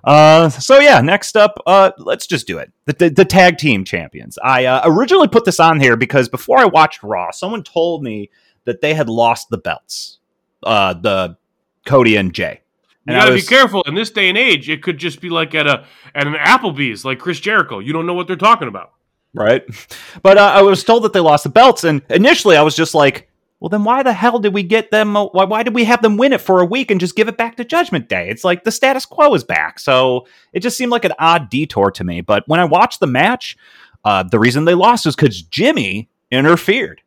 uh, 0.04 0.50
so 0.50 0.80
yeah, 0.80 1.02
next 1.02 1.38
up, 1.38 1.58
uh, 1.68 1.92
let's 1.98 2.28
just 2.28 2.48
do 2.48 2.58
it. 2.58 2.72
The, 2.86 2.94
the, 2.94 3.10
the 3.10 3.26
tag 3.26 3.58
team 3.58 3.84
champions. 3.86 4.38
I 4.44 4.66
uh, 4.66 4.82
originally 4.86 5.28
put 5.28 5.46
this 5.46 5.60
on 5.60 5.80
here 5.80 5.96
because 5.96 6.28
before 6.30 6.58
I 6.60 6.66
watched 6.66 7.04
Raw, 7.04 7.32
someone 7.32 7.64
told 7.64 8.04
me 8.04 8.30
that 8.66 8.82
they 8.82 8.94
had 8.94 9.10
lost 9.10 9.50
the 9.50 9.58
belts. 9.58 10.20
Uh, 10.64 10.94
the 10.94 11.38
Cody 11.86 12.16
and 12.16 12.34
Jay. 12.34 12.62
You 13.06 13.14
And 13.14 13.18
I 13.18 13.22
gotta 13.22 13.32
was- 13.34 13.42
be 13.44 13.48
careful. 13.48 13.82
In 13.88 13.96
this 13.96 14.12
day 14.12 14.30
and 14.30 14.38
age, 14.38 14.70
it 14.70 14.84
could 14.84 14.98
just 15.00 15.22
be 15.22 15.30
like 15.30 15.56
at 15.56 15.66
a 15.66 15.86
at 16.14 16.28
an 16.28 16.34
Applebee's, 16.36 17.04
like 17.04 17.18
Chris 17.18 17.40
Jericho. 17.40 17.80
You 17.80 17.94
don't 17.94 18.06
know 18.06 18.14
what 18.14 18.28
they're 18.28 18.36
talking 18.36 18.68
about. 18.68 18.92
right? 19.34 19.64
But 20.22 20.38
uh, 20.38 20.52
I 20.56 20.62
was 20.62 20.84
told 20.84 21.04
that 21.04 21.14
they 21.14 21.20
lost 21.20 21.44
the 21.46 21.50
belts, 21.50 21.84
and 21.84 22.04
initially 22.12 22.56
I 22.58 22.62
was 22.62 22.76
just 22.76 22.94
like, 22.94 23.28
"Well, 23.62 23.70
then 23.70 23.86
why 23.86 24.04
the 24.04 24.12
hell 24.12 24.40
did 24.40 24.54
we 24.54 24.64
get 24.64 24.92
them? 24.92 25.16
uh, 25.16 25.28
Why, 25.28 25.46
why 25.46 25.64
did 25.64 25.74
we 25.74 25.86
have 25.86 26.02
them 26.02 26.18
win 26.18 26.34
it 26.34 26.42
for 26.42 26.60
a 26.60 26.66
week 26.66 26.92
and 26.92 27.00
just 27.00 27.16
give 27.16 27.30
it 27.30 27.38
back 27.38 27.56
to 27.56 27.64
Judgment 27.64 28.10
Day? 28.10 28.28
It's 28.30 28.44
like 28.44 28.66
the 28.66 28.72
status 28.72 29.06
quo 29.06 29.34
is 29.34 29.46
back." 29.46 29.80
So 29.80 30.28
it 30.52 30.60
just 30.60 30.76
seemed 30.76 30.92
like 30.92 31.06
an 31.06 31.14
odd 31.20 31.50
detour 31.50 31.92
to 31.92 32.04
me. 32.04 32.20
But 32.20 32.44
when 32.48 32.60
I 32.60 32.66
watched 32.66 33.00
the 33.00 33.08
match, 33.08 33.56
uh, 34.04 34.24
the 34.24 34.40
reason 34.40 34.66
they 34.66 34.74
lost 34.76 35.06
is 35.06 35.16
because 35.16 35.42
Jimmy 35.42 36.10
interfered, 36.30 37.02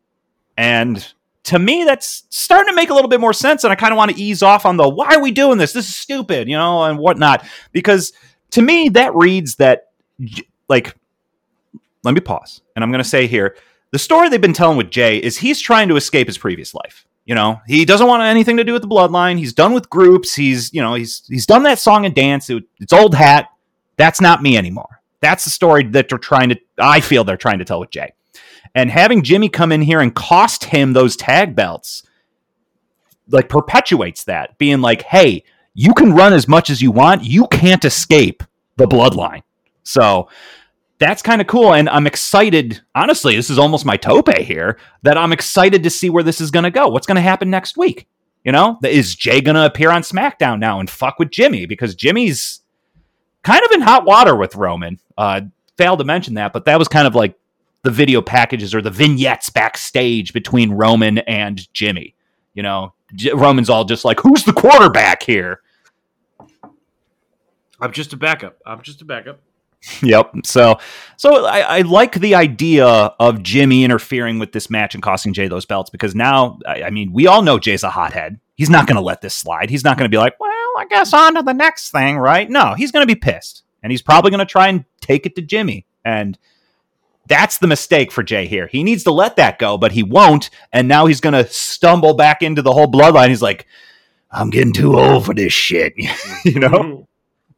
and 0.57 1.07
to 1.45 1.59
me, 1.59 1.85
that's 1.85 2.25
starting 2.31 2.73
to 2.73 2.75
make 2.75 2.89
a 2.89 2.95
little 2.95 3.11
bit 3.11 3.21
more 3.21 3.35
sense. 3.35 3.65
And 3.65 3.73
I 3.73 3.77
kind 3.77 3.93
of 3.93 3.99
want 3.99 4.13
to 4.13 4.19
ease 4.21 4.43
off 4.43 4.65
on 4.65 4.79
the 4.79 4.89
why 4.89 5.15
are 5.15 5.21
we 5.21 5.31
doing 5.31 5.59
this? 5.59 5.75
This 5.75 5.87
is 5.87 5.95
stupid, 5.95 6.49
you 6.49 6.57
know, 6.57 6.85
and 6.85 6.99
whatnot. 6.99 7.45
Because 7.73 8.15
to 8.53 8.63
me, 8.63 8.89
that 8.91 9.15
reads 9.15 9.57
that 9.57 9.91
like 10.69 10.95
let 12.05 12.15
me 12.15 12.21
pause. 12.21 12.61
And 12.77 12.85
I'm 12.85 12.91
going 12.91 13.03
to 13.03 13.09
say 13.09 13.27
here 13.27 13.57
the 13.95 13.99
story 14.01 14.29
they've 14.29 14.41
been 14.41 14.53
telling 14.53 14.77
with 14.77 14.91
Jay 14.91 15.19
is 15.19 15.39
he's 15.39 15.61
trying 15.61 15.89
to 15.89 15.95
escape 15.95 16.27
his 16.27 16.37
previous 16.37 16.75
life. 16.75 17.07
You 17.27 17.37
know, 17.37 17.61
he 17.69 17.85
doesn't 17.85 18.09
want 18.09 18.25
anything 18.25 18.57
to 18.57 18.65
do 18.65 18.73
with 18.73 18.83
the 18.83 18.89
bloodline. 18.89 19.39
He's 19.39 19.53
done 19.53 19.73
with 19.73 19.89
groups. 19.89 20.35
He's, 20.35 20.75
you 20.75 20.83
know, 20.83 20.95
he's 20.95 21.23
he's 21.29 21.47
done 21.47 21.63
that 21.63 21.79
song 21.79 22.05
and 22.05 22.13
dance. 22.13 22.51
It- 22.51 22.65
it's 22.81 22.93
old 22.93 23.15
hat. 23.15 23.51
That's 23.97 24.21
not 24.21 24.43
me 24.43 24.57
anymore. 24.59 25.01
That's 25.21 25.45
the 25.45 25.51
story 25.51 25.85
that 25.85 26.09
they're 26.09 26.19
trying 26.19 26.49
to 26.49 26.59
I 26.77 27.01
feel 27.01 27.23
they're 27.23 27.37
trying 27.37 27.61
to 27.61 27.65
tell 27.65 27.79
with 27.79 27.91
Jay. 27.91 28.13
And 28.75 28.91
having 28.91 29.23
Jimmy 29.23 29.49
come 29.49 29.71
in 29.71 29.81
here 29.83 30.01
and 30.01 30.13
cost 30.13 30.65
him 30.65 30.93
those 30.93 31.15
tag 31.15 31.55
belts 31.55 32.03
like 33.29 33.49
perpetuates 33.49 34.25
that, 34.25 34.59
being 34.59 34.81
like, 34.81 35.03
"Hey, 35.03 35.45
you 35.73 35.95
can 35.95 36.13
run 36.13 36.33
as 36.33 36.49
much 36.49 36.69
as 36.69 36.83
you 36.83 36.91
want. 36.91 37.23
You 37.23 37.47
can't 37.47 37.85
escape 37.85 38.43
the 38.77 38.87
bloodline." 38.87 39.43
So, 39.85 40.29
that's 40.99 41.23
kind 41.23 41.41
of 41.41 41.47
cool 41.47 41.75
and 41.75 41.89
i'm 41.89 42.07
excited 42.07 42.81
honestly 42.95 43.35
this 43.35 43.51
is 43.51 43.59
almost 43.59 43.85
my 43.85 43.97
tope 43.97 44.33
here 44.39 44.79
that 45.03 45.17
i'm 45.17 45.33
excited 45.33 45.83
to 45.83 45.91
see 45.91 46.11
where 46.11 46.23
this 46.23 46.41
is 46.41 46.51
going 46.51 46.65
to 46.65 46.71
go 46.71 46.89
what's 46.89 47.07
going 47.07 47.17
to 47.17 47.21
happen 47.21 47.51
next 47.51 47.77
week 47.77 48.07
you 48.45 48.53
know 48.53 48.79
is 48.85 49.15
jay 49.15 49.41
going 49.41 49.55
to 49.55 49.67
appear 49.67 49.91
on 49.91 50.03
smackdown 50.03 50.59
now 50.59 50.81
and 50.81 50.89
fuck 50.89 51.19
with 51.19 51.31
jimmy 51.31 51.67
because 51.67 51.95
jimmy's 51.95 52.61
kind 53.43 53.63
of 53.65 53.73
in 53.73 53.81
hot 53.81 54.05
water 54.05 54.37
with 54.37 54.55
roman 54.55 54.99
uh 55.19 55.41
failed 55.77 55.99
to 55.99 56.05
mention 56.05 56.35
that 56.35 56.53
but 56.53 56.65
that 56.65 56.79
was 56.79 56.89
kind 56.89 57.07
of 57.07 57.15
like 57.15 57.35
the 57.83 57.91
video 57.91 58.23
packages 58.23 58.75
or 58.75 58.81
the 58.81 58.91
vignettes 58.91 59.51
backstage 59.51 60.33
between 60.33 60.73
roman 60.73 61.19
and 61.19 61.73
jimmy 61.75 62.15
you 62.55 62.63
know 62.63 62.93
J- 63.15 63.33
roman's 63.33 63.69
all 63.69 63.85
just 63.85 64.05
like 64.05 64.21
who's 64.21 64.45
the 64.45 64.53
quarterback 64.53 65.23
here 65.23 65.61
I'm 67.81 67.93
just 67.93 68.13
a 68.13 68.17
backup. 68.17 68.59
I'm 68.65 68.81
just 68.83 69.03
a 69.03 69.05
backup. 69.05 69.41
Yep. 70.03 70.33
So, 70.45 70.79
so 71.17 71.45
I, 71.45 71.61
I 71.61 71.81
like 71.83 72.15
the 72.15 72.35
idea 72.35 72.87
of 72.87 73.43
Jimmy 73.43 73.85
interfering 73.85 74.39
with 74.39 74.53
this 74.53 74.71
match 74.71 74.95
and 74.95 75.03
costing 75.03 75.33
Jay 75.33 75.49
those 75.49 75.67
belts 75.67 75.91
because 75.91 76.15
now, 76.15 76.59
I, 76.67 76.85
I 76.85 76.91
mean, 76.91 77.13
we 77.13 77.27
all 77.27 77.43
know 77.43 77.59
Jay's 77.59 77.83
a 77.83 77.91
hothead. 77.91 78.41
He's 78.55 78.71
not 78.71 78.87
going 78.87 78.97
to 78.97 79.03
let 79.03 79.21
this 79.21 79.35
slide. 79.35 79.69
He's 79.69 79.85
not 79.85 79.99
going 79.99 80.09
to 80.09 80.15
be 80.15 80.19
like, 80.19 80.39
well, 80.39 80.51
I 80.79 80.87
guess 80.89 81.13
on 81.13 81.35
to 81.35 81.43
the 81.43 81.53
next 81.53 81.91
thing, 81.91 82.19
right? 82.19 82.49
No, 82.49 82.75
he's 82.75 82.93
going 82.93 83.07
to 83.07 83.13
be 83.13 83.19
pissed, 83.19 83.63
and 83.83 83.91
he's 83.91 84.03
probably 84.03 84.31
going 84.31 84.39
to 84.39 84.45
try 84.45 84.69
and 84.69 84.85
take 85.01 85.27
it 85.27 85.35
to 85.37 85.43
Jimmy, 85.43 85.87
and 86.05 86.39
that's 87.27 87.59
the 87.59 87.67
mistake 87.67 88.13
for 88.13 88.23
Jay 88.23 88.47
here. 88.47 88.69
He 88.69 88.85
needs 88.85 89.03
to 89.05 89.13
let 89.13 89.37
that 89.37 89.59
go, 89.59 89.77
but 89.77 89.93
he 89.93 90.03
won't, 90.03 90.51
and 90.73 90.87
now 90.87 91.07
he's 91.07 91.21
going 91.21 91.33
to 91.33 91.51
stumble 91.51 92.15
back 92.15 92.43
into 92.43 92.63
the 92.63 92.73
whole 92.73 92.87
bloodline. 92.87 93.29
He's 93.29 93.43
like, 93.43 93.67
I'm 94.31 94.51
getting 94.51 94.73
too 94.73 94.99
old 94.99 95.27
for 95.27 95.35
this 95.35 95.53
shit, 95.53 95.95
you 96.45 96.61
know 96.61 96.69
mm-hmm. 96.69 97.03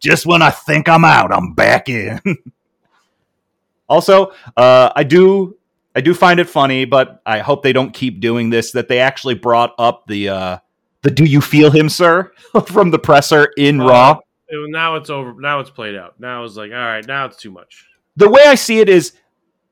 Just 0.01 0.27
when 0.27 0.43
I 0.43 0.51
think 0.51 0.89
I'm 0.89 1.05
out, 1.05 1.33
I'm 1.33 1.53
back 1.55 1.89
in. 1.89 2.21
also, 3.89 4.33
uh, 4.57 4.91
I 4.95 5.03
do 5.05 5.57
I 5.95 6.01
do 6.01 6.13
find 6.15 6.41
it 6.41 6.49
funny, 6.49 6.85
but 6.85 7.23
I 7.25 7.39
hope 7.39 7.63
they 7.63 7.73
don't 7.73 7.93
keep 7.95 8.21
doing 8.21 8.51
this. 8.51 8.73
That 8.73 8.89
they 8.89 8.99
actually 8.99 9.35
brought 9.35 9.75
up 9.79 10.07
the 10.07 10.29
uh, 10.29 10.59
the 11.03 11.11
"Do 11.11 11.25
you 11.25 11.41
feel 11.41 11.71
him, 11.71 11.89
sir?" 11.89 12.33
from 12.67 12.91
the 12.91 12.99
presser 12.99 13.53
in 13.57 13.81
Uh, 13.81 13.87
Raw. 13.87 14.19
it- 14.49 14.71
now 14.71 14.97
it's 14.97 15.11
over. 15.11 15.35
Now 15.41 15.61
it's 15.61 15.71
played 15.71 15.95
out. 15.97 16.19
Now 16.21 16.45
it's 16.45 16.57
like, 16.57 16.71
all 16.73 16.77
right, 16.79 17.07
now 17.07 17.25
it's 17.27 17.37
too 17.37 17.51
much. 17.51 17.85
The 18.17 18.29
way 18.31 18.43
I 18.47 18.55
see 18.55 18.79
it 18.81 18.89
is, 18.89 19.13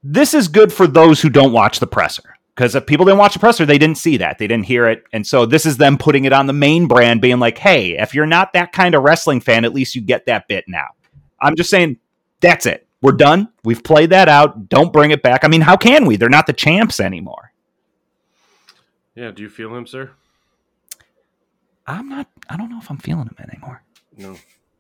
this 0.03 0.35
is 0.35 0.49
good 0.49 0.73
for 0.73 0.87
those 0.87 1.21
who 1.21 1.31
don't 1.31 1.53
watch 1.53 1.79
the 1.81 1.87
presser. 1.87 2.34
Because 2.55 2.75
if 2.75 2.87
people 2.87 3.05
didn't 3.05 3.19
watch 3.19 3.33
the 3.33 3.41
presser, 3.41 3.67
they 3.67 3.79
didn't 3.79 3.99
see 3.99 4.17
that, 4.19 4.39
they 4.39 4.47
didn't 4.47 4.67
hear 4.67 4.87
it, 4.87 5.05
and 5.13 5.27
so 5.27 5.45
this 5.45 5.67
is 5.67 5.77
them 5.77 5.99
putting 5.99 6.25
it 6.25 6.33
on 6.33 6.47
the 6.47 6.53
main 6.53 6.87
brand, 6.87 7.21
being 7.21 7.41
like, 7.41 7.59
"Hey, 7.59 7.99
if 7.99 8.15
you're 8.15 8.27
not 8.27 8.53
that 8.53 8.73
kind 8.73 8.95
of 8.95 9.03
wrestling 9.03 9.41
fan, 9.41 9.65
at 9.65 9.75
least 9.75 9.97
you 9.97 10.01
get 10.01 10.27
that 10.27 10.47
bit 10.47 10.65
now." 10.69 10.89
I'm 11.41 11.57
just 11.57 11.69
saying, 11.69 11.99
that's 12.41 12.67
it. 12.67 12.87
We're 13.01 13.13
done. 13.13 13.49
We've 13.65 13.83
played 13.83 14.11
that 14.11 14.29
out. 14.29 14.69
Don't 14.69 14.93
bring 14.93 15.11
it 15.11 15.23
back. 15.23 15.45
I 15.45 15.49
mean, 15.49 15.61
how 15.61 15.77
can 15.77 16.07
we? 16.07 16.17
They're 16.17 16.29
not 16.29 16.47
the 16.47 16.53
champs 16.53 17.01
anymore. 17.01 17.53
Yeah. 19.15 19.31
Do 19.31 19.43
you 19.43 19.49
feel 19.49 19.75
him, 19.75 19.87
sir? 19.87 20.11
I'm 21.87 22.09
not. 22.09 22.29
I 22.49 22.57
don't 22.57 22.71
know 22.71 22.79
if 22.79 22.91
I'm 22.91 22.99
feeling 22.99 23.27
him 23.27 23.37
anymore. 23.39 23.83
No, 24.17 24.37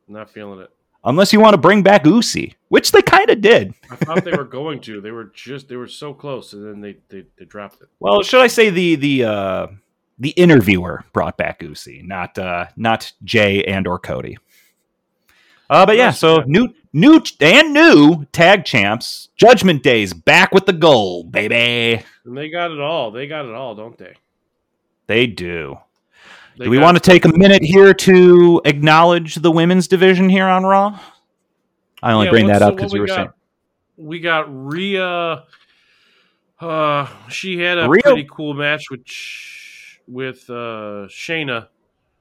not 0.09 0.31
feeling 0.31 0.61
it. 0.61 0.70
Unless 1.05 1.33
you 1.33 1.41
want 1.41 1.55
to 1.55 1.59
bring 1.59 1.83
back 1.83 2.07
Usi, 2.07 2.55
which 2.69 2.93
they 2.93 3.03
kind 3.03 3.29
of 3.29 3.41
did. 3.41 3.75
I 3.91 3.97
thought 3.97 4.25
they 4.25 4.33
were 4.33 4.45
going 4.45 4.81
to. 4.83 5.01
They 5.01 5.11
were 5.11 5.31
just. 5.35 5.69
They 5.69 5.77
were 5.77 5.87
so 5.87 6.15
close, 6.15 6.53
and 6.55 6.67
then 6.67 6.81
they 6.81 6.97
they, 7.09 7.27
they 7.39 7.45
dropped 7.45 7.83
it. 7.83 7.89
Well, 8.01 8.23
should 8.23 8.41
I 8.41 8.47
say 8.47 8.71
the 8.71 8.97
the 8.97 9.25
uh, 9.25 9.67
the 10.19 10.31
interviewer 10.31 11.05
brought 11.13 11.37
back 11.37 11.63
Usi, 11.63 12.03
not 12.03 12.39
uh, 12.39 12.67
not 12.77 13.13
Jay 13.23 13.63
and 13.65 13.87
or 13.87 13.99
Cody. 13.99 14.39
Uh, 15.69 15.87
but 15.87 15.97
yeah, 15.97 16.11
so 16.11 16.43
new 16.47 16.69
new 16.93 17.21
and 17.41 17.75
new 17.75 18.25
tag 18.33 18.65
champs, 18.65 19.29
Judgment 19.37 19.83
Days 19.83 20.15
back 20.15 20.53
with 20.53 20.67
the 20.67 20.73
gold, 20.73 21.33
baby. 21.33 22.03
And 22.25 22.37
they 22.37 22.49
got 22.49 22.71
it 22.71 22.81
all. 22.81 23.11
They 23.11 23.27
got 23.27 23.45
it 23.45 23.55
all, 23.55 23.75
don't 23.75 23.99
they? 23.99 24.15
They 25.07 25.27
do. 25.27 25.79
They 26.57 26.65
Do 26.67 26.71
we 26.71 26.79
want 26.79 26.97
to 26.97 27.01
take 27.01 27.25
a 27.25 27.29
minute 27.37 27.63
here 27.63 27.93
to 27.95 28.61
acknowledge 28.65 29.37
the 29.37 29.51
women's 29.51 29.89
division 29.89 30.29
here 30.29 30.47
on 30.47 30.63
Raw? 30.65 30.99
I 32.03 32.13
only 32.13 32.27
Yeah, 32.27 32.31
bring 32.31 32.47
that 32.47 32.63
up 32.63 32.77
because 32.77 32.93
we 32.93 32.99
we 32.99 33.01
were 33.03 33.07
got? 33.09 33.15
saying 33.17 33.29
We 33.97 34.21
got 34.21 34.45
Rhea. 34.49 35.45
Uh, 36.61 37.09
she 37.29 37.59
had 37.59 37.79
a 37.79 37.89
Rhea- 37.89 38.03
pretty 38.03 38.29
cool 38.31 38.55
match 38.55 38.85
with 38.91 39.03
with 40.07 40.49
uh, 40.51 41.09
Shayna, 41.09 41.69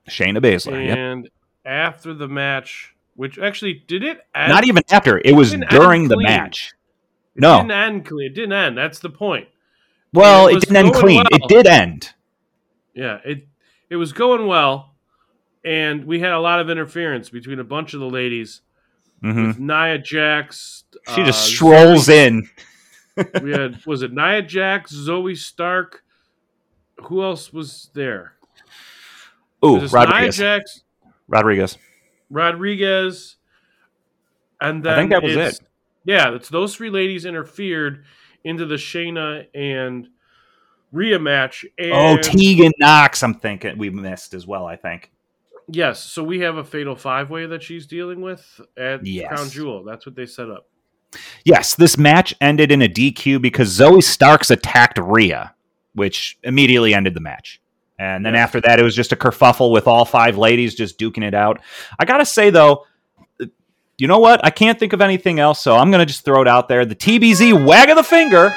Shayna 0.09 0.37
Baszler. 0.39 0.85
Yep. 0.87 0.97
and 0.97 1.29
after 1.65 2.13
the 2.13 2.27
match, 2.27 2.95
which 3.15 3.37
actually 3.37 3.83
did 3.87 4.03
it 4.03 4.21
end? 4.33 4.49
Not 4.49 4.65
even 4.65 4.83
after. 4.89 5.21
It 5.23 5.33
was 5.33 5.51
didn't 5.51 5.69
during 5.69 6.07
the 6.07 6.17
match. 6.17 6.71
It 7.35 7.41
No. 7.41 7.57
didn't 7.57 7.71
end 7.71 8.05
clean. 8.05 8.31
It 8.31 8.35
didn't 8.35 8.53
end. 8.53 8.77
That's 8.77 8.99
the 8.99 9.09
point. 9.09 9.47
Well, 10.13 10.47
it 10.47 10.55
it, 10.57 10.59
didn't 10.61 10.75
end 10.77 10.93
clean. 10.93 11.17
well. 11.17 11.25
It 11.31 11.47
did 11.49 11.67
end. 11.67 12.13
Yeah, 12.95 13.19
it 13.25 13.47
it 13.89 13.95
was 13.95 14.13
going 14.13 14.47
well, 14.47 14.95
and 15.63 16.05
we 16.05 16.19
had 16.19 16.31
a 16.31 16.39
lot 16.39 16.59
of 16.59 16.69
interference 16.69 17.29
between 17.29 17.59
a 17.59 17.63
bunch 17.63 17.93
of 17.93 17.99
the 17.99 18.09
ladies. 18.09 18.61
hmm 19.21 19.47
With 19.47 19.59
Nia 19.59 19.97
Jax, 19.97 20.83
She 21.13 21.23
just 21.23 21.45
uh, 21.45 21.55
strolls 21.55 22.09
in. 22.09 22.49
we 23.41 23.51
had 23.51 23.85
was 23.85 24.01
it 24.01 24.13
Nia 24.13 24.41
Jax, 24.41 24.91
Zoe 24.91 25.35
Stark. 25.35 26.03
Who 27.05 27.23
else 27.23 27.51
was 27.51 27.89
there? 27.93 28.33
It 29.61 29.81
was 29.81 29.93
Nia 29.93 30.05
Rodriguez. 30.05 30.37
Jax, 30.37 30.81
Rodriguez. 31.27 31.77
Rodriguez, 32.29 33.37
and 34.59 34.83
then 34.83 34.93
I 34.93 34.97
think 34.97 35.11
that 35.11 35.23
was 35.23 35.35
it. 35.35 35.59
Yeah, 36.05 36.33
it's 36.35 36.49
those 36.49 36.75
three 36.75 36.89
ladies 36.89 37.25
interfered 37.25 38.03
into 38.43 38.65
the 38.65 38.75
Shayna 38.75 39.45
and 39.55 40.09
Rhea 40.93 41.19
match. 41.19 41.65
Oh, 41.81 41.83
and 41.83 42.19
Oh, 42.19 42.21
Tegan 42.21 42.71
Nox. 42.79 43.21
I'm 43.23 43.33
thinking 43.33 43.77
we 43.77 43.89
missed 43.89 44.33
as 44.33 44.47
well. 44.47 44.65
I 44.65 44.77
think. 44.77 45.11
yes, 45.67 45.99
so 46.01 46.23
we 46.23 46.39
have 46.41 46.55
a 46.57 46.63
fatal 46.63 46.95
five 46.95 47.29
way 47.29 47.45
that 47.47 47.61
she's 47.63 47.85
dealing 47.87 48.21
with 48.21 48.61
at 48.77 49.05
Yes. 49.05 49.27
Crown 49.27 49.49
Jewel. 49.49 49.83
That's 49.83 50.05
what 50.05 50.15
they 50.15 50.25
set 50.25 50.49
up. 50.49 50.67
Yes, 51.45 51.75
this 51.75 51.97
match 51.97 52.33
ended 52.41 52.71
in 52.71 52.81
a 52.81 52.87
DQ 52.87 53.41
because 53.41 53.67
Zoe 53.69 54.01
Starks 54.01 54.49
attacked 54.51 54.97
Rhea, 54.97 55.53
which 55.93 56.37
immediately 56.43 56.93
ended 56.93 57.13
the 57.13 57.21
match. 57.21 57.59
And 57.99 58.25
then 58.25 58.33
Yes. 58.33 58.43
after 58.43 58.61
that, 58.61 58.79
it 58.79 58.83
was 58.83 58.95
just 58.95 59.11
a 59.11 59.15
kerfuffle 59.15 59.71
with 59.71 59.87
all 59.87 60.05
five 60.05 60.37
ladies 60.37 60.73
just 60.75 60.97
duking 60.99 61.23
it 61.23 61.33
out. 61.35 61.61
I 61.99 62.05
gotta 62.05 62.25
say 62.25 62.49
though, 62.49 62.85
you 63.99 64.07
know 64.07 64.17
what? 64.19 64.43
I 64.43 64.49
can't 64.49 64.79
think 64.79 64.91
of 64.91 65.01
anything 65.01 65.39
else, 65.39 65.59
so 65.61 65.77
I'm 65.77 65.91
gonna 65.91 66.05
just 66.05 66.25
throw 66.25 66.41
it 66.41 66.47
out 66.47 66.67
there. 66.67 66.83
The 66.85 66.95
TBZ 66.95 67.53
wag 67.65 67.89
of 67.89 67.95
the 67.95 68.03
finger. 68.03 68.53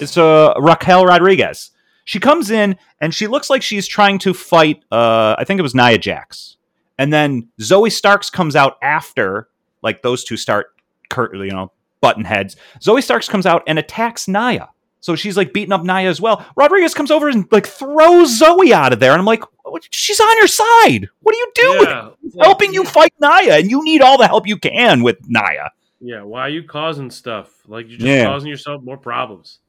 It's 0.00 0.16
uh, 0.16 0.54
Raquel 0.58 1.04
Rodriguez. 1.06 1.70
She 2.04 2.18
comes 2.18 2.50
in 2.50 2.76
and 3.00 3.14
she 3.14 3.26
looks 3.26 3.50
like 3.50 3.62
she's 3.62 3.86
trying 3.86 4.18
to 4.20 4.34
fight. 4.34 4.82
Uh, 4.90 5.36
I 5.38 5.44
think 5.44 5.58
it 5.60 5.62
was 5.62 5.74
Nia 5.74 5.98
Jax, 5.98 6.56
and 6.98 7.12
then 7.12 7.48
Zoe 7.60 7.90
Starks 7.90 8.30
comes 8.30 8.56
out 8.56 8.76
after. 8.82 9.48
Like 9.82 10.02
those 10.02 10.24
two 10.24 10.36
start, 10.36 10.74
cur- 11.08 11.34
you 11.34 11.50
know, 11.52 11.72
button 12.02 12.24
heads. 12.24 12.56
Zoe 12.82 13.00
Starks 13.00 13.28
comes 13.28 13.46
out 13.46 13.62
and 13.66 13.78
attacks 13.78 14.28
Nia. 14.28 14.68
So 15.00 15.16
she's 15.16 15.36
like 15.36 15.54
beating 15.54 15.72
up 15.72 15.82
Nia 15.82 16.08
as 16.10 16.20
well. 16.20 16.44
Rodriguez 16.56 16.92
comes 16.92 17.10
over 17.10 17.28
and 17.30 17.46
like 17.50 17.66
throws 17.66 18.38
Zoe 18.38 18.74
out 18.74 18.92
of 18.92 19.00
there, 19.00 19.12
and 19.12 19.18
I'm 19.20 19.24
like, 19.24 19.42
she's 19.90 20.20
on 20.20 20.36
your 20.36 20.46
side. 20.48 21.08
What 21.20 21.34
are 21.34 21.38
you 21.38 21.52
doing? 21.54 21.84
Yeah, 21.84 22.10
Helping 22.42 22.74
you 22.74 22.84
fight 22.84 23.14
Nia, 23.20 23.56
and 23.58 23.70
you 23.70 23.82
need 23.84 24.02
all 24.02 24.18
the 24.18 24.26
help 24.26 24.46
you 24.46 24.58
can 24.58 25.02
with 25.02 25.16
Nia. 25.26 25.70
Yeah, 26.00 26.22
why 26.22 26.40
are 26.42 26.48
you 26.50 26.62
causing 26.64 27.10
stuff? 27.10 27.50
Like 27.66 27.86
you're 27.88 27.98
just 27.98 28.06
Yeah. 28.06 28.24
causing 28.26 28.50
yourself 28.50 28.82
more 28.82 28.98
problems. 28.98 29.60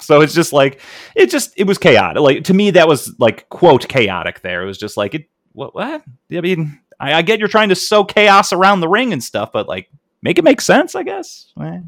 So 0.00 0.20
it's 0.22 0.34
just 0.34 0.52
like 0.52 0.80
it 1.14 1.28
just 1.30 1.52
it 1.56 1.64
was 1.64 1.76
chaotic. 1.78 2.22
Like 2.22 2.44
to 2.44 2.54
me, 2.54 2.70
that 2.72 2.88
was 2.88 3.14
like 3.18 3.48
quote 3.50 3.88
chaotic. 3.88 4.40
There, 4.40 4.62
it 4.62 4.66
was 4.66 4.78
just 4.78 4.96
like 4.96 5.14
it. 5.14 5.28
What? 5.52 5.74
What? 5.74 6.02
I 6.32 6.40
mean, 6.40 6.80
I, 6.98 7.14
I 7.14 7.22
get 7.22 7.38
you're 7.40 7.48
trying 7.48 7.68
to 7.70 7.74
sow 7.74 8.04
chaos 8.04 8.52
around 8.52 8.80
the 8.80 8.88
ring 8.88 9.12
and 9.12 9.22
stuff, 9.22 9.52
but 9.52 9.68
like 9.68 9.90
make 10.22 10.38
it 10.38 10.44
make 10.44 10.60
sense. 10.60 10.94
I 10.94 11.02
guess 11.02 11.52
Eh. 11.60 11.80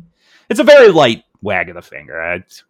it's 0.51 0.61
a 0.61 0.64
very 0.64 0.90
light 0.90 1.24
wag 1.40 1.68
of 1.70 1.76
the 1.76 1.82
finger. 1.82 2.20
It 2.34 2.62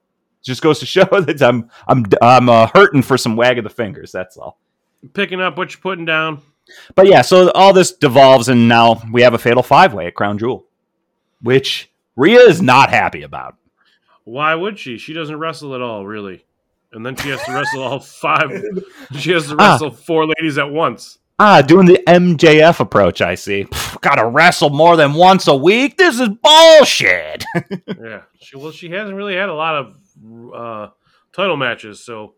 just 0.43 0.63
goes 0.63 0.79
to 0.81 0.87
show 0.87 1.05
that 1.21 1.43
I'm 1.43 1.71
I'm 1.89 2.05
I'm 2.23 2.49
uh, 2.49 2.69
hurting 2.73 3.03
for 3.03 3.19
some 3.19 3.35
wag 3.35 3.59
of 3.59 3.65
the 3.65 3.71
fingers. 3.71 4.13
That's 4.13 4.37
all. 4.37 4.61
Picking 5.15 5.41
up 5.41 5.57
what 5.59 5.73
you're 5.73 5.81
putting 5.81 6.05
down. 6.05 6.43
But 6.95 7.09
yeah, 7.09 7.23
so 7.23 7.51
all 7.53 7.73
this 7.73 7.93
devolves, 7.93 8.49
and 8.49 8.69
now 8.69 9.03
we 9.11 9.23
have 9.23 9.35
a 9.35 9.39
fatal 9.39 9.63
five 9.65 9.95
way 9.95 10.07
at 10.07 10.15
Crown 10.15 10.39
Jewel, 10.39 10.67
which 11.43 11.91
Rhea 12.15 12.39
is 12.41 12.63
not 12.63 12.91
happy 12.91 13.23
about. 13.23 13.57
Why 14.25 14.55
would 14.55 14.79
she? 14.79 14.99
She 14.99 15.13
doesn't 15.13 15.39
wrestle 15.39 15.75
at 15.75 15.81
all, 15.83 16.07
really. 16.07 16.45
And 16.93 17.05
then 17.07 17.17
she 17.17 17.29
has 17.31 17.43
to 17.45 17.53
wrestle 17.53 17.83
all 17.83 18.01
five. 18.01 18.51
She 19.19 19.31
has 19.33 19.49
to 19.49 19.57
Ah. 19.59 19.73
wrestle 19.73 19.91
four 19.93 20.27
ladies 20.27 20.59
at 20.59 20.71
once. 20.71 21.19
Ah, 21.39 21.63
doing 21.63 21.87
the 21.87 22.03
MJF 22.07 22.81
approach, 22.81 23.23
I 23.23 23.35
see. 23.35 23.65
Pff, 23.65 24.01
gotta 24.03 24.27
wrestle 24.27 24.71
more 24.71 24.97
than 24.97 25.15
once 25.15 25.47
a 25.49 25.55
week? 25.57 25.97
This 25.97 26.21
is 26.21 26.29
bullshit. 26.29 27.45
Yeah. 28.01 28.23
She, 28.41 28.57
well, 28.57 28.73
she 28.73 28.91
hasn't 28.91 29.17
really 29.17 29.37
had 29.37 29.49
a 29.49 29.55
lot 29.55 29.75
of 29.77 29.95
uh, 30.55 30.89
title 31.33 31.57
matches, 31.57 32.05
so 32.05 32.35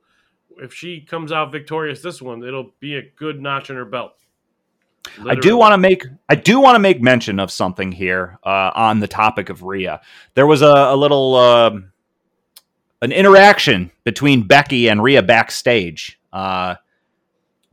if 0.59 0.73
she 0.75 1.01
comes 1.01 1.33
out 1.33 1.51
victorious 1.51 2.03
this 2.03 2.21
one, 2.23 2.45
it'll 2.45 2.73
be 2.79 2.97
a 2.97 3.03
good 3.17 3.41
notch 3.41 3.71
in 3.71 3.77
her 3.77 3.85
belt. 3.85 4.13
I 5.27 5.35
do 5.35 5.57
want 5.57 5.73
to 5.73 5.79
make 5.79 6.05
I 6.29 6.35
do 6.35 6.61
want 6.61 6.77
to 6.77 6.79
make 6.79 7.03
mention 7.03 7.41
of 7.41 7.51
something 7.51 7.93
here 7.93 8.39
uh, 8.45 8.71
on 8.75 9.01
the 9.01 9.09
topic 9.09 9.51
of 9.51 9.63
Rhea. 9.63 10.01
There 10.35 10.47
was 10.47 10.63
a, 10.63 10.67
a 10.67 10.97
little 10.97 11.35
um 11.37 11.93
an 13.03 13.11
interaction 13.13 13.91
between 14.05 14.47
Becky 14.47 14.89
and 14.89 15.03
Rhea 15.03 15.23
backstage. 15.23 16.21
Uh, 16.33 16.77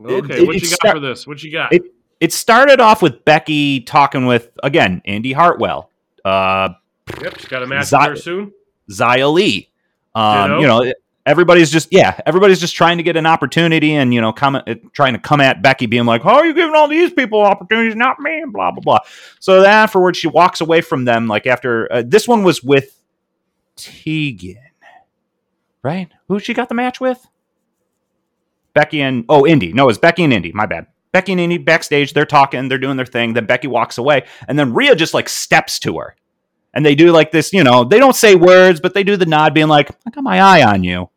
Okay, 0.01 0.41
it- 0.41 0.47
what 0.47 0.55
it 0.55 0.63
you 0.63 0.69
got 0.81 0.93
for 0.93 0.99
this? 1.01 1.27
What 1.27 1.43
you 1.43 1.51
got? 1.51 1.73
it 1.73 1.83
it 2.19 2.31
started 2.33 2.79
off 2.81 3.01
with 3.01 3.23
Becky 3.25 3.81
talking 3.81 4.25
with 4.25 4.49
again 4.63 5.01
Indi 5.05 5.33
Hartwell, 5.33 5.89
uh, 6.25 6.69
yep, 7.21 7.37
she's 7.37 7.47
got 7.47 7.63
a 7.63 7.67
match 7.67 7.91
with 7.91 8.01
her 8.01 8.15
soon. 8.15 8.51
Xia 8.89 9.31
Li. 9.31 9.69
Um, 10.15 10.59
you 10.61 10.67
know, 10.67 10.91
everybody's 11.25 11.71
just 11.71 11.89
yeah, 11.91 12.19
everybody's 12.25 12.59
just 12.59 12.75
trying 12.75 12.97
to 12.97 13.03
get 13.03 13.15
an 13.15 13.25
opportunity 13.25 13.95
and 13.95 14.13
you 14.13 14.21
know, 14.21 14.31
come 14.31 14.55
uh, 14.55 14.75
trying 14.93 15.13
to 15.13 15.19
come 15.19 15.41
at 15.41 15.61
Becky, 15.61 15.85
being 15.85 16.05
like, 16.05 16.23
"How 16.23 16.35
are 16.35 16.45
you 16.45 16.53
giving 16.53 16.75
all 16.75 16.87
these 16.87 17.13
people 17.13 17.41
opportunities, 17.41 17.95
not 17.95 18.19
me?" 18.19 18.41
and 18.41 18.53
blah 18.53 18.71
blah 18.71 18.81
blah. 18.81 18.99
So 19.39 19.63
afterwards, 19.63 20.17
she 20.17 20.27
walks 20.27 20.61
away 20.61 20.81
from 20.81 21.05
them. 21.05 21.27
Like 21.27 21.47
after 21.47 21.91
uh, 21.91 22.03
this 22.05 22.27
one 22.27 22.43
was 22.43 22.63
with 22.63 23.01
Tegan, 23.75 24.57
right? 25.83 26.09
Who 26.27 26.39
she 26.39 26.53
got 26.53 26.69
the 26.69 26.75
match 26.75 26.99
with? 26.99 27.25
Becky 28.73 29.01
and 29.01 29.25
oh, 29.29 29.45
Indi. 29.45 29.73
No, 29.73 29.89
it's 29.89 29.97
Becky 29.97 30.23
and 30.23 30.33
Indi. 30.33 30.51
My 30.53 30.65
bad. 30.65 30.87
Becky 31.11 31.31
and 31.31 31.41
Indi 31.41 31.57
backstage. 31.57 32.13
They're 32.13 32.25
talking. 32.25 32.69
They're 32.69 32.77
doing 32.77 32.97
their 32.97 33.05
thing. 33.05 33.33
Then 33.33 33.45
Becky 33.45 33.67
walks 33.67 33.97
away, 33.97 34.25
and 34.47 34.59
then 34.59 34.73
Rhea 34.73 34.95
just 34.95 35.13
like 35.13 35.27
steps 35.27 35.79
to 35.79 35.97
her 35.97 36.15
and 36.73 36.85
they 36.85 36.95
do 36.95 37.11
like 37.11 37.31
this, 37.31 37.53
you 37.53 37.63
know, 37.63 37.83
they 37.83 37.99
don't 37.99 38.15
say 38.15 38.35
words, 38.35 38.79
but 38.79 38.93
they 38.93 39.03
do 39.03 39.17
the 39.17 39.25
nod, 39.25 39.53
being 39.53 39.67
like, 39.67 39.89
I 40.05 40.09
got 40.09 40.23
my 40.23 40.39
eye 40.39 40.63
on 40.63 40.83
you. 40.83 41.09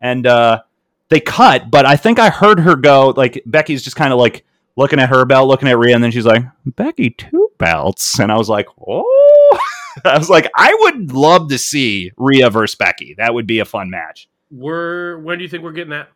And 0.00 0.26
uh, 0.26 0.62
they 1.08 1.20
cut, 1.20 1.70
but 1.70 1.86
I 1.86 1.96
think 1.96 2.18
I 2.18 2.30
heard 2.30 2.60
her 2.60 2.76
go, 2.76 3.14
like, 3.16 3.42
Becky's 3.46 3.82
just 3.82 3.96
kind 3.96 4.12
of 4.12 4.18
like 4.18 4.44
looking 4.76 4.98
at 4.98 5.08
her 5.08 5.24
belt, 5.24 5.48
looking 5.48 5.68
at 5.68 5.78
Rhea, 5.78 5.94
and 5.94 6.02
then 6.02 6.10
she's 6.10 6.26
like, 6.26 6.44
Becky, 6.66 7.10
two 7.10 7.50
belts. 7.58 8.18
And 8.18 8.30
I 8.32 8.36
was 8.36 8.48
like, 8.48 8.66
oh. 8.86 9.58
I 10.04 10.18
was 10.18 10.28
like, 10.28 10.50
I 10.56 10.76
would 10.80 11.12
love 11.12 11.48
to 11.50 11.58
see 11.58 12.10
Rhea 12.16 12.50
versus 12.50 12.74
Becky. 12.74 13.14
That 13.16 13.32
would 13.32 13.46
be 13.46 13.60
a 13.60 13.64
fun 13.64 13.90
match. 13.90 14.28
We're 14.50 15.18
when 15.18 15.38
do 15.38 15.44
you 15.44 15.50
think 15.50 15.62
we're 15.62 15.72
getting 15.72 15.90
that? 15.90 16.08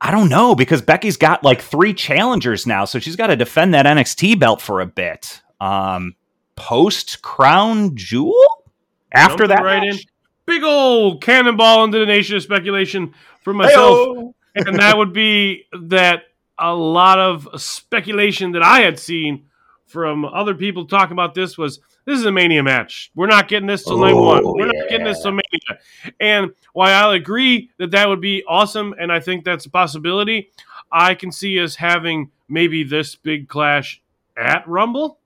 I 0.00 0.10
don't 0.10 0.28
know 0.28 0.54
because 0.54 0.82
Becky's 0.82 1.16
got 1.16 1.44
like 1.44 1.62
three 1.62 1.94
challengers 1.94 2.66
now, 2.66 2.84
so 2.84 2.98
she's 2.98 3.16
got 3.16 3.28
to 3.28 3.36
defend 3.36 3.74
that 3.74 3.86
NXT 3.86 4.38
belt 4.38 4.60
for 4.60 4.80
a 4.80 4.86
bit. 4.86 5.42
Um, 5.60 6.14
post 6.56 7.22
Crown 7.22 7.96
Jewel 7.96 8.64
after 9.12 9.46
Jumping 9.46 9.56
that 9.56 9.62
right 9.62 9.82
match? 9.82 10.00
in. 10.00 10.00
Big 10.46 10.62
old 10.62 11.22
cannonball 11.22 11.84
into 11.84 11.98
the 11.98 12.06
nation 12.06 12.36
of 12.36 12.42
speculation 12.42 13.14
for 13.42 13.52
myself. 13.52 14.08
Heyo. 14.08 14.34
and 14.54 14.78
that 14.78 14.96
would 14.96 15.12
be 15.12 15.66
that 15.82 16.22
a 16.58 16.74
lot 16.74 17.18
of 17.18 17.48
speculation 17.60 18.52
that 18.52 18.62
I 18.62 18.80
had 18.80 18.98
seen 18.98 19.46
from 19.86 20.24
other 20.24 20.54
people 20.54 20.86
talking 20.86 21.12
about 21.12 21.34
this 21.34 21.58
was 21.58 21.80
this 22.04 22.18
is 22.18 22.24
a 22.24 22.32
mania 22.32 22.62
match. 22.62 23.10
We're 23.14 23.26
not 23.26 23.48
getting 23.48 23.66
this 23.66 23.84
till 23.84 23.98
night 23.98 24.12
Oh, 24.12 24.22
one. 24.22 24.44
We're 24.44 24.66
not 24.66 24.76
oh, 24.76 24.88
getting 24.88 25.06
this 25.06 25.22
till 25.22 25.32
mania. 25.32 25.80
And 26.20 26.52
while 26.72 27.06
I'll 27.06 27.12
agree 27.12 27.70
that 27.78 27.90
that 27.90 28.08
would 28.08 28.20
be 28.20 28.44
awesome, 28.48 28.94
and 28.98 29.12
I 29.12 29.20
think 29.20 29.44
that's 29.44 29.66
a 29.66 29.70
possibility, 29.70 30.50
I 30.90 31.14
can 31.14 31.32
see 31.32 31.60
us 31.60 31.74
having 31.74 32.30
maybe 32.48 32.84
this 32.84 33.16
big 33.16 33.48
clash 33.48 34.00
at 34.36 34.66
Rumble, 34.68 35.18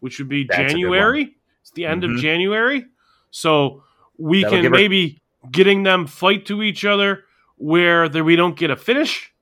which 0.00 0.18
would 0.18 0.28
be 0.28 0.44
That's 0.48 0.72
January. 0.72 1.34
It's 1.62 1.70
the 1.72 1.86
end 1.86 2.02
Mhm. 2.02 2.14
of 2.16 2.20
January, 2.20 2.86
so 3.30 3.82
we 4.16 4.42
That'll 4.42 4.56
can 4.56 4.62
give 4.62 4.72
her- 4.72 4.78
maybe 4.78 5.20
getting 5.50 5.82
them 5.82 6.06
fight 6.06 6.46
to 6.46 6.62
each 6.62 6.84
other 6.84 7.24
where 7.56 8.08
there 8.08 8.24
we 8.24 8.36
don't 8.36 8.56
get 8.56 8.70
a 8.70 8.76
finish, 8.76 9.32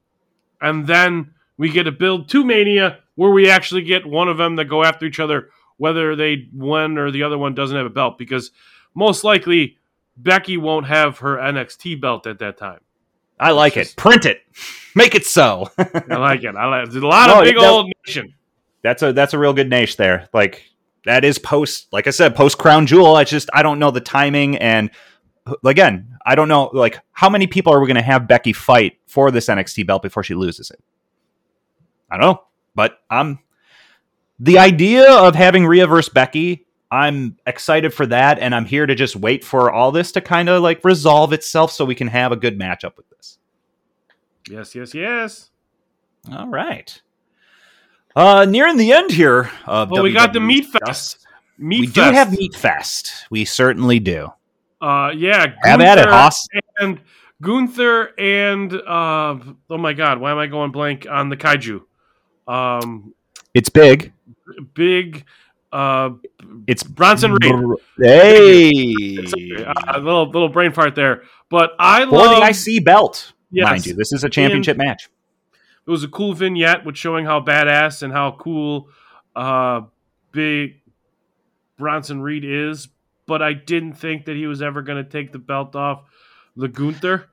and 0.61 0.87
then 0.87 1.33
we 1.57 1.69
get 1.71 1.87
a 1.87 1.93
build 1.93 2.29
to 2.31 2.45
Mania 2.45 2.99
where 3.15 3.31
we 3.31 3.49
actually 3.49 3.83
get 3.83 4.05
one 4.07 4.29
of 4.29 4.37
them 4.39 4.57
that 4.57 4.67
go 4.67 4.83
after 4.85 5.07
each 5.07 5.21
other, 5.21 5.51
whether 5.79 6.15
they 6.17 6.49
one 6.53 6.99
or 6.99 7.11
the 7.11 7.23
other 7.23 7.39
one 7.39 7.55
doesn't 7.55 7.77
have 7.77 7.87
a 7.87 7.91
belt, 7.91 8.19
because 8.19 8.51
most 8.95 9.25
likely 9.25 9.77
Becky 10.19 10.57
won't 10.57 10.87
have 10.87 11.19
her 11.19 11.37
NXT 11.39 11.95
belt 12.01 12.27
at 12.27 12.39
that 12.41 12.57
time. 12.59 12.81
I 13.39 13.51
like 13.53 13.77
It's 13.77 13.91
it. 13.93 13.97
Print 13.97 14.25
it. 14.25 14.43
Make 14.95 15.15
it 15.15 15.27
so. 15.27 15.71
I 15.79 16.17
like 16.17 16.43
it. 16.43 16.55
I 16.57 16.67
like. 16.67 16.91
There's 16.91 17.03
a 17.03 17.07
lot 17.07 17.29
No, 17.29 17.39
of 17.41 17.45
big 17.45 17.59
old 17.59 17.93
nation. 18.07 18.33
That's 18.87 19.03
a 19.03 19.13
that's 19.13 19.35
a 19.35 19.39
real 19.39 19.53
good 19.53 19.69
niche 19.69 19.97
there. 19.97 20.29
Like 20.33 20.63
that 21.05 21.25
is 21.25 21.39
post, 21.39 21.89
like 21.93 22.07
I 22.07 22.11
said, 22.11 22.37
post 22.37 22.57
crown 22.57 22.87
jewel. 22.87 23.17
I 23.17 23.25
just 23.25 23.51
I 23.53 23.65
don't 23.65 23.81
know 23.81 23.91
the 23.91 24.01
timing 24.01 24.57
and 24.59 24.91
again, 25.65 26.17
I 26.25 26.37
don't 26.37 26.47
know 26.47 26.71
like 26.73 27.01
how 27.11 27.29
many 27.29 27.49
people 27.49 27.73
are 27.73 27.81
we 27.81 27.89
going 27.89 27.97
to 27.97 28.03
have 28.03 28.29
Becky 28.29 28.53
fight 28.53 28.99
for 29.09 29.33
this 29.33 29.47
NXT 29.47 29.89
belt 29.89 30.03
before 30.03 30.23
she 30.23 30.35
loses 30.35 30.71
it. 30.71 30.81
I 32.09 32.17
don't 32.17 32.27
know, 32.27 32.43
but 32.77 33.01
I'm 33.11 33.41
the 34.39 34.61
idea 34.61 35.11
of 35.11 35.35
having 35.35 35.67
Rhea 35.67 35.89
versus 35.89 36.13
Becky. 36.13 36.65
I'm 36.89 37.37
excited 37.45 37.93
for 37.93 38.07
that, 38.07 38.39
and 38.39 38.55
I'm 38.55 38.65
here 38.65 38.87
to 38.87 38.95
just 38.95 39.17
wait 39.17 39.45
for 39.45 39.73
all 39.73 39.91
this 39.91 40.13
to 40.13 40.21
kind 40.21 40.49
of 40.49 40.63
like 40.63 40.85
resolve 40.85 41.33
itself 41.33 41.73
so 41.73 41.85
we 41.85 41.97
can 41.97 42.07
have 42.07 42.31
a 42.31 42.37
good 42.37 42.57
matchup 42.57 42.97
with 42.97 43.09
this. 43.11 43.39
Yes, 44.49 44.77
yes, 44.77 44.95
yes. 44.95 45.51
All 46.31 46.47
right. 46.47 47.03
Uh, 48.17 48.47
nearing 48.49 48.79
the 48.79 48.93
end 48.93 49.11
here. 49.11 49.51
Of 49.67 49.91
Well, 49.91 50.03
we 50.03 50.13
got 50.13 50.33
the 50.33 50.41
Meat. 50.41 50.65
Fest. 50.67 51.27
Meat 51.59 51.81
we 51.81 51.87
Fest. 51.87 51.95
do 51.95 52.15
have 52.17 52.33
Meat 52.33 52.55
Fest. 52.57 53.13
We 53.31 53.45
certainly 53.45 53.99
do. 54.01 54.33
Uh, 54.81 55.13
yeah. 55.15 55.55
Have 55.65 55.81
at 55.83 55.99
it, 55.99 56.07
Gunther 56.07 56.61
And 56.81 57.01
Gunther 57.43 58.19
and 58.19 58.73
uh, 58.73 59.39
oh 59.71 59.79
my 59.79 59.93
God, 59.93 60.19
why 60.19 60.31
am 60.33 60.39
I 60.39 60.47
going 60.47 60.71
blank 60.73 61.07
on 61.11 61.29
the 61.29 61.37
kaiju? 61.37 61.83
Um, 62.49 63.15
It's 63.55 63.69
big. 63.69 64.13
big. 64.75 65.25
Uh, 65.73 66.11
It's 66.67 66.83
Bronson 66.83 67.33
Reed. 67.33 67.53
Hey, 67.99 69.17
a 69.89 69.99
little 69.99 70.27
little 70.31 70.49
brain 70.49 70.73
fart 70.73 70.95
there, 70.95 71.25
but 71.51 71.73
I 71.79 72.05
for 72.07 72.13
love. 72.13 72.37
the 72.37 72.49
IC 72.77 72.83
belt, 72.85 73.33
Yes. 73.51 73.65
mind 73.65 73.87
you. 73.87 73.95
This 73.95 74.13
is 74.15 74.25
a 74.25 74.31
championship 74.31 74.77
match. 74.79 75.09
It 75.87 75.91
was 75.91 76.05
a 76.05 76.09
cool 76.09 76.35
vignette 76.35 76.85
with 76.85 76.97
showing 76.97 77.25
how 77.25 77.41
badass 77.41 78.03
and 78.03 78.13
how 78.13 78.33
cool 78.33 78.89
uh, 79.35 79.83
big 80.33 80.81
Bronson 81.79 82.21
Reed 82.23 82.45
is, 82.45 82.89
but 83.27 83.43
I 83.43 83.53
didn't 83.53 83.95
think 83.95 84.25
that 84.27 84.37
he 84.37 84.47
was 84.47 84.63
ever 84.63 84.83
going 84.83 85.03
to 85.03 85.09
take 85.09 85.33
the 85.33 85.39
belt 85.39 85.77
off 85.77 86.03
the 86.57 86.69
Gunther. 86.69 87.29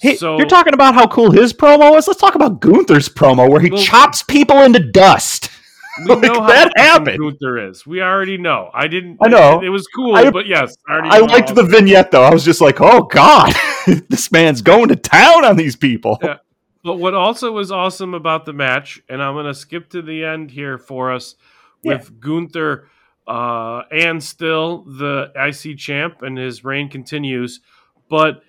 Hey, 0.00 0.16
so 0.16 0.36
you're 0.38 0.46
talking 0.48 0.74
about 0.74 0.94
how 0.94 1.06
cool 1.06 1.30
his 1.30 1.52
promo 1.52 1.96
is. 1.96 2.08
Let's 2.08 2.18
talk 2.20 2.34
about 2.34 2.60
Gunther's 2.60 3.08
promo, 3.08 3.48
where 3.48 3.60
he 3.60 3.70
Well- 3.70 3.82
chops 3.82 4.22
people 4.22 4.60
into 4.62 4.80
dust. 4.80 5.50
we 5.98 6.06
like, 6.14 6.22
know 6.22 6.40
how 6.40 6.46
that 6.48 6.72
happened. 6.76 7.18
Gunther 7.20 7.68
is. 7.68 7.86
We 7.86 8.00
already 8.00 8.38
know. 8.38 8.70
I 8.72 8.88
didn't. 8.88 9.18
I 9.20 9.28
know. 9.28 9.60
It, 9.60 9.66
it 9.66 9.68
was 9.68 9.86
cool, 9.94 10.16
I- 10.16 10.30
but 10.30 10.46
yes, 10.46 10.74
I 10.88 10.92
already. 10.94 11.08
I 11.10 11.18
liked 11.18 11.54
the 11.54 11.62
vignette 11.62 12.10
though. 12.10 12.24
I 12.24 12.32
was 12.32 12.44
just 12.44 12.60
like, 12.62 12.80
oh 12.80 13.02
god, 13.02 13.52
this 14.08 14.32
man's 14.32 14.62
going 14.62 14.88
to 14.88 14.96
town 14.96 15.44
on 15.44 15.56
these 15.56 15.76
people. 15.76 16.18
Yeah. 16.22 16.38
But 16.84 16.96
what 16.96 17.14
also 17.14 17.52
was 17.52 17.70
awesome 17.70 18.14
about 18.14 18.44
the 18.44 18.52
match, 18.52 19.00
and 19.08 19.22
I'm 19.22 19.34
going 19.34 19.46
to 19.46 19.54
skip 19.54 19.90
to 19.90 20.02
the 20.02 20.24
end 20.24 20.50
here 20.50 20.78
for 20.78 21.12
us 21.12 21.36
with 21.84 22.20
Gunther 22.20 22.88
uh, 23.26 23.82
and 23.90 24.22
still 24.22 24.82
the 24.82 25.32
IC 25.36 25.78
champ, 25.78 26.22
and 26.22 26.36
his 26.36 26.64
reign 26.64 26.88
continues. 26.88 27.60
But 28.08 28.42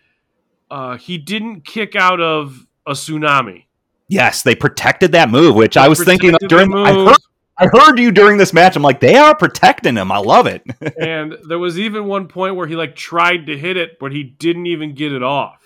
uh, 0.71 0.97
he 0.97 1.17
didn't 1.17 1.61
kick 1.61 1.95
out 1.95 2.19
of 2.19 2.65
a 2.87 2.93
tsunami. 2.93 3.65
Yes, 4.07 4.41
they 4.41 4.55
protected 4.55 5.11
that 5.13 5.29
move, 5.29 5.55
which 5.55 5.77
I 5.77 5.87
was 5.87 6.03
thinking 6.03 6.35
during. 6.47 6.69
the 6.69 6.77
I 6.77 6.93
heard, 6.93 7.17
I 7.57 7.67
heard 7.71 7.99
you 7.99 8.11
during 8.11 8.37
this 8.37 8.53
match. 8.53 8.75
I'm 8.75 8.83
like, 8.83 8.99
they 8.99 9.15
are 9.15 9.35
protecting 9.35 9.95
him. 9.95 10.11
I 10.11 10.17
love 10.17 10.47
it. 10.47 10.63
and 10.99 11.37
there 11.47 11.59
was 11.59 11.79
even 11.79 12.05
one 12.05 12.27
point 12.27 12.55
where 12.55 12.67
he 12.67 12.75
like 12.75 12.95
tried 12.95 13.47
to 13.47 13.57
hit 13.57 13.77
it, 13.77 13.99
but 13.99 14.11
he 14.11 14.23
didn't 14.23 14.65
even 14.65 14.93
get 14.93 15.13
it 15.13 15.23
off. 15.23 15.59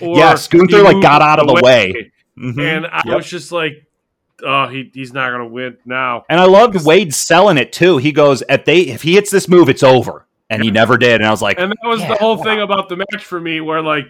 Or 0.00 0.16
Yes, 0.16 0.46
Gunther, 0.48 0.82
like, 0.82 1.00
got 1.02 1.22
out 1.22 1.38
of 1.40 1.46
the 1.46 1.60
way. 1.62 2.10
Mhm. 2.38 2.60
and 2.60 2.86
I 2.86 3.02
Yep. 3.04 3.16
was 3.16 3.28
just 3.28 3.50
like, 3.50 3.84
"Oh, 4.44 4.66
he, 4.68 4.90
he's 4.94 5.12
not 5.12 5.30
going 5.30 5.42
to 5.42 5.48
win 5.48 5.76
now." 5.84 6.24
And 6.28 6.38
I 6.38 6.44
loved 6.44 6.84
Wade 6.84 7.12
selling 7.12 7.58
it 7.58 7.72
too. 7.72 7.96
He 7.98 8.12
goes, 8.12 8.42
if 8.48 8.64
they 8.64 8.80
if 8.82 9.02
he 9.02 9.14
hits 9.14 9.30
this 9.30 9.48
move, 9.48 9.68
it's 9.68 9.82
over. 9.82 10.26
And 10.50 10.62
he 10.62 10.70
never 10.70 10.96
did. 10.96 11.16
And 11.20 11.26
I 11.26 11.30
was 11.30 11.42
like, 11.42 11.58
And 11.60 11.70
that 11.72 11.86
was 11.88 12.00
Yeah, 12.00 12.08
the 12.08 12.14
whole 12.14 12.36
wow. 12.36 12.42
thing 12.44 12.60
about 12.60 12.88
the 12.88 12.96
match 12.96 13.24
for 13.24 13.38
me, 13.40 13.60
where 13.60 13.82
like 13.82 14.06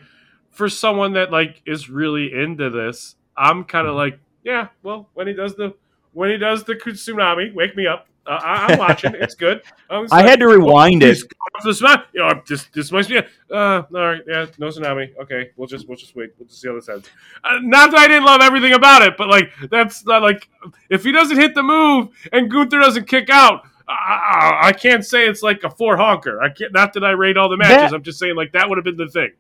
for 0.51 0.69
someone 0.69 1.15
that 1.15 1.33
like 1.33 1.63
is 1.67 1.89
really 1.91 2.33
into 2.33 2.69
this, 2.71 3.17
I'm 3.37 3.65
kind 3.65 3.87
Mm-hmm. 3.87 3.91
of 3.91 3.97
like, 3.97 4.21
yeah, 4.45 4.69
well, 4.83 5.09
when 5.15 5.27
he 5.27 5.33
does 5.33 5.57
the 5.57 5.75
when 6.13 6.31
he 6.31 6.37
does 6.37 6.65
the 6.65 6.75
tsunami, 6.75 7.53
wake 7.55 7.77
me 7.77 7.87
up. 7.87 8.07
Uh, 8.29 8.41
I, 8.43 8.67
I'm 8.73 8.79
watching. 8.79 9.15
it's 9.15 9.35
good. 9.35 9.63
I, 9.89 10.07
I 10.13 10.23
had 10.23 10.39
to 10.41 10.47
rewind 10.49 11.01
Please, 11.01 11.23
it. 11.23 11.33
tsunami. 11.65 12.05
You 12.13 12.21
know, 12.21 12.43
this 12.47 12.67
this 12.75 12.93
must 12.93 13.09
be. 13.09 13.19
Uh, 13.19 13.25
all 13.51 13.85
right, 13.91 14.21
yeah, 14.29 14.47
no 14.59 14.69
tsunami. 14.69 15.17
Okay, 15.23 15.51
we'll 15.57 15.67
just 15.67 15.89
we'll 15.89 15.97
just 15.97 16.15
wait. 16.15 16.31
We'll 16.39 16.47
just 16.49 16.61
see 16.61 16.69
how 16.69 16.75
this 16.75 16.89
ends. 16.89 17.09
Uh, 17.43 17.59
not 17.63 17.91
that 17.93 18.01
I 18.01 18.09
didn't 18.09 18.25
love 18.25 18.41
everything 18.43 18.75
about 18.75 19.03
it, 19.03 19.17
but 19.17 19.29
like 19.29 19.51
that's 19.71 20.05
not 20.05 20.23
like 20.23 20.49
if 20.91 21.05
he 21.05 21.13
doesn't 21.13 21.39
hit 21.39 21.55
the 21.55 21.63
move 21.63 22.09
and 22.33 22.51
Gunther 22.51 22.79
doesn't 22.81 23.07
kick 23.09 23.31
out. 23.31 23.63
I, 23.91 24.59
I 24.65 24.73
can't 24.73 25.03
say 25.03 25.27
it's 25.27 25.43
like 25.43 25.65
a 25.65 25.71
four 25.71 25.97
honker. 25.97 26.43
I 26.43 26.51
can't. 26.51 26.75
Not 26.75 26.93
that 26.93 27.05
I 27.05 27.13
rate 27.13 27.39
all 27.39 27.49
the 27.49 27.57
matches. 27.57 27.91
That- 27.91 27.95
I'm 27.95 28.03
just 28.03 28.19
saying 28.19 28.37
like 28.37 28.53
that 28.53 28.69
would 28.69 28.77
have 28.77 28.85
been 28.85 28.99
the 28.99 29.09
thing. 29.09 29.31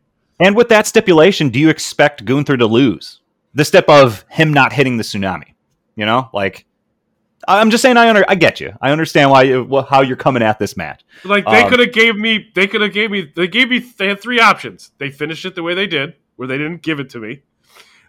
And 0.40 0.56
with 0.56 0.68
that 0.70 0.86
stipulation, 0.86 1.50
do 1.50 1.58
you 1.58 1.68
expect 1.68 2.24
Gunther 2.24 2.56
to 2.56 2.66
lose? 2.66 3.20
The 3.54 3.64
step 3.64 3.88
of 3.88 4.24
him 4.30 4.52
not 4.54 4.72
hitting 4.72 4.96
the 4.96 5.02
tsunami. 5.02 5.54
You 5.96 6.06
know, 6.06 6.30
like 6.32 6.64
I'm 7.56 7.70
just 7.70 7.82
saying. 7.82 7.96
I 7.96 8.08
under, 8.08 8.24
I 8.28 8.34
get 8.34 8.60
you. 8.60 8.72
I 8.80 8.90
understand 8.90 9.30
why 9.30 9.42
you, 9.44 9.84
how 9.88 10.02
you're 10.02 10.16
coming 10.16 10.42
at 10.42 10.58
this 10.58 10.76
match. 10.76 11.04
Like 11.24 11.44
they 11.46 11.62
Um, 11.62 11.70
could 11.70 11.80
have 11.80 11.92
gave 11.92 12.16
me. 12.16 12.50
They 12.54 12.66
could 12.66 12.80
have 12.80 12.92
gave 12.92 13.10
me. 13.10 13.32
They 13.34 13.48
gave 13.48 13.70
me. 13.70 13.78
They 13.78 14.08
had 14.08 14.20
three 14.20 14.38
options. 14.40 14.92
They 14.98 15.10
finished 15.10 15.44
it 15.44 15.54
the 15.54 15.62
way 15.62 15.74
they 15.74 15.86
did, 15.86 16.14
where 16.36 16.46
they 16.46 16.58
didn't 16.58 16.82
give 16.82 17.00
it 17.00 17.10
to 17.10 17.18
me. 17.18 17.42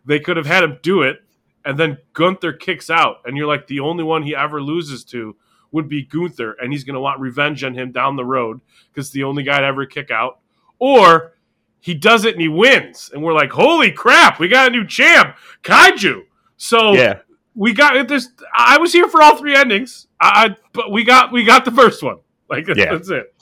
They 0.06 0.20
could 0.20 0.38
have 0.38 0.46
had 0.46 0.64
him 0.64 0.80
do 0.82 1.02
it, 1.04 1.24
and 1.64 1.78
then 1.78 1.98
Gunther 2.14 2.54
kicks 2.54 2.90
out, 2.90 3.18
and 3.26 3.38
you're 3.38 3.48
like 3.48 3.68
the 3.68 3.80
only 3.80 4.04
one 4.04 4.24
he 4.24 4.36
ever 4.36 4.62
loses 4.62 5.04
to 5.06 5.36
would 5.72 5.88
be 5.88 6.04
Gunther, 6.04 6.54
and 6.62 6.72
he's 6.72 6.84
gonna 6.84 7.00
want 7.00 7.20
revenge 7.20 7.64
on 7.64 7.74
him 7.76 7.92
down 7.92 8.16
the 8.16 8.26
road 8.26 8.60
because 8.92 9.12
the 9.12 9.24
only 9.24 9.44
guy 9.44 9.60
to 9.60 9.66
ever 9.66 9.86
kick 9.86 10.10
out, 10.12 10.40
or 10.80 11.34
he 11.80 11.94
does 11.94 12.26
it 12.26 12.34
and 12.34 12.42
he 12.42 12.48
wins, 12.48 13.12
and 13.14 13.24
we're 13.24 13.34
like, 13.34 13.52
holy 13.52 13.92
crap, 13.92 14.40
we 14.40 14.48
got 14.48 14.68
a 14.68 14.72
new 14.72 14.86
champ, 14.86 15.38
Kaiju. 15.64 16.24
So 16.58 16.94
Yeah. 16.94 17.20
We 17.60 17.74
got 17.74 18.08
this. 18.08 18.30
I 18.56 18.78
was 18.78 18.94
here 18.94 19.10
for 19.10 19.22
all 19.22 19.36
three 19.36 19.54
endings, 19.54 20.08
I, 20.20 20.46
I 20.46 20.56
but 20.72 20.92
we 20.94 21.04
got 21.04 21.34
we 21.34 21.44
got 21.44 21.66
the 21.66 21.72
first 21.72 22.02
one. 22.02 22.20
Like 22.50 22.68
Yeah. 22.76 22.94
that's 22.94 23.10
it. 23.10 23.36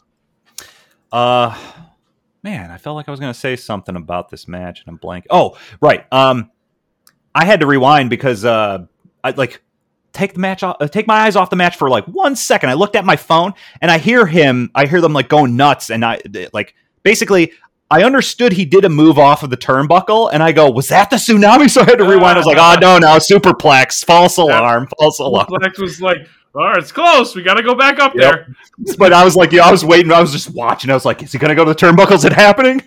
Uh, 1.11 1.55
man, 2.41 2.71
I 2.71 2.77
felt 2.79 2.95
like 2.95 3.07
I 3.07 3.11
was 3.11 3.19
going 3.19 3.31
to 3.31 3.39
say 3.39 3.55
something 3.55 3.95
about 3.95 4.29
this 4.29 4.47
match, 4.47 4.81
and 4.81 4.89
I'm 4.89 4.97
blank. 4.97 5.27
Oh, 5.29 5.55
right. 5.79 6.11
Um, 6.11 6.49
I 7.35 7.45
had 7.45 7.59
to 7.59 7.67
rewind 7.67 8.09
because 8.09 8.43
uh, 8.43 8.87
I 9.23 9.29
like 9.31 9.61
take 10.13 10.33
the 10.33 10.39
match 10.39 10.63
off, 10.63 10.77
uh, 10.79 10.87
take 10.87 11.05
my 11.05 11.19
eyes 11.19 11.35
off 11.35 11.51
the 11.51 11.55
match 11.55 11.77
for 11.77 11.87
like 11.87 12.05
one 12.05 12.35
second. 12.35 12.71
I 12.71 12.73
looked 12.73 12.95
at 12.95 13.05
my 13.05 13.17
phone 13.17 13.53
and 13.81 13.91
I 13.91 13.99
hear 13.99 14.25
him. 14.25 14.71
I 14.73 14.87
hear 14.87 14.99
them 14.99 15.13
like 15.13 15.29
going 15.29 15.55
nuts, 15.55 15.91
and 15.91 16.03
I 16.03 16.21
like 16.53 16.73
basically. 17.03 17.53
I 17.89 18.03
understood 18.03 18.51
he 18.51 18.65
did 18.65 18.83
a 18.83 18.89
move 18.89 19.17
off 19.17 19.43
of 19.43 19.49
the 19.49 19.55
turnbuckle, 19.57 20.29
and 20.33 20.43
I 20.43 20.51
go, 20.51 20.69
"Was 20.69 20.89
that 20.89 21.09
the 21.09 21.15
tsunami?" 21.15 21.69
So 21.69 21.81
I 21.81 21.85
had 21.85 21.97
to 21.99 22.03
rewind. 22.03 22.35
I 22.35 22.39
was 22.39 22.45
like, 22.45 22.57
"Oh 22.59 22.75
no, 22.81 22.97
no, 22.99 23.17
superplex, 23.17 24.03
false 24.03 24.37
alarm, 24.37 24.87
false 24.99 25.19
alarm." 25.19 25.47
Flex 25.47 25.79
was 25.79 26.01
like, 26.01 26.27
all 26.55 26.63
right, 26.65 26.77
it's 26.77 26.91
close. 26.91 27.35
We 27.35 27.43
got 27.43 27.53
to 27.55 27.63
go 27.63 27.75
back 27.75 27.99
up 27.99 28.13
Yep. 28.15 28.21
there. 28.23 28.55
but 28.97 29.13
I 29.13 29.23
was 29.23 29.35
like, 29.35 29.51
yeah, 29.51 29.63
I 29.65 29.71
was 29.71 29.85
waiting. 29.85 30.11
I 30.11 30.19
was 30.19 30.31
just 30.31 30.49
watching. 30.55 30.89
I 30.89 30.95
was 30.95 31.05
like, 31.05 31.21
is 31.21 31.31
he 31.31 31.37
going 31.37 31.49
to 31.49 31.55
go 31.55 31.63
to 31.63 31.71
the 31.71 31.75
turnbuckle? 31.75 32.13
Is 32.13 32.25
it 32.25 32.33
happening? 32.33 32.81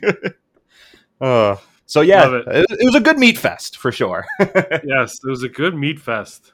uh, 1.21 1.57
so 1.87 2.01
yeah, 2.01 2.29
it. 2.37 2.45
it. 2.49 2.67
it 2.81 2.85
was 2.85 2.95
a 2.97 3.01
good 3.01 3.19
meat 3.19 3.39
fest 3.39 3.77
for 3.77 3.93
sure. 3.93 4.27
yes, 4.41 5.21
it 5.25 5.29
was 5.29 5.45
a 5.45 5.49
good 5.49 5.77
meat 5.77 6.01
fest. 6.01 6.53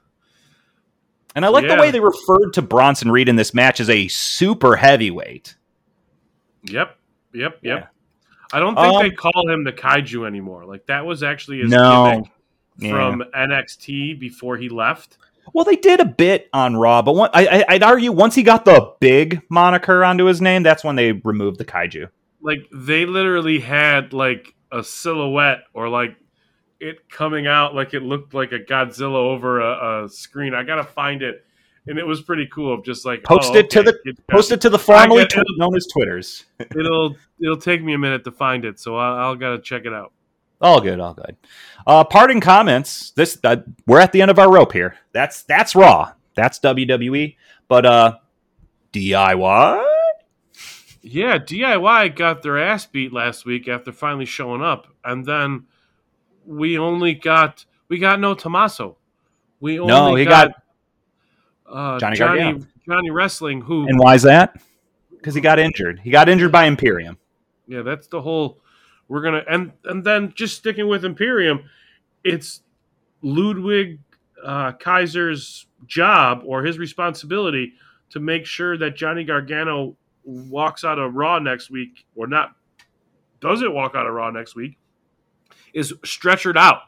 and 1.34 1.44
I 1.44 1.48
like 1.48 1.64
Yeah. 1.64 1.76
the 1.76 1.80
way 1.80 1.90
they 1.90 2.00
referred 2.00 2.52
to 2.54 2.62
Bronson 2.62 3.10
Reed 3.10 3.28
in 3.30 3.36
this 3.36 3.54
match 3.54 3.80
as 3.80 3.88
a 3.88 4.08
super 4.08 4.76
heavyweight. 4.76 5.56
Yep, 6.64 6.96
yep, 7.32 7.52
yep. 7.52 7.60
Yeah. 7.62 7.86
I 8.52 8.60
don't 8.60 8.74
think 8.74 8.86
Um, 8.94 9.02
they 9.02 9.10
call 9.10 9.48
him 9.50 9.64
the 9.64 9.72
kaiju 9.72 10.26
anymore. 10.26 10.64
Like 10.64 10.86
that 10.86 11.04
was 11.04 11.22
actually 11.22 11.58
his 11.60 11.70
No. 11.70 12.10
gimmick 12.10 12.30
Yeah. 12.78 12.90
from 12.90 13.24
NXT 13.34 14.18
before 14.18 14.56
he 14.56 14.68
left. 14.68 15.18
Well, 15.52 15.64
they 15.64 15.76
did 15.76 16.00
a 16.00 16.04
bit 16.04 16.48
on 16.52 16.76
Raw, 16.76 17.02
but 17.02 17.14
one, 17.14 17.30
I, 17.32 17.46
I, 17.46 17.64
I'd 17.74 17.82
argue 17.82 18.10
once 18.12 18.34
he 18.34 18.42
got 18.42 18.64
the 18.64 18.92
big 19.00 19.42
moniker 19.48 20.04
onto 20.04 20.24
his 20.24 20.40
name, 20.40 20.62
that's 20.64 20.82
when 20.84 20.96
they 20.96 21.12
removed 21.12 21.58
the 21.58 21.64
kaiju. 21.64 22.08
Like 22.42 22.66
they 22.72 23.06
literally 23.06 23.60
had 23.60 24.12
like 24.12 24.54
a 24.72 24.82
silhouette 24.82 25.60
or 25.72 25.88
like 25.88 26.16
it 26.80 27.08
coming 27.08 27.46
out 27.46 27.74
like 27.74 27.94
it 27.94 28.02
looked 28.02 28.34
like 28.34 28.52
a 28.52 28.58
Godzilla 28.58 29.14
over 29.14 29.60
a, 29.60 30.04
a 30.04 30.08
screen. 30.08 30.52
I 30.54 30.62
gotta 30.62 30.84
find 30.84 31.22
it, 31.22 31.44
and 31.86 31.98
it 31.98 32.06
was 32.06 32.22
pretty 32.22 32.46
cool. 32.46 32.74
Of 32.74 32.84
just 32.84 33.04
like 33.04 33.22
Post 33.24 33.52
oh, 33.52 33.56
it 33.56 33.70
to 33.70 33.82
the 33.82 33.98
it- 34.04 34.26
post 34.26 34.52
it 34.52 34.60
to 34.62 34.70
the 34.70 34.78
formerly 34.78 35.26
get 35.26 35.30
tw- 35.44 35.58
known 35.58 35.76
as 35.76 35.86
Twitters. 35.86 36.44
It'll 36.58 37.16
it'll 37.40 37.56
take 37.56 37.82
me 37.82 37.94
a 37.94 37.98
minute 37.98 38.24
to 38.24 38.32
find 38.32 38.64
it, 38.64 38.78
so 38.78 38.96
I'll, 38.96 39.18
I'll 39.18 39.36
gotta 39.36 39.58
check 39.58 39.84
it 39.84 39.92
out. 39.92 40.12
All 40.60 40.80
good, 40.80 41.00
all 41.00 41.14
good. 41.14 41.36
Uh, 41.86 42.02
parting 42.04 42.40
comments. 42.40 43.10
This 43.10 43.38
uh, 43.44 43.56
we're 43.86 44.00
at 44.00 44.12
the 44.12 44.22
end 44.22 44.30
of 44.30 44.38
our 44.38 44.50
rope 44.50 44.72
here. 44.72 44.96
That's 45.12 45.42
that's 45.42 45.74
Raw. 45.74 46.12
That's 46.34 46.58
WWE. 46.60 47.36
But 47.68 47.86
uh, 47.86 48.18
DIY. 48.92 49.84
Yeah, 51.02 51.38
DIY 51.38 52.16
got 52.16 52.42
their 52.42 52.58
ass 52.58 52.86
beat 52.86 53.12
last 53.12 53.44
week 53.44 53.68
after 53.68 53.92
finally 53.92 54.24
showing 54.24 54.62
up, 54.62 54.88
and 55.04 55.24
then 55.24 55.66
we 56.44 56.78
only 56.78 57.14
got 57.14 57.64
we 57.88 57.98
got 57.98 58.18
no 58.18 58.34
Tommaso. 58.34 58.96
We 59.60 59.78
only 59.78 59.92
No, 59.92 60.14
he 60.14 60.24
got, 60.24 60.52
uh, 61.68 61.98
Johnny 61.98 62.16
Johnny 62.16 62.40
Gargano. 62.40 62.66
Johnny 62.86 63.10
Wrestling. 63.10 63.60
Who? 63.60 63.86
And 63.88 63.98
why 63.98 64.14
is 64.14 64.22
that? 64.22 64.60
Because 65.10 65.34
he 65.34 65.40
got 65.40 65.58
injured. 65.58 66.00
He 66.00 66.10
got 66.10 66.28
injured 66.28 66.52
by 66.52 66.66
Imperium. 66.66 67.18
yeah, 67.66 67.82
that's 67.82 68.06
the 68.06 68.22
whole. 68.22 68.60
We're 69.08 69.22
gonna 69.22 69.42
and 69.48 69.72
and 69.84 70.04
then 70.04 70.32
just 70.34 70.56
sticking 70.56 70.88
with 70.88 71.04
Imperium, 71.04 71.68
it's 72.24 72.62
Ludwig 73.22 74.00
uh, 74.44 74.72
Kaiser's 74.72 75.66
job 75.86 76.42
or 76.44 76.62
his 76.62 76.78
responsibility 76.78 77.74
to 78.10 78.20
make 78.20 78.46
sure 78.46 78.76
that 78.78 78.96
Johnny 78.96 79.24
Gargano 79.24 79.96
walks 80.24 80.84
out 80.84 80.98
of 80.98 81.14
Raw 81.14 81.38
next 81.38 81.70
week 81.70 82.04
or 82.14 82.26
not 82.26 82.54
doesn't 83.40 83.72
walk 83.72 83.94
out 83.94 84.06
of 84.06 84.14
Raw 84.14 84.30
next 84.30 84.56
week 84.56 84.78
is 85.72 85.92
stretchered 86.04 86.56
out. 86.56 86.82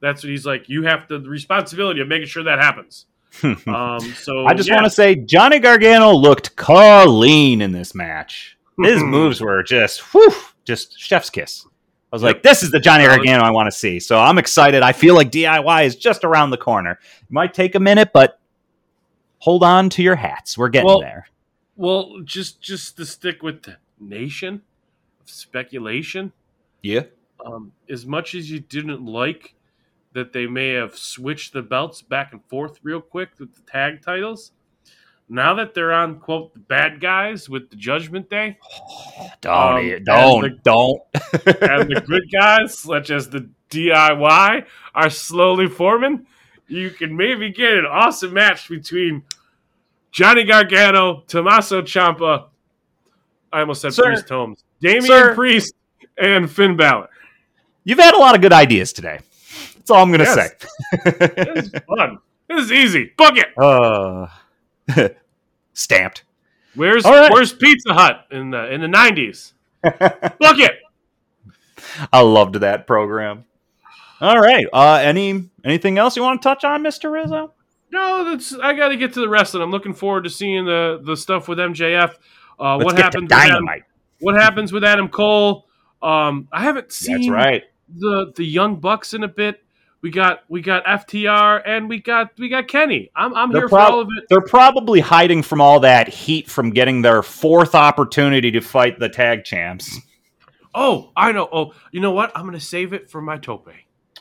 That's 0.00 0.22
what 0.22 0.30
he's 0.30 0.44
like. 0.44 0.68
You 0.68 0.82
have 0.82 1.08
the 1.08 1.20
responsibility 1.20 2.00
of 2.00 2.08
making 2.08 2.26
sure 2.26 2.42
that 2.42 2.58
happens. 2.58 3.06
Um, 3.66 4.00
so 4.00 4.46
I 4.46 4.54
just 4.54 4.68
yeah. 4.68 4.76
want 4.76 4.86
to 4.86 4.90
say 4.90 5.16
Johnny 5.16 5.58
Gargano 5.58 6.12
looked 6.12 6.56
clean 6.56 7.60
in 7.60 7.72
this 7.72 7.94
match. 7.94 8.56
His 8.82 9.02
moves 9.02 9.40
were 9.40 9.62
just 9.62 10.00
whew, 10.14 10.32
just 10.64 10.98
chef's 10.98 11.30
kiss. 11.30 11.66
I 12.12 12.16
was 12.16 12.22
Yep. 12.22 12.34
like, 12.36 12.42
this 12.44 12.62
is 12.62 12.70
the 12.70 12.78
Johnny 12.80 13.04
Gargano 13.04 13.42
I 13.42 13.50
want 13.50 13.66
to 13.66 13.76
see. 13.76 13.98
So 14.00 14.18
I'm 14.18 14.38
excited. 14.38 14.82
I 14.82 14.92
feel 14.92 15.14
like 15.16 15.30
DIY 15.32 15.84
is 15.86 15.96
just 15.96 16.22
around 16.24 16.50
the 16.50 16.56
corner. 16.56 16.92
It 17.22 17.30
might 17.30 17.52
take 17.54 17.74
a 17.74 17.80
minute, 17.80 18.10
but 18.12 18.38
hold 19.38 19.62
on 19.64 19.90
to 19.90 20.02
your 20.02 20.14
hats. 20.16 20.56
We're 20.56 20.68
getting 20.68 20.86
Well, 20.86 21.00
there. 21.00 21.26
Well, 21.76 22.20
just 22.24 22.60
just 22.60 22.96
to 22.98 23.04
stick 23.06 23.42
with 23.42 23.62
the 23.64 23.76
nation 23.98 24.62
of 25.20 25.28
speculation. 25.30 26.32
Yeah. 26.82 27.02
um, 27.44 27.72
as 27.90 28.06
much 28.06 28.34
as 28.34 28.50
you 28.50 28.60
didn't 28.60 29.04
like 29.04 29.54
that 30.14 30.32
they 30.32 30.46
may 30.46 30.70
have 30.70 30.96
switched 30.96 31.52
the 31.52 31.62
belts 31.62 32.00
back 32.02 32.32
and 32.32 32.42
forth 32.46 32.78
real 32.82 33.00
quick 33.00 33.30
with 33.38 33.54
the 33.54 33.60
tag 33.70 34.00
titles, 34.02 34.52
now 35.28 35.54
that 35.54 35.74
they're 35.74 35.92
on 35.92 36.18
quote 36.20 36.52
the 36.54 36.60
bad 36.60 37.00
guys 37.00 37.48
with 37.48 37.68
the 37.70 37.76
Judgment 37.76 38.28
Day 38.30 38.58
Don't, 39.40 39.52
Um, 39.96 40.04
don't, 40.04 40.42
the- 40.42 40.58
don't. 40.62 41.02
and 41.62 41.88
the 41.90 42.02
good 42.06 42.24
guys 42.32 42.78
such 42.78 43.10
as 43.10 43.28
the 43.28 43.48
DIY 43.70 44.66
are 44.94 45.10
slowly 45.10 45.66
forming, 45.68 46.26
you 46.68 46.90
can 46.90 47.16
maybe 47.16 47.50
get 47.50 47.72
an 47.74 47.86
awesome 47.86 48.32
match 48.32 48.68
between 48.68 49.22
Johnny 50.12 50.44
Gargano, 50.44 51.24
Tommaso 51.26 51.82
Ciampa. 51.82 52.46
I 53.52 53.60
almost 53.60 53.82
said 53.82 53.94
Sir. 53.94 54.04
Priest 54.04 54.28
Holmes, 54.28 54.64
Damian 54.80 55.02
Sir. 55.06 55.34
Priest, 55.34 55.74
and 56.16 56.50
Finn 56.50 56.76
Balor. 56.76 57.08
You've 57.82 57.98
had 57.98 58.14
a 58.14 58.18
lot 58.18 58.34
of 58.34 58.40
good 58.40 58.52
ideas 58.52 58.92
today. 58.92 59.18
That's 59.84 59.90
all 59.90 60.02
I'm 60.02 60.08
going 60.10 60.20
to 60.20 60.24
Yes. 60.24 60.34
say. 60.34 61.30
This 61.54 61.66
is 61.66 61.72
fun. 61.86 62.18
This 62.48 62.64
is 62.64 62.72
easy. 62.72 63.12
Book 63.18 63.34
it. 63.36 63.48
uh, 63.58 64.28
stamped. 65.74 66.24
Where's 66.74 67.04
right. 67.04 67.30
Where's 67.30 67.52
Pizza 67.52 67.92
Hut 67.92 68.26
in 68.30 68.50
the 68.50 68.72
in 68.72 68.80
the 68.80 68.88
nineties? 68.88 69.52
Book 69.82 69.98
it. 70.58 70.72
I 72.12 72.20
loved 72.22 72.56
that 72.56 72.86
program. 72.86 73.44
All 74.20 74.40
right. 74.40 74.66
Uh, 74.72 74.98
any 75.02 75.50
anything 75.64 75.98
else 75.98 76.16
you 76.16 76.22
want 76.22 76.40
to 76.42 76.48
touch 76.48 76.64
on, 76.64 76.82
Mister 76.82 77.10
Rizzo? 77.10 77.52
No, 77.92 78.24
that's 78.24 78.54
I 78.54 78.72
got 78.74 78.88
to 78.88 78.96
get 78.96 79.12
to 79.14 79.20
the 79.20 79.28
wrestling. 79.28 79.62
I'm 79.62 79.70
looking 79.70 79.94
forward 79.94 80.24
to 80.24 80.30
seeing 80.30 80.64
the 80.64 81.00
the 81.04 81.16
stuff 81.16 81.46
with 81.46 81.58
MJF. 81.58 82.14
Uh, 82.58 82.78
what 82.78 82.96
happens? 82.98 83.22
With 83.24 83.32
Adam, 83.32 83.50
dynamite. 83.50 83.82
what 84.20 84.34
happens 84.34 84.72
with 84.72 84.82
Adam 84.84 85.08
Cole? 85.08 85.66
Um, 86.02 86.48
I 86.52 86.62
haven't 86.62 86.92
seen 86.92 87.16
That's 87.18 87.28
right. 87.28 87.62
the 87.94 88.32
the 88.34 88.44
Young 88.44 88.76
Bucks 88.80 89.14
in 89.14 89.22
a 89.22 89.28
bit. 89.28 89.63
We 90.04 90.10
got 90.10 90.40
we 90.48 90.60
got 90.60 90.84
FTR 90.84 91.62
and 91.64 91.88
we 91.88 91.98
got 91.98 92.32
we 92.36 92.50
got 92.50 92.68
Kenny. 92.68 93.10
I'm 93.16 93.34
I'm 93.34 93.50
They're, 93.50 93.62
here 93.62 93.68
for 93.70 93.78
all 93.78 94.00
of 94.00 94.08
it. 94.14 94.24
they're 94.28 94.42
probably 94.42 95.00
hiding 95.00 95.42
from 95.42 95.62
all 95.62 95.80
that 95.80 96.08
heat 96.08 96.50
from 96.50 96.68
getting 96.68 97.00
their 97.00 97.22
fourth 97.22 97.74
opportunity 97.74 98.50
to 98.50 98.60
fight 98.60 98.98
the 98.98 99.08
tag 99.08 99.44
champs. 99.44 99.98
Oh, 100.74 101.10
I 101.16 101.32
know. 101.32 101.48
Oh, 101.50 101.72
you 101.90 102.00
know 102.00 102.10
what? 102.10 102.32
I'm 102.36 102.44
gonna 102.44 102.60
save 102.60 102.92
it 102.92 103.08
for 103.08 103.22
my 103.22 103.38
tope. 103.38 103.70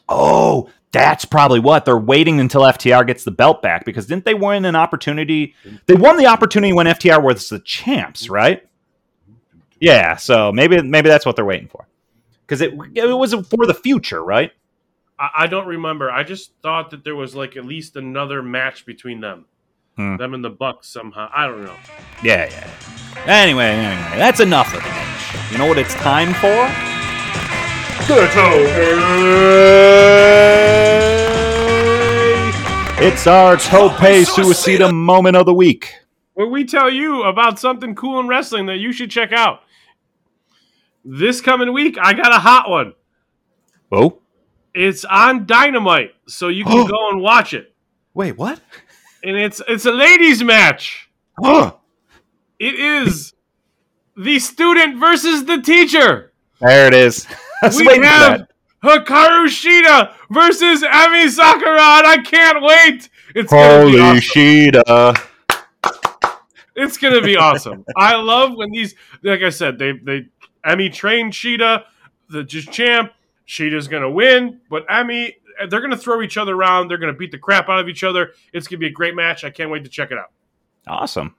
Oh, 0.08 0.70
that's 0.94 1.26
probably 1.26 1.60
what 1.60 1.84
they're 1.84 1.98
waiting 1.98 2.40
until 2.40 2.62
FTR 2.62 3.06
gets 3.06 3.26
the 3.26 3.32
belt 3.32 3.62
back 3.62 3.84
because 3.84 4.06
didn't 4.06 4.24
they 4.24 4.36
win 4.36 4.64
an 4.64 4.78
opportunity? 4.78 5.54
They 5.88 5.96
won 5.96 6.16
the 6.16 6.28
opportunity 6.28 6.72
when 6.72 6.86
FTR 6.86 7.22
was 7.22 7.50
the 7.50 7.60
champs, 7.60 8.30
right? 8.30 8.66
Yeah, 9.82 10.16
so 10.16 10.54
maybe 10.54 10.82
maybe 10.82 11.10
that's 11.10 11.26
what 11.26 11.36
they're 11.36 11.44
waiting 11.44 11.68
for 11.68 11.90
because 12.48 12.62
it 12.62 12.74
it 12.96 13.18
was 13.18 13.34
for 13.34 13.66
the 13.66 13.74
future, 13.74 14.24
right? 14.24 14.54
I, 15.20 15.30
I 15.40 15.48
don't 15.48 15.68
remember. 15.68 16.10
I 16.12 16.24
just 16.24 16.54
thought 16.62 16.92
that 16.92 17.04
there 17.04 17.16
was 17.16 17.36
like 17.36 17.56
at 17.58 17.66
least 17.66 17.96
another 17.96 18.42
match 18.42 18.86
between 18.86 19.22
them, 19.22 19.46
Hmm. 19.96 20.18
them 20.18 20.34
and 20.34 20.44
the 20.44 20.50
Bucks 20.50 20.88
somehow. 20.90 21.30
I 21.36 21.48
don't 21.48 21.64
know. 21.64 21.76
Yeah, 22.24 22.50
yeah. 22.50 22.70
Anyway, 23.26 23.66
anyway, 23.66 24.18
that's 24.18 24.40
enough 24.40 24.74
of 24.74 24.82
the 24.82 24.90
match. 24.90 25.52
You 25.52 25.58
know 25.60 25.66
what 25.68 25.78
it's 25.78 25.94
time 25.96 26.34
for? 26.34 26.70
It's 33.06 33.28
our 33.28 33.58
Tope 33.58 33.92
Suicida 33.94 34.94
moment 34.94 35.36
of 35.36 35.46
the 35.46 35.54
week. 35.54 35.94
Where 36.36 36.48
we 36.48 36.64
tell 36.64 36.90
you 36.90 37.24
about 37.24 37.60
something 37.60 37.96
cool 37.96 38.20
in 38.20 38.28
wrestling 38.28 38.66
that 38.68 38.78
you 38.78 38.92
should 38.94 39.12
check 39.12 39.32
out. 39.34 39.62
This 41.04 41.42
coming 41.42 41.74
week, 41.74 41.98
I 42.02 42.14
got 42.14 42.34
a 42.34 42.40
hot 42.40 42.70
one. 42.70 42.94
Oh, 43.92 44.20
It's 44.74 45.06
on 45.06 45.46
Dynamite, 45.46 46.16
so 46.28 46.48
you 46.48 46.64
can 46.66 46.88
go 46.90 47.10
and 47.12 47.22
watch 47.22 47.54
it. 47.54 47.76
wait, 48.14 48.38
what? 48.38 48.60
And 49.24 49.38
it's 49.38 49.62
it's 49.68 49.86
a 49.86 49.92
ladies' 49.92 50.44
match. 50.44 51.10
Oh, 51.42 51.80
It 52.60 52.76
is 52.76 53.34
the 54.18 54.40
student 54.40 54.98
versus 55.00 55.46
the 55.46 55.62
teacher. 55.62 56.34
there 56.60 56.88
it 56.88 56.94
is. 56.94 57.26
We 57.78 57.86
have 57.86 58.02
that. 58.02 58.50
Hikaru 58.84 59.48
Shida 59.48 60.14
versus 60.30 60.84
Emi 60.84 61.30
Sakura. 61.30 61.80
and 62.00 62.08
I 62.08 62.18
can't 62.22 62.62
wait. 62.62 63.08
It's 63.34 63.50
gonna 63.50 63.86
be 63.86 63.92
Holy 63.98 64.00
awesome. 64.02 64.20
Shida. 64.20 65.28
It's 66.76 66.98
gonna 66.98 67.22
be 67.22 67.38
awesome. 67.38 67.86
I 67.98 68.16
love 68.16 68.56
when 68.56 68.72
these, 68.72 68.96
like 69.22 69.42
I 69.42 69.50
said, 69.50 69.80
they 69.80 69.94
they 69.94 70.26
Emi 70.66 70.92
trained 70.94 71.32
Shida, 71.34 71.84
the 72.30 72.44
just 72.44 72.72
champ. 72.72 73.14
Shida's 73.54 73.88
gonna 73.88 74.10
win, 74.10 74.60
but 74.68 74.88
Emi, 74.88 75.36
they're 75.70 75.82
gonna 75.82 75.96
throw 75.96 76.24
each 76.24 76.38
other 76.38 76.56
around. 76.56 76.88
They're 76.88 76.98
gonna 76.98 77.14
beat 77.14 77.32
the 77.32 77.38
crap 77.38 77.70
out 77.70 77.80
of 77.80 77.88
each 77.88 78.04
other. 78.04 78.32
It's 78.52 78.68
gonna 78.68 78.80
be 78.80 78.88
a 78.88 78.92
great 78.92 79.16
match. 79.16 79.44
I 79.44 79.52
can't 79.52 79.70
wait 79.70 79.84
to 79.84 79.90
check 79.92 80.10
it 80.10 80.18
out. 80.18 80.32
Awesome. 80.88 81.36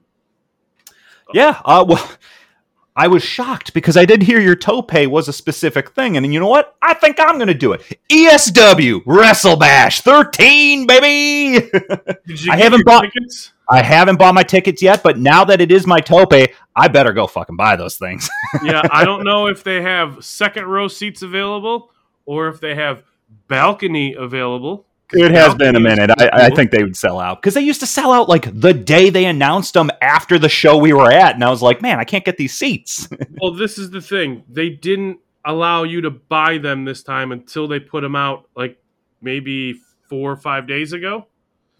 Yeah, 1.32 1.60
uh, 1.64 1.84
well, 1.88 2.08
I 2.96 3.08
was 3.08 3.24
shocked 3.24 3.74
because 3.74 3.96
I 3.96 4.04
did 4.04 4.22
hear 4.22 4.38
your 4.38 4.54
tope 4.54 4.92
was 5.08 5.26
a 5.26 5.32
specific 5.32 5.90
thing, 5.90 6.16
and 6.16 6.32
you 6.32 6.38
know 6.38 6.46
what? 6.46 6.76
I 6.80 6.94
think 6.94 7.18
I'm 7.18 7.36
going 7.36 7.48
to 7.48 7.54
do 7.54 7.72
it. 7.72 7.82
ESW 8.08 9.02
Wrestle 9.04 9.56
Bash 9.56 10.02
13, 10.02 10.86
baby. 10.86 11.68
Did 12.26 12.44
you 12.44 12.52
I 12.52 12.56
haven't 12.56 12.78
your 12.80 12.84
bought- 12.84 13.10
tickets? 13.12 13.52
I 13.68 13.82
haven't 13.82 14.18
bought 14.18 14.34
my 14.34 14.42
tickets 14.42 14.82
yet, 14.82 15.02
but 15.02 15.18
now 15.18 15.44
that 15.46 15.60
it 15.60 15.72
is 15.72 15.86
my 15.86 15.98
tope, 15.98 16.34
I 16.76 16.88
better 16.88 17.12
go 17.12 17.26
fucking 17.26 17.56
buy 17.56 17.76
those 17.76 17.96
things. 17.96 18.28
yeah, 18.62 18.82
I 18.92 19.04
don't 19.06 19.24
know 19.24 19.46
if 19.46 19.64
they 19.64 19.80
have 19.80 20.22
second 20.24 20.66
row 20.66 20.86
seats 20.86 21.22
available 21.22 21.90
or 22.26 22.48
if 22.48 22.60
they 22.60 22.74
have 22.74 23.02
balcony 23.48 24.14
available. 24.14 24.86
it 25.12 25.30
has 25.30 25.54
been 25.54 25.76
a 25.76 25.80
minute. 25.80 26.10
I, 26.18 26.46
I 26.46 26.50
think 26.50 26.70
they 26.70 26.82
would 26.82 26.96
sell 26.96 27.20
out 27.20 27.40
because 27.40 27.54
they 27.54 27.60
used 27.60 27.80
to 27.80 27.86
sell 27.86 28.12
out 28.12 28.28
like 28.28 28.48
the 28.58 28.72
day 28.72 29.10
they 29.10 29.26
announced 29.26 29.74
them 29.74 29.90
after 30.00 30.38
the 30.38 30.48
show 30.48 30.76
we 30.76 30.92
were 30.92 31.12
at, 31.12 31.34
and 31.34 31.44
I 31.44 31.50
was 31.50 31.62
like, 31.62 31.82
man, 31.82 31.98
I 32.00 32.04
can't 32.04 32.24
get 32.24 32.36
these 32.36 32.54
seats. 32.54 33.08
Well, 33.40 33.52
this 33.52 33.78
is 33.78 33.90
the 33.90 34.00
thing. 34.00 34.44
They 34.48 34.70
didn't 34.70 35.18
allow 35.44 35.82
you 35.82 36.00
to 36.02 36.10
buy 36.10 36.56
them 36.58 36.84
this 36.84 37.02
time 37.02 37.32
until 37.32 37.68
they 37.68 37.78
put 37.80 38.00
them 38.00 38.16
out 38.16 38.48
like 38.56 38.78
maybe 39.20 39.80
four 40.08 40.32
or 40.32 40.36
five 40.36 40.66
days 40.66 40.92
ago. 40.92 41.26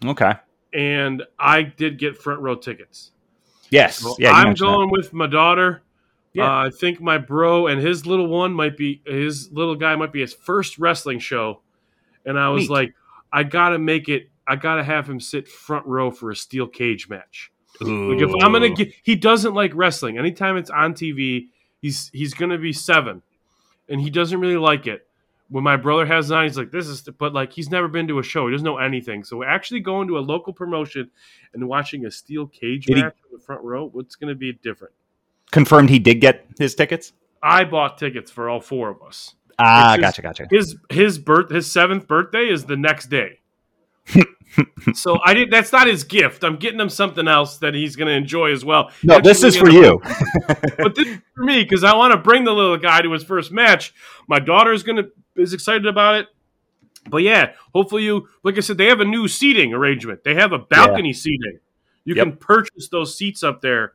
okay. 0.05 0.33
And 0.73 1.23
I 1.39 1.63
did 1.63 1.97
get 1.97 2.17
front 2.17 2.41
row 2.41 2.55
tickets. 2.55 3.11
Yes. 3.69 3.99
So 3.99 4.15
yeah. 4.19 4.31
I'm 4.31 4.49
mentioned 4.49 4.67
that. 4.67 4.73
going 4.73 4.89
with 4.91 5.13
my 5.13 5.27
daughter. 5.27 5.81
Yeah. 6.35 6.43
Uh, 6.51 6.65
I 6.67 6.69
think 6.69 6.99
my 7.01 7.17
bro 7.17 7.67
and 7.67 7.79
his 7.81 8.05
little 8.05 8.27
one 8.27 8.53
might 8.53 8.75
be 8.77 9.01
his 9.05 9.51
little 9.51 9.75
guy 9.75 9.95
might 9.95 10.11
be 10.11 10.21
his 10.21 10.33
first 10.33 10.77
wrestling 10.77 11.19
show, 11.19 11.61
and 12.25 12.37
I 12.37 12.49
was 12.49 12.63
Neat. 12.63 12.69
like, 12.71 12.93
I 13.31 13.43
gotta 13.43 13.79
make 13.79 14.09
it. 14.09 14.29
I 14.47 14.55
gotta 14.57 14.83
have 14.83 15.09
him 15.09 15.19
sit 15.19 15.47
front 15.47 15.85
row 15.87 16.11
for 16.11 16.29
a 16.31 16.35
steel 16.35 16.67
cage 16.67 17.09
match. 17.09 17.51
Like 17.81 18.21
if 18.21 18.31
I'm 18.43 18.51
gonna 18.53 18.69
get, 18.69 18.93
he 19.03 19.15
doesn't 19.15 19.53
like 19.53 19.71
wrestling. 19.75 20.17
Anytime 20.17 20.55
it's 20.57 20.69
on 20.69 20.93
TV, 20.93 21.47
he's 21.81 22.09
he's 22.13 22.33
gonna 22.33 22.57
be 22.57 22.71
seven, 22.73 23.21
and 23.89 23.99
he 24.01 24.09
doesn't 24.09 24.39
really 24.39 24.57
like 24.57 24.87
it. 24.87 25.07
When 25.49 25.63
my 25.63 25.77
brother 25.77 26.05
has 26.05 26.31
it 26.31 26.35
on, 26.35 26.43
he's 26.43 26.57
like, 26.57 26.71
"This 26.71 26.87
is," 26.87 27.01
but 27.01 27.33
like 27.33 27.53
he's 27.53 27.69
never 27.69 27.87
been 27.87 28.07
to 28.07 28.19
a 28.19 28.23
show. 28.23 28.47
He 28.47 28.51
doesn't 28.53 28.65
know 28.65 28.77
anything. 28.77 29.23
So 29.23 29.43
actually 29.43 29.81
going 29.81 30.07
to 30.07 30.17
a 30.17 30.21
local 30.21 30.53
promotion 30.53 31.11
and 31.53 31.67
watching 31.67 32.05
a 32.05 32.11
steel 32.11 32.47
cage 32.47 32.85
Did 32.87 32.97
he- 32.97 33.03
match 33.03 33.15
in 33.29 33.37
the 33.37 33.43
front 33.43 33.61
row, 33.63 33.87
what's 33.91 34.15
gonna 34.15 34.35
be 34.35 34.53
different? 34.53 34.93
Confirmed 35.51 35.89
he 35.89 35.99
did 35.99 36.21
get 36.21 36.45
his 36.59 36.75
tickets. 36.75 37.13
I 37.41 37.63
bought 37.63 37.97
tickets 37.97 38.31
for 38.31 38.49
all 38.49 38.59
four 38.59 38.89
of 38.89 39.01
us. 39.03 39.35
Ah, 39.59 39.93
It's 39.93 40.01
gotcha, 40.01 40.21
gotcha. 40.21 40.47
his 40.49 40.75
his 40.89 41.17
birth 41.17 41.49
his 41.49 41.71
seventh 41.71 42.07
birthday 42.07 42.49
is 42.49 42.65
the 42.65 42.75
next 42.75 43.07
day. 43.07 43.39
so 44.93 45.17
I 45.25 45.33
did. 45.33 45.51
That's 45.51 45.71
not 45.71 45.87
his 45.87 46.03
gift. 46.03 46.43
I'm 46.43 46.57
getting 46.57 46.79
him 46.79 46.89
something 46.89 47.27
else 47.27 47.57
that 47.59 47.73
he's 47.73 47.95
going 47.95 48.07
to 48.07 48.13
enjoy 48.13 48.51
as 48.51 48.63
well. 48.63 48.91
No, 49.03 49.15
Actually, 49.15 49.29
this 49.29 49.43
is 49.43 49.57
for 49.57 49.69
you. 49.69 49.99
but 50.77 50.95
this 50.95 51.07
is 51.07 51.17
for 51.35 51.43
me 51.43 51.63
because 51.63 51.83
I 51.83 51.95
want 51.95 52.11
to 52.13 52.17
bring 52.19 52.43
the 52.43 52.53
little 52.53 52.77
guy 52.77 53.01
to 53.01 53.11
his 53.11 53.23
first 53.23 53.51
match. 53.51 53.93
My 54.27 54.39
daughter's 54.39 54.83
gonna 54.83 55.05
is 55.35 55.53
excited 55.53 55.85
about 55.87 56.15
it. 56.15 56.27
But 57.09 57.17
yeah, 57.23 57.53
hopefully 57.73 58.03
you 58.03 58.27
like 58.43 58.57
I 58.57 58.61
said, 58.61 58.77
they 58.77 58.87
have 58.87 58.99
a 59.01 59.05
new 59.05 59.27
seating 59.27 59.73
arrangement. 59.73 60.23
They 60.23 60.35
have 60.35 60.51
a 60.51 60.59
balcony 60.59 61.13
seating. 61.13 61.59
You 62.03 62.13
Yep. 62.15 62.23
can 62.27 62.37
purchase 62.37 62.87
those 62.89 63.17
seats 63.17 63.41
up 63.41 63.61
there. 63.61 63.93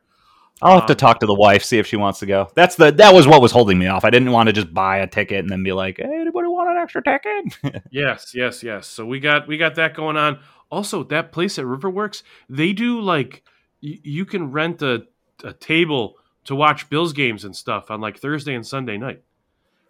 I'll 0.61 0.75
have 0.79 0.85
to 0.87 0.93
Um, 0.93 0.97
talk 0.97 1.19
to 1.21 1.25
the 1.25 1.33
wife, 1.33 1.63
see 1.63 1.79
if 1.79 1.87
she 1.87 1.95
wants 1.95 2.19
to 2.19 2.25
go. 2.25 2.49
That's 2.55 2.75
the 2.75 2.91
that 2.91 3.13
was 3.13 3.27
what 3.27 3.41
was 3.41 3.51
holding 3.51 3.79
me 3.79 3.87
off. 3.87 4.05
I 4.05 4.09
didn't 4.09 4.31
want 4.31 4.47
to 4.47 4.53
just 4.53 4.73
buy 4.73 4.97
a 4.97 5.07
ticket 5.07 5.39
and 5.39 5.49
then 5.49 5.63
be 5.63 5.71
like, 5.73 5.97
hey, 5.97 6.03
anybody 6.03 6.47
want 6.47 6.69
an 6.69 6.77
extra 6.77 7.01
ticket? 7.03 7.81
Yes, 7.91 8.33
yes, 8.35 8.61
yes. 8.63 8.87
So 8.87 9.05
we 9.05 9.19
got 9.19 9.47
we 9.47 9.57
got 9.57 9.75
that 9.75 9.93
going 9.95 10.17
on. 10.17 10.39
Also, 10.69 11.03
that 11.05 11.31
place 11.31 11.57
at 11.59 11.65
Riverworks, 11.65 12.23
they 12.49 12.73
do 12.73 13.01
like 13.01 13.43
y- 13.83 13.99
you 14.03 14.25
can 14.25 14.51
rent 14.51 14.81
a, 14.81 15.03
a 15.43 15.53
table 15.53 16.15
to 16.45 16.55
watch 16.55 16.89
Bills 16.89 17.11
games 17.13 17.43
and 17.43 17.55
stuff 17.55 17.91
on 17.91 17.99
like 18.01 18.17
Thursday 18.19 18.53
and 18.55 18.65
Sunday 18.65 18.97
night. 18.97 19.21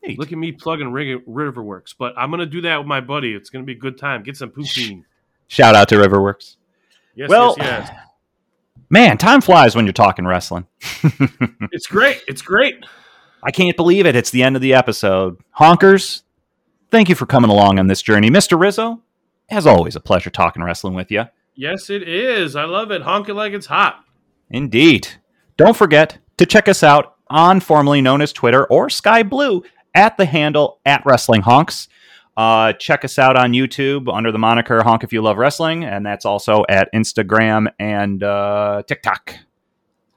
Neat. 0.04 0.18
Look 0.18 0.32
at 0.32 0.38
me 0.38 0.52
plugging 0.52 0.92
Rig- 0.92 1.26
Riverworks, 1.28 1.94
but 1.98 2.14
I'm 2.18 2.32
gonna 2.32 2.46
do 2.48 2.62
that 2.62 2.78
with 2.80 2.88
my 2.88 3.02
buddy. 3.02 3.34
It's 3.34 3.50
gonna 3.52 3.66
be 3.66 3.74
a 3.74 3.78
good 3.78 3.98
time. 4.00 4.24
Get 4.24 4.38
some 4.38 4.50
poutine. 4.50 5.04
Shout 5.48 5.76
out 5.76 5.90
to 5.90 5.96
Riverworks. 5.96 6.56
Yes, 7.14 7.30
Well- 7.30 7.56
yes, 7.60 7.90
yes. 7.92 7.98
Man, 8.92 9.18
time 9.18 9.40
flies 9.40 9.74
when 9.74 9.86
you're 9.86 9.94
talking 9.94 10.26
wrestling. 10.26 10.68
It's 11.74 11.88
great. 11.88 12.22
It's 12.28 12.42
great. 12.42 12.86
I 13.42 13.50
can't 13.50 13.78
believe 13.78 14.06
it. 14.06 14.16
It's 14.18 14.30
the 14.30 14.44
end 14.44 14.58
of 14.58 14.62
the 14.62 14.74
episode. 14.74 15.38
Honkers, 15.58 16.24
thank 16.92 17.08
you 17.08 17.16
for 17.16 17.26
coming 17.26 17.50
along 17.50 17.80
on 17.80 17.88
this 17.88 18.02
journey. 18.02 18.30
Mr. 18.30 18.60
Rizzo, 18.60 19.02
as 19.50 19.66
always, 19.66 19.96
a 19.96 20.02
pleasure 20.02 20.30
talking 20.30 20.62
wrestling 20.62 20.94
with 20.94 21.10
you. 21.10 21.24
Yes, 21.56 21.90
it 21.90 22.04
is. 22.04 22.58
I 22.58 22.66
love 22.66 22.92
it. 22.92 23.04
Honk 23.04 23.30
it 23.30 23.34
like 23.36 23.54
it's 23.54 23.68
hot. 23.68 24.04
Indeed. 24.50 25.08
Don't 25.56 25.78
forget 25.78 26.18
to 26.36 26.46
check 26.46 26.68
us 26.68 26.84
out 26.84 27.16
on 27.30 27.62
formerly 27.62 28.02
known 28.02 28.22
as 28.22 28.34
Twitter 28.34 28.66
or 28.66 28.90
Sky 28.90 29.24
Blue 29.24 29.64
at 29.96 30.18
the 30.18 30.26
handle 30.26 30.82
at 30.86 31.06
Wrestling 31.06 31.42
Honks. 31.44 31.88
Uh, 32.38 32.74
check 32.74 33.04
us 33.04 33.20
out 33.20 33.36
on 33.36 33.52
YouTube 33.52 34.12
under 34.14 34.32
the 34.32 34.40
moniker 34.40 34.82
Honk 34.84 35.04
If 35.04 35.12
You 35.14 35.22
Love 35.22 35.38
Wrestling, 35.38 35.84
and 35.84 36.06
that's 36.06 36.26
also 36.26 36.64
at 36.70 36.92
Instagram 36.94 37.68
and 37.80 38.24
uh, 38.24 38.84
TikTok. 38.88 39.36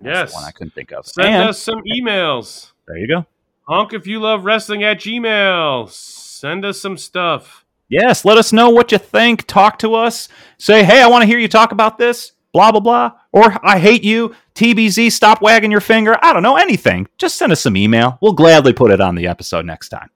That's 0.00 0.16
Yes. 0.16 0.30
the 0.30 0.34
one 0.36 0.44
I 0.44 0.50
couldn't 0.52 0.74
think 0.74 0.92
of. 0.92 1.06
Send 1.06 1.28
And 1.28 1.48
us 1.48 1.58
some 1.58 1.80
emails. 1.96 2.72
there 2.86 2.96
you 2.98 3.08
go. 3.08 3.26
Honk 3.66 3.94
if 3.94 4.06
you 4.06 4.20
love 4.20 4.44
wrestling 4.44 4.84
at 4.84 4.98
Gmail. 4.98 5.88
Send 5.90 6.64
us 6.64 6.80
some 6.80 6.98
stuff. 6.98 7.64
Yes, 7.88 8.24
let 8.24 8.36
us 8.38 8.52
know 8.52 8.68
what 8.70 8.92
you 8.92 8.98
think. 8.98 9.46
Talk 9.46 9.78
to 9.80 9.94
us. 9.94 10.28
Say, 10.58 10.84
hey, 10.84 11.00
I 11.02 11.06
want 11.08 11.22
to 11.22 11.26
hear 11.26 11.38
you 11.38 11.48
talk 11.48 11.72
about 11.72 11.96
this. 11.98 12.32
Blah 12.52 12.70
blah 12.72 12.80
blah. 12.80 13.12
Or 13.32 13.56
I 13.66 13.78
hate 13.78 14.04
you. 14.04 14.34
TBZ. 14.54 15.10
Stop 15.12 15.40
wagging 15.42 15.70
your 15.70 15.80
finger. 15.80 16.16
I 16.22 16.32
don't 16.32 16.42
know 16.42 16.56
anything. 16.56 17.08
Just 17.18 17.36
send 17.36 17.50
us 17.52 17.60
some 17.60 17.76
email. 17.76 18.18
We'll 18.20 18.32
gladly 18.34 18.72
put 18.72 18.90
it 18.90 19.00
on 19.00 19.14
the 19.16 19.26
episode 19.26 19.64
next 19.66 19.88
time. 19.88 20.10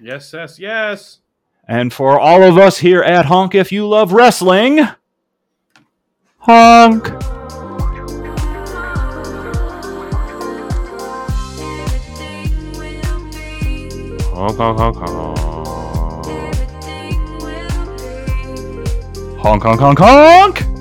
Yes, 0.00 0.32
yes, 0.32 0.58
yes. 0.58 1.18
And 1.66 1.92
for 1.92 2.20
all 2.20 2.42
of 2.42 2.58
us 2.58 2.78
here 2.78 3.02
at 3.02 3.26
Honk, 3.26 3.54
if 3.54 3.72
you 3.72 3.88
love 3.88 4.12
wrestling, 4.12 4.86
honk. 6.38 7.08
Honk, 14.34 14.56
honk, 14.58 14.78
honk, 14.78 14.96
honk. 14.96 15.38
Honk, 19.38 19.62
honk, 19.62 19.80
honk, 19.80 19.98
honk. 19.98 20.73